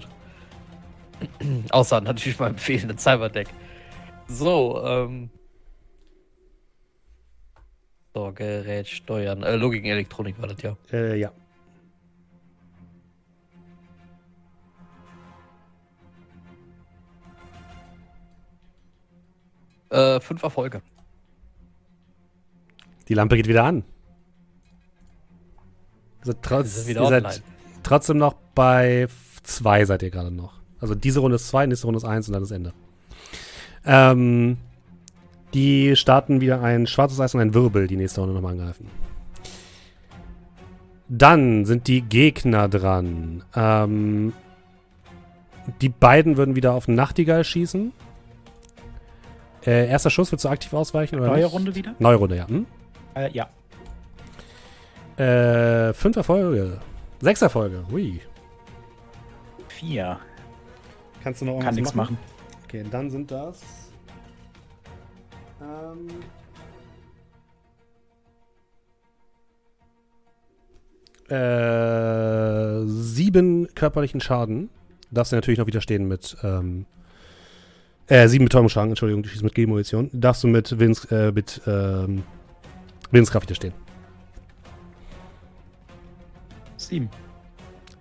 Außer 1.71 1.99
natürlich 1.99 2.39
meinem 2.39 2.57
fehlenden 2.57 2.97
Cyberdeck. 2.99 3.47
So, 4.27 4.81
ähm. 4.85 5.31
So, 8.19 8.33
Gerät 8.35 8.85
steuern. 8.85 9.43
Äh, 9.43 9.55
Logik 9.55 9.81
und 9.81 9.89
Elektronik 9.89 10.41
war 10.41 10.49
das 10.49 10.61
ja. 10.61 10.75
Äh, 10.91 11.17
ja. 11.17 11.31
Äh, 19.89 20.19
fünf 20.19 20.43
Erfolge. 20.43 20.81
Die 23.07 23.13
Lampe 23.13 23.37
geht 23.37 23.47
wieder 23.47 23.63
an. 23.63 23.83
Also 26.19 26.33
trotz, 26.41 26.75
sind 26.75 26.97
ihr 26.97 27.01
wieder 27.01 27.21
seid 27.21 27.41
trotzdem 27.83 28.17
noch 28.17 28.33
bei 28.53 29.07
zwei 29.43 29.85
seid 29.85 30.03
ihr 30.03 30.09
gerade 30.09 30.29
noch. 30.29 30.59
Also 30.81 30.93
diese 30.93 31.21
Runde 31.21 31.35
ist 31.35 31.47
zwei, 31.47 31.65
nächste 31.65 31.87
Runde 31.87 31.99
ist 31.99 32.03
eins 32.03 32.27
und 32.27 32.33
dann 32.33 32.43
ist 32.43 32.51
Ende. 32.51 32.73
Ähm, 33.85 34.57
die 35.53 35.95
starten 35.95 36.41
wieder 36.41 36.61
ein 36.61 36.87
schwarzes 36.87 37.19
Eis 37.19 37.33
und 37.33 37.41
ein 37.41 37.53
Wirbel, 37.53 37.87
die 37.87 37.97
nächste 37.97 38.21
Runde 38.21 38.35
nochmal 38.35 38.53
angreifen. 38.53 38.87
Dann 41.07 41.65
sind 41.65 41.87
die 41.87 42.01
Gegner 42.01 42.69
dran. 42.69 43.43
Ähm, 43.55 44.33
die 45.81 45.89
beiden 45.89 46.37
würden 46.37 46.55
wieder 46.55 46.73
auf 46.73 46.87
Nachtigall 46.87 47.43
schießen. 47.43 47.91
Äh, 49.65 49.89
erster 49.89 50.09
Schuss, 50.09 50.31
willst 50.31 50.45
du 50.45 50.49
aktiv 50.49 50.73
ausweichen? 50.73 51.19
Oder 51.19 51.27
Neue 51.27 51.43
nicht? 51.43 51.53
Runde 51.53 51.75
wieder? 51.75 51.95
Neue 51.99 52.15
Runde, 52.15 52.37
ja. 52.37 52.47
Hm? 52.47 52.65
Äh, 53.15 53.31
ja. 53.31 53.49
Äh, 55.17 55.93
fünf 55.93 56.15
Erfolge. 56.15 56.79
Sechs 57.19 57.41
Erfolge. 57.41 57.83
Hui. 57.91 58.21
Vier. 59.67 60.19
Kannst 61.23 61.41
du 61.41 61.45
noch 61.45 61.59
Kann 61.59 61.75
nichts 61.75 61.93
machen. 61.93 62.17
Okay, 62.65 62.85
dann 62.89 63.09
sind 63.09 63.31
das. 63.31 63.61
Ähm, 65.61 66.07
äh, 71.29 72.87
sieben 72.87 73.67
körperlichen 73.75 74.21
Schaden. 74.21 74.69
Darfst 75.11 75.31
du 75.31 75.35
natürlich 75.35 75.59
noch 75.59 75.67
widerstehen 75.67 76.07
mit. 76.07 76.37
Ähm, 76.43 76.85
äh, 78.07 78.27
sieben 78.27 78.45
Betäubungsschaden, 78.45 78.89
Entschuldigung, 78.89 79.21
du 79.21 79.29
schießt 79.29 79.43
mit 79.43 79.53
G-Munition. 79.53 80.09
Darfst 80.13 80.43
du 80.43 80.47
mit, 80.47 80.79
Willens, 80.79 81.05
äh, 81.05 81.31
mit 81.31 81.61
ähm, 81.67 82.23
Willenskraft 83.11 83.47
widerstehen. 83.47 83.73
Sieben. 86.77 87.09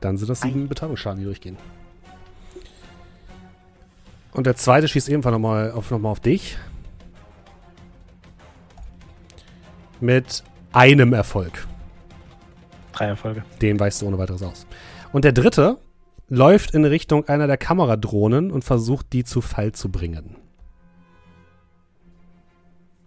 Dann 0.00 0.16
sind 0.16 0.30
das 0.30 0.40
sieben 0.40 0.68
Betäubungsschaden, 0.68 1.18
die 1.18 1.24
durchgehen. 1.24 1.58
Und 4.32 4.46
der 4.46 4.56
zweite 4.56 4.88
schießt 4.88 5.08
ebenfalls 5.08 5.32
nochmal 5.32 5.72
auf, 5.72 5.90
noch 5.90 5.98
mal 5.98 6.10
auf 6.10 6.20
dich. 6.20 6.56
Mit 10.00 10.44
einem 10.72 11.12
Erfolg. 11.12 11.66
Drei 12.92 13.06
Erfolge. 13.06 13.44
Den 13.60 13.78
weichst 13.80 14.02
du 14.02 14.06
ohne 14.06 14.18
weiteres 14.18 14.42
aus. 14.42 14.66
Und 15.12 15.24
der 15.24 15.32
dritte 15.32 15.78
läuft 16.28 16.74
in 16.74 16.84
Richtung 16.84 17.28
einer 17.28 17.46
der 17.46 17.56
Kameradrohnen 17.56 18.50
und 18.50 18.64
versucht, 18.64 19.12
die 19.12 19.24
zu 19.24 19.40
Fall 19.40 19.72
zu 19.72 19.90
bringen. 19.90 20.36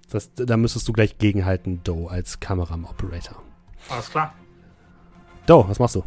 Das, 0.09 0.34
da 0.34 0.57
müsstest 0.57 0.88
du 0.88 0.93
gleich 0.93 1.18
gegenhalten, 1.18 1.84
Doe, 1.84 2.09
als 2.09 2.39
Kameram-Operator. 2.39 3.41
Alles 3.89 4.09
klar. 4.09 4.34
Doe, 5.45 5.68
was 5.69 5.80
machst 5.80 5.95
du? 5.95 6.03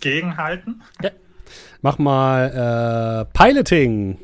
Gegenhalten. 0.00 0.82
Mach 1.82 1.98
mal 1.98 3.26
äh, 3.30 3.38
Piloting. 3.38 4.18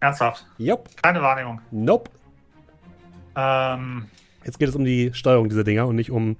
Ernsthaft. 0.00 0.46
Jupp. 0.58 0.88
Keine 1.02 1.20
Wahrnehmung. 1.20 1.60
Nope. 1.70 2.10
Ähm, 3.36 4.06
Jetzt 4.44 4.58
geht 4.58 4.68
es 4.68 4.74
um 4.76 4.84
die 4.84 5.12
Steuerung 5.14 5.48
dieser 5.48 5.64
Dinger 5.64 5.86
und 5.86 5.96
nicht 5.96 6.10
um 6.10 6.36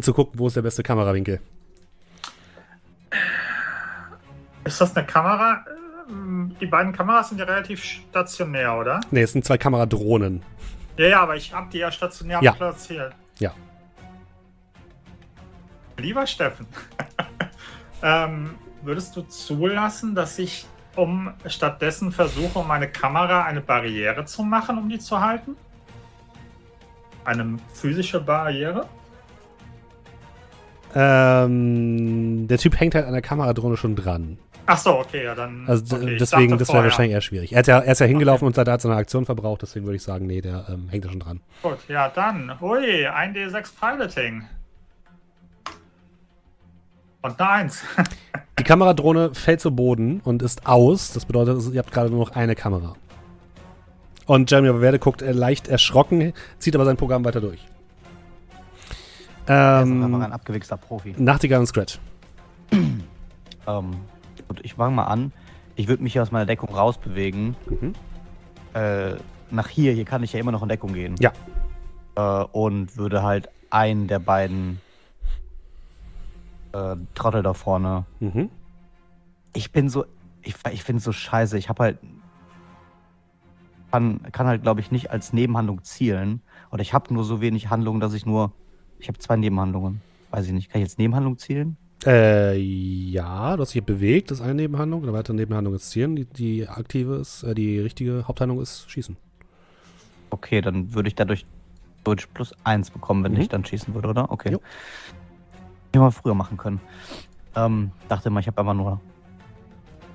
zu 0.00 0.12
gucken, 0.12 0.38
wo 0.38 0.46
ist 0.48 0.56
der 0.56 0.62
beste 0.62 0.82
Kamerawinkel. 0.82 1.40
ist 4.64 4.80
das 4.80 4.96
eine 4.96 5.06
Kamera? 5.06 5.64
Ähm, 6.08 6.56
Die 6.60 6.66
beiden 6.66 6.92
Kameras 6.92 7.28
sind 7.28 7.38
ja 7.38 7.44
relativ 7.44 7.82
stationär, 7.84 8.76
oder? 8.76 9.00
Ne, 9.10 9.20
es 9.22 9.32
sind 9.32 9.44
zwei 9.44 9.58
Kameradrohnen. 9.58 10.42
Ja, 10.96 11.06
ja, 11.06 11.22
aber 11.22 11.36
ich 11.36 11.52
habe 11.52 11.68
die 11.70 11.78
ja 11.78 11.90
stationär 11.92 12.40
Ja. 12.42 12.52
platziert. 12.52 13.14
Ja. 13.38 13.52
Lieber 15.98 16.26
Steffen, 16.26 16.66
ähm, 18.02 18.54
würdest 18.82 19.16
du 19.16 19.22
zulassen, 19.22 20.14
dass 20.14 20.38
ich 20.38 20.66
um 20.94 21.32
stattdessen 21.46 22.12
versuche, 22.12 22.58
um 22.58 22.66
meine 22.68 22.88
Kamera 22.88 23.44
eine 23.44 23.60
Barriere 23.60 24.24
zu 24.24 24.42
machen, 24.42 24.78
um 24.78 24.88
die 24.88 24.98
zu 24.98 25.20
halten? 25.20 25.56
Eine 27.26 27.58
physische 27.74 28.20
Barriere? 28.20 28.86
Ähm, 30.94 32.48
der 32.48 32.56
Typ 32.56 32.80
hängt 32.80 32.94
halt 32.94 33.04
an 33.04 33.12
der 33.12 33.20
Kameradrohne 33.20 33.76
schon 33.76 33.96
dran. 33.96 34.38
Ach 34.64 34.78
so, 34.78 34.98
okay, 34.98 35.24
ja, 35.24 35.34
dann. 35.34 35.64
Also 35.68 35.96
okay, 35.96 36.16
deswegen, 36.18 36.58
das 36.58 36.68
wäre 36.68 36.84
wahrscheinlich 36.84 37.12
eher 37.12 37.20
schwierig. 37.20 37.52
Er, 37.52 37.62
ja, 37.62 37.78
er 37.78 37.92
ist 37.92 38.00
ja 38.00 38.06
hingelaufen 38.06 38.46
und 38.46 38.56
hat 38.58 38.68
hat 38.68 38.80
seine 38.80 38.96
Aktion 38.96 39.26
verbraucht, 39.26 39.62
deswegen 39.62 39.86
würde 39.86 39.96
ich 39.96 40.02
sagen, 40.02 40.26
nee, 40.26 40.40
der 40.40 40.66
ähm, 40.68 40.88
hängt 40.88 41.04
da 41.04 41.10
schon 41.10 41.20
dran. 41.20 41.40
Gut, 41.62 41.78
ja, 41.88 42.08
dann. 42.08 42.52
Ui, 42.60 43.06
1D6 43.06 43.72
Piloting. 43.78 44.44
Und 47.22 47.40
eine 47.40 47.50
1. 47.50 47.82
Die 48.58 48.64
Kameradrohne 48.64 49.34
fällt 49.34 49.60
zu 49.60 49.74
Boden 49.74 50.20
und 50.24 50.42
ist 50.42 50.66
aus. 50.66 51.12
Das 51.12 51.26
bedeutet, 51.26 51.60
ihr 51.72 51.78
habt 51.78 51.92
gerade 51.92 52.10
nur 52.10 52.20
noch 52.20 52.30
eine 52.34 52.54
Kamera. 52.54 52.94
Und 54.26 54.50
Jeremy 54.50 54.80
Werde 54.80 54.98
guckt 54.98 55.22
äh, 55.22 55.32
leicht 55.32 55.68
erschrocken, 55.68 56.32
zieht 56.58 56.74
aber 56.74 56.84
sein 56.84 56.96
Programm 56.96 57.24
weiter 57.24 57.40
durch. 57.40 57.66
Er 59.46 59.82
ist 59.82 59.88
auch 59.88 59.94
einfach 59.94 60.04
Ähm, 60.06 60.22
ein 60.22 60.32
abgewichster 60.32 60.76
Profi. 60.76 61.14
Nachtigall 61.16 61.60
und 61.60 61.66
Scratch. 61.66 61.98
Ähm, 63.68 63.96
gut, 64.46 64.60
ich 64.62 64.74
fange 64.74 64.94
mal 64.94 65.06
an. 65.06 65.32
Ich 65.74 65.88
würde 65.88 66.00
mich 66.00 66.12
hier 66.12 66.22
aus 66.22 66.30
meiner 66.30 66.46
Deckung 66.46 66.68
rausbewegen. 66.72 67.56
Mhm. 67.68 67.94
Äh, 68.74 69.16
nach 69.50 69.66
hier, 69.66 69.92
hier 69.92 70.04
kann 70.04 70.22
ich 70.22 70.32
ja 70.32 70.38
immer 70.38 70.52
noch 70.52 70.62
in 70.62 70.68
Deckung 70.68 70.92
gehen. 70.92 71.16
Ja. 71.18 71.32
Äh, 72.14 72.44
und 72.52 72.96
würde 72.96 73.24
halt 73.24 73.48
einen 73.70 74.06
der 74.06 74.20
beiden 74.20 74.80
äh, 76.72 76.94
Trottel 77.16 77.42
da 77.42 77.54
vorne. 77.54 78.04
Mhm. 78.20 78.50
Ich 79.52 79.72
bin 79.72 79.88
so, 79.88 80.04
ich, 80.42 80.54
ich 80.70 80.84
finde 80.84 80.98
es 80.98 81.04
so 81.04 81.10
scheiße. 81.10 81.58
Ich 81.58 81.68
habe 81.68 81.82
halt, 81.82 81.98
kann, 83.96 84.20
kann 84.30 84.46
halt, 84.46 84.62
glaube 84.62 84.80
ich, 84.80 84.90
nicht 84.90 85.10
als 85.10 85.32
Nebenhandlung 85.32 85.82
zielen. 85.82 86.42
Oder 86.70 86.82
ich 86.82 86.92
habe 86.92 87.12
nur 87.14 87.24
so 87.24 87.40
wenig 87.40 87.70
Handlungen, 87.70 87.98
dass 88.00 88.12
ich 88.12 88.26
nur, 88.26 88.52
ich 88.98 89.08
habe 89.08 89.18
zwei 89.18 89.36
Nebenhandlungen. 89.36 90.02
Weiß 90.30 90.46
ich 90.46 90.52
nicht. 90.52 90.70
Kann 90.70 90.82
ich 90.82 90.88
jetzt 90.88 90.98
Nebenhandlung 90.98 91.38
zielen? 91.38 91.78
Äh, 92.04 92.58
ja, 92.58 93.56
du 93.56 93.62
hast 93.62 93.74
dich 93.74 93.82
bewegt, 93.82 94.30
das 94.30 94.40
ist 94.40 94.44
eine 94.44 94.54
Nebenhandlung. 94.54 95.02
Eine 95.02 95.14
weitere 95.14 95.34
Nebenhandlung 95.34 95.74
ist 95.74 95.88
Zielen. 95.90 96.14
Die, 96.14 96.26
die 96.26 96.68
aktive 96.68 97.14
ist, 97.16 97.42
äh, 97.42 97.54
die 97.54 97.78
richtige 97.80 98.28
Haupthandlung 98.28 98.60
ist 98.60 98.90
Schießen. 98.90 99.16
Okay, 100.28 100.60
dann 100.60 100.92
würde 100.92 101.08
ich 101.08 101.14
dadurch 101.14 101.46
Deutsch 102.04 102.26
plus 102.34 102.52
eins 102.64 102.90
bekommen, 102.90 103.24
wenn 103.24 103.32
Mhm. 103.32 103.40
ich 103.40 103.48
dann 103.48 103.64
schießen 103.64 103.94
würde, 103.94 104.08
oder? 104.08 104.30
Okay. 104.30 104.52
Jo. 104.52 104.60
Hätte 105.86 106.00
mal 106.00 106.10
früher 106.10 106.34
machen 106.34 106.58
können. 106.58 106.80
Ähm, 107.54 107.92
dachte 108.08 108.28
mal, 108.28 108.40
ich 108.40 108.46
habe 108.46 108.60
einfach 108.60 108.74
nur 108.74 109.00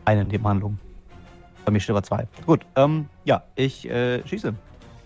eine 0.06 0.24
Nebenhandlung. 0.24 0.78
Bei 1.66 1.72
mir 1.72 1.80
steht 1.80 1.92
aber 1.92 2.04
zwei. 2.04 2.28
Gut, 2.46 2.66
ähm, 2.76 3.08
ja, 3.24 3.44
ich 3.56 3.90
äh, 3.90 4.26
schieße. 4.28 4.54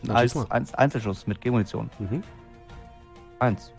Dann 0.04 0.16
Als 0.16 0.32
schieß 0.32 0.42
mal. 0.42 0.48
Einz 0.50 0.74
Einzelschuss 0.74 1.28
mit 1.28 1.42
G-Munition. 1.42 1.90
Mhm. 2.00 2.24
Eins. 3.40 3.72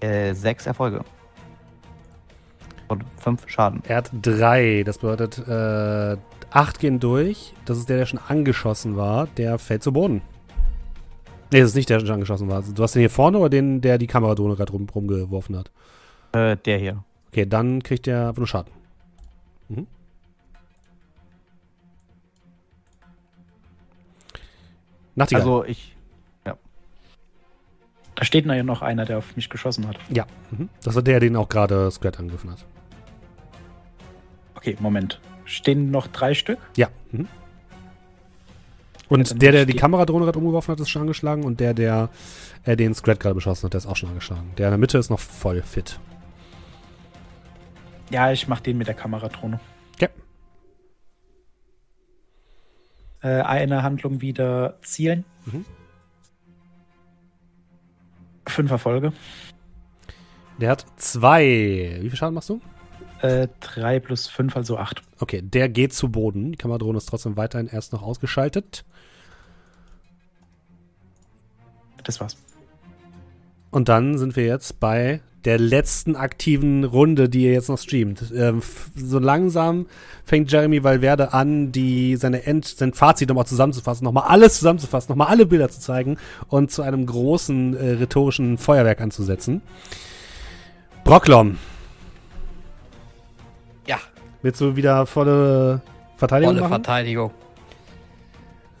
Äh, 0.00 0.34
sechs 0.34 0.66
Erfolge. 0.66 1.04
Und 2.88 3.04
fünf 3.16 3.48
Schaden. 3.48 3.82
Er 3.86 3.98
hat 3.98 4.10
drei. 4.20 4.82
Das 4.84 4.98
bedeutet, 4.98 5.38
äh, 5.46 6.16
acht 6.50 6.78
gehen 6.78 7.00
durch. 7.00 7.54
Das 7.64 7.78
ist 7.78 7.88
der, 7.88 7.98
der 7.98 8.06
schon 8.06 8.20
angeschossen 8.28 8.96
war. 8.96 9.26
Der 9.36 9.58
fällt 9.58 9.82
zu 9.82 9.92
Boden. 9.92 10.22
Nee, 11.52 11.60
das 11.60 11.70
ist 11.70 11.76
nicht 11.76 11.88
der, 11.88 11.98
der 11.98 12.06
schon 12.06 12.14
angeschossen 12.14 12.48
war. 12.48 12.62
Du 12.62 12.82
hast 12.82 12.94
den 12.94 13.00
hier 13.00 13.10
vorne 13.10 13.38
oder 13.38 13.48
den, 13.48 13.80
der 13.80 13.98
die 13.98 14.06
Kameradrohne 14.06 14.56
gerade 14.56 14.72
rum, 14.72 14.86
rumgeworfen 14.92 15.56
hat? 15.56 15.70
Äh, 16.32 16.56
der 16.56 16.78
hier. 16.78 17.04
Okay, 17.28 17.46
dann 17.46 17.82
kriegt 17.82 18.06
der 18.06 18.28
einfach 18.28 18.38
nur 18.38 18.46
Schaden. 18.46 18.72
Mhm. 19.68 19.86
Nachtigall. 25.14 25.42
Also 25.42 25.64
ich. 25.64 25.90
Da 28.16 28.24
steht 28.24 28.46
ja 28.46 28.62
noch 28.62 28.80
einer, 28.80 29.04
der 29.04 29.18
auf 29.18 29.34
mich 29.34 29.50
geschossen 29.50 29.88
hat. 29.88 29.96
ja. 30.08 30.24
Mhm. 30.52 30.68
Das 30.84 30.94
war 30.94 31.02
der, 31.02 31.18
den 31.18 31.34
auch 31.34 31.48
gerade 31.48 31.90
Scrat 31.90 32.20
angegriffen 32.20 32.52
hat. 32.52 32.64
Okay, 34.54 34.76
Moment. 34.78 35.20
Stehen 35.44 35.90
noch 35.90 36.06
drei 36.06 36.32
Stück? 36.32 36.58
Ja. 36.76 36.88
Mhm. 37.10 37.26
Ja, 37.26 37.28
Und 39.08 39.30
dann 39.32 39.38
der, 39.40 39.50
der 39.52 39.66
die 39.66 39.74
Kameradrohne 39.74 40.26
gerade 40.26 40.38
umgeworfen 40.38 40.70
hat, 40.70 40.80
ist 40.80 40.90
schon 40.90 41.02
angeschlagen. 41.02 41.42
Und 41.44 41.58
der, 41.58 41.74
der 41.74 42.08
äh, 42.64 42.76
den 42.76 42.94
Scrat 42.94 43.18
gerade 43.18 43.34
beschossen 43.34 43.64
hat, 43.64 43.72
der 43.74 43.78
ist 43.78 43.86
auch 43.86 43.96
schon 43.96 44.10
angeschlagen. 44.10 44.52
Der 44.58 44.68
in 44.68 44.70
der 44.72 44.78
Mitte 44.78 44.96
ist 44.96 45.10
noch 45.10 45.18
voll 45.18 45.60
fit. 45.62 45.98
Ja, 48.10 48.30
ich 48.30 48.46
mach 48.46 48.60
den 48.60 48.78
mit 48.78 48.86
der 48.86 48.94
Kameradrohne. 48.94 49.58
Äh, 53.24 53.40
eine 53.40 53.82
Handlung 53.82 54.20
wieder 54.20 54.78
zielen. 54.82 55.24
Mhm. 55.46 55.64
Fünf 58.46 58.70
Erfolge. 58.70 59.14
Der 60.60 60.70
hat 60.70 60.84
zwei. 60.96 61.98
Wie 62.00 62.10
viel 62.10 62.16
Schaden 62.16 62.34
machst 62.34 62.50
du? 62.50 62.60
Äh, 63.22 63.48
drei 63.60 63.98
plus 63.98 64.28
fünf, 64.28 64.54
also 64.54 64.76
acht. 64.76 65.02
Okay, 65.18 65.40
der 65.40 65.70
geht 65.70 65.94
zu 65.94 66.10
Boden. 66.10 66.52
Die 66.52 66.58
Kameradrohne 66.58 66.98
ist 66.98 67.06
trotzdem 67.06 67.38
weiterhin 67.38 67.66
erst 67.66 67.94
noch 67.94 68.02
ausgeschaltet. 68.02 68.84
Das 72.02 72.20
war's. 72.20 72.36
Und 73.70 73.88
dann 73.88 74.18
sind 74.18 74.36
wir 74.36 74.44
jetzt 74.44 74.78
bei 74.78 75.22
der 75.44 75.58
letzten 75.58 76.16
aktiven 76.16 76.84
Runde, 76.84 77.28
die 77.28 77.42
ihr 77.44 77.52
jetzt 77.52 77.68
noch 77.68 77.78
streamt. 77.78 78.32
Ähm, 78.34 78.62
so 78.96 79.18
langsam 79.18 79.86
fängt 80.24 80.50
Jeremy 80.50 80.82
Valverde 80.82 81.32
an, 81.34 81.70
die 81.70 82.16
seine 82.16 82.46
End, 82.46 82.64
sein 82.64 82.94
Fazit 82.94 83.28
nochmal 83.28 83.46
zusammenzufassen, 83.46 84.04
nochmal 84.04 84.24
alles 84.28 84.58
zusammenzufassen, 84.58 85.12
nochmal 85.12 85.28
alle 85.28 85.44
Bilder 85.46 85.68
zu 85.68 85.80
zeigen 85.80 86.16
und 86.48 86.70
zu 86.70 86.82
einem 86.82 87.04
großen 87.04 87.76
äh, 87.76 87.90
rhetorischen 87.92 88.56
Feuerwerk 88.56 89.00
anzusetzen. 89.00 89.60
Brocklom, 91.04 91.58
Ja, 93.86 93.98
willst 94.40 94.60
du 94.62 94.76
wieder 94.76 95.04
volle 95.04 95.82
Verteidigung 96.16 96.54
volle 96.54 96.68
machen? 96.68 96.84
Verteidigung. 96.84 97.30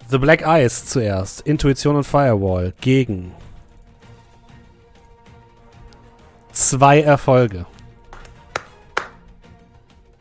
The 0.08 0.18
Black 0.18 0.42
Eyes 0.46 0.86
zuerst. 0.86 1.42
Intuition 1.42 1.96
und 1.96 2.04
Firewall 2.04 2.72
gegen 2.80 3.32
zwei 6.54 7.00
Erfolge. 7.02 7.66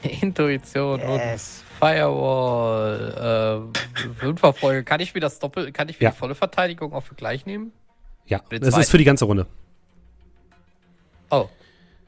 Intuition 0.22 1.00
Yes. 1.00 1.64
und 1.80 1.88
Firewall. 1.88 3.72
Äh, 3.74 4.10
fünf 4.20 4.44
Erfolge. 4.44 4.84
Kann 4.84 5.00
ich 5.00 5.14
mir 5.14 5.22
das 5.22 5.40
Doppel, 5.40 5.72
kann 5.72 5.88
ich 5.90 6.00
mir 6.00 6.06
Ja. 6.06 6.12
die 6.12 6.18
volle 6.18 6.36
Verteidigung 6.36 6.94
auch 6.94 7.04
für 7.04 7.16
gleich 7.16 7.46
nehmen? 7.46 7.72
Ja, 8.26 8.42
es 8.50 8.78
ist 8.78 8.90
für 8.92 8.98
die 8.98 9.04
ganze 9.04 9.26
Runde. 9.26 9.48
Oh, 11.30 11.48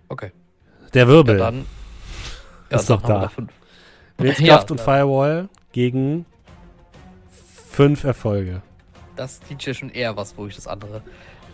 okay. 0.09 0.31
Der 0.93 1.03
Ja, 1.03 1.07
Wirbel. 1.09 1.35
Ist 2.69 2.89
dann 2.89 3.01
doch 3.01 3.03
haben 3.09 3.21
wir 3.37 3.43
da. 3.47 3.53
Willenskraft 4.17 4.69
Ja, 4.69 4.71
und 4.71 4.77
ja. 4.79 4.83
Firewall 4.83 5.49
gegen 5.73 6.25
fünf 7.69 8.03
Erfolge. 8.05 8.61
Das 9.15 9.39
klingt 9.41 9.65
ja 9.65 9.73
schon 9.73 9.89
eher 9.89 10.15
was, 10.15 10.37
wo 10.37 10.47
ich 10.47 10.55
das 10.55 10.67
andere. 10.67 11.01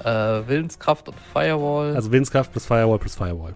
Äh, 0.04 0.48
Willenskraft 0.48 1.08
und 1.10 1.16
Firewall. 1.34 1.96
Also 1.96 2.12
Willenskraft 2.12 2.52
plus 2.52 2.66
Firewall 2.66 3.00
plus 3.00 3.16
Firewall. 3.16 3.54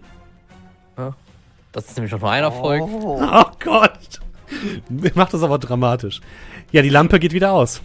das 1.72 1.86
ist 1.88 1.98
nämlich 1.98 2.12
schon 2.12 2.20
nur 2.22 2.32
ein 2.32 2.44
Erfolg. 2.44 2.82
Oh. 2.84 3.22
Oh 3.22 3.46
Gott. 3.64 4.20
Macht 5.16 5.34
das 5.34 5.44
aber 5.44 5.58
dramatisch. 5.58 6.22
Ja, 6.72 6.82
die 6.82 6.90
Lampe 6.90 7.20
geht 7.20 7.34
wieder 7.34 7.52
aus. 7.52 7.82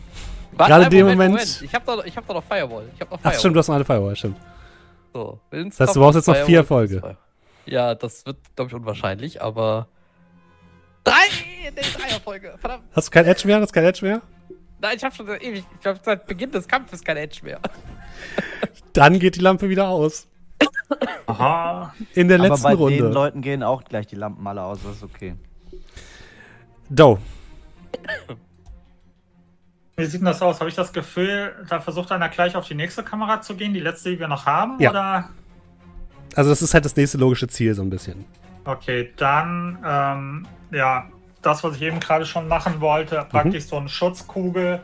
Warte, 0.53 0.71
gerade 0.73 0.85
in 0.85 0.91
dem 0.91 1.07
Moment- 1.07 1.63
Ich 1.63 1.75
hab 1.75 1.87
doch, 1.87 2.05
ich 2.05 2.17
hab 2.17 2.27
doch 2.27 2.35
noch 2.35 2.45
Firewall. 2.45 2.85
Ich 2.95 3.01
hab 3.01 3.11
noch 3.11 3.19
Ach 3.19 3.23
Firewall. 3.23 3.39
stimmt, 3.39 3.57
du 3.57 3.59
hast 3.61 3.69
noch 3.69 3.75
eine 3.77 3.85
Firewall, 3.85 4.17
stimmt. 4.17 4.37
So, 5.13 5.41
Das 5.51 5.81
heißt, 5.81 5.97
du 5.97 6.01
brauchst 6.01 6.17
jetzt 6.17 6.27
noch 6.29 6.37
vier 6.37 6.59
Erfolge. 6.59 7.17
Ja, 7.67 7.95
das 7.95 8.25
wird, 8.27 8.37
glaube 8.57 8.69
ich, 8.69 8.75
unwahrscheinlich, 8.75 9.43
aber. 9.43 9.89
Drei! 11.05 11.15
Nee, 11.63 11.71
drei 11.99 12.15
Erfolge. 12.15 12.55
Verdammt. 12.61 12.85
Hast 12.93 13.09
du 13.09 13.11
kein 13.13 13.25
Edge 13.27 13.47
mehr? 13.47 13.61
Hast 13.61 13.71
du 13.71 13.75
kein 13.75 13.85
Edge 13.85 14.05
mehr? 14.05 14.21
Nein, 14.81 14.97
ich 14.97 15.05
hab 15.05 15.15
schon 15.15 15.27
seit 15.27 15.43
ewig. 15.43 15.65
Ich 15.75 15.81
glaube, 15.81 15.99
seit 16.03 16.27
Beginn 16.27 16.51
des 16.51 16.67
Kampfes 16.69 17.03
kein 17.03 17.17
Edge 17.17 17.41
mehr. 17.43 17.59
Dann 18.93 19.19
geht 19.19 19.37
die 19.37 19.41
Lampe 19.41 19.69
wieder 19.69 19.89
aus. 19.89 20.27
Aha. 21.27 21.95
In 22.15 22.29
der 22.29 22.39
Aber 22.39 22.49
letzten 22.49 22.63
bei 22.65 22.75
Runde. 22.75 22.97
den 22.97 23.13
Leuten 23.13 23.43
gehen 23.43 23.63
auch 23.63 23.85
gleich 23.85 24.07
die 24.07 24.17
Lampen 24.17 24.47
alle 24.47 24.63
aus, 24.63 24.81
das 24.83 24.97
ist 24.97 25.03
okay. 25.05 25.37
Doe. 26.89 27.19
Wie 29.97 30.07
sieht 30.07 30.21
denn 30.21 30.27
das 30.27 30.43
aus? 30.43 30.61
Habe 30.61 30.71
ich 30.71 30.77
das 30.77 30.93
Gefühl, 30.93 31.55
da 31.69 31.81
versucht 31.81 32.11
einer 32.11 32.29
gleich 32.29 32.57
auf 32.57 32.67
die 32.67 32.75
nächste 32.75 33.03
Kamera 33.05 33.41
zu 33.43 33.55
gehen, 33.55 33.75
die 33.75 33.81
letzte, 33.81 34.11
die 34.11 34.19
wir 34.19 34.29
noch 34.29 34.47
haben? 34.47 34.81
Ja. 34.81 34.91
Oder? 34.91 35.29
Also 36.35 36.51
das 36.51 36.63
ist 36.63 36.75
halt 36.75 36.85
das 36.85 36.97
nächste 36.97 37.19
logische 37.19 37.49
Ziel 37.49 37.75
so 37.75 37.83
ein 37.83 37.91
bisschen. 37.91 38.25
Okay, 38.65 39.13
dann, 39.17 39.79
ähm, 39.85 40.47
ja, 40.71 41.07
das, 41.43 41.63
was 41.65 41.77
ich 41.77 41.83
eben 41.83 42.01
gerade 42.01 42.25
schon 42.27 42.49
machen 42.49 42.81
wollte, 42.81 43.27
praktisch 43.29 43.65
so 43.65 43.77
eine 43.77 43.89
Schutzkugel, 43.89 44.81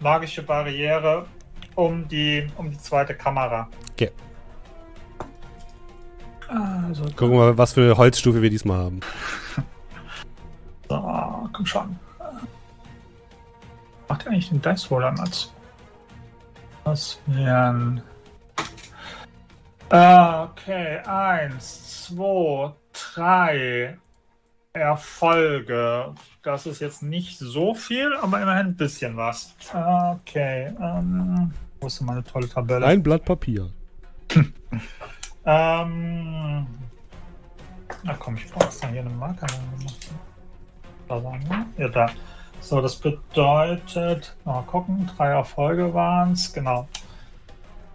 magische 0.00 0.42
Barriere 0.42 1.26
um 1.74 2.06
die, 2.08 2.46
um 2.56 2.70
die 2.70 2.78
zweite 2.78 3.14
Kamera. 3.14 3.68
Okay. 3.92 4.10
Also, 6.48 7.04
Gucken 7.04 7.32
wir 7.32 7.38
mal, 7.38 7.58
was 7.58 7.72
für 7.72 7.96
Holzstufe 7.96 8.42
wir 8.42 8.50
diesmal 8.50 8.78
haben. 8.78 9.00
so, 10.88 11.48
komm 11.52 11.66
schon. 11.66 11.98
Macht 14.08 14.26
eigentlich 14.26 14.50
den 14.50 14.60
Dice 14.60 14.90
Roller 14.90 15.12
Mats? 15.12 15.52
Das 16.84 17.18
wären. 17.26 18.02
Okay, 19.88 20.98
eins, 21.06 22.06
zwei, 22.06 22.72
drei 22.92 23.98
Erfolge. 24.72 26.14
Das 26.42 26.66
ist 26.66 26.80
jetzt 26.80 27.02
nicht 27.02 27.38
so 27.38 27.72
viel, 27.74 28.14
aber 28.16 28.42
immerhin 28.42 28.66
ein 28.68 28.76
bisschen 28.76 29.16
was. 29.16 29.54
Okay, 29.72 30.72
ähm, 30.80 31.52
wo 31.80 31.86
ist 31.86 32.00
denn 32.00 32.06
meine 32.08 32.24
tolle 32.24 32.48
Tabelle? 32.48 32.84
Ein 32.84 33.02
Blatt 33.02 33.24
Papier. 33.24 33.70
Ähm. 35.44 36.66
Ach 38.06 38.16
komm, 38.18 38.36
ich 38.36 38.48
brauche 38.50 38.70
da 38.80 38.88
hier 38.88 39.00
eine 39.00 39.10
wir. 41.48 41.66
Ja, 41.78 41.88
da. 41.88 42.06
So, 42.60 42.80
das 42.80 42.96
bedeutet, 42.96 44.36
mal 44.44 44.62
gucken, 44.62 45.10
drei 45.16 45.30
Erfolge 45.30 45.92
waren 45.92 46.32
es, 46.32 46.52
genau. 46.52 46.88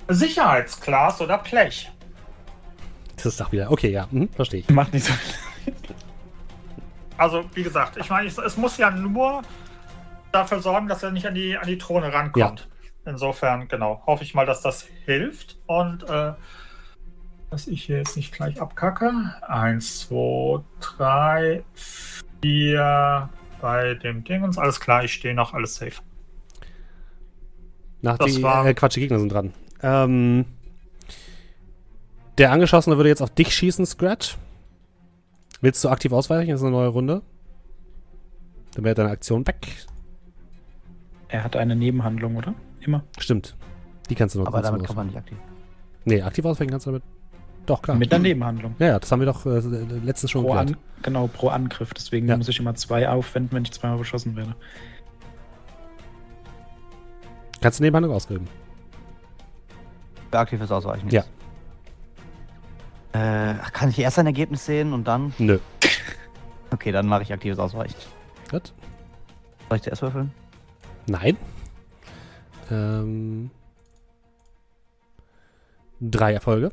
Sicherheitsglas 0.10 1.22
oder 1.22 1.38
Blech. 1.38 1.90
Das 3.15 3.28
ist 3.28 3.40
doch 3.40 3.52
wieder. 3.52 3.72
Okay, 3.72 3.91
ja, 3.91 4.07
mhm, 4.11 4.28
verstehe 4.30 4.60
ich. 4.60 4.69
Macht 4.69 4.94
nicht 4.94 5.06
so. 5.06 5.14
Also, 7.18 7.44
wie 7.53 7.64
gesagt, 7.64 7.98
ich 7.98 8.10
meine, 8.10 8.27
es, 8.27 8.57
muss 8.57 8.77
ja 8.77 8.91
nur 8.91 9.41
dafür 10.31 10.60
sorgen, 10.61 10.88
dass 10.88 11.03
er 11.03 11.11
nicht 11.11 11.26
an 11.27 11.34
die, 11.35 11.57
an 11.57 11.68
die 11.68 11.77
Throne 11.77 12.14
rankommt. 12.14 12.68
Insofern, 13.06 13.68
genau, 13.68 14.03
hoffe 14.06 14.23
ich 14.23 14.34
mal, 14.34 14.45
dass 14.45 14.61
das 14.61 14.85
hilft 15.06 15.57
und 15.65 16.03
äh, 16.10 16.34
dass 17.49 17.68
ich 17.68 17.84
hier 17.84 17.98
jetzt 17.98 18.18
nicht 18.18 18.34
gleich 18.34 18.61
abkacke. 18.61 19.11
Eins, 19.48 20.02
zwei, 20.02 20.60
drei, 20.81 21.64
vier 22.41 23.30
bei 23.61 23.94
dem 23.95 24.23
Dingens. 24.23 24.57
Alles 24.57 24.80
klar, 24.80 25.03
ich 25.03 25.14
stehe 25.14 25.34
noch, 25.34 25.53
alles 25.53 25.76
safe. 25.76 26.02
Nach 28.02 28.18
Das 28.18 28.35
die 28.35 28.44
war- 28.44 28.65
äh, 28.65 28.73
Quatsch, 28.73 28.95
die 28.98 28.99
Gegner 28.99 29.19
sind 29.19 29.31
dran. 29.31 29.53
Ähm, 29.81 30.45
der 32.38 32.52
Angeschossene 32.52 32.98
würde 32.98 33.10
jetzt 33.10 33.22
auf 33.22 33.31
dich 33.34 33.56
schießen, 33.56 33.85
Scratch. 33.85 34.38
Willst 35.61 35.84
du 35.84 35.89
aktiv 35.89 36.11
ausweichen? 36.11 36.51
Das 36.51 36.59
ist 36.61 36.65
eine 36.65 36.75
neue 36.75 36.89
Runde. 36.89 37.21
Dann 38.75 38.84
wäre 38.84 38.95
deine 38.95 39.09
Aktion 39.09 39.45
weg. 39.47 39.67
Er 41.29 41.43
hat 41.43 41.55
eine 41.55 41.75
Nebenhandlung, 41.75 42.35
oder? 42.38 42.53
Immer. 42.79 43.03
Stimmt. 43.19 43.55
Die 44.09 44.15
kannst 44.15 44.35
du 44.35 44.39
noch 44.39 44.47
Aber 44.47 44.61
damit 44.61 44.84
kann 44.85 44.95
man 44.95 45.07
nicht 45.07 45.17
aktiv. 45.17 45.38
Nee, 46.05 46.21
aktiv 46.21 46.45
ausweichen 46.45 46.69
kannst 46.71 46.85
du 46.85 46.91
damit 46.91 47.03
Doch, 47.65 47.81
klar. 47.81 47.97
Mit 47.97 48.11
der 48.11 48.19
Nebenhandlung. 48.19 48.75
ja, 48.79 48.88
ja, 48.88 48.99
das 48.99 49.11
haben 49.11 49.19
wir 49.19 49.25
doch 49.25 49.45
äh, 49.45 49.59
letztens 50.03 50.31
schon 50.31 50.45
Pro 50.45 50.53
an, 50.53 50.77
genau, 51.01 51.27
pro 51.27 51.49
Angriff. 51.49 51.93
Deswegen 51.93 52.27
Ja. 52.29 52.38
muss 52.38 52.47
ich 52.47 52.59
immer 52.59 52.75
zwei 52.75 53.09
aufwenden, 53.09 53.53
wenn 53.55 53.63
ich 53.63 53.71
zweimal 53.73 53.97
beschossen 53.97 54.35
werde. 54.38 54.55
Kannst 57.61 57.79
du 57.79 57.84
Nebenhandlung 57.84 58.15
ausgeben? 58.15 58.47
Aktives 60.31 60.71
Ausweichen. 60.71 61.09
Ja. 61.09 61.23
Äh, 63.18 63.56
kann 63.73 63.89
ich 63.89 63.98
erst 63.98 64.19
ein 64.19 64.27
Ergebnis 64.27 64.65
sehen 64.65 64.94
und 64.94 65.07
dann? 65.07 65.34
Nö. 65.39 65.57
Okay, 66.69 66.91
dann 66.91 67.07
mache 67.07 67.23
ich 67.23 67.34
aktives 67.34 67.57
Ausweichen. 67.57 67.95
Gut. 68.52 68.73
Soll 69.69 69.77
ich 69.77 69.81
zuerst 69.81 70.02
würfeln? 70.03 70.31
Nein. 71.07 71.38
Ähm, 72.69 73.49
drei 75.99 76.34
Erfolge. 76.34 76.72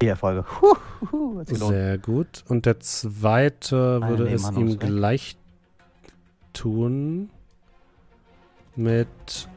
Vier 0.00 0.10
Erfolge. 0.10 0.44
Huh, 0.60 0.76
huh, 1.10 1.38
hat's 1.38 1.50
gelohnt. 1.50 1.72
Sehr 1.72 1.98
gut. 1.98 2.44
Und 2.48 2.66
der 2.66 2.78
zweite 2.80 4.00
Eine 4.02 4.18
würde 4.18 4.32
es 4.32 4.48
ihm 4.50 4.78
gleich 4.78 5.36
tun 6.52 7.30
mit 8.76 9.48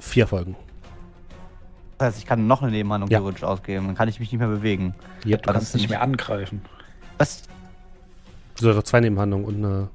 vier 0.00 0.24
Erfolgen. 0.24 0.56
Das 1.98 2.08
heißt, 2.08 2.18
ich 2.18 2.26
kann 2.26 2.46
noch 2.46 2.62
eine 2.62 2.70
Nebenhandlung 2.70 3.10
Ja. 3.10 3.18
theoretisch 3.18 3.42
ausgeben. 3.44 3.86
Dann 3.86 3.96
kann 3.96 4.08
ich 4.08 4.20
mich 4.20 4.30
nicht 4.30 4.38
mehr 4.38 4.48
bewegen. 4.48 4.94
Yep. 5.26 5.42
Du 5.42 5.52
kannst 5.52 5.74
nicht 5.74 5.88
mehr 5.90 6.00
angreifen. 6.00 6.62
Was? 7.18 7.42
So, 8.54 8.72
doch 8.72 8.82
zwei 8.84 9.00
Nebenhandlungen 9.00 9.44
und 9.46 9.56
eine 9.56 9.88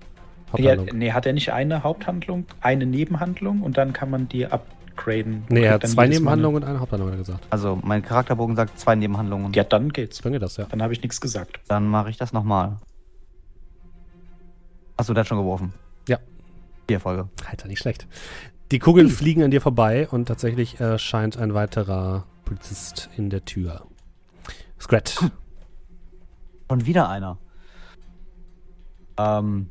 Ja, 0.58 0.72
Haupthandlung. 0.72 1.00
nee, 1.00 1.12
hat 1.14 1.26
er 1.26 1.34
nicht 1.34 1.52
eine 1.54 1.84
Haupthandlung, 1.84 2.46
eine 2.62 2.86
Nebenhandlung 2.86 3.62
und 3.62 3.78
dann 3.78 3.94
kann 3.94 4.10
man 4.10 4.28
die 4.30 4.46
upgraden. 4.46 5.46
nee, 5.50 5.64
er 5.64 5.74
hat 5.76 5.88
zwei 5.88 6.04
Mal 6.04 6.10
Nebenhandlungen 6.10 6.62
und 6.64 6.70
eine 6.70 6.80
Haupthandlung, 6.80 7.10
hat 7.10 7.16
er 7.16 7.20
gesagt. 7.20 7.48
Also, 7.50 7.80
mein 7.82 8.04
Charakterbogen 8.04 8.56
sagt 8.58 8.78
zwei 8.80 8.96
Nebenhandlungen. 8.96 9.54
Ja, 9.54 9.64
dann 9.64 9.90
geht's. 9.90 10.20
Dann 10.22 10.34
geht 10.34 10.42
das, 10.42 10.58
ja. 10.58 10.66
Dann 10.70 10.82
habe 10.84 10.92
ich 10.94 11.02
nichts 11.02 11.20
gesagt. 11.22 11.60
Dann 11.68 11.88
mache 11.88 12.10
ich 12.10 12.18
das 12.18 12.34
nochmal. 12.34 12.78
Achso, 14.98 15.14
der 15.14 15.22
hat 15.22 15.28
schon 15.28 15.38
geworfen. 15.40 15.74
Ja. 16.08 16.20
Vier 16.88 16.98
Erfolge. 16.98 17.28
Alter, 17.50 17.68
nicht 17.68 17.80
schlecht. 17.80 18.08
Die 18.74 18.80
Kugeln 18.80 19.10
fliegen 19.10 19.44
an 19.44 19.52
dir 19.52 19.62
vorbei 19.62 20.08
und 20.10 20.26
tatsächlich 20.26 20.80
erscheint 20.80 21.38
ein 21.38 21.54
weiterer 21.54 22.26
Polizist 22.44 23.08
in 23.16 23.30
der 23.30 23.46
Tür. 23.46 23.86
Scrat. 24.82 25.30
Und 26.68 26.88
wieder 26.88 27.08
einer. 27.08 27.38
Ähm. 29.16 29.70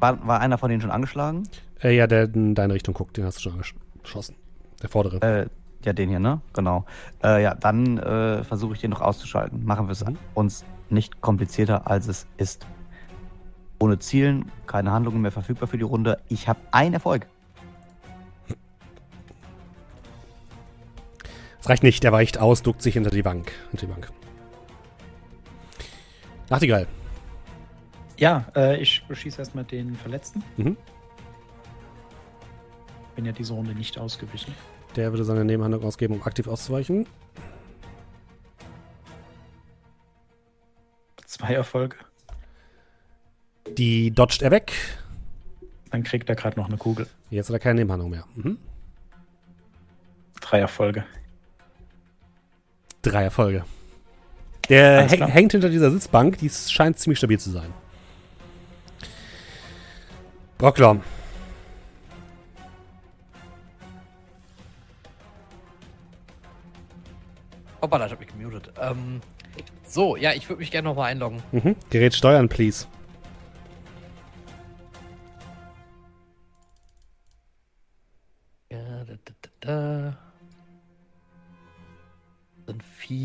War, 0.00 0.26
war 0.26 0.40
einer 0.40 0.58
von 0.58 0.70
denen 0.70 0.80
schon 0.82 0.90
angeschlagen? 0.90 1.44
äh, 1.84 1.94
ja, 1.96 2.08
der 2.08 2.24
in 2.34 2.56
deine 2.56 2.74
Richtung 2.74 2.94
guckt, 2.94 3.16
den 3.16 3.24
hast 3.24 3.36
du 3.38 3.42
schon 3.42 3.60
angesch- 3.60 3.74
geschossen. 4.02 4.34
Der 4.82 4.88
vordere. 4.88 5.22
Äh, 5.22 5.46
ja, 5.84 5.92
den 5.92 6.08
hier, 6.08 6.18
ne? 6.18 6.40
Genau. 6.52 6.84
Äh, 7.22 7.44
ja, 7.44 7.54
dann 7.54 7.98
äh, 7.98 8.42
versuche 8.42 8.74
ich 8.74 8.80
den 8.80 8.90
noch 8.90 9.02
auszuschalten. 9.02 9.64
Machen 9.64 9.86
wir 9.86 9.92
es 9.92 10.04
Mhm. 10.04 10.18
uns 10.34 10.64
nicht 10.90 11.20
komplizierter, 11.20 11.88
als 11.88 12.08
es 12.08 12.26
ist. 12.38 12.66
Ohne 13.82 13.98
Zielen, 13.98 14.52
keine 14.68 14.92
Handlungen 14.92 15.22
mehr 15.22 15.32
verfügbar 15.32 15.66
für 15.66 15.76
die 15.76 15.82
Runde. 15.82 16.20
Ich 16.28 16.46
habe 16.46 16.60
einen 16.70 16.94
Erfolg. 16.94 17.26
Es 21.60 21.68
reicht 21.68 21.82
nicht, 21.82 22.04
der 22.04 22.12
weicht 22.12 22.38
aus, 22.38 22.62
duckt 22.62 22.80
sich 22.80 22.94
hinter 22.94 23.10
die 23.10 23.22
Bank. 23.22 23.50
Hinter 23.72 23.86
die 23.86 23.92
Bank. 23.92 24.12
Nachtigall. 26.48 26.86
Ja, 28.18 28.44
äh, 28.54 28.80
ich 28.80 29.04
beschieße 29.08 29.40
erstmal 29.40 29.64
den 29.64 29.96
Verletzten. 29.96 30.44
Mhm. 30.56 30.76
Bin 33.16 33.24
ja 33.24 33.32
diese 33.32 33.52
Runde 33.52 33.74
nicht 33.74 33.98
ausgewichen. 33.98 34.54
Der 34.94 35.10
würde 35.10 35.24
seine 35.24 35.44
Nebenhandlung 35.44 35.82
ausgeben, 35.82 36.14
um 36.14 36.22
aktiv 36.22 36.46
auszuweichen. 36.46 37.08
Zwei 41.26 41.54
Erfolge. 41.54 41.96
Die 43.78 44.10
dodgt 44.10 44.42
er 44.42 44.50
weg. 44.50 44.72
Dann 45.90 46.02
kriegt 46.02 46.28
er 46.28 46.36
gerade 46.36 46.58
noch 46.58 46.68
eine 46.68 46.76
Kugel. 46.76 47.06
Jetzt 47.30 47.48
hat 47.48 47.54
er 47.54 47.58
keine 47.60 47.76
Nebenhandlung 47.80 48.10
mehr. 48.10 48.24
Mhm. 48.34 48.58
Drei 50.40 50.58
Erfolge. 50.60 51.04
Drei 53.02 53.24
Erfolge. 53.24 53.64
Der 54.68 55.08
häng- 55.08 55.26
hängt 55.26 55.52
hinter 55.52 55.68
dieser 55.70 55.90
Sitzbank, 55.90 56.38
die 56.38 56.48
scheint 56.50 56.98
ziemlich 56.98 57.18
stabil 57.18 57.38
zu 57.38 57.50
sein. 57.50 57.72
Brockler. 60.58 61.00
Hoppala, 67.80 68.06
ich 68.06 68.12
hab 68.12 68.20
mich 68.20 68.28
gemutet. 68.28 68.70
Ähm, 68.80 69.20
so, 69.84 70.16
ja, 70.16 70.32
ich 70.32 70.48
würde 70.48 70.60
mich 70.60 70.70
gerne 70.70 70.88
nochmal 70.88 71.10
einloggen. 71.10 71.42
Mhm. 71.52 71.76
Gerät 71.90 72.14
steuern, 72.14 72.48
please. 72.48 72.86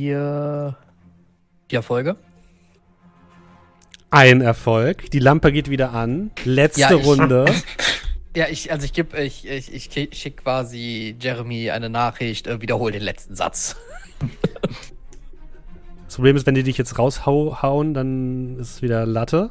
Vier. 0.07 0.75
Vier 1.69 1.79
Erfolge. 1.79 2.15
Ein 4.09 4.39
Erfolg. 4.41 5.11
Die 5.11 5.19
Lampe 5.19 5.51
geht 5.51 5.69
wieder 5.69 5.91
an. 5.93 6.31
Letzte 6.45 6.81
Ja, 6.81 6.91
ich- 6.91 7.05
Runde. 7.05 7.45
Ja, 8.35 8.45
ich, 8.49 8.71
also 8.71 8.85
ich 8.85 8.93
gebe, 8.93 9.17
ich, 9.23 9.47
ich, 9.47 9.73
ich 9.73 9.85
schicke 10.15 10.43
quasi 10.43 11.15
Jeremy 11.19 11.71
eine 11.71 11.89
Nachricht, 11.89 12.45
äh, 12.45 12.61
wiederhole 12.61 12.91
den 12.91 13.01
letzten 13.01 13.35
Satz. 13.35 13.75
Das 16.05 16.15
Problem 16.17 16.35
ist, 16.35 16.45
wenn 16.45 16.53
die 16.53 16.61
dich 16.61 16.77
jetzt 16.77 16.99
raushauen, 16.99 17.95
dann 17.95 18.59
ist 18.59 18.75
es 18.75 18.81
wieder 18.83 19.07
Latte. 19.07 19.49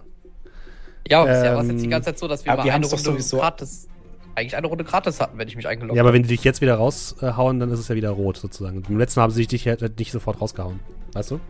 Ja, 1.08 1.22
aber 1.22 1.30
bisher 1.32 1.54
war 1.56 1.62
es 1.62 1.68
Ähm, 1.68 1.70
jetzt 1.72 1.84
die 1.84 1.88
ganze 1.88 2.06
Zeit 2.10 2.18
so, 2.20 2.28
dass 2.28 2.44
wir 2.44 2.52
aber 2.52 2.62
mal 2.62 2.66
wir 2.66 2.74
eine 2.74 2.86
Runde 2.86 3.02
sowieso- 3.02 3.38
gratis, 3.38 3.88
eigentlich 4.36 4.56
eine 4.56 4.66
Runde 4.66 4.84
gratis 4.84 5.20
hatten, 5.20 5.38
wenn 5.38 5.48
ich 5.48 5.56
mich 5.56 5.66
eingeloggt 5.66 5.96
Ja, 5.96 6.02
aber 6.02 6.08
habe. 6.08 6.16
wenn 6.16 6.22
die 6.22 6.28
dich 6.28 6.44
jetzt 6.44 6.60
wieder 6.60 6.74
raushauen, 6.76 7.58
dann 7.60 7.70
ist 7.70 7.78
es 7.80 7.88
ja 7.88 7.94
wieder 7.94 8.10
rot 8.10 8.36
sozusagen. 8.36 8.82
Beim 8.82 8.98
letzten 8.98 9.20
Mal 9.20 9.24
haben 9.24 9.32
sie 9.32 9.46
dich 9.46 9.66
halt 9.66 9.98
nicht 9.98 10.12
sofort 10.12 10.40
rausgehauen. 10.40 10.80
Weißt 11.12 11.30
du? 11.30 11.40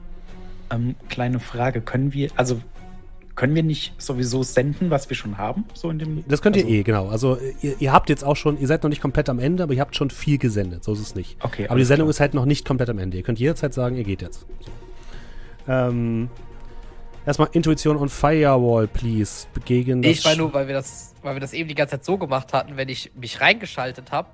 Ähm, 0.70 0.94
kleine 1.08 1.40
Frage, 1.40 1.80
können 1.80 2.12
wir, 2.12 2.30
also 2.36 2.60
können 3.34 3.54
wir 3.54 3.62
nicht 3.62 4.00
sowieso 4.00 4.42
senden, 4.42 4.90
was 4.90 5.10
wir 5.10 5.16
schon 5.16 5.36
haben? 5.36 5.64
So 5.74 5.90
in 5.90 5.98
dem. 5.98 6.24
Das 6.26 6.40
könnt 6.40 6.56
ihr 6.56 6.64
also, 6.64 6.74
eh, 6.74 6.82
genau. 6.82 7.08
Also 7.08 7.38
ihr, 7.60 7.76
ihr 7.80 7.92
habt 7.92 8.08
jetzt 8.08 8.24
auch 8.24 8.34
schon, 8.36 8.58
ihr 8.58 8.66
seid 8.66 8.82
noch 8.82 8.88
nicht 8.88 9.02
komplett 9.02 9.28
am 9.28 9.38
Ende, 9.38 9.62
aber 9.62 9.74
ihr 9.74 9.80
habt 9.80 9.94
schon 9.94 10.08
viel 10.10 10.38
gesendet. 10.38 10.82
So 10.84 10.92
ist 10.94 11.00
es 11.00 11.14
nicht. 11.14 11.36
Okay, 11.44 11.68
Aber 11.68 11.78
die 11.78 11.84
Sendung 11.84 12.06
klar. 12.06 12.10
ist 12.10 12.20
halt 12.20 12.34
noch 12.34 12.46
nicht 12.46 12.66
komplett 12.66 12.88
am 12.88 12.98
Ende. 12.98 13.16
Ihr 13.18 13.22
könnt 13.22 13.38
jederzeit 13.38 13.74
sagen, 13.74 13.96
ihr 13.96 14.04
geht 14.04 14.22
jetzt. 14.22 14.46
So. 14.60 14.70
Ähm, 15.72 16.30
erstmal 17.26 17.48
Intuition 17.52 17.96
und 17.96 18.08
Firewall, 18.08 18.86
please. 18.86 19.46
Gegen 19.64 20.02
Ich 20.02 20.24
meine 20.24 20.38
nur, 20.38 20.54
weil 20.54 20.68
wir 20.68 20.74
das, 20.74 21.14
weil 21.22 21.34
wir 21.34 21.40
das 21.40 21.52
eben 21.52 21.68
die 21.68 21.74
ganze 21.74 21.92
Zeit 21.96 22.04
so 22.04 22.16
gemacht 22.16 22.52
hatten, 22.52 22.76
wenn 22.76 22.88
ich 22.88 23.10
mich 23.14 23.40
reingeschaltet 23.40 24.12
habe, 24.12 24.28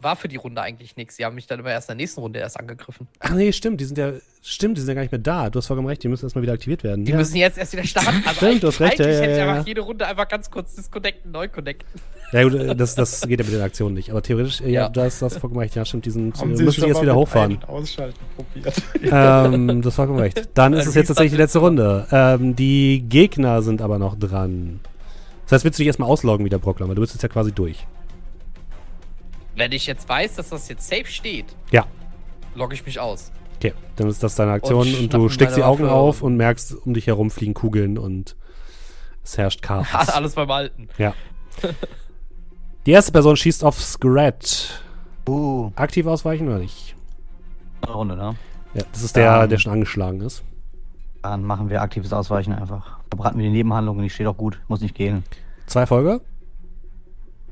war 0.00 0.16
für 0.16 0.28
die 0.28 0.36
Runde 0.36 0.60
eigentlich 0.60 0.96
nichts. 0.96 1.16
Sie 1.16 1.24
haben 1.24 1.34
mich 1.34 1.46
dann 1.46 1.60
immer 1.60 1.70
erst 1.70 1.88
in 1.88 1.96
der 1.96 2.02
nächsten 2.02 2.20
Runde 2.20 2.38
erst 2.38 2.58
angegriffen. 2.58 3.08
Ach 3.20 3.30
nee, 3.30 3.52
stimmt, 3.52 3.80
die 3.80 3.84
sind 3.84 3.98
ja, 3.98 4.12
stimmt, 4.42 4.76
die 4.76 4.80
sind 4.80 4.88
ja 4.88 4.94
gar 4.94 5.02
nicht 5.02 5.12
mehr 5.12 5.20
da. 5.20 5.50
Du 5.50 5.58
hast 5.58 5.66
vollkommen 5.66 5.88
recht, 5.88 6.02
die 6.02 6.08
müssen 6.08 6.26
erstmal 6.26 6.42
wieder 6.42 6.52
aktiviert 6.52 6.84
werden. 6.84 7.04
Die 7.04 7.12
ja. 7.12 7.18
müssen 7.18 7.36
jetzt 7.36 7.58
erst 7.58 7.72
wieder 7.72 7.84
starten. 7.84 8.22
Also 8.26 8.46
Stimmt, 8.46 8.62
du 8.62 8.68
hast 8.68 8.80
recht, 8.80 9.00
eigentlich 9.00 9.16
ja, 9.16 9.22
hätte 9.22 9.32
ich 9.32 9.38
ja, 9.38 9.52
einfach 9.52 9.66
jede 9.66 9.80
Runde 9.80 10.06
einfach 10.06 10.28
ganz 10.28 10.50
kurz 10.50 10.74
disconnecten, 10.74 11.30
neu 11.30 11.48
connecten. 11.48 11.88
ja 12.32 12.42
gut, 12.42 12.54
äh, 12.54 12.76
das, 12.76 12.94
das 12.94 13.20
geht 13.22 13.40
ja 13.40 13.44
mit 13.44 13.54
den 13.54 13.62
Aktionen 13.62 13.94
nicht. 13.94 14.10
Aber 14.10 14.22
theoretisch, 14.22 14.60
äh, 14.60 14.70
ja, 14.70 14.82
Ja. 14.82 14.88
du 14.88 15.00
hast 15.00 15.20
das 15.20 15.36
vollkommen 15.38 15.60
recht. 15.60 15.74
Ja, 15.74 15.84
stimmt, 15.84 16.06
die 16.06 16.10
äh, 16.10 16.12
Sie 16.12 16.64
müssen 16.64 16.86
jetzt 16.86 17.02
wieder 17.02 17.14
hochfahren. 17.14 17.62
Ausschalten 17.64 18.18
probiert. 18.36 18.74
ähm, 19.02 19.82
das 19.82 19.98
war 19.98 20.06
vollkommen 20.06 20.20
recht. 20.20 20.48
Dann 20.54 20.72
ist 20.74 20.86
es 20.86 20.94
jetzt 20.94 21.08
tatsächlich 21.08 21.32
die 21.32 21.38
letzte 21.38 21.58
Runde. 21.58 22.06
Ähm, 22.10 22.56
die 22.56 23.04
Gegner 23.08 23.62
sind 23.62 23.82
aber 23.82 23.98
noch 23.98 24.18
dran. 24.18 24.80
Das 25.44 25.52
heißt, 25.52 25.64
willst 25.64 25.78
du 25.78 25.82
dich 25.82 25.88
erstmal 25.88 26.08
ausloggen 26.08 26.44
wieder, 26.44 26.58
Brockler, 26.58 26.88
weil 26.88 26.94
du 26.94 27.00
bist 27.02 27.14
jetzt 27.14 27.22
ja 27.22 27.28
quasi 27.28 27.52
durch. 27.52 27.86
Wenn 29.56 29.72
ich 29.72 29.86
jetzt 29.86 30.08
weiß, 30.08 30.34
dass 30.36 30.48
das 30.50 30.68
jetzt 30.68 30.88
safe 30.88 31.06
steht, 31.06 31.54
Ja. 31.70 31.86
logge 32.54 32.74
ich 32.74 32.84
mich 32.84 32.98
aus. 33.00 33.30
Okay, 33.56 33.72
dann 33.96 34.08
ist 34.08 34.22
das 34.22 34.34
deine 34.34 34.52
Aktion 34.52 34.80
Und 34.86 34.94
und, 34.98 35.12
du 35.14 35.28
steckst 35.28 35.56
die 35.56 35.62
Augen 35.62 35.84
Waffe 35.84 35.92
auf 35.94 36.22
und- 36.22 36.36
merkst, 36.36 36.74
um 36.84 36.92
dich 36.94 37.06
herum 37.06 37.30
fliegen 37.30 37.54
Kugeln 37.54 37.96
und 37.98 38.36
es 39.22 39.38
herrscht 39.38 39.62
Chaos. 39.62 39.86
Alles 39.94 40.34
beim 40.34 40.50
Alten. 40.50 40.88
ja. 40.98 41.14
Die 42.86 42.90
erste 42.90 43.12
Person 43.12 43.36
schießt 43.36 43.64
auf 43.64 43.80
Scrat. 43.80 44.82
Uh, 45.26 45.70
Aktiv 45.76 46.04
ausweichen 46.06 46.48
oder 46.48 46.58
nicht? 46.58 46.94
eine 47.80 47.92
Runde, 47.92 48.16
ne? 48.16 48.36
Ja, 48.74 48.82
das 48.92 49.02
ist 49.02 49.16
der, 49.16 49.42
Ähm. 49.44 49.48
der 49.48 49.58
schon 49.58 49.72
angeschlagen 49.72 50.20
ist. 50.20 50.42
Dann 51.22 51.44
machen 51.44 51.70
wir 51.70 51.80
aktives 51.80 52.12
Ausweichen 52.12 52.52
einfach. 52.52 52.98
Verbraten 53.08 53.38
wir 53.38 53.44
die 53.46 53.52
Nebenhandlungen. 53.52 54.04
Ich 54.04 54.12
stehe 54.14 54.28
doch 54.28 54.36
gut. 54.36 54.60
Muss 54.68 54.80
nicht 54.80 54.94
gehen. 54.94 55.22
Zwei 55.66 55.86
Folge. 55.86 56.20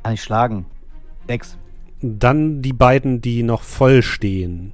Kann 0.03 0.13
ich 0.15 0.23
schlagen. 0.23 0.67
Sechs. 1.29 1.57
Dann 2.03 2.63
die 2.63 2.73
beiden, 2.73 3.21
die 3.21 3.45
noch 3.45 3.63
voll 3.63 4.03
stehen. 4.03 4.73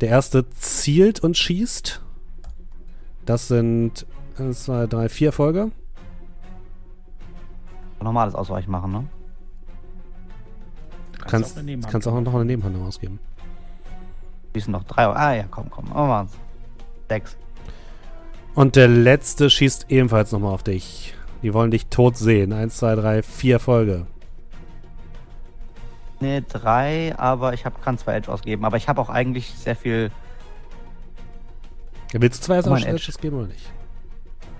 Der 0.00 0.08
erste 0.08 0.48
zielt 0.50 1.20
und 1.20 1.36
schießt. 1.36 2.02
Das 3.24 3.48
sind 3.48 4.06
eins, 4.36 4.64
zwei, 4.64 4.86
drei, 4.86 5.08
vier 5.08 5.32
Folge. 5.32 5.70
Normales 8.02 8.34
Ausweichen 8.34 8.70
machen, 8.70 8.92
ne? 8.92 9.04
Du 11.18 11.24
kannst, 11.26 11.52
auch 11.52 11.56
eine 11.56 11.64
Nebenhandlung. 11.64 11.92
kannst 11.92 12.08
auch 12.08 12.20
noch 12.20 12.34
eine 12.34 12.44
Nebenhandlung 12.44 12.86
ausgeben. 12.86 13.18
Schießen 14.54 14.72
noch 14.72 14.84
drei. 14.84 15.06
Ah 15.06 15.34
ja, 15.34 15.44
komm, 15.50 15.70
komm. 15.70 15.86
Oh, 15.92 16.08
waren's. 16.08 16.32
Sechs. 17.08 17.36
Und 18.54 18.76
der 18.76 18.88
letzte 18.88 19.50
schießt 19.50 19.86
ebenfalls 19.90 20.32
nochmal 20.32 20.54
auf 20.54 20.62
dich. 20.62 21.14
Die 21.42 21.54
wollen 21.54 21.70
dich 21.70 21.86
tot 21.86 22.16
sehen. 22.16 22.52
Eins, 22.52 22.78
zwei, 22.78 22.94
drei, 22.94 23.22
vier 23.22 23.54
Erfolge. 23.54 24.06
Nee, 26.20 26.42
drei, 26.48 27.14
aber 27.16 27.52
ich 27.54 27.64
habe 27.64 27.80
kann 27.80 27.96
zwei 27.98 28.14
Edge 28.16 28.30
ausgeben. 28.32 28.64
Aber 28.64 28.76
ich 28.76 28.88
habe 28.88 29.00
auch 29.00 29.08
eigentlich 29.08 29.54
sehr 29.54 29.76
viel. 29.76 30.10
Willst 32.12 32.42
du 32.42 32.46
zwei 32.46 32.58
Edge. 32.58 32.86
Edges 32.88 33.18
geben 33.18 33.36
oder 33.38 33.46
nicht? 33.48 33.70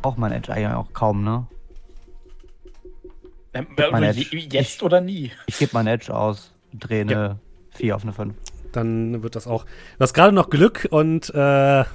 Auch 0.03 0.17
mein 0.17 0.33
Edge 0.33 0.53
eigentlich 0.53 0.75
auch 0.75 0.93
kaum, 0.93 1.25
ne? 1.25 1.47
Ähm, 3.55 3.67
Mein 3.91 4.03
äh, 4.03 4.11
Edge. 4.11 4.37
jetzt 4.37 4.83
oder 4.83 5.01
nie. 5.01 5.33
Ich 5.47 5.59
gebe 5.59 5.71
mein 5.75 5.87
Edge 5.87 6.15
aus. 6.15 6.55
Drehe 6.73 7.01
eine 7.01 7.39
4 7.71 7.97
auf 7.97 8.03
eine 8.03 8.13
5. 8.13 8.35
Dann 8.73 9.23
wird 9.23 9.35
das 9.35 9.47
auch. 9.47 9.65
Du 9.65 10.01
hast 10.01 10.13
gerade 10.13 10.33
noch 10.33 10.51
Glück 10.51 10.87
und 10.91 11.31
äh, 11.31 11.33
kannst 11.35 11.89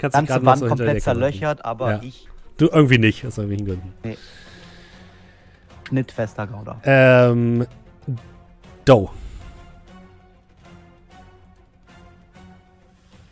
dich 0.00 0.10
Ganze 0.12 0.26
gerade 0.32 0.44
noch 0.44 0.52
Wand 0.52 0.60
so 0.60 0.66
komplett 0.68 1.02
zerlöchert, 1.02 1.64
aber 1.64 1.90
Ja. 1.92 2.00
ich 2.02 2.26
Du 2.56 2.66
irgendwie 2.68 2.98
nicht, 2.98 3.24
aus 3.26 3.38
irgendwelchen 3.38 3.66
Gründen. 4.02 4.16
schnittfester 5.88 6.46
Gauder. 6.46 6.80
Ähm. 6.84 7.66
Doe. 8.84 9.08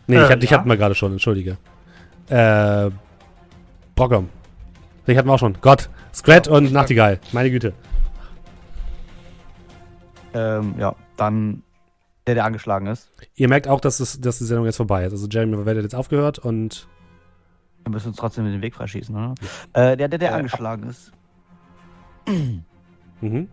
Nee, 0.07 0.17
ich, 0.17 0.23
Äh, 0.23 0.29
hatte, 0.33 0.45
ich 0.45 0.51
ja. 0.51 0.59
hatten 0.59 0.69
wir 0.69 0.77
gerade 0.77 0.95
schon, 0.95 1.13
entschuldige. 1.13 1.57
Äh. 2.29 2.91
Brockham. 3.95 4.29
Ich 5.07 5.17
hatten 5.17 5.29
wir 5.29 5.35
auch 5.35 5.39
schon. 5.39 5.57
Gott. 5.61 5.89
Scrat 6.15 6.49
und 6.49 6.73
Nachtigall. 6.73 7.21
Meine 7.33 7.51
Güte. 7.51 7.73
Ähm, 10.35 10.75
ja, 10.79 10.95
dann 11.17 11.63
der, 12.27 12.35
der 12.35 12.45
angeschlagen 12.45 12.87
ist. 12.87 13.11
Ihr 13.35 13.49
merkt 13.49 13.67
auch, 13.69 13.81
dass, 13.81 14.01
es, 14.01 14.21
dass 14.21 14.39
die 14.39 14.45
Sendung 14.45 14.67
jetzt 14.67 14.77
vorbei 14.77 15.05
ist. 15.05 15.13
Also 15.13 15.27
Jeremy 15.29 15.57
Werdet 15.65 15.79
hat 15.79 15.83
jetzt 15.85 15.95
aufgehört 15.95 16.39
und 16.39 16.87
Wir 17.85 17.91
müssen 17.91 18.09
uns 18.09 18.17
trotzdem 18.19 18.45
den 18.45 18.61
Weg 18.61 18.75
freischießen, 18.75 19.15
oder? 19.15 19.35
Äh, 19.73 19.97
der, 19.97 20.09
der, 20.09 20.19
der 20.19 20.31
Äh, 20.31 20.35
angeschlagen 20.35 20.83
ist. 20.89 21.13
mhm. 23.21 23.49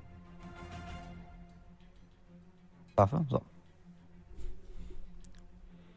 Waffe, 2.96 3.26
so. 3.30 3.42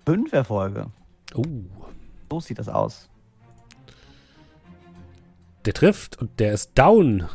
Fünf 0.07 0.33
Erfolge. 0.33 0.91
Uh, 1.35 1.45
So 2.31 2.41
sieht 2.41 2.59
das 2.59 2.69
aus. 2.69 3.09
der 5.65 5.75
trifft 5.75 6.16
und 6.19 6.41
der 6.41 6.55
ist 6.55 6.73
down. 6.79 7.29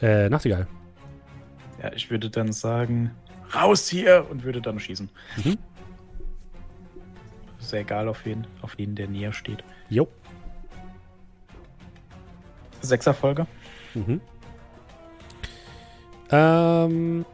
Äh, 0.00 0.28
Nachtigall. 0.28 0.68
Ja, 1.82 1.92
ich 1.92 2.08
würde 2.10 2.30
dann 2.30 2.52
sagen, 2.52 3.10
raus 3.54 3.88
hier 3.88 4.26
und 4.30 4.44
würde 4.44 4.60
dann 4.60 4.78
schießen. 4.78 5.08
Mhm. 5.42 5.58
Ist 7.58 7.72
ja 7.72 7.80
egal, 7.80 8.08
auf 8.08 8.24
wen, 8.24 8.46
auf 8.62 8.78
wen 8.78 8.94
der 8.94 9.08
näher 9.08 9.32
steht. 9.32 9.64
Jo. 9.88 10.06
Sechs 12.82 13.06
Erfolge. 13.06 13.46
Mhm. 13.94 14.20
Ähm, 16.30 17.24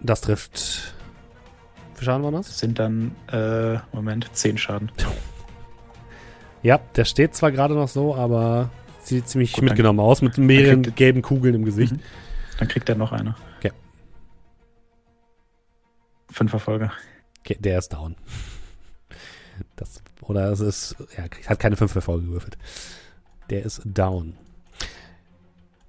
das 0.00 0.20
trifft. 0.20 0.94
Wie 1.98 2.04
Schaden 2.04 2.22
war 2.22 2.32
das? 2.32 2.46
Das 2.46 2.58
sind 2.58 2.78
dann, 2.78 3.16
äh, 3.32 3.78
Moment, 3.92 4.28
zehn 4.32 4.58
Schaden. 4.58 4.90
Ja, 6.60 6.80
der 6.96 7.04
steht 7.04 7.36
zwar 7.36 7.52
gerade 7.52 7.74
noch 7.74 7.86
so, 7.86 8.16
aber 8.16 8.70
sieht 9.00 9.28
ziemlich 9.28 9.52
Gut, 9.52 9.62
mitgenommen 9.62 10.00
aus, 10.00 10.22
mit 10.22 10.38
mehreren 10.38 10.82
gelben 10.82 11.22
Kugeln 11.22 11.54
im 11.54 11.64
Gesicht. 11.64 11.92
Mhm. 11.92 12.00
Dann 12.58 12.66
kriegt 12.66 12.88
er 12.88 12.96
noch 12.96 13.12
eine. 13.12 13.36
Okay. 13.58 13.70
Fünf 16.30 16.52
Erfolge. 16.52 16.90
Okay, 17.40 17.56
der 17.60 17.78
ist 17.78 17.92
down. 17.92 18.16
Das, 19.76 20.02
oder 20.22 20.50
es 20.50 20.60
ist, 20.60 20.96
ja, 21.16 21.24
hat 21.46 21.60
keine 21.60 21.76
fünf 21.76 21.94
Erfolge 21.94 22.26
gewürfelt. 22.26 22.58
Der 23.50 23.64
ist 23.64 23.80
down. 23.84 24.34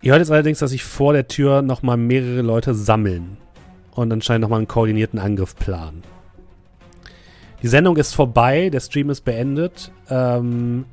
Ihr 0.01 0.11
hört 0.11 0.19
jetzt 0.19 0.31
allerdings, 0.31 0.59
dass 0.59 0.71
sich 0.71 0.83
vor 0.83 1.13
der 1.13 1.27
Tür 1.27 1.61
nochmal 1.61 1.97
mehrere 1.97 2.41
Leute 2.41 2.73
sammeln 2.73 3.37
und 3.91 4.11
anscheinend 4.13 4.43
nochmal 4.43 4.59
einen 4.59 4.67
koordinierten 4.67 5.19
Angriff 5.19 5.55
planen. 5.55 6.03
Die 7.61 7.67
Sendung 7.67 7.97
ist 7.97 8.15
vorbei, 8.15 8.69
der 8.69 8.79
Stream 8.79 9.09
ist 9.09 9.21
beendet. 9.25 9.91
Ähm, 10.09 10.85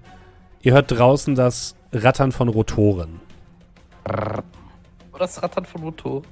ihr 0.62 0.72
hört 0.72 0.90
draußen 0.90 1.36
das 1.36 1.76
Rattern 1.92 2.32
von 2.32 2.48
Rotoren. 2.48 3.20
Oder 4.04 4.42
das 5.18 5.40
Rattern 5.40 5.64
von 5.64 5.82
Motor. 5.82 6.22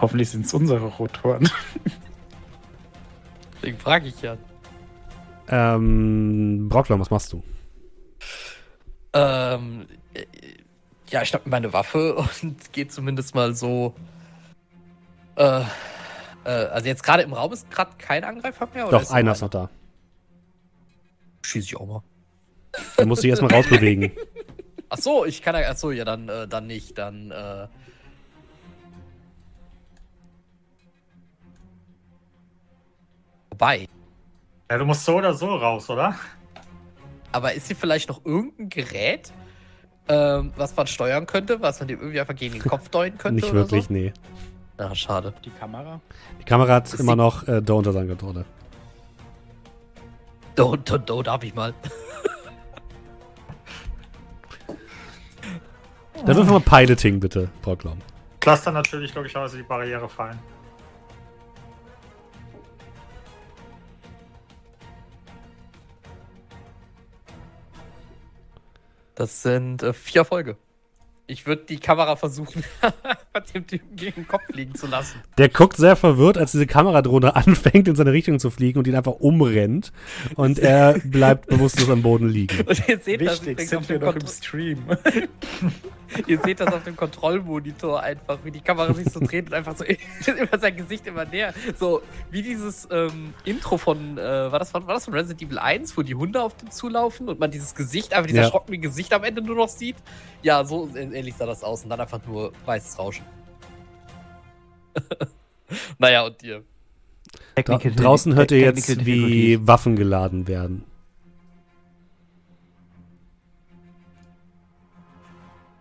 Hoffentlich 0.00 0.30
sind 0.30 0.46
es 0.46 0.54
unsere 0.54 0.86
Rotoren. 0.86 1.48
Deswegen 3.56 3.78
frage 3.78 4.08
ich 4.08 4.22
ja. 4.22 4.36
Ähm, 5.48 6.68
Brockler, 6.68 6.98
was 6.98 7.10
machst 7.10 7.32
du? 7.32 7.42
Ähm, 9.12 9.86
äh, 10.14 10.24
ja, 11.10 11.22
ich 11.22 11.28
schnapp 11.28 11.46
mir 11.46 11.50
meine 11.50 11.72
Waffe 11.72 12.14
und 12.42 12.72
gehe 12.72 12.88
zumindest 12.88 13.34
mal 13.34 13.54
so. 13.54 13.94
Äh, 15.36 15.62
äh, 16.44 16.48
also 16.48 16.88
jetzt 16.88 17.02
gerade 17.02 17.22
im 17.22 17.32
Raum 17.32 17.52
ist 17.52 17.70
gerade 17.70 17.92
kein 17.98 18.24
Angreifer 18.24 18.68
mehr? 18.72 18.88
Oder 18.88 19.00
Doch, 19.00 19.10
einer 19.10 19.32
ist 19.32 19.40
noch 19.40 19.50
da. 19.50 19.70
Schieße 21.42 21.66
ich 21.66 21.76
auch 21.76 21.86
mal. 21.86 22.02
Dann 22.96 23.08
musst 23.08 23.22
du 23.22 23.24
dich 23.24 23.30
erstmal 23.30 23.52
rausbewegen. 23.52 24.12
Ach 24.90 24.98
so, 24.98 25.24
ich 25.24 25.42
kann 25.42 25.54
ja. 25.54 25.70
Ach 25.70 25.76
so, 25.76 25.90
ja, 25.90 26.04
dann, 26.04 26.28
äh, 26.28 26.48
dann 26.48 26.66
nicht. 26.66 26.96
Dann. 26.96 27.30
Äh, 27.30 27.68
vorbei. 33.48 33.88
Ja, 34.70 34.78
du 34.78 34.84
musst 34.84 35.04
so 35.04 35.16
oder 35.16 35.34
so 35.34 35.54
raus, 35.56 35.90
oder? 35.90 36.14
Aber 37.32 37.52
ist 37.52 37.66
hier 37.66 37.76
vielleicht 37.76 38.08
noch 38.08 38.24
irgendein 38.24 38.68
Gerät, 38.68 39.32
ähm, 40.08 40.52
was 40.56 40.74
man 40.76 40.86
steuern 40.86 41.26
könnte, 41.26 41.60
was 41.60 41.78
man 41.80 41.88
dem 41.88 42.00
irgendwie 42.00 42.20
einfach 42.20 42.34
gegen 42.34 42.54
den 42.54 42.62
Kopf 42.62 42.88
deuten 42.88 43.18
könnte? 43.18 43.36
Nicht 43.36 43.50
oder 43.50 43.60
wirklich, 43.60 43.84
So? 43.84 43.92
nee. 43.92 44.12
Ja, 44.78 44.94
schade. 44.94 45.34
Die 45.44 45.50
Kamera. 45.50 46.00
Die 46.40 46.44
Kamera 46.44 46.74
hat 46.74 46.92
Das 46.92 47.00
immer 47.00 47.16
noch 47.16 47.46
äh, 47.48 47.62
unter 47.68 47.92
seiner 47.92 48.06
Kontrolle. 48.06 48.44
Do, 50.54 50.76
do, 50.76 50.98
do, 50.98 51.22
darf 51.22 51.42
ich 51.42 51.54
mal. 51.54 51.74
Dann 56.24 56.36
wirf 56.36 56.48
mal 56.50 56.60
Piloting, 56.60 57.20
bitte, 57.20 57.48
Brockler. 57.62 57.96
Lass 58.44 58.62
dann 58.64 58.74
natürlich 58.74 59.14
logischerweise 59.14 59.56
die 59.58 59.62
Barriere 59.62 60.08
fallen. 60.08 60.38
Das 69.18 69.42
sind 69.42 69.82
äh, 69.82 69.92
vier 69.92 70.24
Folge. 70.24 70.56
Ich 71.26 71.44
würde 71.44 71.64
die 71.68 71.80
Kamera 71.80 72.14
versuchen, 72.14 72.62
dem 73.52 73.66
Typen 73.66 73.96
gegen 73.96 74.22
den 74.22 74.28
Kopf 74.28 74.44
fliegen 74.44 74.76
zu 74.76 74.86
lassen. 74.86 75.20
Der 75.38 75.48
guckt 75.48 75.76
sehr 75.76 75.96
verwirrt, 75.96 76.38
als 76.38 76.52
diese 76.52 76.68
Kameradrohne 76.68 77.34
anfängt, 77.36 77.88
in 77.88 77.96
seine 77.96 78.12
Richtung 78.12 78.38
zu 78.38 78.50
fliegen 78.50 78.78
und 78.78 78.86
ihn 78.86 78.94
einfach 78.94 79.16
umrennt. 79.18 79.92
Und 80.36 80.60
er 80.60 81.00
bleibt 81.00 81.48
bewusstlos 81.48 81.90
am 81.90 82.02
Boden 82.02 82.28
liegen. 82.28 82.60
Und 82.66 82.88
ihr 82.88 83.00
seht, 83.00 83.20
das 83.20 83.44
Wichtig, 83.44 83.58
auf 83.58 83.66
sind 83.66 83.88
wir 83.88 83.98
dem 83.98 84.06
noch 84.06 84.14
im 84.14 84.26
Stream. 84.28 84.84
Ihr 86.26 86.38
seht 86.40 86.60
das 86.60 86.72
auf 86.72 86.84
dem 86.84 86.96
Kontrollmonitor 86.96 88.02
einfach, 88.02 88.38
wie 88.44 88.50
die 88.50 88.60
Kamera 88.60 88.92
sich 88.94 89.10
so 89.10 89.20
dreht 89.20 89.46
und 89.46 89.54
einfach 89.54 89.76
so 89.76 89.84
immer 90.32 90.58
sein 90.58 90.76
Gesicht 90.76 91.06
immer 91.06 91.24
näher. 91.24 91.54
So 91.78 92.02
wie 92.30 92.42
dieses 92.42 92.88
ähm, 92.90 93.34
Intro 93.44 93.78
von, 93.78 94.18
äh, 94.18 94.52
war, 94.52 94.58
das 94.58 94.70
von, 94.70 94.86
war 94.86 94.94
das 94.94 95.04
von 95.04 95.14
Resident 95.14 95.42
Evil 95.42 95.58
1, 95.58 95.96
wo 95.96 96.02
die 96.02 96.14
Hunde 96.14 96.42
auf 96.42 96.56
den 96.56 96.70
zulaufen 96.70 97.28
und 97.28 97.38
man 97.38 97.50
dieses 97.50 97.74
Gesicht, 97.74 98.12
einfach 98.12 98.26
dieses 98.26 98.38
Ja. 98.38 98.44
erschrockene 98.44 98.78
Gesicht 98.78 99.12
am 99.12 99.24
Ende 99.24 99.42
nur 99.42 99.56
noch 99.56 99.68
sieht. 99.68 99.96
Ja, 100.42 100.64
so 100.64 100.88
ähnlich 100.94 101.34
sah 101.36 101.46
das 101.46 101.62
aus 101.62 101.84
und 101.84 101.90
dann 101.90 102.00
einfach 102.00 102.20
nur 102.26 102.52
weißes 102.64 102.98
Rauschen. 102.98 103.24
naja, 105.98 106.24
und 106.26 106.42
ihr. 106.42 106.62
Dra 107.54 107.78
draußen 107.78 108.34
hört 108.34 108.50
ihr 108.52 108.60
jetzt, 108.60 109.04
wie. 109.04 109.66
Waffen 109.66 109.96
geladen 109.96 110.48
werden. 110.48 110.84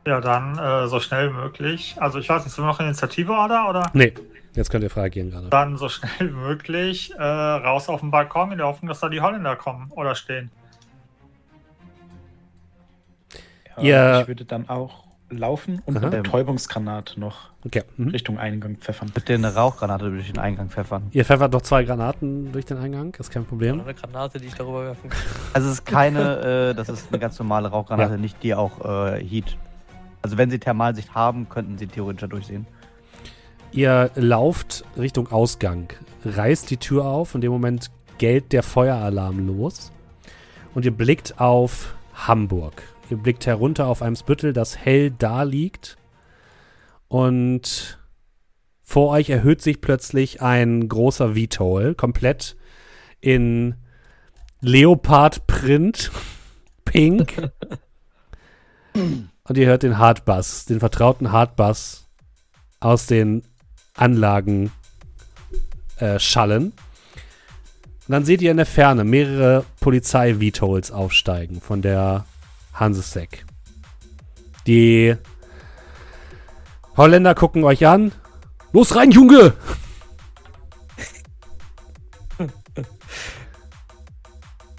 Ja, 0.07 0.21
dann 0.21 0.57
äh, 0.57 0.87
so 0.87 1.01
schnell 1.01 1.31
wie 1.31 1.33
möglich. 1.35 1.95
Also 1.99 2.17
ich 2.19 2.29
weiß 2.29 2.45
nicht, 2.45 2.53
sind 2.53 2.63
wir 2.63 2.67
noch 2.69 2.79
Initiative 2.79 3.33
oder? 3.33 3.67
oder? 3.69 3.89
Nee, 3.93 4.13
jetzt 4.55 4.69
könnt 4.69 4.85
ihr 4.85 4.95
reagieren 4.95 5.31
gerade. 5.31 5.49
Dann 5.49 5.75
so 5.75 5.89
schnell 5.89 6.11
wie 6.19 6.31
möglich 6.33 7.13
äh, 7.17 7.21
raus 7.23 7.89
auf 7.89 7.99
den 7.99 8.09
Balkon 8.09 8.53
in 8.53 8.57
der 8.59 8.67
Hoffnung, 8.67 8.87
dass 8.87 9.01
da 9.01 9.09
die 9.09 9.19
Holländer 9.19 9.57
kommen 9.57 9.91
oder 9.91 10.15
stehen. 10.15 10.49
Ja, 13.77 14.15
Ihr- 14.15 14.21
ich 14.21 14.27
würde 14.29 14.45
dann 14.45 14.69
auch 14.69 15.03
laufen 15.29 15.81
und 15.85 15.97
Aha. 15.97 16.07
eine 16.07 16.21
Betäubungsgranate 16.21 17.19
noch 17.19 17.49
Okay. 17.65 17.83
Mhm. 17.97 18.07
Richtung 18.09 18.39
Eingang 18.39 18.77
pfeffern. 18.77 19.11
Bitte 19.13 19.33
eine 19.33 19.53
Rauchgranate 19.53 20.09
durch 20.09 20.27
den 20.31 20.39
Eingang 20.39 20.69
pfeffern. 20.69 21.07
Ihr 21.11 21.25
pfeffert 21.25 21.51
noch 21.51 21.63
zwei 21.63 21.83
Granaten 21.83 22.53
durch 22.53 22.63
den 22.65 22.77
Eingang, 22.77 23.13
ist 23.19 23.29
kein 23.29 23.43
Problem. 23.43 23.81
Eine 23.81 23.93
Granate, 23.93 24.39
die 24.39 24.47
ich 24.47 24.55
darüber 24.55 24.85
werfen 24.85 25.09
kann. 25.09 25.19
Also 25.53 25.67
es 25.67 25.73
ist 25.79 25.85
keine, 25.85 26.69
äh, 26.69 26.73
das 26.75 26.87
ist 26.87 27.09
eine 27.09 27.19
ganz 27.19 27.37
normale 27.39 27.67
Rauchgranate, 27.67 28.11
Ja. 28.13 28.17
nicht 28.17 28.41
die 28.41 28.55
auch 28.55 28.85
äh, 28.85 29.21
Heat. 29.21 29.57
Also 30.27 30.37
wenn 30.37 30.49
sie 30.49 30.59
Thermalsicht 30.59 31.15
haben, 31.15 31.47
könnten 31.47 31.77
sie 31.77 31.87
theoretisch 31.87 32.19
da 32.19 32.27
durchsehen. 32.27 32.67
Ihr 33.71 34.11
lauft 34.15 34.83
Richtung 34.97 35.31
Ausgang, 35.31 35.87
reißt 36.25 36.69
die 36.69 36.75
Tür 36.75 37.05
auf. 37.05 37.33
In 37.33 37.39
dem 37.39 37.49
Moment 37.49 37.91
gellt 38.17 38.51
der 38.51 38.61
Feueralarm 38.61 39.47
los. 39.47 39.93
Und 40.75 40.83
ihr 40.83 40.91
blickt 40.91 41.39
auf 41.39 41.95
Hamburg. 42.13 42.83
Ihr 43.09 43.15
blickt 43.15 43.45
herunter 43.45 43.87
auf 43.87 44.01
Eimsbüttel, 44.01 44.51
das 44.51 44.77
hell 44.77 45.11
da 45.11 45.43
liegt. 45.43 45.95
Und 47.07 47.97
vor 48.83 49.11
euch 49.11 49.29
erhöht 49.29 49.61
sich 49.61 49.79
plötzlich 49.79 50.41
ein 50.41 50.89
großer 50.89 51.35
VTOL, 51.35 51.95
komplett 51.95 52.57
in 53.21 53.75
Leopard-Print, 54.59 56.11
pink. 56.83 57.49
Und 59.47 59.57
ihr 59.57 59.67
hört 59.67 59.83
den 59.83 59.97
Hardbass, 59.97 60.65
den 60.65 60.79
vertrauten 60.79 61.31
Hardbass 61.31 62.05
aus 62.79 63.05
den 63.05 63.43
Anlagen 63.95 64.71
äh, 65.97 66.19
schallen. 66.19 66.73
Und 68.07 68.11
dann 68.11 68.25
seht 68.25 68.41
ihr 68.41 68.51
in 68.51 68.57
der 68.57 68.65
Ferne 68.65 69.03
mehrere 69.03 69.65
Polizei-Vitols 69.79 70.91
aufsteigen 70.91 71.61
von 71.61 71.81
der 71.81 72.25
Hansesek. 72.73 73.45
Die 74.65 75.15
Holländer 76.95 77.35
gucken 77.35 77.63
euch 77.63 77.85
an. 77.87 78.11
Los 78.73 78.95
rein, 78.95 79.11
Junge! 79.11 79.53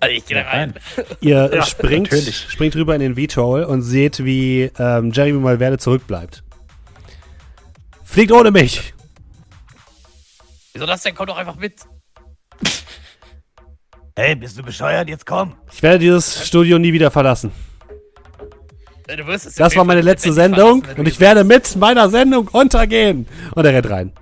Also 0.00 0.14
ich 0.14 0.24
geh 0.26 0.34
da 0.34 0.42
rein. 0.42 0.74
Ihr 1.20 1.50
Ja, 1.54 1.62
springt, 1.66 2.10
natürlich. 2.12 2.46
springt 2.50 2.76
rüber 2.76 2.94
in 2.94 3.00
den 3.00 3.16
VTOL 3.16 3.64
und 3.64 3.82
seht, 3.82 4.24
wie 4.24 4.70
ähm, 4.78 5.10
Jeremy 5.12 5.38
Malverde 5.40 5.78
zurückbleibt. 5.78 6.44
Fliegt 8.04 8.32
ohne 8.32 8.50
mich! 8.50 8.94
Wieso 10.72 10.86
das 10.86 11.02
denn? 11.02 11.14
Komm 11.14 11.26
doch 11.26 11.36
einfach 11.36 11.56
mit. 11.56 11.74
Hey, 14.16 14.34
bist 14.34 14.58
du 14.58 14.64
bescheuert? 14.64 15.08
Jetzt 15.08 15.24
komm. 15.26 15.54
Ich 15.72 15.80
werde 15.80 16.00
dieses 16.00 16.44
Studio 16.44 16.76
nie 16.76 16.92
wieder 16.92 17.08
verlassen. 17.12 17.52
Äh, 19.06 19.16
Du 19.16 19.24
wirst 19.28 19.46
es 19.46 19.54
Das 19.54 19.76
war 19.76 19.84
meine 19.84 20.00
letzte 20.00 20.32
Sendung 20.32 20.84
und 20.96 21.06
ich 21.06 21.20
werde 21.20 21.44
mit 21.44 21.76
meiner 21.76 22.10
Sendung 22.10 22.48
untergehen. 22.48 23.28
Und 23.54 23.64
er 23.64 23.74
rennt 23.74 23.88
rein. 23.88 24.12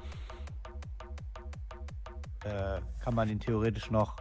Äh, 2.45 2.81
kann 3.03 3.15
man 3.15 3.31
ihn 3.31 3.41
theoretisch 3.41 3.91
noch 3.91 4.17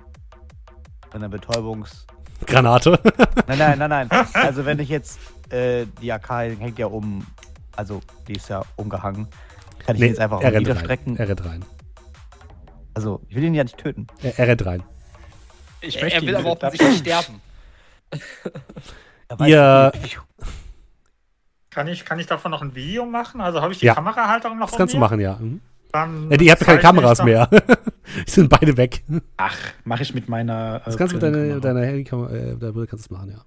einer 1.14 1.30
Betäubungs... 1.30 2.06
Granate. 2.46 3.00
Nein, 3.48 3.58
nein, 3.58 3.80
nein, 3.80 3.90
nein. 4.10 4.10
Also 4.34 4.66
wenn 4.66 4.80
ich 4.80 4.90
jetzt, 4.90 5.20
äh, 5.52 5.86
die 6.02 6.12
AK 6.12 6.30
hängt 6.60 6.78
ja 6.78 6.88
um, 6.88 7.26
also 7.76 8.02
die 8.28 8.34
ist 8.34 8.50
ja 8.50 8.64
umgehangen. 8.76 9.28
Kann 9.80 9.96
ich 9.96 10.02
ihn 10.02 10.10
jetzt 10.10 10.20
einfach 10.20 10.42
er 10.42 10.48
rennt 10.52 10.56
rein. 10.56 10.74
niederstrecken? 10.76 11.18
Er 11.18 11.30
rennt 11.30 11.46
rein. 11.46 11.66
Also, 12.94 13.22
ich 13.30 13.36
will 13.36 13.44
ihn 13.44 13.54
ja 13.54 13.64
nicht 13.64 13.78
töten. 13.78 14.08
Er, 14.22 14.38
er 14.38 14.48
rennt 14.48 14.66
rein. 14.66 14.84
Ich 15.82 16.02
Er, 16.02 16.12
er 16.12 16.22
will 16.22 16.30
ihn 16.30 16.36
aber 16.36 16.52
offensichtlich 16.52 16.98
sterben. 17.00 17.42
Er 19.28 19.40
weiß 19.40 19.50
Ihr, 19.50 19.92
nicht. 20.02 20.20
Kann 21.72 21.88
ich, 21.88 22.06
kann 22.06 22.20
ich 22.20 22.28
davon 22.28 22.52
noch 22.52 22.62
ein 22.62 22.76
Video 22.76 23.06
machen? 23.06 23.42
Also 23.42 23.62
habe 23.62 23.74
ich 23.74 23.80
die 23.80 23.88
Ja. 23.88 23.96
Kamerahalterung 23.96 24.60
noch 24.60 24.70
das 24.70 24.78
kannst 24.78 24.94
du 24.94 24.98
machen, 25.00 25.20
ja. 25.20 25.36
Mhm. 25.38 25.62
Dann 25.96 26.30
ja 26.30 26.36
die 26.38 26.52
habt 26.52 26.62
keine 26.62 26.80
Kameras 26.80 27.24
mehr. 27.24 27.48
die 28.28 28.30
sind 28.30 28.50
beide 28.50 28.76
weg. 28.76 29.04
Ach, 29.38 29.56
mache 29.86 30.04
ich 30.04 30.14
mit 30.14 30.28
meiner. 30.28 30.82
Äh, 30.82 30.86
Das 30.86 30.98
kannst 30.98 31.14
du 31.14 31.18
mit 31.18 31.24
deiner, 31.24 31.60
deiner 31.62 31.86
Handykamera, 31.86 32.34
äh, 32.34 32.58
deiner 32.58 32.74
Brille 32.74 32.88
kannst 32.88 33.06
du 33.06 33.10
das 33.10 33.18
machen, 33.18 33.32
ja. 33.32 33.46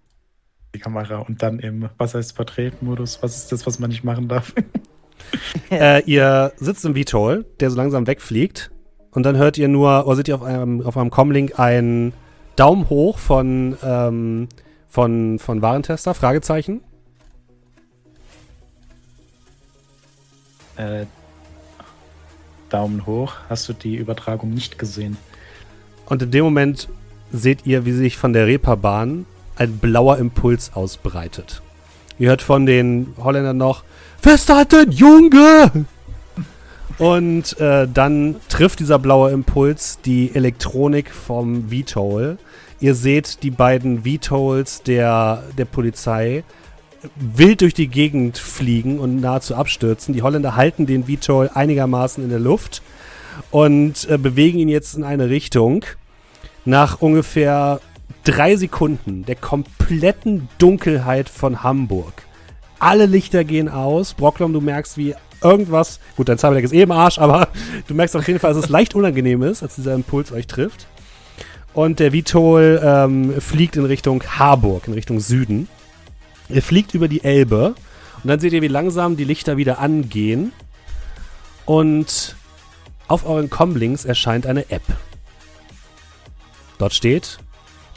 die 0.75 0.79
Kamera 0.79 1.19
und 1.19 1.43
dann 1.43 1.59
im, 1.59 1.91
was 1.99 2.15
heißt 2.15 2.35
Porträtmodus? 2.37 3.23
Was 3.23 3.37
ist 3.37 3.53
das, 3.53 3.67
was 3.67 3.79
man 3.79 3.91
nicht 3.91 4.05
machen 4.05 4.29
darf? 4.29 4.55
Äh, 5.69 6.05
ihr 6.05 6.53
sitzt 6.57 6.85
im 6.85 6.95
VTOL, 6.95 7.45
der 7.59 7.71
so 7.71 7.77
langsam 7.77 8.07
wegfliegt. 8.07 8.71
Und 9.11 9.25
dann 9.25 9.37
hört 9.37 9.59
ihr 9.59 9.67
nur, 9.69 10.07
oder 10.07 10.17
seht 10.17 10.29
ihr 10.29 10.37
auf 10.37 10.43
einem, 10.45 10.81
auf 10.81 10.97
einem 10.97 11.11
Comlink 11.11 11.59
einen 11.59 12.15
Daumen 12.57 12.89
hoch 12.89 13.19
von, 13.19 13.77
ähm, 13.83 14.49
von, 14.89 15.39
von 15.41 15.61
Warentester, 15.61 16.15
Fragezeichen. 16.15 16.81
äh, 20.79 21.07
Daumen 22.69 23.07
hoch. 23.07 23.35
Hast 23.49 23.69
du 23.69 23.73
die 23.73 23.97
Übertragung 23.97 24.51
nicht 24.51 24.79
gesehen? 24.79 25.17
Und 26.07 26.23
in 26.23 26.31
dem 26.31 26.45
Moment 26.45 26.89
seht 27.33 27.67
ihr, 27.67 27.85
wie 27.85 27.93
sich 27.93 28.17
von 28.17 28.33
der 28.33 28.47
Reeperbahn 28.47 29.27
ein 29.57 29.79
blauer 29.79 30.19
Impuls 30.19 30.73
ausbreitet. 30.75 31.63
Ihr 32.19 32.31
hört 32.31 32.43
von 32.43 32.67
den 32.67 33.15
Holländern 33.19 33.57
noch, 33.57 33.85
festhalten, 34.21 34.91
Junge! 34.91 35.87
Und 36.99 37.61
äh, 37.61 37.87
dann 37.93 38.37
trifft 38.49 38.81
dieser 38.81 38.99
blaue 38.99 39.31
Impuls 39.31 40.01
die 40.05 40.35
Elektronik 40.35 41.11
vom 41.11 41.71
VTOL. 41.71 42.39
Ihr 42.81 42.95
seht 42.95 43.43
die 43.43 43.53
beiden 43.53 44.03
VTOLs 44.05 44.83
der, 44.83 45.45
der 45.57 45.65
Polizei 45.65 46.43
wild 47.17 47.61
durch 47.61 47.75
die 47.75 47.89
Gegend 47.89 48.39
fliegen 48.39 48.99
und 48.99 49.21
nahezu 49.21 49.55
abstürzen. 49.55 50.15
Die 50.15 50.23
Holländer 50.23 50.57
halten 50.57 50.87
den 50.87 51.05
VTOL 51.05 51.51
einigermaßen 51.53 52.23
in 52.23 52.31
der 52.31 52.41
Luft 52.41 52.83
und 53.51 54.09
äh, 54.11 54.19
bewegen 54.19 54.59
ihn 54.59 54.69
jetzt 54.69 54.95
in 54.97 55.05
eine 55.05 55.31
Richtung. 55.31 55.85
Nach 56.65 57.01
ungefähr 57.01 57.81
drei 58.25 58.57
Sekunden 58.57 59.25
der 59.25 59.37
kompletten 59.37 60.49
Dunkelheit 60.59 61.29
von 61.29 61.63
Hamburg. 61.63 62.25
Alle 62.79 63.07
Lichter 63.07 63.45
gehen 63.45 63.69
aus. 63.69 64.15
Brocklom, 64.15 64.53
du 64.53 64.61
merkst, 64.61 64.99
wie 64.99 65.15
irgendwas. 65.43 66.01
Gut, 66.17 66.29
dein 66.29 66.39
Cyberdeck 66.39 66.65
ist 66.65 66.75
eh 66.75 66.83
im 66.83 66.93
Arsch, 66.93 67.19
aber 67.19 67.49
du 67.87 67.95
merkst 67.95 68.17
auf 68.17 68.27
jeden 68.27 68.41
Fall, 68.41 68.55
dass 68.55 68.65
es 68.65 68.71
leicht 68.71 68.95
unangenehm 68.95 69.43
ist, 69.43 69.63
als 69.63 69.77
dieser 69.77 69.95
Impuls 69.95 70.33
euch 70.33 70.47
trifft. 70.47 70.87
Und 71.75 72.01
der 72.01 72.13
Vitol 72.13 72.81
ähm, 72.83 73.41
fliegt 73.41 73.77
in 73.77 73.85
Richtung 73.85 74.23
Harburg, 74.23 74.89
in 74.89 74.95
Richtung 74.95 75.21
Süden. 75.21 75.69
Ihr 76.49 76.63
fliegt 76.63 76.95
über 76.95 77.09
die 77.09 77.23
Elbe 77.25 77.75
und 78.23 78.29
dann 78.29 78.41
seht 78.41 78.53
ihr, 78.53 78.63
wie 78.63 78.69
langsam 78.69 79.17
die 79.17 79.25
Lichter 79.25 79.57
wieder 79.57 79.79
angehen. 79.79 80.53
Und 81.67 82.37
auf 83.07 83.27
euren 83.27 83.51
Comlinks 83.51 84.05
erscheint 84.05 84.47
eine 84.47 84.71
App. 84.71 84.83
Dort 86.79 86.95
steht 86.95 87.39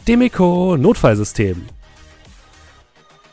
Demico 0.08 0.76
Notfallsystem. 0.78 1.66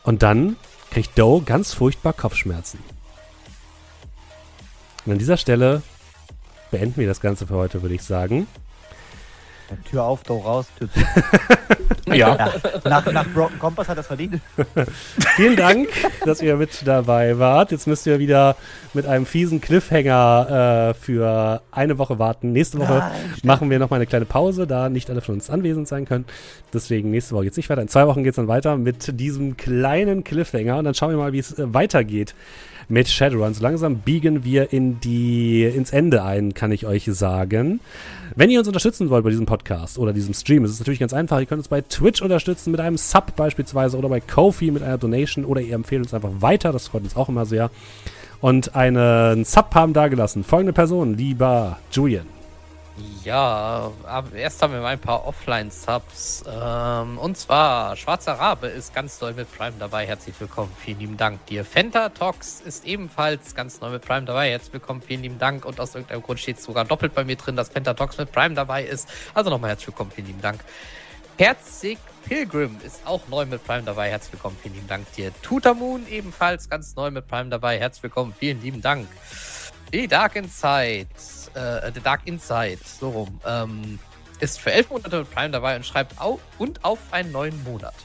Und 0.03 0.23
dann 0.23 0.55
kriegt 0.91 1.17
Doe 1.17 1.41
ganz 1.41 1.73
furchtbar 1.73 2.13
Kopfschmerzen. 2.13 2.79
Und 5.05 5.13
an 5.13 5.19
dieser 5.19 5.37
Stelle 5.37 5.81
beenden 6.71 6.97
wir 6.97 7.07
das 7.07 7.21
Ganze 7.21 7.47
für 7.47 7.55
heute, 7.55 7.81
würde 7.81 7.95
ich 7.95 8.03
sagen. 8.03 8.47
Tür 9.83 10.03
auf, 10.03 10.23
Door 10.23 10.43
raus, 10.43 10.67
Tür 10.77 10.89
zu. 10.91 10.99
Ja. 12.07 12.35
Ja, 12.35 12.53
nach, 12.85 13.11
nach 13.11 13.27
Broken 13.27 13.59
Compass 13.59 13.87
hat 13.87 13.97
das 13.97 14.07
verdient. 14.07 14.41
Vielen 15.35 15.55
Dank, 15.55 15.89
dass 16.25 16.41
ihr 16.41 16.55
mit 16.55 16.71
dabei 16.85 17.37
wart. 17.37 17.71
Jetzt 17.71 17.87
müsst 17.87 18.07
ihr 18.07 18.19
wieder 18.19 18.55
mit 18.93 19.05
einem 19.05 19.25
fiesen 19.25 19.61
Cliffhanger 19.61 20.89
äh, 20.89 20.93
für 20.95 21.61
eine 21.71 21.97
Woche 21.97 22.17
warten. 22.17 22.51
Nächste 22.51 22.79
Woche 22.79 22.99
Nein, 22.99 23.11
machen 23.43 23.69
wir 23.69 23.79
noch 23.79 23.89
mal 23.89 23.97
eine 23.97 24.07
kleine 24.07 24.25
Pause, 24.25 24.65
da 24.65 24.89
nicht 24.89 25.09
alle 25.09 25.21
von 25.21 25.35
uns 25.35 25.49
anwesend 25.49 25.87
sein 25.87 26.05
können. 26.05 26.25
Deswegen 26.73 27.11
nächste 27.11 27.35
Woche 27.35 27.45
geht's 27.45 27.57
nicht 27.57 27.69
weiter. 27.69 27.81
In 27.81 27.89
zwei 27.89 28.07
Wochen 28.07 28.23
geht's 28.23 28.37
dann 28.37 28.47
weiter 28.47 28.77
mit 28.77 29.19
diesem 29.19 29.57
kleinen 29.57 30.23
Cliffhanger 30.23 30.77
und 30.77 30.85
dann 30.85 30.95
schauen 30.95 31.11
wir 31.11 31.17
mal, 31.17 31.33
wie 31.33 31.39
es 31.39 31.57
äh, 31.59 31.73
weitergeht 31.73 32.33
mit 32.89 33.07
Shadowrun. 33.07 33.53
So 33.53 33.61
langsam 33.63 33.99
biegen 33.99 34.43
wir 34.43 34.73
in 34.73 34.99
die, 34.99 35.63
ins 35.63 35.91
Ende 35.91 36.23
ein, 36.23 36.53
kann 36.53 36.71
ich 36.71 36.85
euch 36.85 37.05
sagen. 37.05 37.79
Wenn 38.35 38.49
ihr 38.49 38.59
uns 38.59 38.67
unterstützen 38.67 39.09
wollt 39.09 39.23
bei 39.23 39.29
diesem 39.29 39.45
Podcast 39.45 39.97
oder 39.97 40.11
diesem 40.11 40.33
Stream, 40.33 40.65
ist 40.65 40.71
es 40.71 40.79
natürlich 40.79 40.99
ganz 40.99 41.13
einfach. 41.13 41.39
Ihr 41.39 41.45
könnt 41.45 41.59
uns 41.59 41.67
bei 41.67 41.81
Twitch 41.81 42.21
unterstützen 42.21 42.71
mit 42.71 42.79
einem 42.79 42.97
Sub 42.97 43.35
beispielsweise 43.35 43.97
oder 43.97 44.09
bei 44.09 44.19
Kofi 44.19 44.71
mit 44.71 44.83
einer 44.83 44.97
Donation 44.97 45.45
oder 45.45 45.61
ihr 45.61 45.75
empfehlt 45.75 46.01
uns 46.01 46.13
einfach 46.13 46.31
weiter. 46.39 46.71
Das 46.71 46.87
freut 46.87 47.03
uns 47.03 47.15
auch 47.15 47.29
immer 47.29 47.45
sehr. 47.45 47.69
Und 48.41 48.75
einen 48.75 49.45
Sub 49.45 49.73
haben 49.75 49.93
dagelassen. 49.93 50.43
Folgende 50.43 50.73
Person, 50.73 51.15
lieber 51.15 51.77
Julian. 51.91 52.38
Ja, 53.23 53.91
aber 54.05 54.33
erst 54.33 54.61
haben 54.61 54.73
wir 54.73 54.81
mal 54.81 54.87
ein 54.87 54.99
paar 54.99 55.25
Offline-Subs. 55.25 56.43
Ähm, 56.47 57.17
und 57.17 57.37
zwar, 57.37 57.95
Schwarzer 57.95 58.33
Rabe 58.33 58.67
ist 58.67 58.93
ganz 58.93 59.19
neu 59.21 59.33
mit 59.33 59.51
Prime 59.55 59.75
dabei. 59.77 60.05
Herzlich 60.07 60.35
willkommen. 60.39 60.71
Vielen 60.79 60.99
lieben 60.99 61.17
Dank 61.17 61.45
dir. 61.47 61.65
Fentatox 61.65 62.61
ist 62.61 62.85
ebenfalls 62.85 63.55
ganz 63.55 63.81
neu 63.81 63.89
mit 63.89 64.03
Prime 64.03 64.25
dabei. 64.25 64.49
Herzlich 64.51 64.73
willkommen. 64.73 65.01
Vielen 65.01 65.21
lieben 65.21 65.39
Dank. 65.39 65.65
Und 65.65 65.79
aus 65.79 65.95
irgendeinem 65.95 66.23
Grund 66.23 66.39
steht 66.39 66.61
sogar 66.61 66.85
doppelt 66.85 67.13
bei 67.13 67.23
mir 67.23 67.35
drin, 67.35 67.55
dass 67.55 67.69
Fentatox 67.69 68.17
mit 68.17 68.31
Prime 68.31 68.55
dabei 68.55 68.83
ist. 68.83 69.09
Also 69.33 69.49
nochmal 69.49 69.71
herzlich 69.71 69.87
willkommen. 69.87 70.11
Vielen 70.11 70.27
lieben 70.27 70.41
Dank. 70.41 70.63
Herzig 71.37 71.97
Pilgrim 72.25 72.77
ist 72.85 73.01
auch 73.05 73.27
neu 73.27 73.45
mit 73.45 73.65
Prime 73.65 73.83
dabei. 73.83 74.09
Herzlich 74.09 74.33
willkommen. 74.33 74.57
Vielen 74.61 74.75
lieben 74.75 74.87
Dank 74.87 75.11
dir. 75.13 75.31
Tutamoon 75.41 76.07
ebenfalls 76.09 76.69
ganz 76.69 76.95
neu 76.95 77.11
mit 77.11 77.27
Prime 77.27 77.49
dabei. 77.49 77.79
Herzlich 77.79 78.03
willkommen. 78.03 78.35
Vielen 78.37 78.61
lieben 78.61 78.81
Dank. 78.81 79.07
The 79.91 80.07
Dark 80.07 80.35
Inside, 80.35 81.07
äh, 81.55 81.91
The 81.91 81.99
Dark 82.01 82.21
Inside, 82.25 82.79
so 82.83 83.09
rum, 83.09 83.41
ähm, 83.45 83.99
ist 84.39 84.59
für 84.59 84.71
elf 84.71 84.89
Monate 84.89 85.19
mit 85.19 85.31
Prime 85.31 85.49
dabei 85.49 85.75
und 85.75 85.85
schreibt 85.85 86.19
au 86.21 86.39
und 86.59 86.83
auf 86.85 86.99
einen 87.11 87.31
neuen 87.31 87.63
Monat. 87.63 87.95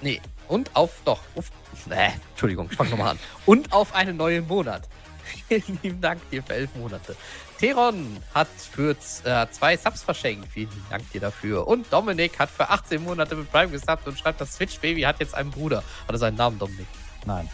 Nee, 0.00 0.20
Und 0.48 0.74
auf, 0.74 0.90
doch, 1.04 1.20
auf, 1.36 1.50
äh, 1.90 2.10
Entschuldigung, 2.30 2.68
ich 2.70 2.76
fange 2.76 2.90
nochmal 2.90 3.10
an. 3.10 3.18
Und 3.46 3.72
auf 3.72 3.94
einen 3.94 4.16
neuen 4.16 4.46
Monat. 4.48 4.88
Vielen 5.48 5.78
lieben 5.82 6.00
Dank 6.00 6.28
dir 6.30 6.42
für 6.42 6.54
elf 6.54 6.74
Monate. 6.74 7.14
Teron 7.58 8.16
hat 8.34 8.48
für 8.48 8.96
äh, 9.24 9.46
zwei 9.50 9.76
Subs 9.76 10.02
verschenkt. 10.02 10.48
Vielen 10.50 10.70
lieben 10.70 10.86
Dank 10.88 11.12
dir 11.12 11.20
dafür. 11.20 11.68
Und 11.68 11.92
Dominik 11.92 12.38
hat 12.38 12.50
für 12.50 12.68
18 12.68 13.04
Monate 13.04 13.36
mit 13.36 13.52
Prime 13.52 13.70
gesubbt 13.70 14.08
und 14.08 14.18
schreibt, 14.18 14.40
das 14.40 14.54
Switch 14.54 14.78
Baby 14.80 15.02
hat 15.02 15.20
jetzt 15.20 15.34
einen 15.34 15.50
Bruder. 15.50 15.84
Hat 16.08 16.14
er 16.14 16.18
seinen 16.18 16.36
Namen, 16.36 16.58
Dominik? 16.58 16.86
Nein. 17.26 17.48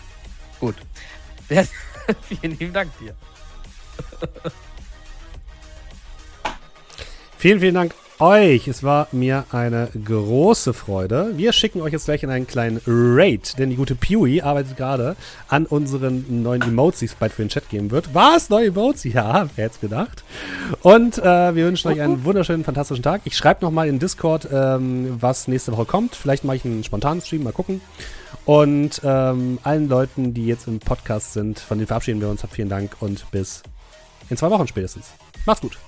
Gut. 0.61 0.77
Vielen 2.23 2.57
lieben 2.59 2.73
Dank 2.73 2.97
dir. 2.99 3.15
Vielen, 7.39 7.61
vielen 7.61 7.75
Dank 7.75 7.93
euch. 8.19 8.67
Es 8.67 8.83
war 8.83 9.09
mir 9.13 9.45
eine 9.53 9.89
große 10.05 10.73
Freude. 10.73 11.33
Wir 11.37 11.53
schicken 11.53 11.83
euch 11.83 11.93
jetzt 11.93 12.07
gleich 12.07 12.23
in 12.23 12.31
einen 12.31 12.47
kleinen 12.47 12.81
Raid, 12.87 13.59
denn 13.59 13.71
die 13.71 13.77
gute 13.77 13.95
Pewy 13.95 14.41
arbeitet 14.41 14.77
gerade 14.77 15.17
an 15.49 15.67
unseren 15.67 16.43
neuen 16.43 16.63
Emotes, 16.63 17.01
die 17.01 17.07
es 17.07 17.15
bald 17.15 17.33
für 17.33 17.43
den 17.43 17.51
Chat 17.51 17.69
geben 17.69 17.91
wird. 17.91 18.15
Was? 18.15 18.49
Neue 18.49 18.69
Emotes? 18.69 19.05
Ja, 19.05 19.49
wer 19.55 19.67
hätte 19.67 19.75
es 19.75 19.81
gedacht? 19.81 20.25
Und 20.83 21.19
äh, 21.19 21.55
wir 21.55 21.67
wünschen 21.67 21.89
euch 21.89 22.01
einen 22.01 22.25
wunderschönen, 22.25 22.65
fantastischen 22.65 23.03
Tag. 23.03 23.21
Ich 23.25 23.37
schreibe 23.37 23.65
nochmal 23.65 23.89
in 23.89 23.99
Discord, 23.99 24.49
ähm, 24.51 25.19
was 25.21 25.47
nächste 25.47 25.73
Woche 25.73 25.85
kommt. 25.85 26.17
Vielleicht 26.17 26.45
mache 26.45 26.57
ich 26.57 26.65
einen 26.65 26.85
spontanen 26.85 27.21
Stream, 27.21 27.43
mal 27.43 27.53
gucken. 27.53 27.81
Und 28.47 29.01
ähm, 29.05 29.59
allen 29.63 29.89
Leuten, 29.89 30.33
die 30.33 30.47
jetzt 30.47 30.69
im 30.69 30.79
Podcast 30.79 31.35
sind, 31.35 31.59
von 31.59 31.79
denen 31.79 31.87
verabschieden 31.87 32.21
wir 32.21 32.29
uns. 32.29 32.43
Vielen 32.51 32.69
Dank 32.69 32.97
und 33.01 33.31
bis 33.31 33.63
in 34.31 34.37
zwei 34.37 34.51
Wochen 34.51 34.67
spätestens. 34.67 35.13
Macht's 35.45 35.61
gut. 35.61 35.79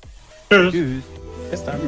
Tschüss. 0.50 0.72
Tschüss. 0.72 1.04
Bis 1.50 1.64
dann. 1.64 1.80